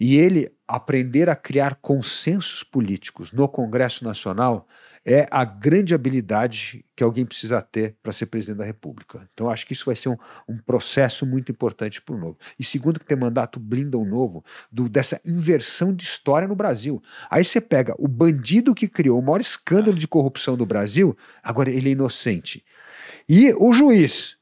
E 0.00 0.16
ele 0.16 0.50
aprender 0.66 1.28
a 1.28 1.36
criar 1.36 1.76
consensos 1.76 2.62
políticos 2.64 3.30
no 3.30 3.46
Congresso 3.46 4.04
Nacional 4.04 4.66
é 5.04 5.26
a 5.30 5.44
grande 5.44 5.94
habilidade 5.94 6.84
que 6.94 7.02
alguém 7.02 7.26
precisa 7.26 7.60
ter 7.60 7.96
para 8.02 8.12
ser 8.12 8.26
presidente 8.26 8.58
da 8.58 8.64
República. 8.64 9.28
Então, 9.32 9.50
acho 9.50 9.66
que 9.66 9.72
isso 9.72 9.86
vai 9.86 9.94
ser 9.94 10.08
um, 10.08 10.16
um 10.48 10.56
processo 10.56 11.26
muito 11.26 11.50
importante 11.50 12.00
para 12.00 12.14
o 12.14 12.18
novo. 12.18 12.38
E 12.58 12.64
segundo, 12.64 13.00
que 13.00 13.06
ter 13.06 13.16
mandato 13.16 13.58
blinda 13.58 13.98
o 13.98 14.04
novo 14.04 14.44
do, 14.70 14.88
dessa 14.88 15.20
inversão 15.24 15.92
de 15.92 16.04
história 16.04 16.46
no 16.46 16.54
Brasil. 16.54 17.02
Aí 17.28 17.44
você 17.44 17.60
pega 17.60 17.94
o 17.98 18.06
bandido 18.06 18.74
que 18.74 18.88
criou 18.88 19.18
o 19.18 19.22
maior 19.22 19.40
escândalo 19.40 19.96
de 19.96 20.06
corrupção 20.06 20.56
do 20.56 20.66
Brasil, 20.66 21.16
agora 21.42 21.70
ele 21.70 21.88
é 21.88 21.92
inocente. 21.92 22.64
E 23.28 23.52
o 23.54 23.72
juiz 23.72 24.36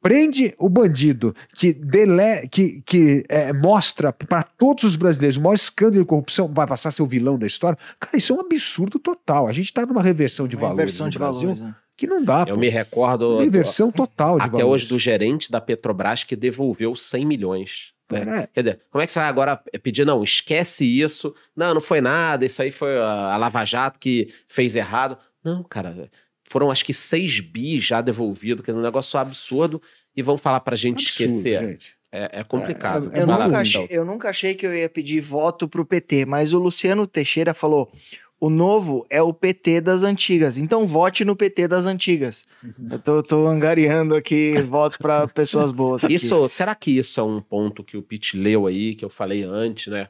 prende 0.00 0.54
o 0.58 0.68
bandido, 0.68 1.34
que, 1.54 1.72
dele, 1.72 2.48
que, 2.50 2.80
que 2.82 3.24
é, 3.28 3.52
mostra 3.52 4.12
para 4.12 4.42
todos 4.42 4.84
os 4.84 4.96
brasileiros 4.96 5.36
o 5.36 5.40
maior 5.42 5.54
escândalo 5.54 6.02
de 6.02 6.08
corrupção, 6.08 6.48
vai 6.48 6.66
passar 6.66 6.88
a 6.88 6.92
ser 6.92 7.02
o 7.02 7.06
vilão 7.06 7.38
da 7.38 7.46
história. 7.46 7.78
Cara, 7.98 8.16
isso 8.16 8.32
é 8.32 8.36
um 8.36 8.40
absurdo 8.40 8.98
total. 8.98 9.46
A 9.46 9.52
gente 9.52 9.66
está 9.66 9.84
numa 9.84 10.02
reversão 10.02 10.48
de 10.48 10.56
Uma 10.56 10.68
valores 10.68 10.94
inversão 10.94 11.08
de 11.08 11.18
Brasil 11.18 11.40
valores. 11.40 11.60
né? 11.62 11.74
que 11.96 12.06
não 12.06 12.24
dá. 12.24 12.46
Eu 12.48 12.54
pô. 12.54 12.60
me 12.60 12.68
recordo 12.70 13.34
Uma 13.34 13.44
inversão 13.44 13.92
total 13.92 14.38
de 14.38 14.44
até 14.44 14.52
valores. 14.52 14.70
hoje 14.84 14.86
do 14.88 14.98
gerente 14.98 15.50
da 15.50 15.60
Petrobras 15.60 16.24
que 16.24 16.34
devolveu 16.34 16.96
100 16.96 17.26
milhões. 17.26 17.92
né? 18.10 18.44
É, 18.44 18.46
Quer 18.54 18.62
dizer, 18.62 18.80
como 18.90 19.02
é 19.02 19.06
que 19.06 19.12
você 19.12 19.18
vai 19.18 19.28
agora 19.28 19.56
pedir, 19.82 20.06
não, 20.06 20.24
esquece 20.24 20.84
isso, 20.86 21.34
não, 21.54 21.74
não 21.74 21.80
foi 21.80 22.00
nada, 22.00 22.46
isso 22.46 22.62
aí 22.62 22.70
foi 22.70 22.98
a 22.98 23.34
a 23.34 23.36
Lava 23.36 23.64
Jato 23.66 23.98
que 23.98 24.28
fez 24.48 24.74
errado. 24.74 25.18
Não, 25.44 25.62
cara, 25.62 26.10
foram 26.50 26.70
acho 26.70 26.84
que 26.84 26.92
6 26.92 27.40
bi 27.40 27.78
já 27.78 28.00
devolvidos, 28.00 28.64
que 28.64 28.70
é 28.70 28.74
um 28.74 28.82
negócio 28.82 29.18
absurdo, 29.18 29.80
e 30.16 30.22
vão 30.22 30.36
falar 30.36 30.60
pra 30.60 30.74
gente 30.74 31.06
absurdo, 31.06 31.36
esquecer. 31.38 31.68
gente. 31.68 31.96
É, 32.12 32.40
é 32.40 32.44
complicado. 32.44 33.10
É, 33.14 33.22
Eu 33.22 33.26
Vai 33.26 33.38
lá, 33.38 33.46
nunca, 33.46 33.62
então. 33.62 33.82
achei, 33.82 33.86
eu 33.88 34.04
nunca 34.04 34.28
achei 34.28 34.54
que 34.56 34.66
eu 34.66 34.74
ia 34.74 34.88
pedir 34.88 35.20
voto 35.20 35.68
pro 35.68 35.86
PT, 35.86 36.26
mas 36.26 36.52
o 36.52 36.58
Luciano 36.58 37.06
Teixeira 37.06 37.54
falou: 37.54 37.92
o 38.40 38.50
novo 38.50 39.06
é 39.08 39.22
o 39.22 39.32
PT 39.32 39.80
das 39.80 40.02
antigas, 40.02 40.58
então 40.58 40.88
vote 40.88 41.24
no 41.24 41.36
PT 41.36 41.68
das 41.68 41.86
antigas. 41.86 42.48
Eu 42.90 42.98
tô, 42.98 43.22
tô 43.22 43.46
angariando 43.46 44.16
aqui 44.16 44.60
votos 44.66 44.96
para 44.96 45.28
pessoas 45.28 45.70
boas. 45.70 46.02
Aqui. 46.02 46.14
Isso, 46.14 46.48
será 46.48 46.74
que 46.74 46.98
isso 46.98 47.20
é 47.20 47.22
um 47.22 47.40
ponto 47.40 47.84
que 47.84 47.96
o 47.96 48.02
Pete 48.02 48.36
leu 48.36 48.66
aí, 48.66 48.96
que 48.96 49.04
eu 49.04 49.10
falei 49.10 49.44
antes, 49.44 49.86
né? 49.86 50.08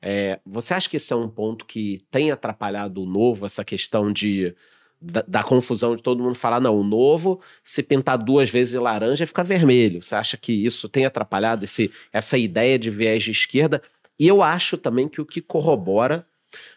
É, 0.00 0.38
você 0.44 0.74
acha 0.74 0.88
que 0.88 0.96
esse 0.96 1.12
é 1.12 1.16
um 1.16 1.28
ponto 1.28 1.64
que 1.64 2.04
tem 2.10 2.30
atrapalhado 2.30 3.02
o 3.02 3.06
novo, 3.06 3.46
essa 3.46 3.64
questão 3.64 4.12
de 4.12 4.54
da, 5.02 5.24
da 5.26 5.42
confusão 5.42 5.96
de 5.96 6.02
todo 6.02 6.22
mundo 6.22 6.36
falar, 6.36 6.60
não, 6.60 6.78
o 6.78 6.84
novo, 6.84 7.40
se 7.64 7.82
pintar 7.82 8.16
duas 8.16 8.48
vezes 8.48 8.72
de 8.72 8.78
laranja, 8.78 9.26
fica 9.26 9.42
vermelho. 9.42 10.02
Você 10.02 10.14
acha 10.14 10.36
que 10.36 10.52
isso 10.52 10.88
tem 10.88 11.04
atrapalhado 11.04 11.64
esse, 11.64 11.90
essa 12.12 12.38
ideia 12.38 12.78
de 12.78 12.90
viés 12.90 13.22
de 13.24 13.32
esquerda? 13.32 13.82
E 14.18 14.28
eu 14.28 14.42
acho 14.42 14.78
também 14.78 15.08
que 15.08 15.20
o 15.20 15.26
que 15.26 15.40
corrobora 15.40 16.26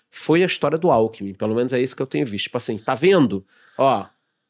foi 0.09 0.41
a 0.43 0.45
história 0.45 0.77
do 0.77 0.89
Alckmin, 0.89 1.33
pelo 1.33 1.53
menos 1.53 1.73
é 1.73 1.81
isso 1.81 1.95
que 1.95 2.01
eu 2.01 2.07
tenho 2.07 2.25
visto. 2.25 2.45
Tipo 2.45 2.57
assim, 2.57 2.77
tá 2.77 2.95
vendo? 2.95 3.45
Ó, 3.77 4.05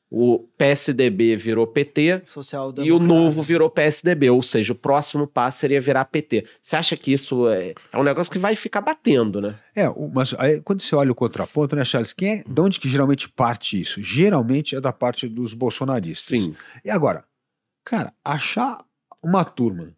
o 0.09 0.39
PSDB 0.57 1.35
virou 1.35 1.65
PT, 1.67 2.21
Social 2.25 2.73
e 2.77 2.91
o 2.91 2.99
novo 2.99 3.41
virou 3.41 3.69
PSDB, 3.69 4.29
ou 4.29 4.41
seja, 4.43 4.71
o 4.71 4.75
próximo 4.75 5.25
passo 5.27 5.59
seria 5.59 5.81
virar 5.81 6.05
PT. 6.05 6.45
Você 6.61 6.75
acha 6.75 6.95
que 6.95 7.11
isso 7.11 7.47
é, 7.49 7.73
é 7.91 7.97
um 7.97 8.03
negócio 8.03 8.31
que 8.31 8.37
vai 8.39 8.55
ficar 8.55 8.81
batendo, 8.81 9.41
né? 9.41 9.55
É, 9.75 9.89
o- 9.89 10.09
mas 10.13 10.33
aí, 10.37 10.61
quando 10.61 10.81
você 10.81 10.95
olha 10.95 11.11
o 11.11 11.15
contraponto, 11.15 11.75
né, 11.75 11.83
Charles? 11.83 12.13
Quem 12.13 12.29
é, 12.39 12.43
de 12.47 12.61
onde 12.61 12.79
que 12.79 12.87
geralmente 12.87 13.27
parte 13.27 13.79
isso? 13.81 14.01
Geralmente 14.01 14.75
é 14.75 14.79
da 14.81 14.93
parte 14.93 15.27
dos 15.27 15.53
bolsonaristas. 15.53 16.39
Sim. 16.39 16.55
E 16.83 16.89
agora, 16.89 17.23
cara, 17.83 18.13
achar 18.23 18.83
uma 19.23 19.43
turma 19.43 19.91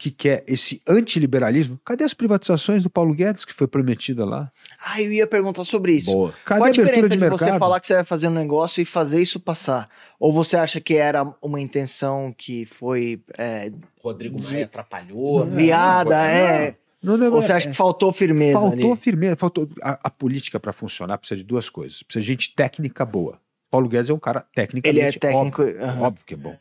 que 0.00 0.10
quer 0.10 0.42
esse 0.46 0.80
antiliberalismo, 0.88 1.78
cadê 1.84 2.04
as 2.04 2.14
privatizações 2.14 2.82
do 2.82 2.88
Paulo 2.88 3.12
Guedes 3.12 3.44
que 3.44 3.52
foi 3.52 3.68
prometida 3.68 4.24
lá? 4.24 4.50
Ah, 4.82 5.00
eu 5.02 5.12
ia 5.12 5.26
perguntar 5.26 5.62
sobre 5.62 5.92
isso. 5.92 6.10
Boa. 6.10 6.32
Cadê 6.42 6.58
Qual 6.60 6.64
a 6.64 6.68
a 6.68 6.72
diferença 6.72 7.08
de, 7.10 7.16
de, 7.18 7.28
você 7.28 7.44
mercado? 7.44 7.58
falar 7.60 7.78
que 7.80 7.86
você 7.86 7.94
vai 7.96 8.04
fazer 8.04 8.28
um 8.28 8.32
negócio 8.32 8.80
e 8.80 8.86
fazer 8.86 9.20
isso 9.20 9.38
passar? 9.38 9.90
Ou 10.18 10.32
você 10.32 10.56
acha 10.56 10.80
que 10.80 10.94
era 10.94 11.22
uma 11.42 11.60
intenção 11.60 12.34
que 12.36 12.64
foi 12.64 13.20
é, 13.36 13.70
Rodrigo 14.02 14.38
Maia 14.42 14.64
atrapalhou. 14.64 15.40
né? 15.44 15.50
desviada? 15.50 16.16
É, 16.26 16.76
No 17.02 17.12
ou 17.12 17.18
negócio, 17.18 17.42
você 17.48 17.52
acha 17.52 17.68
que 17.68 17.76
faltou 17.76 18.10
firmeza 18.10 18.58
faltou 18.58 18.92
ali? 18.92 19.00
firmeza, 19.00 19.36
faltou 19.36 19.68
a, 19.82 20.00
a 20.04 20.10
política 20.10 20.58
para 20.58 20.72
funcionar 20.72 21.18
precisa 21.18 21.36
de 21.36 21.44
duas 21.44 21.68
coisas. 21.68 22.02
Precisa 22.02 22.22
de 22.22 22.26
gente 22.26 22.54
técnica 22.54 23.04
boa. 23.04 23.38
Paulo 23.70 23.86
Guedes 23.86 24.08
é 24.08 24.14
um 24.14 24.18
cara 24.18 24.46
tecnicamente 24.54 24.98
Ele 24.98 25.06
é 25.06 25.12
técnico. 25.12 25.60
óbvio, 25.62 25.84
aham. 25.84 26.02
óbvio 26.02 26.24
que 26.24 26.32
é 26.32 26.36
bom. 26.38 26.56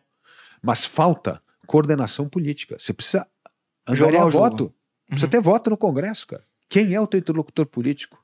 Mas 0.62 0.84
falta 0.84 1.42
coordenação 1.70 2.28
política. 2.28 2.76
Você 2.80 2.92
precisa 2.92 3.28
angariar 3.88 4.26
o 4.28 4.32
jogo. 4.32 4.44
voto. 4.50 4.74
Precisa 5.08 5.28
Uhum. 5.28 5.32
ter 5.32 5.42
voto 5.42 5.70
no 5.70 5.78
Congresso, 5.78 6.26
cara. 6.28 6.44
Quem 6.68 6.94
é 6.94 7.00
o 7.02 7.08
teu 7.08 7.20
interlocutor 7.20 7.66
político? 7.68 8.18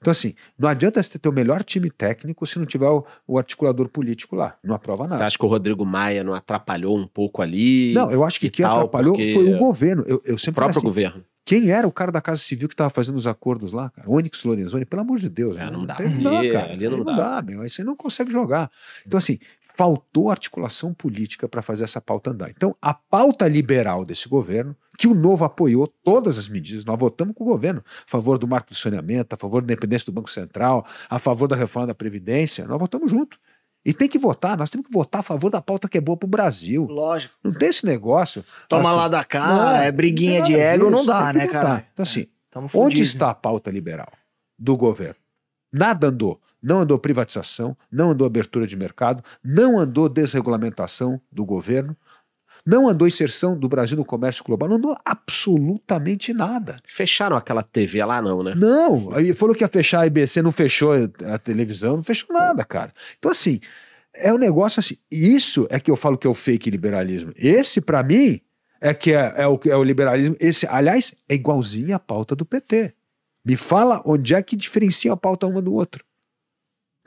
Então, 0.00 0.12
assim, 0.12 0.34
não 0.56 0.68
adianta 0.68 1.02
você 1.02 1.18
ter 1.18 1.28
o 1.28 1.32
melhor 1.32 1.64
time 1.64 1.90
técnico 1.90 2.46
se 2.46 2.56
não 2.56 2.64
tiver 2.64 2.88
o, 2.88 3.04
o 3.26 3.36
articulador 3.36 3.88
político 3.88 4.36
lá. 4.36 4.56
Não 4.62 4.74
aprova 4.76 5.04
Você 5.08 5.14
nada. 5.14 5.26
acha 5.26 5.36
que 5.36 5.44
o 5.44 5.48
Rodrigo 5.48 5.84
Maia 5.84 6.22
não 6.22 6.34
atrapalhou 6.34 6.96
um 6.96 7.06
pouco 7.06 7.42
ali? 7.42 7.92
Não, 7.94 8.08
eu 8.12 8.24
acho 8.24 8.38
que 8.38 8.48
quem 8.48 8.64
tal, 8.64 8.76
atrapalhou 8.78 9.16
foi 9.16 9.52
o 9.54 9.58
governo. 9.58 10.04
Eu, 10.06 10.22
eu 10.24 10.36
o 10.36 10.38
sempre 10.38 10.54
próprio 10.60 10.80
falei 10.80 10.88
assim, 10.88 11.02
governo. 11.10 11.24
quem 11.44 11.70
era 11.70 11.86
o 11.86 11.90
cara 11.92 12.12
da 12.12 12.20
Casa 12.20 12.40
Civil 12.40 12.68
que 12.68 12.74
estava 12.74 12.90
fazendo 12.90 13.16
os 13.16 13.26
acordos 13.26 13.72
lá, 13.72 13.90
cara? 13.90 14.08
Onyx 14.08 14.44
Lorenzoni, 14.44 14.84
pelo 14.84 15.02
amor 15.02 15.18
de 15.18 15.28
Deus. 15.28 15.56
É, 15.56 15.64
né? 15.64 15.70
não 15.72 15.84
dá. 15.84 15.96
tem- 15.96 16.06
Ali- 16.06 16.22
não 16.22 16.30
dá, 16.42 16.52
cara. 16.52 16.72
ali 16.72 16.88
não 16.88 16.96
Aí 16.98 17.04
dá. 17.04 17.10
não 17.12 17.16
dá, 17.16 17.42
meu. 17.42 17.60
Aí 17.62 17.68
você 17.70 17.82
não 17.82 17.96
consegue 17.96 18.30
jogar. 18.30 18.70
Então, 19.04 19.18
assim, 19.18 19.38
faltou 19.78 20.28
articulação 20.28 20.92
política 20.92 21.48
para 21.48 21.62
fazer 21.62 21.84
essa 21.84 22.00
pauta 22.00 22.32
andar. 22.32 22.50
Então, 22.50 22.74
a 22.82 22.92
pauta 22.92 23.46
liberal 23.46 24.04
desse 24.04 24.28
governo, 24.28 24.76
que 24.98 25.06
o 25.06 25.14
Novo 25.14 25.44
apoiou 25.44 25.86
todas 25.86 26.36
as 26.36 26.48
medidas, 26.48 26.84
nós 26.84 26.98
votamos 26.98 27.32
com 27.32 27.44
o 27.44 27.46
governo, 27.46 27.84
a 27.86 28.10
favor 28.10 28.38
do 28.38 28.48
marco 28.48 28.70
do 28.70 28.74
saneamento, 28.74 29.32
a 29.32 29.38
favor 29.38 29.62
da 29.62 29.72
independência 29.72 30.06
do 30.06 30.12
Banco 30.12 30.28
Central, 30.28 30.84
a 31.08 31.20
favor 31.20 31.46
da 31.46 31.54
reforma 31.54 31.86
da 31.86 31.94
Previdência, 31.94 32.66
nós 32.66 32.76
votamos 32.76 33.08
junto. 33.08 33.38
E 33.84 33.94
tem 33.94 34.08
que 34.08 34.18
votar, 34.18 34.58
nós 34.58 34.68
temos 34.68 34.88
que 34.88 34.92
votar 34.92 35.20
a 35.20 35.22
favor 35.22 35.48
da 35.48 35.62
pauta 35.62 35.88
que 35.88 35.96
é 35.96 36.00
boa 36.00 36.16
para 36.16 36.26
o 36.26 36.28
Brasil. 36.28 36.84
Lógico. 36.84 37.32
Não 37.44 37.52
tem 37.52 37.68
esse 37.68 37.86
negócio. 37.86 38.44
Toma 38.68 38.90
assim, 38.90 38.98
lá 38.98 39.06
da 39.06 39.24
cá, 39.24 39.46
não, 39.46 39.70
é 39.76 39.92
briguinha 39.92 40.42
de 40.42 40.58
ego, 40.58 40.90
não 40.90 41.06
dá, 41.06 41.32
né, 41.32 41.46
cara? 41.46 41.86
Então, 41.92 42.02
assim, 42.02 42.26
Tamo 42.50 42.68
Onde 42.74 43.02
está 43.02 43.30
a 43.30 43.34
pauta 43.34 43.70
liberal 43.70 44.10
do 44.58 44.76
governo? 44.76 45.14
Nada 45.72 46.08
andou. 46.08 46.40
Não 46.62 46.80
andou 46.80 46.98
privatização, 46.98 47.76
não 47.90 48.10
andou 48.10 48.26
abertura 48.26 48.66
de 48.66 48.76
mercado, 48.76 49.22
não 49.44 49.78
andou 49.78 50.08
desregulamentação 50.08 51.20
do 51.30 51.44
governo, 51.44 51.96
Não 52.66 52.86
andou 52.86 53.08
inserção 53.08 53.58
do 53.58 53.66
Brasil 53.66 53.96
no 53.96 54.04
comércio 54.04 54.44
global, 54.44 54.68
não 54.68 54.76
andou 54.76 54.96
absolutamente 55.02 56.34
nada. 56.34 56.78
Fecharam 56.84 57.34
aquela 57.36 57.62
TV 57.62 58.04
lá, 58.04 58.20
não, 58.20 58.42
né? 58.42 58.54
Não, 58.54 59.10
falou 59.34 59.54
que 59.54 59.64
ia 59.64 59.68
fechar 59.68 60.00
a 60.00 60.06
IBC, 60.06 60.42
não 60.42 60.52
fechou 60.52 60.92
a 61.24 61.38
televisão, 61.38 61.96
não 61.96 62.04
fechou 62.04 62.36
nada, 62.36 62.64
cara. 62.64 62.92
Então, 63.18 63.30
assim, 63.30 63.60
é 64.14 64.32
um 64.32 64.38
negócio 64.38 64.80
assim. 64.80 64.96
Isso 65.10 65.66
é 65.70 65.80
que 65.80 65.90
eu 65.90 65.96
falo 65.96 66.18
que 66.18 66.26
é 66.26 66.30
o 66.30 66.34
fake 66.34 66.70
liberalismo. 66.70 67.32
Esse, 67.36 67.80
para 67.80 68.02
mim, 68.02 68.40
é 68.80 68.92
que 68.92 69.12
é, 69.12 69.34
é, 69.36 69.46
o, 69.46 69.58
é 69.66 69.76
o 69.76 69.82
liberalismo. 69.82 70.36
Esse, 70.38 70.66
aliás, 70.66 71.14
é 71.28 71.34
igualzinho 71.34 71.94
a 71.94 71.98
pauta 71.98 72.34
do 72.36 72.44
PT. 72.44 72.92
Me 73.44 73.56
fala 73.56 74.02
onde 74.04 74.34
é 74.34 74.42
que 74.42 74.56
diferencia 74.56 75.12
a 75.12 75.16
pauta 75.16 75.46
uma 75.46 75.62
do 75.62 75.72
outro. 75.72 76.04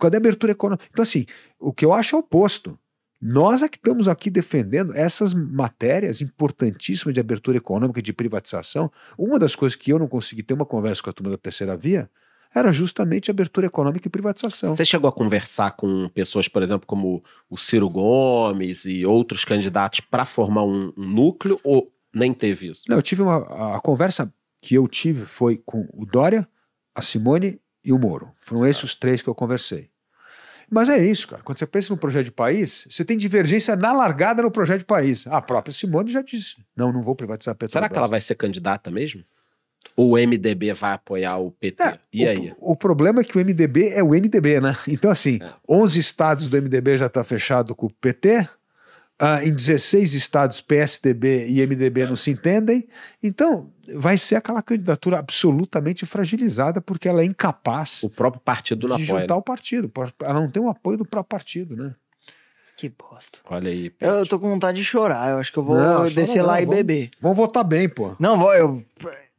Cadê 0.01 0.17
a 0.17 0.19
abertura 0.19 0.51
econômica? 0.51 0.85
Então, 0.91 1.03
assim, 1.03 1.25
o 1.59 1.71
que 1.71 1.85
eu 1.85 1.93
acho 1.93 2.15
é 2.15 2.17
o 2.17 2.21
oposto. 2.21 2.77
Nós 3.21 3.61
é 3.61 3.69
que 3.69 3.77
estamos 3.77 4.07
aqui 4.07 4.31
defendendo 4.31 4.95
essas 4.95 5.31
matérias 5.31 6.21
importantíssimas 6.21 7.13
de 7.13 7.19
abertura 7.19 7.57
econômica 7.57 7.99
e 7.99 8.03
de 8.03 8.11
privatização. 8.11 8.91
Uma 9.15 9.37
das 9.37 9.55
coisas 9.55 9.75
que 9.75 9.93
eu 9.93 9.99
não 9.99 10.07
consegui 10.07 10.41
ter 10.41 10.55
uma 10.55 10.65
conversa 10.65 11.03
com 11.03 11.11
a 11.11 11.13
turma 11.13 11.29
da 11.29 11.37
terceira 11.37 11.77
via 11.77 12.09
era 12.53 12.71
justamente 12.71 13.29
abertura 13.29 13.67
econômica 13.67 14.07
e 14.07 14.11
privatização. 14.11 14.75
Você 14.75 14.83
chegou 14.83 15.07
a 15.07 15.13
conversar 15.13 15.71
com 15.71 16.09
pessoas, 16.09 16.47
por 16.47 16.63
exemplo, 16.63 16.87
como 16.87 17.23
o 17.47 17.57
Ciro 17.57 17.87
Gomes 17.87 18.85
e 18.85 19.05
outros 19.05 19.45
candidatos 19.45 19.99
para 19.99 20.25
formar 20.25 20.63
um, 20.63 20.91
um, 20.97 21.07
núcleo 21.07 21.59
ou 21.63 21.93
nem 22.13 22.33
teve 22.33 22.69
isso? 22.71 22.83
Não, 22.89 22.97
eu 22.97 23.01
tive 23.03 23.21
uma. 23.21 23.75
A 23.75 23.79
conversa 23.79 24.33
que 24.59 24.75
eu 24.75 24.87
tive 24.87 25.25
foi 25.25 25.61
com 25.63 25.87
o 25.93 26.05
Dória, 26.05 26.47
a 26.93 27.01
Simone 27.03 27.61
e 27.85 27.93
o 27.93 27.99
Moro. 27.99 28.31
Foram 28.37 28.65
esses 28.65 28.83
os 28.83 28.95
três 28.95 29.21
que 29.21 29.29
eu 29.29 29.35
conversei. 29.35 29.90
Mas 30.71 30.87
é 30.87 31.05
isso, 31.05 31.27
cara. 31.27 31.43
Quando 31.43 31.57
você 31.59 31.67
pensa 31.67 31.93
no 31.93 31.97
projeto 31.97 32.25
de 32.25 32.31
país, 32.31 32.87
você 32.89 33.03
tem 33.03 33.17
divergência 33.17 33.75
na 33.75 33.91
largada 33.91 34.41
no 34.41 34.49
projeto 34.49 34.79
de 34.79 34.85
país. 34.85 35.27
A 35.27 35.41
própria 35.41 35.73
Simone 35.73 36.09
já 36.09 36.21
disse: 36.21 36.55
não, 36.73 36.93
não 36.93 37.01
vou 37.01 37.13
privatizar 37.13 37.51
a 37.51 37.55
Petrobras. 37.55 37.73
Será 37.73 37.89
que 37.89 37.97
ela 37.97 38.07
vai 38.07 38.21
ser 38.21 38.35
candidata 38.35 38.89
mesmo? 38.89 39.21
Ou 39.97 40.13
o 40.13 40.15
MDB 40.15 40.73
vai 40.73 40.93
apoiar 40.93 41.37
o 41.39 41.51
PT? 41.51 41.83
É, 41.83 41.99
e 42.13 42.25
o, 42.25 42.29
aí? 42.29 42.53
O 42.57 42.75
problema 42.75 43.19
é 43.19 43.23
que 43.25 43.37
o 43.37 43.41
MDB 43.41 43.89
é 43.89 44.01
o 44.01 44.11
MDB, 44.11 44.61
né? 44.61 44.73
Então, 44.87 45.11
assim, 45.11 45.39
é. 45.41 45.53
11 45.67 45.99
estados 45.99 46.47
do 46.47 46.55
MDB 46.55 46.95
já 46.95 47.07
está 47.07 47.21
fechado 47.21 47.75
com 47.75 47.87
o 47.87 47.89
PT, 47.89 48.47
ah, 49.19 49.43
em 49.45 49.53
16 49.53 50.13
estados, 50.13 50.61
PSDB 50.61 51.47
e 51.47 51.61
MDB 51.67 52.05
não 52.05 52.15
se 52.15 52.31
entendem. 52.31 52.87
Então, 53.21 53.69
vai 53.95 54.17
ser 54.17 54.35
aquela 54.35 54.61
candidatura 54.61 55.19
absolutamente 55.19 56.05
fragilizada, 56.05 56.81
porque 56.81 57.07
ela 57.07 57.21
é 57.21 57.25
incapaz. 57.25 58.03
O 58.03 58.09
próprio 58.09 58.41
partido 58.41 58.87
não 58.87 58.97
de 58.97 59.03
apoia. 59.03 59.21
juntar 59.21 59.35
o 59.35 59.41
partido. 59.41 59.91
Ela 60.21 60.41
não 60.41 60.49
tem 60.49 60.61
o 60.61 60.69
apoio 60.69 60.97
do 60.97 61.05
próprio 61.05 61.29
partido, 61.29 61.75
né? 61.75 61.93
Que 62.77 62.89
bosta. 62.89 63.39
Olha 63.45 63.69
aí. 63.69 63.93
Eu, 63.99 64.09
eu 64.09 64.25
tô 64.25 64.39
com 64.39 64.49
vontade 64.49 64.77
de 64.77 64.83
chorar. 64.83 65.31
Eu 65.31 65.37
acho 65.37 65.51
que 65.51 65.59
eu 65.59 65.63
vou 65.63 65.77
não, 65.77 66.09
descer 66.09 66.41
lá 66.41 66.53
não, 66.53 66.61
e 66.61 66.65
vamos, 66.65 66.77
beber. 66.77 67.11
Vamos 67.21 67.37
votar 67.37 67.63
bem, 67.63 67.87
pô. 67.87 68.15
Não, 68.19 68.39
vou. 68.39 68.53
Eu, 68.55 68.83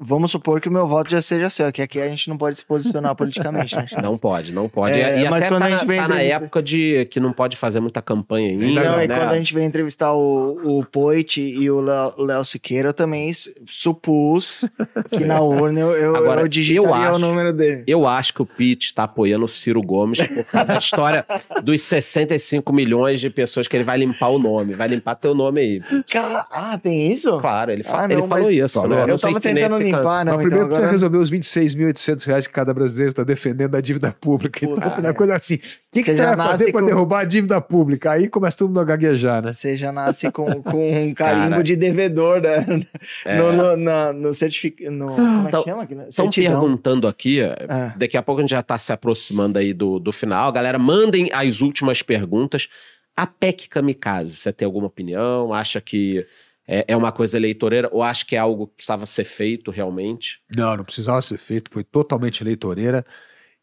Vamos 0.04 0.32
supor 0.32 0.60
que 0.60 0.68
o 0.68 0.72
meu 0.72 0.88
voto 0.88 1.10
já 1.10 1.22
seja 1.22 1.48
seu, 1.48 1.70
que 1.70 1.80
aqui 1.80 2.00
a 2.00 2.08
gente 2.08 2.28
não 2.28 2.36
pode 2.36 2.56
se 2.56 2.64
posicionar 2.64 3.14
politicamente. 3.14 3.76
Né? 3.76 3.86
Não 4.02 4.18
pode, 4.18 4.52
não 4.52 4.68
pode. 4.68 4.98
É, 4.98 5.20
e, 5.20 5.30
mas 5.30 5.44
até 5.44 5.48
quando 5.48 5.60
tá, 5.60 5.66
a 5.66 5.70
gente 5.70 5.86
vem 5.86 6.00
tá 6.00 6.08
na 6.08 6.20
época 6.20 6.60
de 6.60 7.06
que 7.06 7.20
não 7.20 7.32
pode 7.32 7.56
fazer 7.56 7.78
muita 7.78 8.02
campanha 8.02 8.50
ainda. 8.50 8.82
Não, 8.82 8.96
né? 8.96 9.04
e 9.04 9.08
quando 9.08 9.30
a 9.30 9.36
gente 9.36 9.54
vem 9.54 9.64
entrevistar 9.64 10.12
o, 10.12 10.78
o 10.80 10.84
Poit 10.84 11.40
e 11.40 11.70
o 11.70 11.80
Léo 11.80 12.44
Siqueira, 12.44 12.88
eu 12.88 12.92
também 12.92 13.30
supus 13.68 14.68
que 15.08 15.24
na 15.24 15.38
urna 15.40 15.78
eu, 15.78 15.92
eu, 15.92 16.16
Agora, 16.16 16.40
eu 16.40 16.48
digitaria 16.48 16.88
eu 16.88 16.94
acho, 16.94 17.14
o 17.14 17.18
número 17.18 17.52
dele. 17.52 17.84
Eu 17.86 18.06
acho 18.06 18.34
que 18.34 18.42
o 18.42 18.46
Pete 18.46 18.86
está 18.86 19.04
apoiando 19.04 19.44
o 19.44 19.48
Ciro 19.48 19.80
Gomes 19.80 20.20
por 20.20 20.44
causa 20.44 20.66
da 20.66 20.78
história 20.78 21.24
dos 21.62 21.80
65 21.80 22.72
milhões 22.72 23.20
de 23.20 23.30
pessoas 23.30 23.68
que 23.68 23.76
ele 23.76 23.84
vai 23.84 23.98
limpar 23.98 24.28
o 24.28 24.38
nome. 24.38 24.74
Vai 24.74 24.88
limpar 24.88 25.14
teu 25.14 25.32
nome 25.32 25.60
aí. 25.60 25.82
Cara, 26.10 26.46
ah, 26.50 26.76
tem 26.76 27.12
isso? 27.12 27.38
Claro, 27.40 27.70
ele, 27.70 27.84
ah, 27.86 28.08
não, 28.08 28.18
ele 28.18 28.26
falou 28.26 28.50
isso. 28.50 28.88
Né? 28.88 29.04
Eu 29.08 29.18
tava 29.18 29.40
tentando 29.40 29.78
limpar, 29.78 29.91
não. 30.00 30.36
Primeiro 30.38 30.66
então, 30.66 30.76
agora... 30.76 30.90
resolver 30.90 31.18
os 31.18 31.30
26.800 31.30 32.24
reais 32.26 32.46
que 32.46 32.52
cada 32.52 32.72
brasileiro 32.72 33.10
está 33.10 33.22
defendendo 33.22 33.72
da 33.72 33.80
dívida 33.80 34.14
pública. 34.20 34.64
Então, 34.64 34.74
Puta, 34.74 34.98
então, 34.98 35.14
coisa 35.14 35.34
assim. 35.36 35.54
O 35.54 35.58
que, 35.92 36.02
que 36.02 36.12
você 36.12 36.22
vai 36.22 36.36
fazer 36.36 36.72
para 36.72 36.80
com... 36.80 36.86
derrubar 36.86 37.20
a 37.20 37.24
dívida 37.24 37.60
pública? 37.60 38.12
Aí 38.12 38.28
começa 38.28 38.58
todo 38.58 38.68
mundo 38.68 38.80
a 38.80 38.84
gaguejar, 38.84 39.42
né? 39.42 39.52
Você 39.52 39.76
já 39.76 39.92
nasce 39.92 40.30
com, 40.30 40.44
com 40.62 41.08
um 41.08 41.14
carimbo 41.14 41.50
Cara, 41.50 41.62
de 41.62 41.76
devedor 41.76 42.40
né? 42.40 42.84
é... 43.24 43.38
no, 43.38 43.52
no, 43.52 43.76
no, 43.76 44.12
no 44.12 44.34
certificado. 44.34 44.90
No, 44.90 45.14
como 45.14 45.48
é 45.48 45.86
que 45.86 45.94
chama? 45.94 46.06
Estão 46.08 46.30
perguntando 46.30 47.06
aqui, 47.06 47.40
é. 47.40 47.92
daqui 47.96 48.16
a 48.16 48.22
pouco 48.22 48.40
a 48.40 48.42
gente 48.42 48.50
já 48.50 48.60
está 48.60 48.78
se 48.78 48.92
aproximando 48.92 49.58
aí 49.58 49.72
do, 49.72 49.98
do 49.98 50.12
final. 50.12 50.50
Galera, 50.52 50.78
mandem 50.78 51.30
as 51.32 51.60
últimas 51.60 52.02
perguntas. 52.02 52.68
A 53.16 53.26
PEC 53.26 53.68
Kamikaze, 53.68 54.36
você 54.36 54.52
tem 54.52 54.64
alguma 54.64 54.86
opinião? 54.86 55.52
Acha 55.52 55.80
que 55.80 56.26
é, 56.66 56.84
é 56.88 56.96
uma 56.96 57.12
coisa 57.12 57.36
eleitoreira 57.36 57.88
ou 57.92 58.02
acha 58.02 58.24
que 58.24 58.36
é 58.36 58.38
algo 58.38 58.66
que 58.68 58.76
precisava 58.76 59.06
ser 59.06 59.24
feito 59.24 59.70
realmente? 59.70 60.40
Não, 60.54 60.76
não 60.76 60.84
precisava 60.84 61.20
ser 61.22 61.38
feito, 61.38 61.70
foi 61.70 61.84
totalmente 61.84 62.42
eleitoreira, 62.42 63.04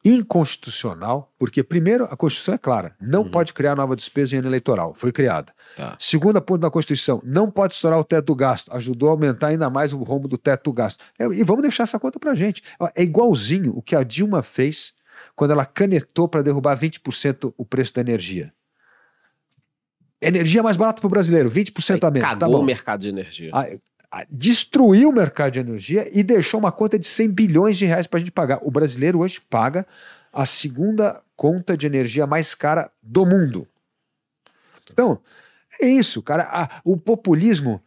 inconstitucional, 0.04 1.34
porque, 1.38 1.62
primeiro, 1.62 2.06
a 2.06 2.16
Constituição 2.16 2.54
é 2.54 2.58
clara, 2.58 2.96
não 3.02 3.24
uhum. 3.24 3.32
pode 3.32 3.54
criar 3.54 3.76
nova 3.76 3.96
despesa 3.96 4.36
em 4.36 4.40
ano 4.40 4.48
eleitoral, 4.48 4.94
foi 4.94 5.12
criada. 5.12 5.54
Tá. 5.76 5.96
Segunda 6.00 6.40
ponto 6.40 6.62
da 6.62 6.72
Constituição, 6.72 7.22
não 7.24 7.52
pode 7.52 7.74
estourar 7.74 8.00
o 8.00 8.04
teto 8.04 8.28
do 8.28 8.36
gasto, 8.36 8.72
ajudou 8.74 9.10
a 9.10 9.12
aumentar 9.12 9.48
ainda 9.48 9.70
mais 9.70 9.92
o 9.92 9.98
rombo 9.98 10.28
do 10.28 10.38
teto 10.38 10.66
do 10.66 10.74
gasto. 10.74 11.04
É, 11.18 11.26
e 11.26 11.44
vamos 11.44 11.64
deixar 11.64 11.84
essa 11.84 12.00
conta 12.00 12.20
pra 12.20 12.34
gente. 12.34 12.64
É 12.96 13.04
igualzinho 13.04 13.74
o 13.76 13.82
que 13.82 13.96
a 13.96 14.04
Dilma 14.04 14.42
fez 14.42 14.94
quando 15.36 15.52
ela 15.52 15.66
canetou 15.66 16.28
para 16.28 16.42
derrubar 16.42 16.78
20% 16.78 17.54
o 17.58 17.66
preço 17.66 17.94
da 17.94 18.02
energia. 18.02 18.54
Energia 20.22 20.62
mais 20.62 20.76
barata 20.76 21.00
para 21.00 21.08
o 21.08 21.10
brasileiro, 21.10 21.50
20% 21.50 22.04
a 22.04 22.12
menos. 22.12 22.30
Tá 22.30 22.36
cagou 22.36 22.56
tá 22.56 22.62
o 22.62 22.66
mercado 22.66 23.02
de 23.02 23.10
energia. 23.10 23.52
A, 23.54 23.68
a, 24.12 24.26
destruiu 24.30 25.10
o 25.10 25.14
mercado 25.14 25.54
de 25.54 25.60
energia 25.60 26.10
e 26.12 26.24
deixou 26.24 26.60
uma 26.60 26.72
conta 26.72 27.00
de 27.00 27.06
100 27.06 27.30
bilhões 27.30 27.78
de 27.78 27.86
reais 27.86 28.06
para 28.06 28.18
a 28.18 28.20
gente 28.20 28.32
pagar. 28.32 28.60
O 28.62 28.70
brasileiro 28.70 29.20
hoje 29.20 29.40
paga 29.40 29.88
a 30.32 30.46
segunda 30.46 31.22
conta 31.36 31.78
de 31.78 31.88
energia 31.88 32.28
mais 32.28 32.54
cara 32.54 32.92
do 33.02 33.26
mundo. 33.26 33.68
Então, 34.92 35.20
é 35.82 35.88
isso, 35.88 36.22
cara. 36.22 36.44
A, 36.52 36.82
o 36.84 36.98
populismo 36.98 37.82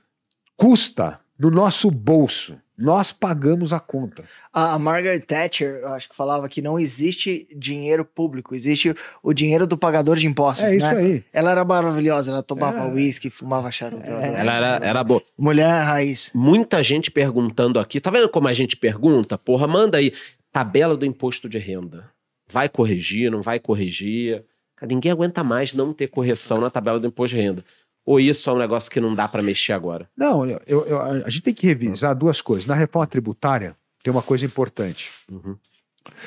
custa 0.57 1.21
no 1.43 1.51
nosso 1.51 1.91
bolso. 1.91 2.57
Nós 2.79 3.13
pagamos 3.13 3.73
a 3.73 3.81
conta. 3.81 4.25
A, 4.53 4.79
Margaret 4.79 5.21
Thatcher, 5.21 5.85
acho 5.87 6.09
que 6.09 6.17
falava 6.17 6.49
que 6.49 6.63
não 6.63 6.79
existe 6.79 7.49
dinheiro 7.57 8.05
público, 8.05 8.55
existe 8.55 8.95
o 9.23 9.33
dinheiro 9.33 9.67
do 9.67 9.77
pagador 9.77 10.17
de 10.17 10.27
impostos. 10.27 10.65
É 10.65 10.77
isso 10.77 10.87
né? 10.87 10.97
aí. 10.97 11.25
Ela 11.33 11.51
era 11.51 11.65
maravilhosa, 11.65 12.31
ela 12.31 12.43
tomava 12.43 12.89
uísque, 12.89 13.27
é. 13.27 13.31
fumava 13.31 13.71
charuto. 13.71 14.11
É. 14.11 14.41
Ela 14.41 14.57
era, 14.57 14.87
era 14.87 15.05
boa. 15.05 15.23
Mulher 15.37 15.69
raiz. 15.83 16.31
Muita 16.35 16.83
gente 16.83 17.11
perguntando 17.11 17.79
aqui, 17.79 18.01
tá 18.01 18.11
vendo 18.11 18.29
como 18.29 18.49
a 18.49 18.53
gente 18.53 18.77
pergunta? 18.77 19.37
Porra, 19.37 19.67
manda 19.67 19.99
aí, 19.99 20.13
tabela 20.53 20.97
do 20.97 21.05
imposto 21.05 21.49
de 21.49 21.59
renda. 21.59 22.09
Vai 22.49 22.69
corrigir, 22.69 23.31
não 23.31 23.43
vai 23.43 23.59
corrigir? 23.59 24.45
Ninguém 24.81 25.13
aguenta 25.13 25.45
mais 25.45 25.73
não 25.73 25.93
ter 25.93 26.09
correção 26.09 26.61
na 26.61 26.71
tabela 26.71 26.99
do 26.99 27.07
imposto 27.07 27.37
de 27.37 27.43
renda. 27.43 27.65
Ou 28.05 28.19
isso 28.19 28.51
é 28.51 28.53
um 28.53 28.59
negócio 28.59 28.91
que 28.91 29.01
não 29.01 29.15
dá 29.15 29.29
para 29.29 29.43
mexer 29.43 29.73
agora? 29.73 30.09
Não, 30.17 30.45
eu, 30.45 30.61
eu, 30.67 31.01
a 31.01 31.29
gente 31.29 31.43
tem 31.43 31.55
que 31.55 31.67
revisar 31.67 32.15
duas 32.17 32.41
coisas. 32.41 32.67
Na 32.67 32.75
reforma 32.75 33.07
tributária, 33.07 33.77
tem 34.03 34.13
uma 34.13 34.23
coisa 34.23 34.45
importante, 34.45 35.13
uhum. 35.31 35.57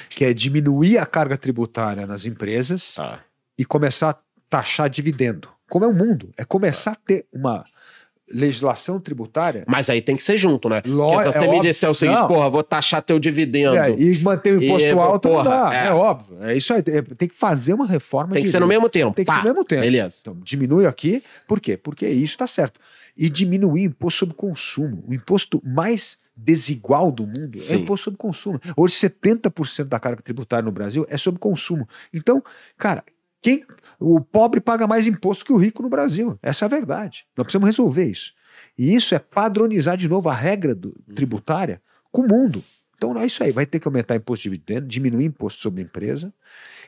que 0.09 0.23
é 0.23 0.33
diminuir 0.33 0.97
a 0.97 1.05
carga 1.05 1.37
tributária 1.37 2.07
nas 2.07 2.25
empresas 2.25 2.95
ah. 2.97 3.19
e 3.57 3.65
começar 3.65 4.11
a 4.11 4.17
taxar 4.49 4.89
dividendo. 4.89 5.49
Como 5.69 5.83
é 5.83 5.87
o 5.87 5.93
mundo, 5.93 6.31
é 6.37 6.45
começar 6.45 6.91
a 6.91 6.95
ter 6.95 7.25
uma 7.33 7.65
legislação 8.31 8.99
tributária. 8.99 9.63
Mas 9.67 9.89
aí 9.89 10.01
tem 10.01 10.15
que 10.15 10.23
ser 10.23 10.37
junto, 10.37 10.67
né? 10.67 10.81
Lógico. 10.85 11.23
Porque 11.23 11.31
você 11.31 11.45
é 11.45 11.51
me 11.51 11.61
disser 11.61 11.89
o 11.89 11.93
seguinte, 11.93 12.19
não. 12.19 12.27
porra, 12.27 12.49
vou 12.49 12.63
taxar 12.63 13.01
teu 13.01 13.19
dividendo. 13.19 13.77
É, 13.77 13.91
e 13.91 14.19
manter 14.19 14.57
o 14.57 14.63
imposto 14.63 14.87
e, 14.87 14.91
alto 14.91 15.29
porra, 15.29 15.43
não 15.43 15.51
dá. 15.51 15.75
É. 15.75 15.87
é. 15.87 15.91
óbvio. 15.91 16.43
É 16.43 16.57
isso 16.57 16.73
aí. 16.73 16.83
É, 16.87 17.01
tem 17.01 17.27
que 17.27 17.35
fazer 17.35 17.73
uma 17.73 17.85
reforma. 17.85 18.33
Tem 18.33 18.43
que 18.43 18.49
ser 18.49 18.59
no 18.59 18.67
mesmo 18.67 18.89
tempo. 18.89 19.13
Tem 19.13 19.23
que 19.23 19.31
Pá. 19.31 19.37
ser 19.37 19.43
no 19.43 19.49
mesmo 19.49 19.63
tempo. 19.63 19.81
Beleza. 19.81 20.17
Então, 20.21 20.37
diminui 20.43 20.85
aqui. 20.85 21.21
Por 21.47 21.59
quê? 21.59 21.77
Porque 21.77 22.07
isso 22.07 22.33
está 22.33 22.47
certo. 22.47 22.79
E 23.15 23.29
diminuir 23.29 23.87
o 23.87 23.91
imposto 23.91 24.19
sobre 24.19 24.35
consumo. 24.35 25.03
O 25.07 25.13
imposto 25.13 25.61
mais 25.63 26.17
desigual 26.35 27.11
do 27.11 27.25
mundo 27.25 27.57
Sim. 27.57 27.73
é 27.73 27.77
o 27.77 27.79
imposto 27.81 28.05
sobre 28.05 28.17
consumo. 28.17 28.59
Hoje, 28.75 28.95
70% 28.95 29.85
da 29.85 29.99
carga 29.99 30.21
tributária 30.21 30.65
no 30.65 30.71
Brasil 30.71 31.05
é 31.09 31.17
sobre 31.17 31.39
consumo. 31.39 31.87
Então, 32.13 32.43
cara, 32.77 33.03
quem 33.41 33.63
o 33.99 34.19
pobre 34.21 34.59
paga 34.59 34.87
mais 34.87 35.07
imposto 35.07 35.45
que 35.45 35.53
o 35.53 35.57
rico 35.57 35.83
no 35.83 35.89
Brasil. 35.89 36.37
Essa 36.41 36.65
é 36.65 36.67
a 36.67 36.69
verdade. 36.69 37.25
Nós 37.35 37.45
precisamos 37.45 37.67
resolver 37.67 38.05
isso. 38.05 38.33
E 38.77 38.93
isso 38.93 39.15
é 39.15 39.19
padronizar 39.19 39.97
de 39.97 40.07
novo 40.07 40.29
a 40.29 40.33
regra 40.33 40.75
do, 40.75 40.89
uhum. 40.89 41.15
tributária 41.15 41.81
com 42.11 42.21
o 42.21 42.27
mundo. 42.27 42.63
Então 42.95 43.17
é 43.17 43.25
isso 43.25 43.43
aí. 43.43 43.51
Vai 43.51 43.65
ter 43.65 43.79
que 43.79 43.87
aumentar 43.87 44.15
imposto 44.15 44.43
de 44.43 44.49
dividendo, 44.49 44.87
diminuir 44.87 45.25
imposto 45.25 45.61
sobre 45.61 45.81
empresa. 45.81 46.33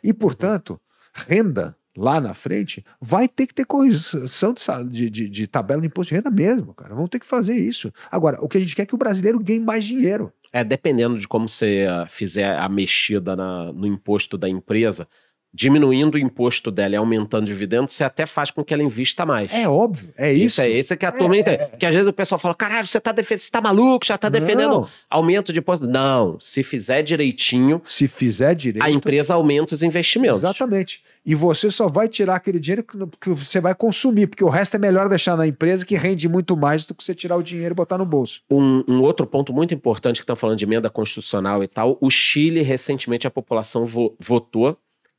E, 0.04 0.14
portanto, 0.14 0.80
renda 1.14 1.76
lá 1.98 2.22
na 2.22 2.34
frente, 2.36 2.86
vai 3.02 3.28
ter 3.28 3.48
que 3.48 3.56
ter 3.56 3.66
correção 3.66 4.54
de, 4.88 5.10
de, 5.10 5.28
de, 5.28 5.48
tabela 5.48 5.82
de 5.82 5.88
imposto 5.88 6.10
de 6.10 6.16
renda 6.16 6.30
mesmo, 6.30 6.74
cara. 6.76 6.94
Vamos 6.94 7.10
ter 7.10 7.20
que 7.20 7.26
fazer 7.26 7.58
isso. 7.58 7.92
Agora, 8.12 8.38
o 8.40 8.48
que 8.48 8.58
a 8.58 8.62
gente 8.62 8.76
quer 8.76 8.84
é 8.84 8.86
que 8.86 8.94
o 8.94 9.00
brasileiro 9.00 9.40
ganhe 9.40 9.60
mais 9.60 9.84
dinheiro. 9.84 10.32
É, 10.54 10.64
dependendo 10.64 11.18
de 11.18 11.28
como 11.28 11.50
você 11.50 11.88
uh, 11.88 12.08
fizer 12.08 12.58
a 12.58 12.70
mexida 12.70 13.36
na, 13.36 13.74
no 13.74 13.88
imposto 13.88 14.38
da 14.38 14.48
empresa, 14.48 15.08
diminuindo 15.53 16.15
o 16.15 16.18
imposto 16.19 16.69
dela 16.69 16.94
e 16.94 16.98
aumentando 16.98 17.44
o 17.44 17.45
dividendo, 17.48 17.90
você 17.90 18.03
até 18.03 18.26
faz 18.26 18.52
com 18.52 18.64
que 18.64 18.74
ela 18.74 18.84
invista 18.84 19.26
mais. 19.26 19.52
É 19.53 19.68
óbvio, 19.68 20.10
é 20.18 20.32
isso. 20.32 20.45
Isso 20.45 20.61
é 20.61 20.69
isso 20.69 20.98
que 20.98 21.06
a 21.06 21.11
turma 21.11 21.38
entende. 21.38 21.65
Que 21.80 21.86
às 21.86 21.94
vezes 21.95 22.07
o 22.07 22.14
pessoal 22.14 22.38
fala: 22.40 22.53
caralho, 22.53 22.86
você 22.86 22.99
tá, 22.99 23.11
defendendo, 23.11 23.41
você 23.41 23.52
tá 23.52 23.61
maluco, 23.61 24.06
já 24.06 24.18
tá 24.18 24.30
defendendo 24.30 24.69
Não. 24.72 24.88
aumento 25.10 25.52
de 25.52 25.60
imposto. 25.60 25.88
Não, 25.88 26.38
se 26.40 26.61
fizer 26.64 27.02
direitinho, 27.02 27.82
Se 27.86 28.07
fizer 28.07 28.53
direito. 28.56 28.86
a 28.86 28.90
empresa 28.91 29.34
aumenta 29.34 29.74
os 29.74 29.82
investimentos. 29.84 30.38
Exatamente. 30.40 31.02
E 31.26 31.36
você 31.36 31.69
só 31.69 31.88
vai 31.90 32.07
tirar 32.07 32.36
aquele 32.38 32.57
dinheiro 32.57 32.84
que, 32.84 32.98
que 33.19 33.30
você 33.30 33.60
vai 33.60 33.76
consumir, 33.76 34.28
porque 34.28 34.44
o 34.45 34.49
resto 34.49 34.76
é 34.76 34.80
melhor 34.80 35.10
deixar 35.10 35.36
na 35.36 35.45
empresa 35.45 35.86
que 35.86 35.95
rende 35.98 36.30
muito 36.30 36.56
mais 36.56 36.86
do 36.86 36.94
que 36.95 37.03
você 37.03 37.14
tirar 37.14 37.36
o 37.36 37.44
dinheiro 37.44 37.74
e 37.74 37.76
botar 37.76 37.98
no 37.98 38.06
bolso. 38.06 38.41
Um, 38.49 38.82
um 38.88 39.02
outro 39.02 39.28
ponto 39.28 39.52
muito 39.52 39.74
importante 39.74 40.18
que 40.18 40.24
estão 40.24 40.38
falando 40.38 40.57
de 40.57 40.64
emenda 40.64 40.90
constitucional 40.90 41.61
e 41.61 41.68
tal, 41.68 41.98
o 41.99 42.10
Chile, 42.10 42.61
recentemente, 42.61 43.28
a 43.28 43.32
população 43.32 43.86
vo- 43.86 44.15
votou 44.18 44.78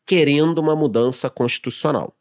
querendo 0.09 0.57
uma 0.59 0.75
mudança 0.75 1.29
constitucional. 1.29 2.17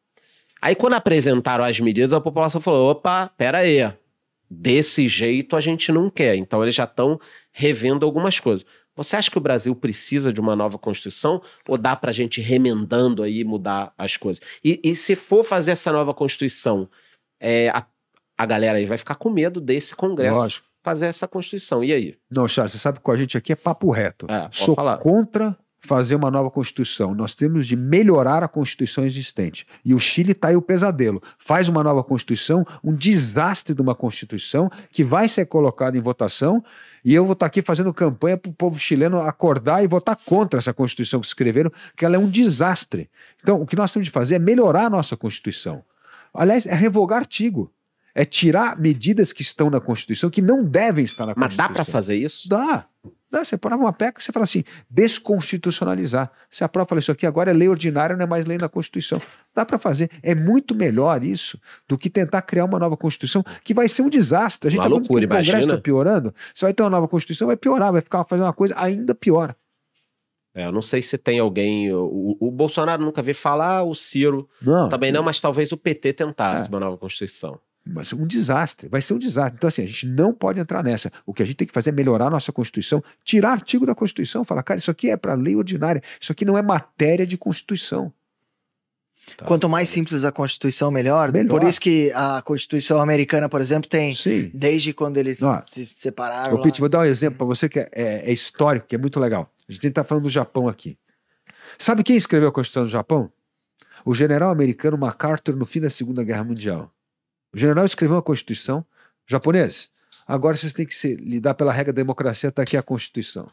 Aí, 0.61 0.75
quando 0.75 0.93
apresentaram 0.93 1.63
as 1.63 1.79
medidas, 1.79 2.11
a 2.11 2.19
população 2.19 2.59
falou: 2.59 2.91
opa, 2.91 3.31
pera 3.37 3.59
aí, 3.59 3.89
desse 4.49 5.07
jeito 5.07 5.55
a 5.55 5.61
gente 5.61 5.89
não 5.89 6.09
quer. 6.09 6.35
Então, 6.35 6.61
eles 6.61 6.75
já 6.75 6.83
estão 6.83 7.17
revendo 7.51 8.05
algumas 8.05 8.39
coisas. 8.41 8.65
Você 8.93 9.15
acha 9.15 9.31
que 9.31 9.37
o 9.37 9.41
Brasil 9.41 9.73
precisa 9.75 10.33
de 10.33 10.41
uma 10.41 10.55
nova 10.55 10.77
Constituição 10.77 11.41
ou 11.67 11.77
dá 11.77 11.95
para 11.95 12.09
a 12.09 12.13
gente 12.13 12.41
ir 12.41 12.43
remendando 12.43 13.23
aí 13.23 13.43
mudar 13.43 13.93
as 13.97 14.17
coisas? 14.17 14.43
E, 14.63 14.81
e 14.83 14.93
se 14.95 15.15
for 15.15 15.43
fazer 15.43 15.71
essa 15.71 15.91
nova 15.91 16.15
Constituição, 16.15 16.89
é, 17.39 17.69
a, 17.69 17.85
a 18.35 18.45
galera 18.45 18.79
aí 18.79 18.85
vai 18.85 18.97
ficar 18.97 19.15
com 19.15 19.29
medo 19.29 19.61
desse 19.61 19.95
Congresso 19.95 20.39
Lógico. 20.39 20.67
fazer 20.83 21.05
essa 21.05 21.27
Constituição. 21.27 21.83
E 21.83 21.93
aí? 21.93 22.17
Não, 22.29 22.47
Charles, 22.47 22.71
você 22.71 22.79
sabe 22.79 22.97
que 22.97 23.03
com 23.03 23.11
a 23.11 23.17
gente 23.17 23.37
aqui 23.37 23.53
é 23.53 23.55
papo 23.55 23.91
reto. 23.91 24.25
É, 24.29 24.49
Sou 24.51 24.73
falar. 24.73 24.97
contra 24.97 25.55
fazer 25.79 26.15
uma 26.15 26.31
nova 26.31 26.49
Constituição. 26.49 27.13
Nós 27.13 27.33
temos 27.33 27.67
de 27.67 27.75
melhorar 27.75 28.43
a 28.43 28.47
Constituição 28.47 29.05
existente. 29.05 29.65
E 29.85 29.93
o 29.93 29.99
Chile 29.99 30.31
está 30.31 30.49
aí 30.49 30.55
o 30.55 30.61
pesadelo. 30.61 31.21
Faz 31.37 31.69
uma 31.69 31.83
nova 31.83 32.03
Constituição, 32.03 32.65
um 32.83 32.93
desastre 32.93 33.73
de 33.73 33.81
uma 33.81 33.95
Constituição 33.95 34.69
que 34.91 35.03
vai 35.03 35.29
ser 35.29 35.45
colocada 35.45 35.97
em 35.97 36.01
votação. 36.01 36.63
E 37.05 37.13
eu 37.13 37.23
vou 37.25 37.33
estar 37.33 37.45
aqui 37.45 37.61
fazendo 37.61 37.93
campanha 37.93 38.37
para 38.37 38.49
o 38.49 38.53
povo 38.53 38.77
chileno 38.79 39.21
acordar 39.21 39.83
e 39.83 39.87
votar 39.87 40.17
contra 40.25 40.57
essa 40.57 40.73
Constituição 40.73 41.19
que 41.21 41.27
escreveram, 41.27 41.71
que 41.95 42.03
ela 42.03 42.15
é 42.15 42.19
um 42.19 42.29
desastre. 42.29 43.09
Então, 43.41 43.61
o 43.61 43.65
que 43.65 43.75
nós 43.75 43.91
temos 43.91 44.05
de 44.07 44.11
fazer 44.11 44.35
é 44.35 44.39
melhorar 44.39 44.85
a 44.85 44.89
nossa 44.89 45.15
Constituição. 45.15 45.83
Aliás, 46.33 46.65
é 46.65 46.75
revogar 46.75 47.19
artigo. 47.19 47.71
É 48.13 48.25
tirar 48.25 48.79
medidas 48.79 49.31
que 49.31 49.43
estão 49.43 49.69
na 49.69 49.79
Constituição 49.79 50.27
que 50.31 50.41
não 50.41 50.63
devem 50.65 51.05
estar 51.05 51.27
na 51.27 51.35
Mas 51.37 51.55
dá 51.55 51.65
Constituição. 51.65 51.73
para 51.73 51.85
fazer 51.85 52.15
isso? 52.15 52.49
Dá. 52.49 52.85
Dá. 53.29 53.43
Você 53.43 53.55
aprova 53.55 53.83
uma 53.83 53.91
PEC, 53.93 54.23
você 54.23 54.31
fala 54.31 54.43
assim, 54.45 54.63
desconstitucionalizar. 54.89 56.31
Você 56.49 56.63
aprova, 56.63 56.87
fala, 56.87 56.99
isso 56.99 57.11
aqui 57.11 57.25
agora 57.25 57.51
é 57.51 57.53
lei 57.53 57.67
ordinária, 57.67 58.15
não 58.15 58.23
é 58.23 58.27
mais 58.27 58.45
lei 58.45 58.57
da 58.57 58.69
Constituição. 58.69 59.21
Dá 59.53 59.65
para 59.65 59.77
fazer. 59.77 60.09
É 60.23 60.33
muito 60.33 60.73
melhor 60.75 61.23
isso 61.23 61.59
do 61.87 61.97
que 61.97 62.09
tentar 62.09 62.41
criar 62.41 62.65
uma 62.65 62.79
nova 62.79 62.95
Constituição, 62.95 63.43
que 63.63 63.73
vai 63.73 63.89
ser 63.89 64.01
um 64.01 64.09
desastre. 64.09 64.67
A 64.67 64.71
gente 64.71 64.79
Uma 64.79 64.85
tá 64.85 64.89
loucura, 64.89 65.27
que 65.27 65.33
o 65.33 65.37
Congresso 65.37 65.69
está 65.69 65.77
piorando. 65.77 66.33
Você 66.53 66.65
vai 66.65 66.73
ter 66.73 66.83
uma 66.83 66.89
nova 66.89 67.07
Constituição, 67.07 67.47
vai 67.47 67.57
piorar, 67.57 67.91
vai 67.91 68.01
ficar 68.01 68.23
fazendo 68.23 68.45
uma 68.45 68.53
coisa 68.53 68.73
ainda 68.77 69.13
pior. 69.13 69.55
É, 70.55 70.65
eu 70.65 70.71
não 70.71 70.81
sei 70.81 71.03
se 71.03 71.17
tem 71.19 71.37
alguém. 71.39 71.93
O, 71.93 72.35
o 72.39 72.49
Bolsonaro 72.51 73.03
nunca 73.03 73.21
vê 73.21 73.33
falar, 73.33 73.83
o 73.83 73.93
Ciro 73.93 74.49
Não. 74.59 74.89
também 74.89 75.11
não, 75.11 75.21
mas 75.21 75.39
talvez 75.39 75.71
o 75.71 75.77
PT 75.77 76.13
tentasse 76.13 76.63
É. 76.63 76.67
uma 76.67 76.79
nova 76.79 76.97
Constituição. 76.97 77.59
Ser 78.03 78.15
um 78.15 78.27
desastre, 78.27 78.87
vai 78.87 79.01
ser 79.01 79.13
um 79.13 79.19
desastre. 79.19 79.55
Então, 79.57 79.67
assim, 79.67 79.83
a 79.83 79.85
gente 79.85 80.07
não 80.07 80.33
pode 80.33 80.59
entrar 80.59 80.83
nessa. 80.83 81.11
O 81.25 81.33
que 81.33 81.43
a 81.43 81.45
gente 81.45 81.55
tem 81.55 81.67
que 81.67 81.73
fazer 81.73 81.89
é 81.89 81.93
melhorar 81.93 82.27
a 82.27 82.29
nossa 82.29 82.51
Constituição, 82.51 83.03
tirar 83.23 83.51
artigo 83.51 83.85
da 83.85 83.95
Constituição, 83.95 84.43
falar, 84.43 84.63
cara, 84.63 84.79
isso 84.79 84.91
aqui 84.91 85.09
é 85.09 85.17
para 85.17 85.33
lei 85.33 85.55
ordinária, 85.55 86.01
isso 86.19 86.31
aqui 86.31 86.45
não 86.45 86.57
é 86.57 86.61
matéria 86.61 87.25
de 87.25 87.37
Constituição. 87.37 88.11
Tá. 89.35 89.45
Quanto 89.45 89.67
mais 89.67 89.89
simples 89.89 90.23
a 90.23 90.31
Constituição, 90.31 90.89
melhor. 90.89 91.33
Melhor. 91.33 91.49
Por 91.49 91.63
isso 91.67 91.81
que 91.81 92.11
a 92.15 92.41
Constituição 92.41 93.01
americana, 93.01 93.49
por 93.49 93.59
exemplo, 93.59 93.89
tem 93.89 94.15
Sim. 94.15 94.49
desde 94.53 94.93
quando 94.93 95.17
eles 95.17 95.43
Ó, 95.43 95.61
se 95.67 95.89
separaram. 95.95 96.55
Ô. 96.55 96.61
Pete, 96.61 96.79
vou 96.79 96.87
dar 96.87 96.99
um 96.99 97.05
exemplo 97.05 97.37
para 97.37 97.47
você 97.47 97.67
que 97.67 97.79
é, 97.79 97.89
é- 97.91 98.29
é 98.29 98.31
histórico, 98.31 98.87
que 98.87 98.95
é 98.95 98.97
muito 98.97 99.19
legal. 99.19 99.51
A 99.67 99.71
gente 99.71 99.85
está 99.85 100.03
falando 100.03 100.23
do 100.23 100.29
Japão 100.29 100.69
aqui. 100.69 100.97
Sabe 101.77 102.03
quem 102.03 102.15
escreveu 102.15 102.47
a 102.47 102.51
Constituição 102.51 102.83
do 102.83 102.89
Japão? 102.89 103.29
O 104.05 104.13
general 104.15 104.49
americano 104.49 104.97
MacArthur 104.97 105.57
no 105.57 105.65
fim 105.65 105.81
da 105.81 105.89
Segunda 105.89 106.23
Guerra 106.23 106.45
Mundial. 106.45 106.89
O 107.57 107.59
general 107.59 107.85
escreveu 107.87 108.17
uma 108.17 108.21
Constituição. 108.21 108.85
Japonês, 109.25 109.89
agora 110.27 110.55
vocês 110.55 110.73
têm 110.73 110.85
que 110.85 110.93
se, 110.93 111.15
lidar 111.15 111.55
pela 111.55 111.73
regra 111.73 111.91
da 111.91 111.97
democracia, 111.97 112.49
está 112.49 112.61
aqui 112.61 112.77
a 112.77 112.83
Constituição. 112.83 113.51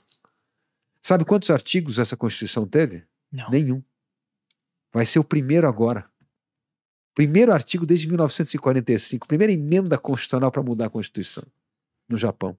Sabe 1.00 1.24
quantos 1.24 1.48
artigos 1.48 1.98
essa 1.98 2.14
Constituição 2.14 2.66
teve? 2.66 3.02
Não. 3.32 3.48
Nenhum. 3.48 3.82
Vai 4.92 5.06
ser 5.06 5.20
o 5.20 5.24
primeiro 5.24 5.66
agora. 5.66 6.04
Primeiro 7.14 7.50
artigo 7.50 7.86
desde 7.86 8.06
1945, 8.06 9.26
primeira 9.26 9.54
emenda 9.54 9.96
constitucional 9.96 10.52
para 10.52 10.62
mudar 10.62 10.84
a 10.84 10.90
Constituição 10.90 11.44
no 12.06 12.18
Japão. 12.18 12.58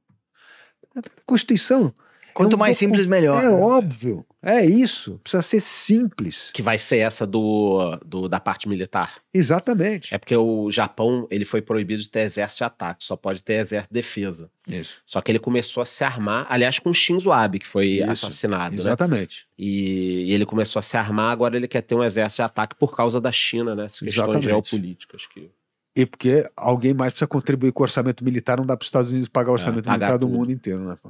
A 0.95 1.01
Constituição. 1.27 1.93
Quanto 2.35 2.53
é 2.53 2.55
um 2.55 2.59
mais 2.59 2.75
docu- 2.77 2.85
simples, 2.91 3.05
melhor. 3.07 3.43
É 3.43 3.49
óbvio. 3.49 4.25
É 4.43 4.63
isso. 4.63 5.19
Precisa 5.23 5.41
ser 5.41 5.59
simples. 5.59 6.51
Que 6.53 6.61
vai 6.61 6.77
ser 6.77 6.97
essa 6.97 7.25
do, 7.25 7.97
do- 8.05 8.27
da 8.29 8.39
parte 8.39 8.67
militar. 8.69 9.15
Exatamente. 9.33 10.13
É 10.13 10.17
porque 10.17 10.35
o 10.35 10.69
Japão 10.69 11.25
ele 11.31 11.45
foi 11.45 11.61
proibido 11.61 12.01
de 12.01 12.09
ter 12.09 12.19
exército 12.21 12.59
de 12.59 12.63
ataque, 12.65 13.03
só 13.05 13.15
pode 13.15 13.41
ter 13.41 13.53
exército 13.53 13.93
de 13.93 13.99
defesa. 13.99 14.51
Isso. 14.67 14.99
Só 15.05 15.21
que 15.21 15.31
ele 15.31 15.39
começou 15.39 15.81
a 15.81 15.85
se 15.85 16.03
armar, 16.03 16.45
aliás, 16.49 16.77
com 16.77 16.93
Shinzo 16.93 17.31
Abe, 17.31 17.57
que 17.59 17.67
foi 17.67 17.87
Isso, 18.01 18.11
assassinado, 18.11 18.75
né? 18.75 18.81
Exatamente. 18.81 19.47
E, 19.57 20.25
e 20.29 20.33
ele 20.33 20.45
começou 20.45 20.79
a 20.79 20.83
se 20.83 20.97
armar, 20.97 21.31
agora 21.31 21.55
ele 21.55 21.67
quer 21.67 21.81
ter 21.81 21.95
um 21.95 22.03
exército 22.03 22.41
de 22.41 22.45
ataque 22.45 22.75
por 22.75 22.95
causa 22.95 23.19
da 23.21 23.31
China, 23.31 23.73
né? 23.75 23.85
Essas 23.85 23.99
questões 24.01 24.15
Exatamente. 24.27 24.43
geopolíticas. 24.45 25.25
Que... 25.27 25.49
E 25.95 26.05
porque 26.05 26.45
alguém 26.57 26.93
mais 26.93 27.11
precisa 27.13 27.27
contribuir 27.27 27.71
com 27.71 27.81
o 27.81 27.85
orçamento 27.85 28.21
militar, 28.21 28.57
não 28.57 28.65
dá 28.65 28.75
para 28.75 28.83
os 28.83 28.87
Estados 28.87 29.09
Unidos 29.11 29.29
pagar 29.29 29.51
o 29.51 29.53
orçamento 29.53 29.85
pagar 29.85 29.97
militar 29.97 30.17
do 30.17 30.25
tudo. 30.27 30.37
mundo 30.37 30.51
inteiro, 30.51 30.79
né? 30.81 30.95
pô? 31.01 31.09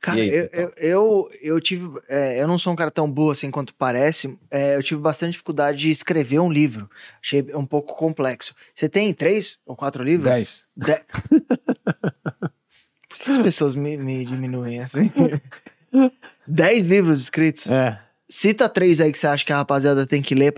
Cara, 0.00 0.20
aí, 0.20 0.28
eu, 0.28 0.44
então? 0.46 0.60
eu, 0.60 0.72
eu, 0.78 1.30
eu 1.42 1.60
tive. 1.60 1.88
é, 2.08 2.42
eu 2.42 2.48
não 2.48 2.58
sou 2.58 2.72
um 2.72 2.76
cara 2.76 2.90
tão 2.90 3.08
burro 3.08 3.30
assim 3.30 3.52
quanto 3.52 3.72
parece. 3.72 4.36
é, 4.50 4.74
eu 4.76 4.82
tive 4.82 5.00
bastante 5.00 5.32
dificuldade 5.32 5.78
de 5.78 5.90
escrever 5.92 6.40
um 6.40 6.50
livro. 6.50 6.90
Achei 7.22 7.46
um 7.54 7.64
pouco 7.64 7.94
complexo. 7.94 8.52
Você 8.74 8.88
tem 8.88 9.14
três 9.14 9.60
ou 9.64 9.76
quatro 9.76 10.02
livros? 10.02 10.28
Dez. 10.28 10.64
De- 10.76 11.02
Por 13.08 13.18
que 13.18 13.30
as 13.30 13.38
pessoas 13.38 13.74
me, 13.76 13.96
me 13.96 14.24
diminuem 14.24 14.80
assim? 14.80 15.10
Dez 16.46 16.88
livros 16.88 17.20
escritos. 17.22 17.68
É. 17.68 18.00
Cita 18.32 18.68
três 18.68 19.00
aí 19.00 19.10
que 19.10 19.18
você 19.18 19.26
acha 19.26 19.44
que 19.44 19.52
a 19.52 19.56
rapaziada 19.56 20.06
tem 20.06 20.22
que 20.22 20.36
ler 20.36 20.54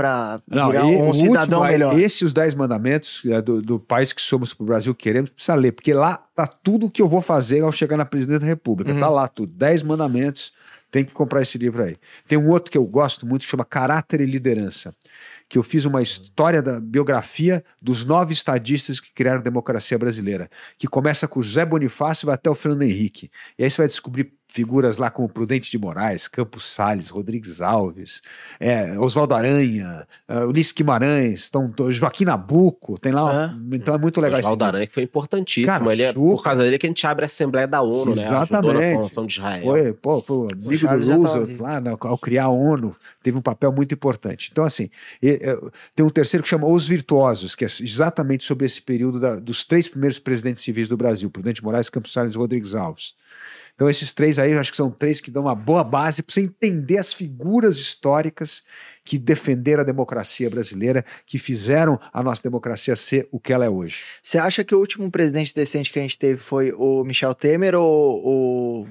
Não, 0.46 0.68
virar 0.68 0.84
um 0.84 1.08
o 1.08 1.14
cidadão 1.14 1.60
último, 1.60 1.72
melhor. 1.72 1.98
Esse 1.98 2.22
Os 2.22 2.34
Dez 2.34 2.54
Mandamentos 2.54 3.22
é, 3.24 3.40
do, 3.40 3.62
do 3.62 3.80
país 3.80 4.12
que 4.12 4.20
somos 4.20 4.52
pro 4.52 4.66
Brasil 4.66 4.94
queremos, 4.94 5.30
precisa 5.30 5.54
ler, 5.54 5.72
porque 5.72 5.94
lá 5.94 6.18
tá 6.34 6.46
tudo 6.46 6.90
que 6.90 7.00
eu 7.00 7.08
vou 7.08 7.22
fazer 7.22 7.62
ao 7.62 7.72
chegar 7.72 7.96
na 7.96 8.04
presidência 8.04 8.40
da 8.40 8.46
República. 8.46 8.92
Uhum. 8.92 9.00
Tá 9.00 9.08
lá 9.08 9.26
tudo. 9.26 9.54
Dez 9.54 9.82
Mandamentos, 9.82 10.52
tem 10.90 11.02
que 11.02 11.12
comprar 11.12 11.40
esse 11.40 11.56
livro 11.56 11.82
aí. 11.82 11.96
Tem 12.28 12.36
um 12.36 12.50
outro 12.50 12.70
que 12.70 12.76
eu 12.76 12.84
gosto 12.84 13.26
muito 13.26 13.46
que 13.46 13.50
chama 13.50 13.64
Caráter 13.64 14.20
e 14.20 14.26
Liderança. 14.26 14.94
Que 15.48 15.56
eu 15.56 15.62
fiz 15.62 15.86
uma 15.86 16.02
história 16.02 16.60
da 16.60 16.78
biografia 16.78 17.64
dos 17.80 18.04
nove 18.04 18.34
estadistas 18.34 19.00
que 19.00 19.10
criaram 19.12 19.40
a 19.40 19.42
democracia 19.42 19.98
brasileira. 19.98 20.50
Que 20.76 20.86
começa 20.86 21.26
com 21.26 21.40
o 21.40 21.42
José 21.42 21.64
Bonifácio 21.64 22.24
e 22.24 22.26
vai 22.26 22.34
até 22.34 22.50
o 22.50 22.54
Fernando 22.54 22.82
Henrique. 22.82 23.30
E 23.58 23.64
aí 23.64 23.70
você 23.70 23.78
vai 23.78 23.88
descobrir 23.88 24.34
figuras 24.52 24.98
lá 24.98 25.10
como 25.10 25.28
Prudente 25.28 25.70
de 25.70 25.78
Moraes, 25.78 26.28
Campos 26.28 26.66
Salles, 26.70 27.08
Rodrigues 27.08 27.60
Alves, 27.60 28.20
é, 28.60 28.98
Oswaldo 28.98 29.34
Aranha, 29.34 30.06
uh, 30.28 30.46
Ulisses 30.46 30.72
Guimarães, 30.72 31.48
tão, 31.48 31.72
Joaquim 31.90 32.24
Nabuco, 32.24 32.98
tem 33.00 33.12
lá. 33.12 33.22
Aham. 33.30 33.62
Então 33.72 33.94
é 33.94 33.98
muito 33.98 34.20
legal. 34.20 34.38
Oswaldo. 34.40 34.64
Aranha, 34.64 34.86
que 34.86 34.92
foi 34.92 35.02
importantíssimo. 35.04 35.66
Cara, 35.66 35.92
ele 35.92 36.02
é, 36.02 36.12
por 36.12 36.42
causa 36.42 36.62
dele 36.62 36.78
que 36.78 36.86
a 36.86 36.90
gente 36.90 37.06
abre 37.06 37.24
a 37.24 37.26
Assembleia 37.26 37.66
da 37.66 37.80
ONU, 37.80 38.14
né? 38.14 38.22
Ajudou 38.22 38.32
na 38.38 38.42
Exatamente. 38.42 38.94
formação 38.94 39.26
de 39.26 39.32
Israel. 39.32 39.62
Foi, 39.64 39.92
pô, 39.94 40.24
o 40.28 40.48
amigo 40.52 40.62
do 40.78 41.14
Roosevelt 41.16 41.60
lá, 41.60 41.80
né, 41.80 41.96
ao 41.98 42.18
criar 42.18 42.44
a 42.44 42.48
ONU, 42.50 42.94
teve 43.22 43.38
um 43.38 43.42
papel 43.42 43.72
muito 43.72 43.94
importante. 43.94 44.50
Então, 44.52 44.64
assim, 44.64 44.90
e- 45.22 45.40
tem 45.96 46.04
um 46.04 46.10
terceiro 46.10 46.42
que 46.42 46.48
chama 46.48 46.66
Os 46.66 46.86
Virtuosos, 46.86 47.54
que 47.54 47.64
é 47.64 47.68
exatamente 47.80 48.44
sobre 48.44 48.66
esse 48.66 48.82
período 48.82 49.18
da- 49.18 49.36
dos 49.36 49.64
três 49.64 49.88
primeiros 49.88 50.18
presidentes 50.18 50.62
civis 50.62 50.88
do 50.88 50.96
Brasil, 50.96 51.30
Prudente 51.30 51.62
Moraes, 51.64 51.88
Campos 51.88 52.12
Salles 52.12 52.34
e 52.34 52.38
Rodrigues 52.38 52.74
Alves. 52.74 53.14
Então, 53.74 53.88
esses 53.88 54.12
três 54.12 54.38
aí, 54.38 54.52
eu 54.52 54.60
acho 54.60 54.70
que 54.70 54.76
são 54.76 54.90
três 54.90 55.20
que 55.20 55.30
dão 55.30 55.42
uma 55.42 55.54
boa 55.54 55.82
base 55.82 56.22
para 56.22 56.32
você 56.32 56.42
entender 56.42 56.98
as 56.98 57.12
figuras 57.12 57.78
históricas 57.78 58.62
que 59.04 59.18
defenderam 59.18 59.82
a 59.82 59.84
democracia 59.84 60.48
brasileira, 60.48 61.04
que 61.26 61.38
fizeram 61.38 61.98
a 62.12 62.22
nossa 62.22 62.42
democracia 62.42 62.94
ser 62.94 63.28
o 63.32 63.40
que 63.40 63.52
ela 63.52 63.64
é 63.64 63.70
hoje. 63.70 64.04
Você 64.22 64.38
acha 64.38 64.62
que 64.62 64.74
o 64.74 64.78
último 64.78 65.10
presidente 65.10 65.54
decente 65.54 65.90
que 65.90 65.98
a 65.98 66.02
gente 66.02 66.18
teve 66.18 66.38
foi 66.38 66.72
o 66.72 67.02
Michel 67.02 67.34
Temer 67.34 67.74
ou 67.74 68.84
o 68.84 68.86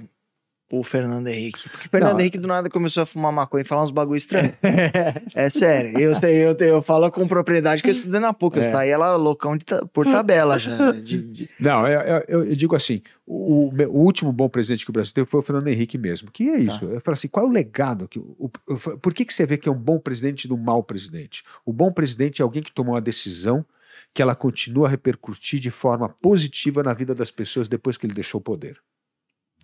o 0.79 0.83
Fernando 0.83 1.27
Henrique. 1.27 1.69
Porque 1.69 1.87
o 1.87 1.89
Fernando 1.89 2.13
Não, 2.13 2.19
Henrique 2.21 2.37
do 2.37 2.47
nada 2.47 2.69
começou 2.69 3.03
a 3.03 3.05
fumar 3.05 3.31
maconha 3.31 3.63
e 3.63 3.67
falar 3.67 3.83
uns 3.83 3.91
bagulho 3.91 4.17
estranho. 4.17 4.53
é 5.35 5.49
sério. 5.49 5.99
Eu, 5.99 6.13
eu, 6.29 6.55
eu 6.59 6.81
falo 6.81 7.09
com 7.11 7.27
propriedade 7.27 7.81
que 7.81 7.89
eu 7.89 7.91
estudei 7.91 8.19
na 8.19 8.33
PUC. 8.33 8.57
Eu 8.57 8.63
É. 8.63 8.65
estudei 8.67 8.89
ela 8.89 9.15
loucão 9.15 9.57
de 9.57 9.65
por 9.93 10.05
tabela 10.05 10.57
já. 10.59 10.91
de- 10.91 11.23
de- 11.23 11.49
Não, 11.59 11.87
eu, 11.87 11.99
eu- 12.01 12.23
eu- 12.27 12.43
eu 12.45 12.55
digo 12.55 12.75
assim: 12.75 13.01
o, 13.25 13.69
o 13.87 13.99
último 14.03 14.31
bom 14.31 14.47
presidente 14.49 14.83
que 14.85 14.89
o 14.91 14.93
Brasil 14.93 15.13
teve 15.13 15.27
foi 15.29 15.39
o 15.39 15.43
Fernando 15.43 15.67
Henrique 15.67 15.97
mesmo. 15.97 16.31
Que 16.31 16.49
é 16.49 16.59
isso? 16.59 16.85
Eu 16.85 17.01
falo 17.01 17.13
assim: 17.13 17.27
qual 17.27 17.45
é 17.45 17.49
o 17.49 17.51
legado? 17.51 18.07
Que, 18.07 18.19
o, 18.19 18.35
o- 18.39 18.51
eu 18.67 18.97
por 18.99 19.13
que, 19.13 19.25
que 19.25 19.33
você 19.33 19.45
vê 19.45 19.57
que 19.57 19.67
é 19.67 19.71
um 19.71 19.75
bom 19.75 19.99
presidente 19.99 20.47
do 20.47 20.57
mau 20.57 20.83
presidente? 20.83 21.43
O 21.65 21.73
bom 21.73 21.91
presidente 21.91 22.41
é 22.41 22.43
alguém 22.43 22.63
que 22.63 22.71
tomou 22.71 22.95
uma 22.95 23.01
decisão 23.01 23.65
que 24.13 24.21
ela 24.21 24.35
continua 24.35 24.87
a 24.87 24.89
repercutir 24.89 25.57
de 25.59 25.71
forma 25.71 26.09
positiva 26.09 26.83
na 26.83 26.93
vida 26.93 27.15
das 27.15 27.31
pessoas 27.31 27.69
depois 27.69 27.95
que 27.95 28.05
ele 28.05 28.13
deixou 28.13 28.39
o 28.41 28.43
poder. 28.43 28.77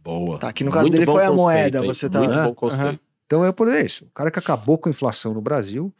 Boa. 0.07 0.39
Tá, 0.39 0.53
que 0.53 0.63
no 0.63 0.71
caso 0.71 0.83
Muito 0.83 0.93
dele 0.93 1.05
foi 1.05 1.25
a 1.25 1.33
moeda, 1.33 1.79
hein? 1.79 1.85
você 1.85 2.09
tá- 2.09 2.19
Muito 2.19 2.33
bom 2.33 2.55
conceito. 2.55 2.99
Então 3.25 3.43
é 3.43 3.51
por 3.51 3.67
isso. 3.67 4.05
O 4.05 4.11
cara 4.11 4.31
que 4.31 4.39
acabou 4.39 4.77
com 4.77 4.87
a 4.87 4.91
inflação 4.91 5.33
no 5.33 5.41
Brasil, 5.41 5.93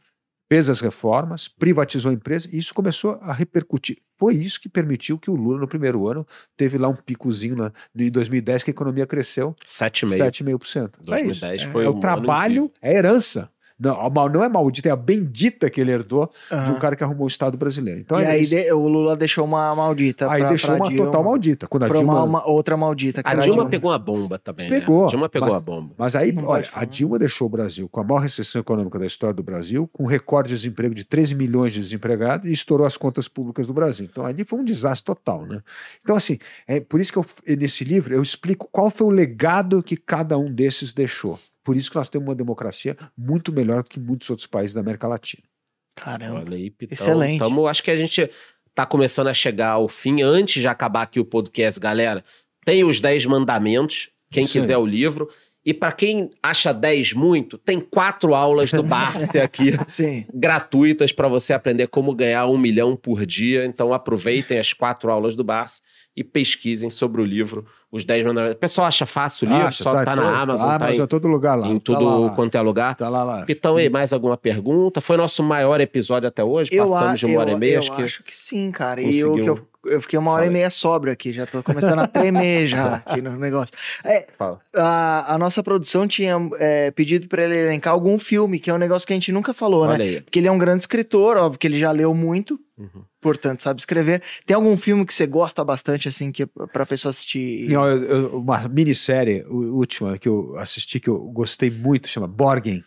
fez 0.50 0.70
as 0.70 0.80
reformas, 0.80 1.50
privatizou 1.50 2.10
a 2.10 2.14
empresa 2.14 2.48
e 2.50 2.58
isso 2.58 2.74
começou 2.74 3.20
a 3.22 3.34
repercutir. 3.34 3.98
Foi 4.18 4.34
isso 4.34 4.62
que 4.62 4.70
permitiu 4.70 5.20
que 5.20 5.30
o 5.30 5.36
Lula, 5.36 5.60
no 5.60 5.68
primeiro 5.68 6.08
ano, 6.08 6.26
teve 6.56 6.78
lá 6.78 6.88
um 6.88 6.96
picozinho 6.96 7.58
na, 7.58 7.74
em 7.94 8.10
2010 8.10 8.64
que 8.64 8.72
a 8.72 8.74
economia 8.74 9.06
cresceu 9.06 9.54
7,5. 9.68 10.18
7,5%. 10.18 10.86
É 10.86 11.06
2010 11.06 11.62
isso. 11.62 11.72
foi 11.72 11.84
é, 11.84 11.88
um 11.88 11.90
o 11.90 11.92
ano 11.92 12.00
trabalho, 12.00 12.72
é 12.82 12.96
herança. 12.96 13.50
Não, 13.80 14.10
não 14.30 14.44
é 14.44 14.50
maldita, 14.50 14.90
é 14.90 14.92
a 14.92 14.96
bendita 14.96 15.70
que 15.70 15.80
ele 15.80 15.92
herdou 15.92 16.32
Aham. 16.52 16.74
do 16.74 16.80
cara 16.80 16.96
que 16.96 17.04
arrumou 17.04 17.26
o 17.26 17.28
Estado 17.28 17.56
brasileiro. 17.58 18.00
Então 18.00 18.20
e 18.20 18.24
é 18.24 18.28
aí 18.32 18.42
isso. 18.42 18.56
de- 18.56 18.72
o 18.74 18.88
Lula 18.88 19.16
deixou 19.16 19.46
uma 19.46 19.76
maldita. 19.76 20.30
aí 20.32 20.40
pra, 20.40 20.50
deixou 20.50 20.72
pra 20.76 20.84
uma 20.84 20.90
Dilma, 20.90 21.06
total 21.06 21.24
maldita. 21.24 21.68
Quando 21.68 21.84
a 21.84 21.88
Pra 21.88 22.00
uma, 22.00 22.14
Dilma, 22.14 22.24
uma 22.26 22.50
outra 22.50 22.76
maldita. 22.76 23.22
Que 23.22 23.30
A 23.30 23.34
era 23.34 23.42
Dilma 23.44 23.70
pegou 23.70 23.92
uma 23.92 24.00
bomba 24.00 24.40
também. 24.40 24.68
né? 24.70 24.80
Pegou, 24.80 25.06
A 25.06 25.10
Dilma 25.10 25.30
pegou 25.30 25.48
mas- 25.48 25.56
a 25.56 25.60
bomba. 25.60 25.94
Mas 25.98 26.16
aí, 26.16 26.32
Não 26.32 26.46
olha, 26.46 26.68
a. 26.74 26.86
Dilma 26.86 27.20
deixou 27.20 27.46
o 27.48 27.50
Brasil 27.52 27.88
com 27.88 28.00
a 28.00 28.04
maior 28.04 28.20
recessão 28.22 28.60
econômica 28.62 28.98
da 28.98 29.06
história 29.06 29.34
do 29.36 29.44
Brasil, 29.44 29.88
com 29.94 30.06
recorde 30.08 30.50
de 30.50 30.56
desemprego 30.56 30.96
de 30.96 31.04
13 31.06 31.36
milhões 31.36 31.72
de 31.74 31.80
desempregados 31.80 32.50
e 32.50 32.54
estourou 32.54 32.88
as 32.88 32.98
contas 32.98 33.28
públicas 33.28 33.68
do 33.68 33.74
Brasil. 33.74 34.08
Então, 34.12 34.26
ali 34.26 34.44
foi 34.44 34.58
um 34.60 34.64
desastre 34.64 35.06
total, 35.06 35.46
né? 35.46 35.62
Então, 36.02 36.16
assim, 36.16 36.40
é 36.68 36.80
por 36.80 37.00
isso 37.00 37.12
que 37.14 37.20
eu, 37.20 37.26
nesse 37.58 37.84
livro 37.84 38.14
eu 38.14 38.22
explico 38.24 38.68
qual 38.72 38.90
foi 38.90 39.06
o 39.06 39.12
legado 39.12 39.84
que 39.84 39.96
cada 39.96 40.36
um 40.38 40.52
desses 40.52 40.94
deixou. 40.94 41.40
Por 41.68 41.76
isso 41.76 41.92
que 41.92 41.98
nós 41.98 42.08
temos 42.08 42.30
uma 42.30 42.34
democracia 42.34 42.96
muito 43.18 43.52
melhor 43.52 43.84
do 43.84 43.90
que 43.90 44.00
muitos 44.00 44.30
outros 44.30 44.48
países 44.48 44.74
da 44.74 44.80
América 44.80 45.06
Latina. 45.06 45.44
Caramba. 45.94 46.40
Olha 46.40 46.56
aí, 46.56 46.70
Pitão. 46.70 46.96
Excelente. 46.96 47.40
Tamo, 47.40 47.68
acho 47.68 47.84
que 47.84 47.92
a 47.92 47.98
gente 47.98 48.32
tá 48.74 48.86
começando 48.86 49.28
a 49.28 49.34
chegar 49.34 49.72
ao 49.72 49.90
fim. 49.90 50.22
Antes 50.22 50.62
de 50.62 50.68
acabar 50.70 51.02
aqui 51.02 51.20
o 51.20 51.26
podcast, 51.26 51.78
galera, 51.78 52.24
tem 52.64 52.86
os 52.86 53.02
10 53.02 53.26
mandamentos. 53.26 54.10
Quem 54.32 54.46
aí. 54.46 54.50
quiser 54.50 54.78
o 54.78 54.86
livro. 54.86 55.28
E 55.66 55.74
para 55.74 55.92
quem 55.92 56.30
acha 56.42 56.72
10 56.72 57.12
muito, 57.12 57.58
tem 57.58 57.82
quatro 57.82 58.34
aulas 58.34 58.72
do 58.72 58.82
Barça 58.82 59.44
aqui. 59.44 59.74
Sim. 59.90 60.26
gratuitas 60.34 61.12
para 61.12 61.28
você 61.28 61.52
aprender 61.52 61.88
como 61.88 62.16
ganhar 62.16 62.48
um 62.48 62.58
milhão 62.58 62.96
por 62.96 63.26
dia. 63.26 63.66
Então 63.66 63.94
aproveitem 63.94 64.58
as 64.58 64.72
quatro 64.72 65.12
aulas 65.12 65.36
do 65.36 65.44
Barça 65.44 65.82
e 66.18 66.24
pesquisem 66.24 66.90
sobre 66.90 67.22
o 67.22 67.24
livro 67.26 67.64
Os 67.92 68.04
10 68.04 68.26
Mandamentos. 68.26 68.58
O 68.58 68.60
pessoal 68.60 68.88
acha 68.88 69.06
fácil 69.06 69.48
o 69.48 69.52
livro, 69.52 69.68
Acha, 69.68 69.84
só 69.84 69.94
tá, 69.94 70.04
todo- 70.16 70.24
na 70.26 70.40
Amazon, 70.42 70.68
tá 70.68 70.76
Amazon, 70.76 71.04
em, 71.04 71.08
todo 71.08 71.28
lugar 71.28 71.56
lá. 71.56 71.68
em 71.68 71.78
Tá 71.78 71.84
tudo 71.86 72.04
lá, 72.04 72.18
lá. 72.18 72.30
quanto 72.32 72.56
é 72.58 72.62
lugar. 72.62 72.96
Tá 72.96 73.08
lá, 73.08 73.24
lá. 73.24 73.46
Pitão, 73.46 73.78
aí, 73.78 73.88
mais 73.88 74.12
alguma 74.12 74.36
pergunta? 74.36 75.00
Foi 75.00 75.16
nosso 75.16 75.44
maior 75.44 75.80
episódio 75.80 76.28
até 76.28 76.44
hoje? 76.44 76.72
Eu, 76.74 76.88
Passamos 76.90 77.12
a- 77.12 77.16
de 77.16 77.26
uma 77.28 77.40
hora 77.40 77.52
eu, 77.52 77.56
e 77.56 77.60
meia, 77.60 77.76
eu 77.76 77.80
acho 77.80 77.96
que... 77.96 78.02
acho 78.04 78.24
que 78.24 78.36
sim, 78.36 78.72
cara. 78.72 79.00
E 79.00 79.18
eu, 79.20 79.38
eu, 79.38 79.68
eu 79.86 80.02
fiquei 80.02 80.18
uma 80.18 80.32
hora 80.32 80.40
Fala 80.42 80.52
e 80.52 80.54
meia 80.54 80.70
sobra 80.72 81.12
aqui, 81.12 81.32
já 81.32 81.46
tô 81.46 81.62
começando 81.62 82.00
a 82.00 82.08
tremer 82.08 82.68
já 82.68 82.96
aqui 83.06 83.22
no 83.22 83.38
negócio. 83.38 83.74
É, 84.04 84.26
Fala. 84.38 84.60
a, 84.76 85.36
a 85.36 85.38
nossa 85.38 85.62
produção 85.62 86.08
tinha 86.08 86.36
é, 86.60 86.90
pedido 86.92 87.28
pra 87.28 87.44
ele 87.44 87.56
elencar 87.56 87.94
algum 87.94 88.18
filme, 88.18 88.60
que 88.60 88.70
é 88.72 88.74
um 88.74 88.78
negócio 88.80 89.08
que 89.08 89.14
a 89.14 89.16
gente 89.16 89.32
nunca 89.32 89.54
falou, 89.54 89.88
né? 89.88 90.04
Aí. 90.04 90.22
Porque 90.22 90.40
ele 90.40 90.48
é 90.48 90.52
um 90.52 90.58
grande 90.58 90.82
escritor, 90.82 91.38
óbvio 91.38 91.60
que 91.60 91.68
ele 91.68 91.80
já 91.80 91.92
leu 91.92 92.12
muito, 92.14 92.60
Uhum. 92.78 93.02
Portanto 93.28 93.62
sabe 93.62 93.82
escrever. 93.82 94.22
Tem 94.46 94.56
algum 94.56 94.78
filme 94.78 95.06
que 95.06 95.14
você 95.14 95.28
gosta 95.28 95.62
bastante, 95.66 96.08
assim, 96.08 96.32
que 96.32 96.46
pra 96.46 96.86
pessoa 96.86 97.10
assistir? 97.10 97.68
Não, 97.70 97.86
eu- 97.86 98.04
eu- 98.04 98.38
uma 98.40 98.68
minissérie, 98.70 99.44
última 99.50 100.18
que 100.18 100.30
eu 100.30 100.56
assisti, 100.58 100.98
que 101.00 101.10
eu 101.10 101.18
gostei 101.34 101.70
muito, 101.70 102.08
chama 102.08 102.26
Borgen. 102.28 102.82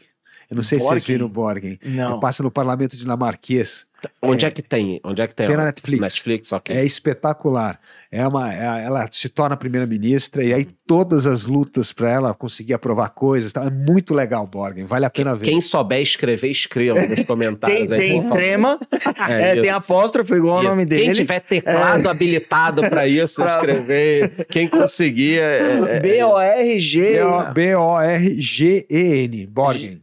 Eu 0.51 0.57
não 0.57 0.63
sei 0.65 0.79
se 0.81 0.85
vocês 0.85 1.03
Borgen? 1.03 1.17
viram 1.17 1.29
Borgen. 1.29 1.79
Não. 1.85 2.19
Passa 2.19 2.43
no 2.43 2.51
parlamento 2.51 2.97
dinamarquês. 2.97 3.87
Onde 4.23 4.47
é 4.47 4.51
que 4.51 4.63
tem? 4.63 4.99
Onde 5.05 5.21
é 5.21 5.27
que 5.29 5.35
tem? 5.35 5.47
Tem 5.47 5.57
na? 5.57 5.65
Netflix. 5.67 6.01
Netflix, 6.01 6.53
ok. 6.53 6.75
É 6.75 6.83
espetacular. 6.83 7.79
É 8.11 8.27
uma, 8.27 8.51
é- 8.53 8.83
ela 8.87 9.07
se 9.13 9.29
torna 9.29 9.59
primeira-ministra 9.59 10.43
e 10.43 10.55
aí 10.55 10.67
todas 10.87 11.27
as 11.27 11.45
lutas 11.45 11.93
para 11.93 12.09
ela 12.11 12.33
conseguir 12.35 12.73
aprovar 12.73 13.11
coisas. 13.11 13.53
Tá? 13.53 13.63
É 13.67 13.71
muito 13.71 14.15
legal, 14.15 14.47
Borgen. 14.47 14.87
Vale 14.87 15.05
a 15.05 15.11
pena 15.11 15.35
ver. 15.37 15.45
Quem 15.45 15.61
souber 15.61 16.01
escrever, 16.01 16.49
escreva 16.51 17.07
nos 17.07 17.23
comentários. 17.27 17.89
Tem, 17.91 18.01
aí, 18.01 18.09
tem 18.23 18.31
trema, 18.31 18.79
É, 19.29 19.51
é, 19.59 19.61
tem 19.61 19.69
apóstrofo 19.71 20.35
igual 20.35 20.57
o 20.57 20.61
Isso. 20.63 20.71
nome 20.71 20.87
Quem 20.87 20.99
dele. 20.99 21.13
tiver 21.13 21.41
teclado 21.41 22.09
habilitado 22.09 22.81
para 22.89 23.07
isso, 23.07 23.43
Pra- 23.43 23.57
escrever. 23.59 24.47
Quem 24.49 24.67
conseguir. 24.67 25.39
é- 25.41 25.97
é- 25.97 26.01
B-O-R-G. 26.01 27.01
B-O- 27.03 27.53
B-O-R-G-E-N, 27.53 29.47
Borgen, 29.47 30.01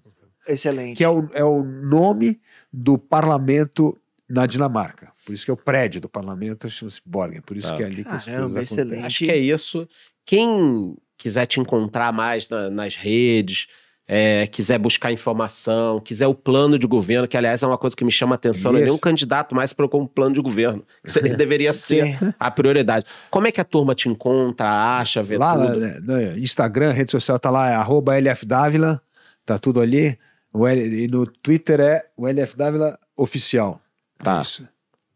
Excelente. 0.48 0.98
que 0.98 1.04
é 1.04 1.10
o, 1.10 1.28
é 1.34 1.44
o 1.44 1.64
nome 1.64 2.40
do 2.72 2.98
parlamento 2.98 3.98
na 4.30 4.46
Dinamarca. 4.46 5.12
Por 5.26 5.34
isso 5.34 5.46
que 5.46 5.52
é 5.52 5.54
o 5.54 5.58
prédio 5.58 6.00
do 6.02 6.10
parlamento, 6.10 6.70
chama-se 6.70 7.02
Borgen. 7.06 7.42
Por 7.42 7.58
isso 7.58 7.68
Tá. 7.68 7.76
que 7.78 7.84
é 7.84 7.86
ali 7.86 8.04
que 8.04 8.04
Caramba, 8.04 8.62
excelente. 8.62 9.04
Acho 9.06 9.20
que 9.20 9.32
é 9.32 9.38
isso. 9.38 9.88
Quem 10.26 10.96
quiser 11.18 11.46
te 11.46 11.60
encontrar 11.60 12.12
mais 12.14 12.48
na- 12.50 12.70
nas 12.70 12.96
redes, 12.96 13.68
é, 14.10 14.48
quiser 14.48 14.78
buscar 14.80 15.12
informação, 15.12 16.00
quiser 16.00 16.28
o 16.28 16.34
plano 16.34 16.80
de 16.80 16.88
governo, 16.88 17.28
que 17.28 17.36
aliás 17.36 17.62
é 17.64 17.68
uma 17.68 17.78
coisa 17.78 17.94
que 17.96 18.06
me 18.06 18.12
chama 18.12 18.36
a 18.36 18.38
atenção, 18.38 18.72
não 18.72 18.80
é 18.80 18.84
nenhum 18.84 18.98
candidato 18.98 19.54
mais 19.54 19.74
para 19.74 19.86
um 19.98 20.08
plano 20.08 20.36
de 20.36 20.42
governo. 20.42 20.86
Que 21.04 21.12
seria- 21.12 21.36
deveria 21.36 21.74
ser 21.74 22.18
Sim. 22.18 22.34
a 22.40 22.50
prioridade. 22.52 23.06
Como 23.30 23.48
é 23.48 23.52
que 23.52 23.60
a 23.60 23.66
turma 23.66 23.94
te 23.96 24.08
encontra, 24.08 24.70
acha, 25.00 25.22
vê 25.24 25.38
Lá, 25.38 25.58
tudo? 25.58 25.78
né, 25.80 26.00
né, 26.02 26.38
Instagram, 26.40 26.92
rede 26.94 27.12
social 27.12 27.38
tá 27.40 27.50
lá, 27.50 27.70
é 27.70 27.76
arroba 27.76 28.16
LFDávila, 28.18 29.02
tá 29.46 29.58
tudo 29.60 29.82
ali. 29.82 30.18
O 30.54 30.68
L- 30.68 31.04
e 31.04 31.08
no 31.08 31.26
Twitter 31.28 31.80
é 31.80 32.06
o 32.16 32.28
LFDávila 32.28 32.98
oficial. 33.16 33.82
Tá. 34.22 34.42
Isso. 34.42 34.68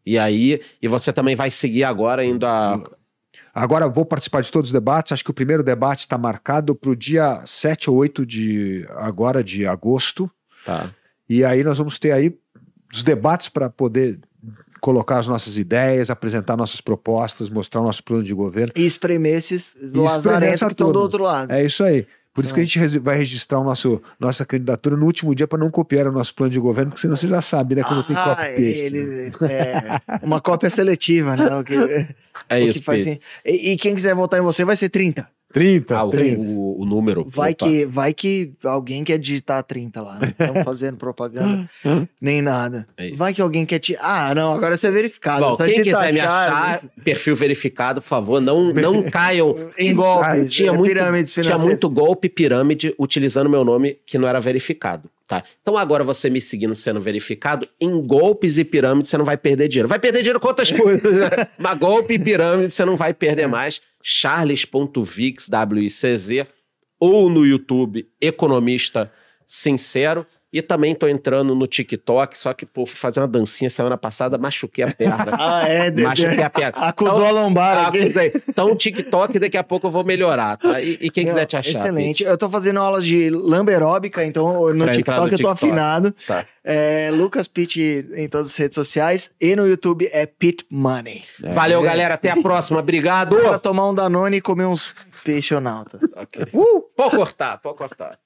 E 0.04 0.18
aí, 0.18 0.60
e 0.80 0.88
você 0.88 1.12
também 1.12 1.34
vai 1.36 1.50
seguir 1.50 1.84
agora 1.84 2.24
indo 2.24 2.44
a. 2.46 2.80
Agora 3.54 3.84
eu 3.84 3.90
vou 3.90 4.04
participar 4.04 4.40
de 4.42 4.50
todos 4.50 4.68
os 4.68 4.72
debates. 4.72 5.12
Acho 5.12 5.24
que 5.24 5.30
o 5.30 5.34
primeiro 5.34 5.62
debate 5.62 6.00
está 6.00 6.16
marcado 6.16 6.74
para 6.74 6.90
o 6.90 6.96
dia 6.96 7.40
7 7.44 7.90
ou 7.90 7.96
8 7.96 8.24
de 8.24 8.86
agora 8.96 9.44
de 9.44 9.66
agosto. 9.66 10.30
Tá. 10.64 10.88
E 11.28 11.44
aí 11.44 11.62
nós 11.62 11.78
vamos 11.78 11.98
ter 11.98 12.12
aí 12.12 12.36
os 12.92 13.02
debates 13.02 13.48
para 13.48 13.68
poder 13.68 14.18
colocar 14.80 15.18
as 15.18 15.28
nossas 15.28 15.56
ideias, 15.58 16.10
apresentar 16.10 16.56
nossas 16.56 16.80
propostas, 16.80 17.48
mostrar 17.48 17.80
o 17.80 17.84
nosso 17.84 18.02
plano 18.02 18.22
de 18.22 18.34
governo. 18.34 18.72
E 18.74 18.84
espremer 18.84 19.34
esses 19.36 19.92
lazarentos 19.92 20.60
que 20.60 20.72
estão 20.72 20.90
do 20.90 20.98
outro 21.00 21.22
lado. 21.22 21.52
É 21.52 21.64
isso 21.64 21.84
aí. 21.84 22.06
Por 22.34 22.42
isso 22.44 22.54
que 22.54 22.60
a 22.60 22.62
Excelente. 22.62 22.90
gente 22.92 22.98
vai 23.02 23.16
registrar 23.16 23.58
o 23.58 23.64
nosso, 23.64 24.00
nossa 24.18 24.44
candidatura 24.46 24.96
no 24.96 25.04
último 25.04 25.34
dia 25.34 25.46
para 25.46 25.58
não 25.58 25.68
copiar 25.68 26.06
o 26.06 26.12
nosso 26.12 26.34
plano 26.34 26.50
de 26.50 26.58
governo, 26.58 26.90
porque 26.92 27.02
senão 27.02 27.14
você 27.14 27.28
já 27.28 27.42
sabe, 27.42 27.74
né? 27.74 27.82
Quando 27.82 28.04
tem 28.06 28.16
Ah, 28.16 28.36
copy-paste. 28.36 28.90
né? 28.90 29.32
é, 29.50 30.00
uma 30.24 30.40
cópia 30.40 30.70
seletiva, 30.70 31.36
né? 31.36 31.54
O 31.56 31.62
que, 31.62 31.74
É 32.48 32.58
isso, 32.60 32.78
que 32.78 32.84
faz 32.86 33.02
assim. 33.02 33.18
e, 33.44 33.72
e 33.72 33.76
quem 33.76 33.94
quiser 33.94 34.14
votar 34.14 34.40
em 34.40 34.42
você 34.42 34.64
vai 34.64 34.76
ser 34.76 34.88
30. 34.88 35.28
30, 35.52 35.96
Ah, 35.96 36.04
o, 36.04 36.10
30. 36.10 36.40
o- 36.40 36.80
o 36.80 36.84
número. 36.84 37.24
Vai 37.28 37.52
Opa. 37.52 37.66
que, 37.66 37.84
vai 37.86 38.12
que 38.14 38.52
alguém 38.64 39.04
quer 39.04 39.18
digitar 39.18 39.62
30 39.62 40.00
lá. 40.00 40.18
Não 40.20 40.28
estamos 40.28 40.62
fazendo 40.64 40.96
propaganda 40.96 41.68
nem 42.20 42.40
nada. 42.42 42.86
É. 42.96 43.10
Vai 43.14 43.32
que 43.34 43.40
alguém 43.42 43.64
quer 43.66 43.78
te. 43.78 43.96
Ah, 44.00 44.34
não, 44.34 44.52
agora 44.52 44.76
você 44.76 44.88
é 44.88 44.90
verificado. 44.90 45.40
Bom, 45.40 45.56
quem 45.56 45.82
quiser 45.82 46.12
me 46.12 46.20
achar, 46.20 46.80
perfil 47.04 47.36
verificado, 47.36 48.00
por 48.00 48.08
favor, 48.08 48.40
não, 48.40 48.72
não 48.72 49.02
caiam. 49.10 49.54
Em 49.78 49.94
golpes, 49.94 50.26
Ah, 50.42 50.44
tinha, 50.46 50.70
é, 50.70 50.76
muito, 50.76 50.88
pirâmides 50.92 51.32
tinha 51.32 51.58
muito 51.58 51.88
golpe 51.90 52.28
pirâmide 52.28 52.94
utilizando 52.98 53.48
meu 53.50 53.64
nome 53.64 53.98
que 54.06 54.18
não 54.18 54.26
era 54.28 54.40
verificado. 54.40 55.08
Tá? 55.26 55.42
Então 55.62 55.78
agora 55.78 56.04
você 56.04 56.28
me 56.28 56.42
seguindo 56.42 56.74
sendo 56.74 57.00
verificado, 57.00 57.66
em 57.80 57.90
golpes 58.06 58.58
e 58.58 58.64
pirâmides 58.64 59.08
você 59.08 59.16
não 59.16 59.24
vai 59.24 59.36
perder 59.38 59.66
dinheiro. 59.68 59.88
Vai 59.88 59.98
perder 59.98 60.18
dinheiro 60.18 60.38
com 60.40 60.48
outras 60.48 60.70
coisas, 60.70 61.10
né? 61.10 61.30
Mas 61.58 61.78
golpe 61.78 62.14
e 62.14 62.18
pirâmide 62.18 62.70
você 62.70 62.84
não 62.84 62.96
vai 62.96 63.14
perder 63.14 63.46
mais. 63.46 63.80
charles.vix, 64.02 65.48
W-I-C-Z, 65.48 66.46
ou 67.00 67.28
no 67.30 67.44
YouTube, 67.44 68.06
Economista 68.20 69.12
Sincero. 69.46 70.26
E 70.52 70.60
também 70.60 70.94
tô 70.94 71.08
entrando 71.08 71.54
no 71.54 71.66
TikTok, 71.66 72.36
só 72.38 72.52
que, 72.52 72.66
pô, 72.66 72.84
fui 72.84 72.96
fazer 72.96 73.20
uma 73.20 73.26
dancinha 73.28 73.70
semana 73.70 73.96
passada, 73.96 74.36
machuquei 74.36 74.84
a 74.84 74.92
perna. 74.92 75.32
Ah, 75.40 75.66
é, 75.66 75.90
Dedé. 75.90 76.02
machuquei 76.08 76.42
a 76.42 76.50
perna. 76.50 76.78
Acusou 76.88 77.14
Então- 77.16 77.26
a 77.26 77.30
lombar 77.30 77.88
aqui. 77.88 77.98
acusei. 78.02 78.32
Então, 78.48 78.70
o 78.70 78.76
TikTok, 78.76 79.38
daqui 79.38 79.56
a 79.56 79.64
pouco 79.64 79.86
eu 79.86 79.90
vou 79.90 80.04
melhorar, 80.04 80.58
tá? 80.58 80.78
E, 80.80 80.98
e 81.00 81.10
quem 81.10 81.24
quiser 81.24 81.40
Não, 81.40 81.46
te 81.46 81.56
achar. 81.56 81.80
Excelente. 81.80 82.22
Eu 82.22 82.36
tô 82.36 82.50
fazendo 82.50 82.78
aulas 82.80 83.04
de 83.06 83.30
lamberóbica, 83.30 84.24
então 84.24 84.74
no 84.74 84.84
Pra 84.84 84.94
entrar 84.94 85.20
no 85.20 85.24
TikTok 85.24 85.24
eu 85.24 85.30
tô 85.30 85.36
TikTok. 85.36 85.52
afinado. 85.64 86.14
Tá. 86.26 86.46
É, 86.64 87.10
Lucas 87.10 87.48
Pitt 87.48 88.06
em 88.14 88.28
todas 88.28 88.48
as 88.48 88.56
redes 88.56 88.74
sociais 88.76 89.32
e 89.40 89.56
no 89.56 89.66
YouTube 89.66 90.08
é 90.12 90.26
Pit 90.26 90.64
Money. 90.70 91.24
Valeu, 91.52 91.80
galera. 91.82 92.14
Até 92.14 92.30
a 92.30 92.36
próxima. 92.40 92.78
Obrigado. 92.78 93.34
Pra 93.36 93.58
tomar 93.58 93.88
um 93.88 93.94
Danone 93.94 94.36
e 94.36 94.40
comer 94.40 94.66
uns 94.66 94.94
peixonautas. 95.24 96.02
Ok. 96.14 96.46
Pode 96.96 97.16
cortar, 97.16 97.58
pode 97.58 97.76
cortar. 97.78 98.18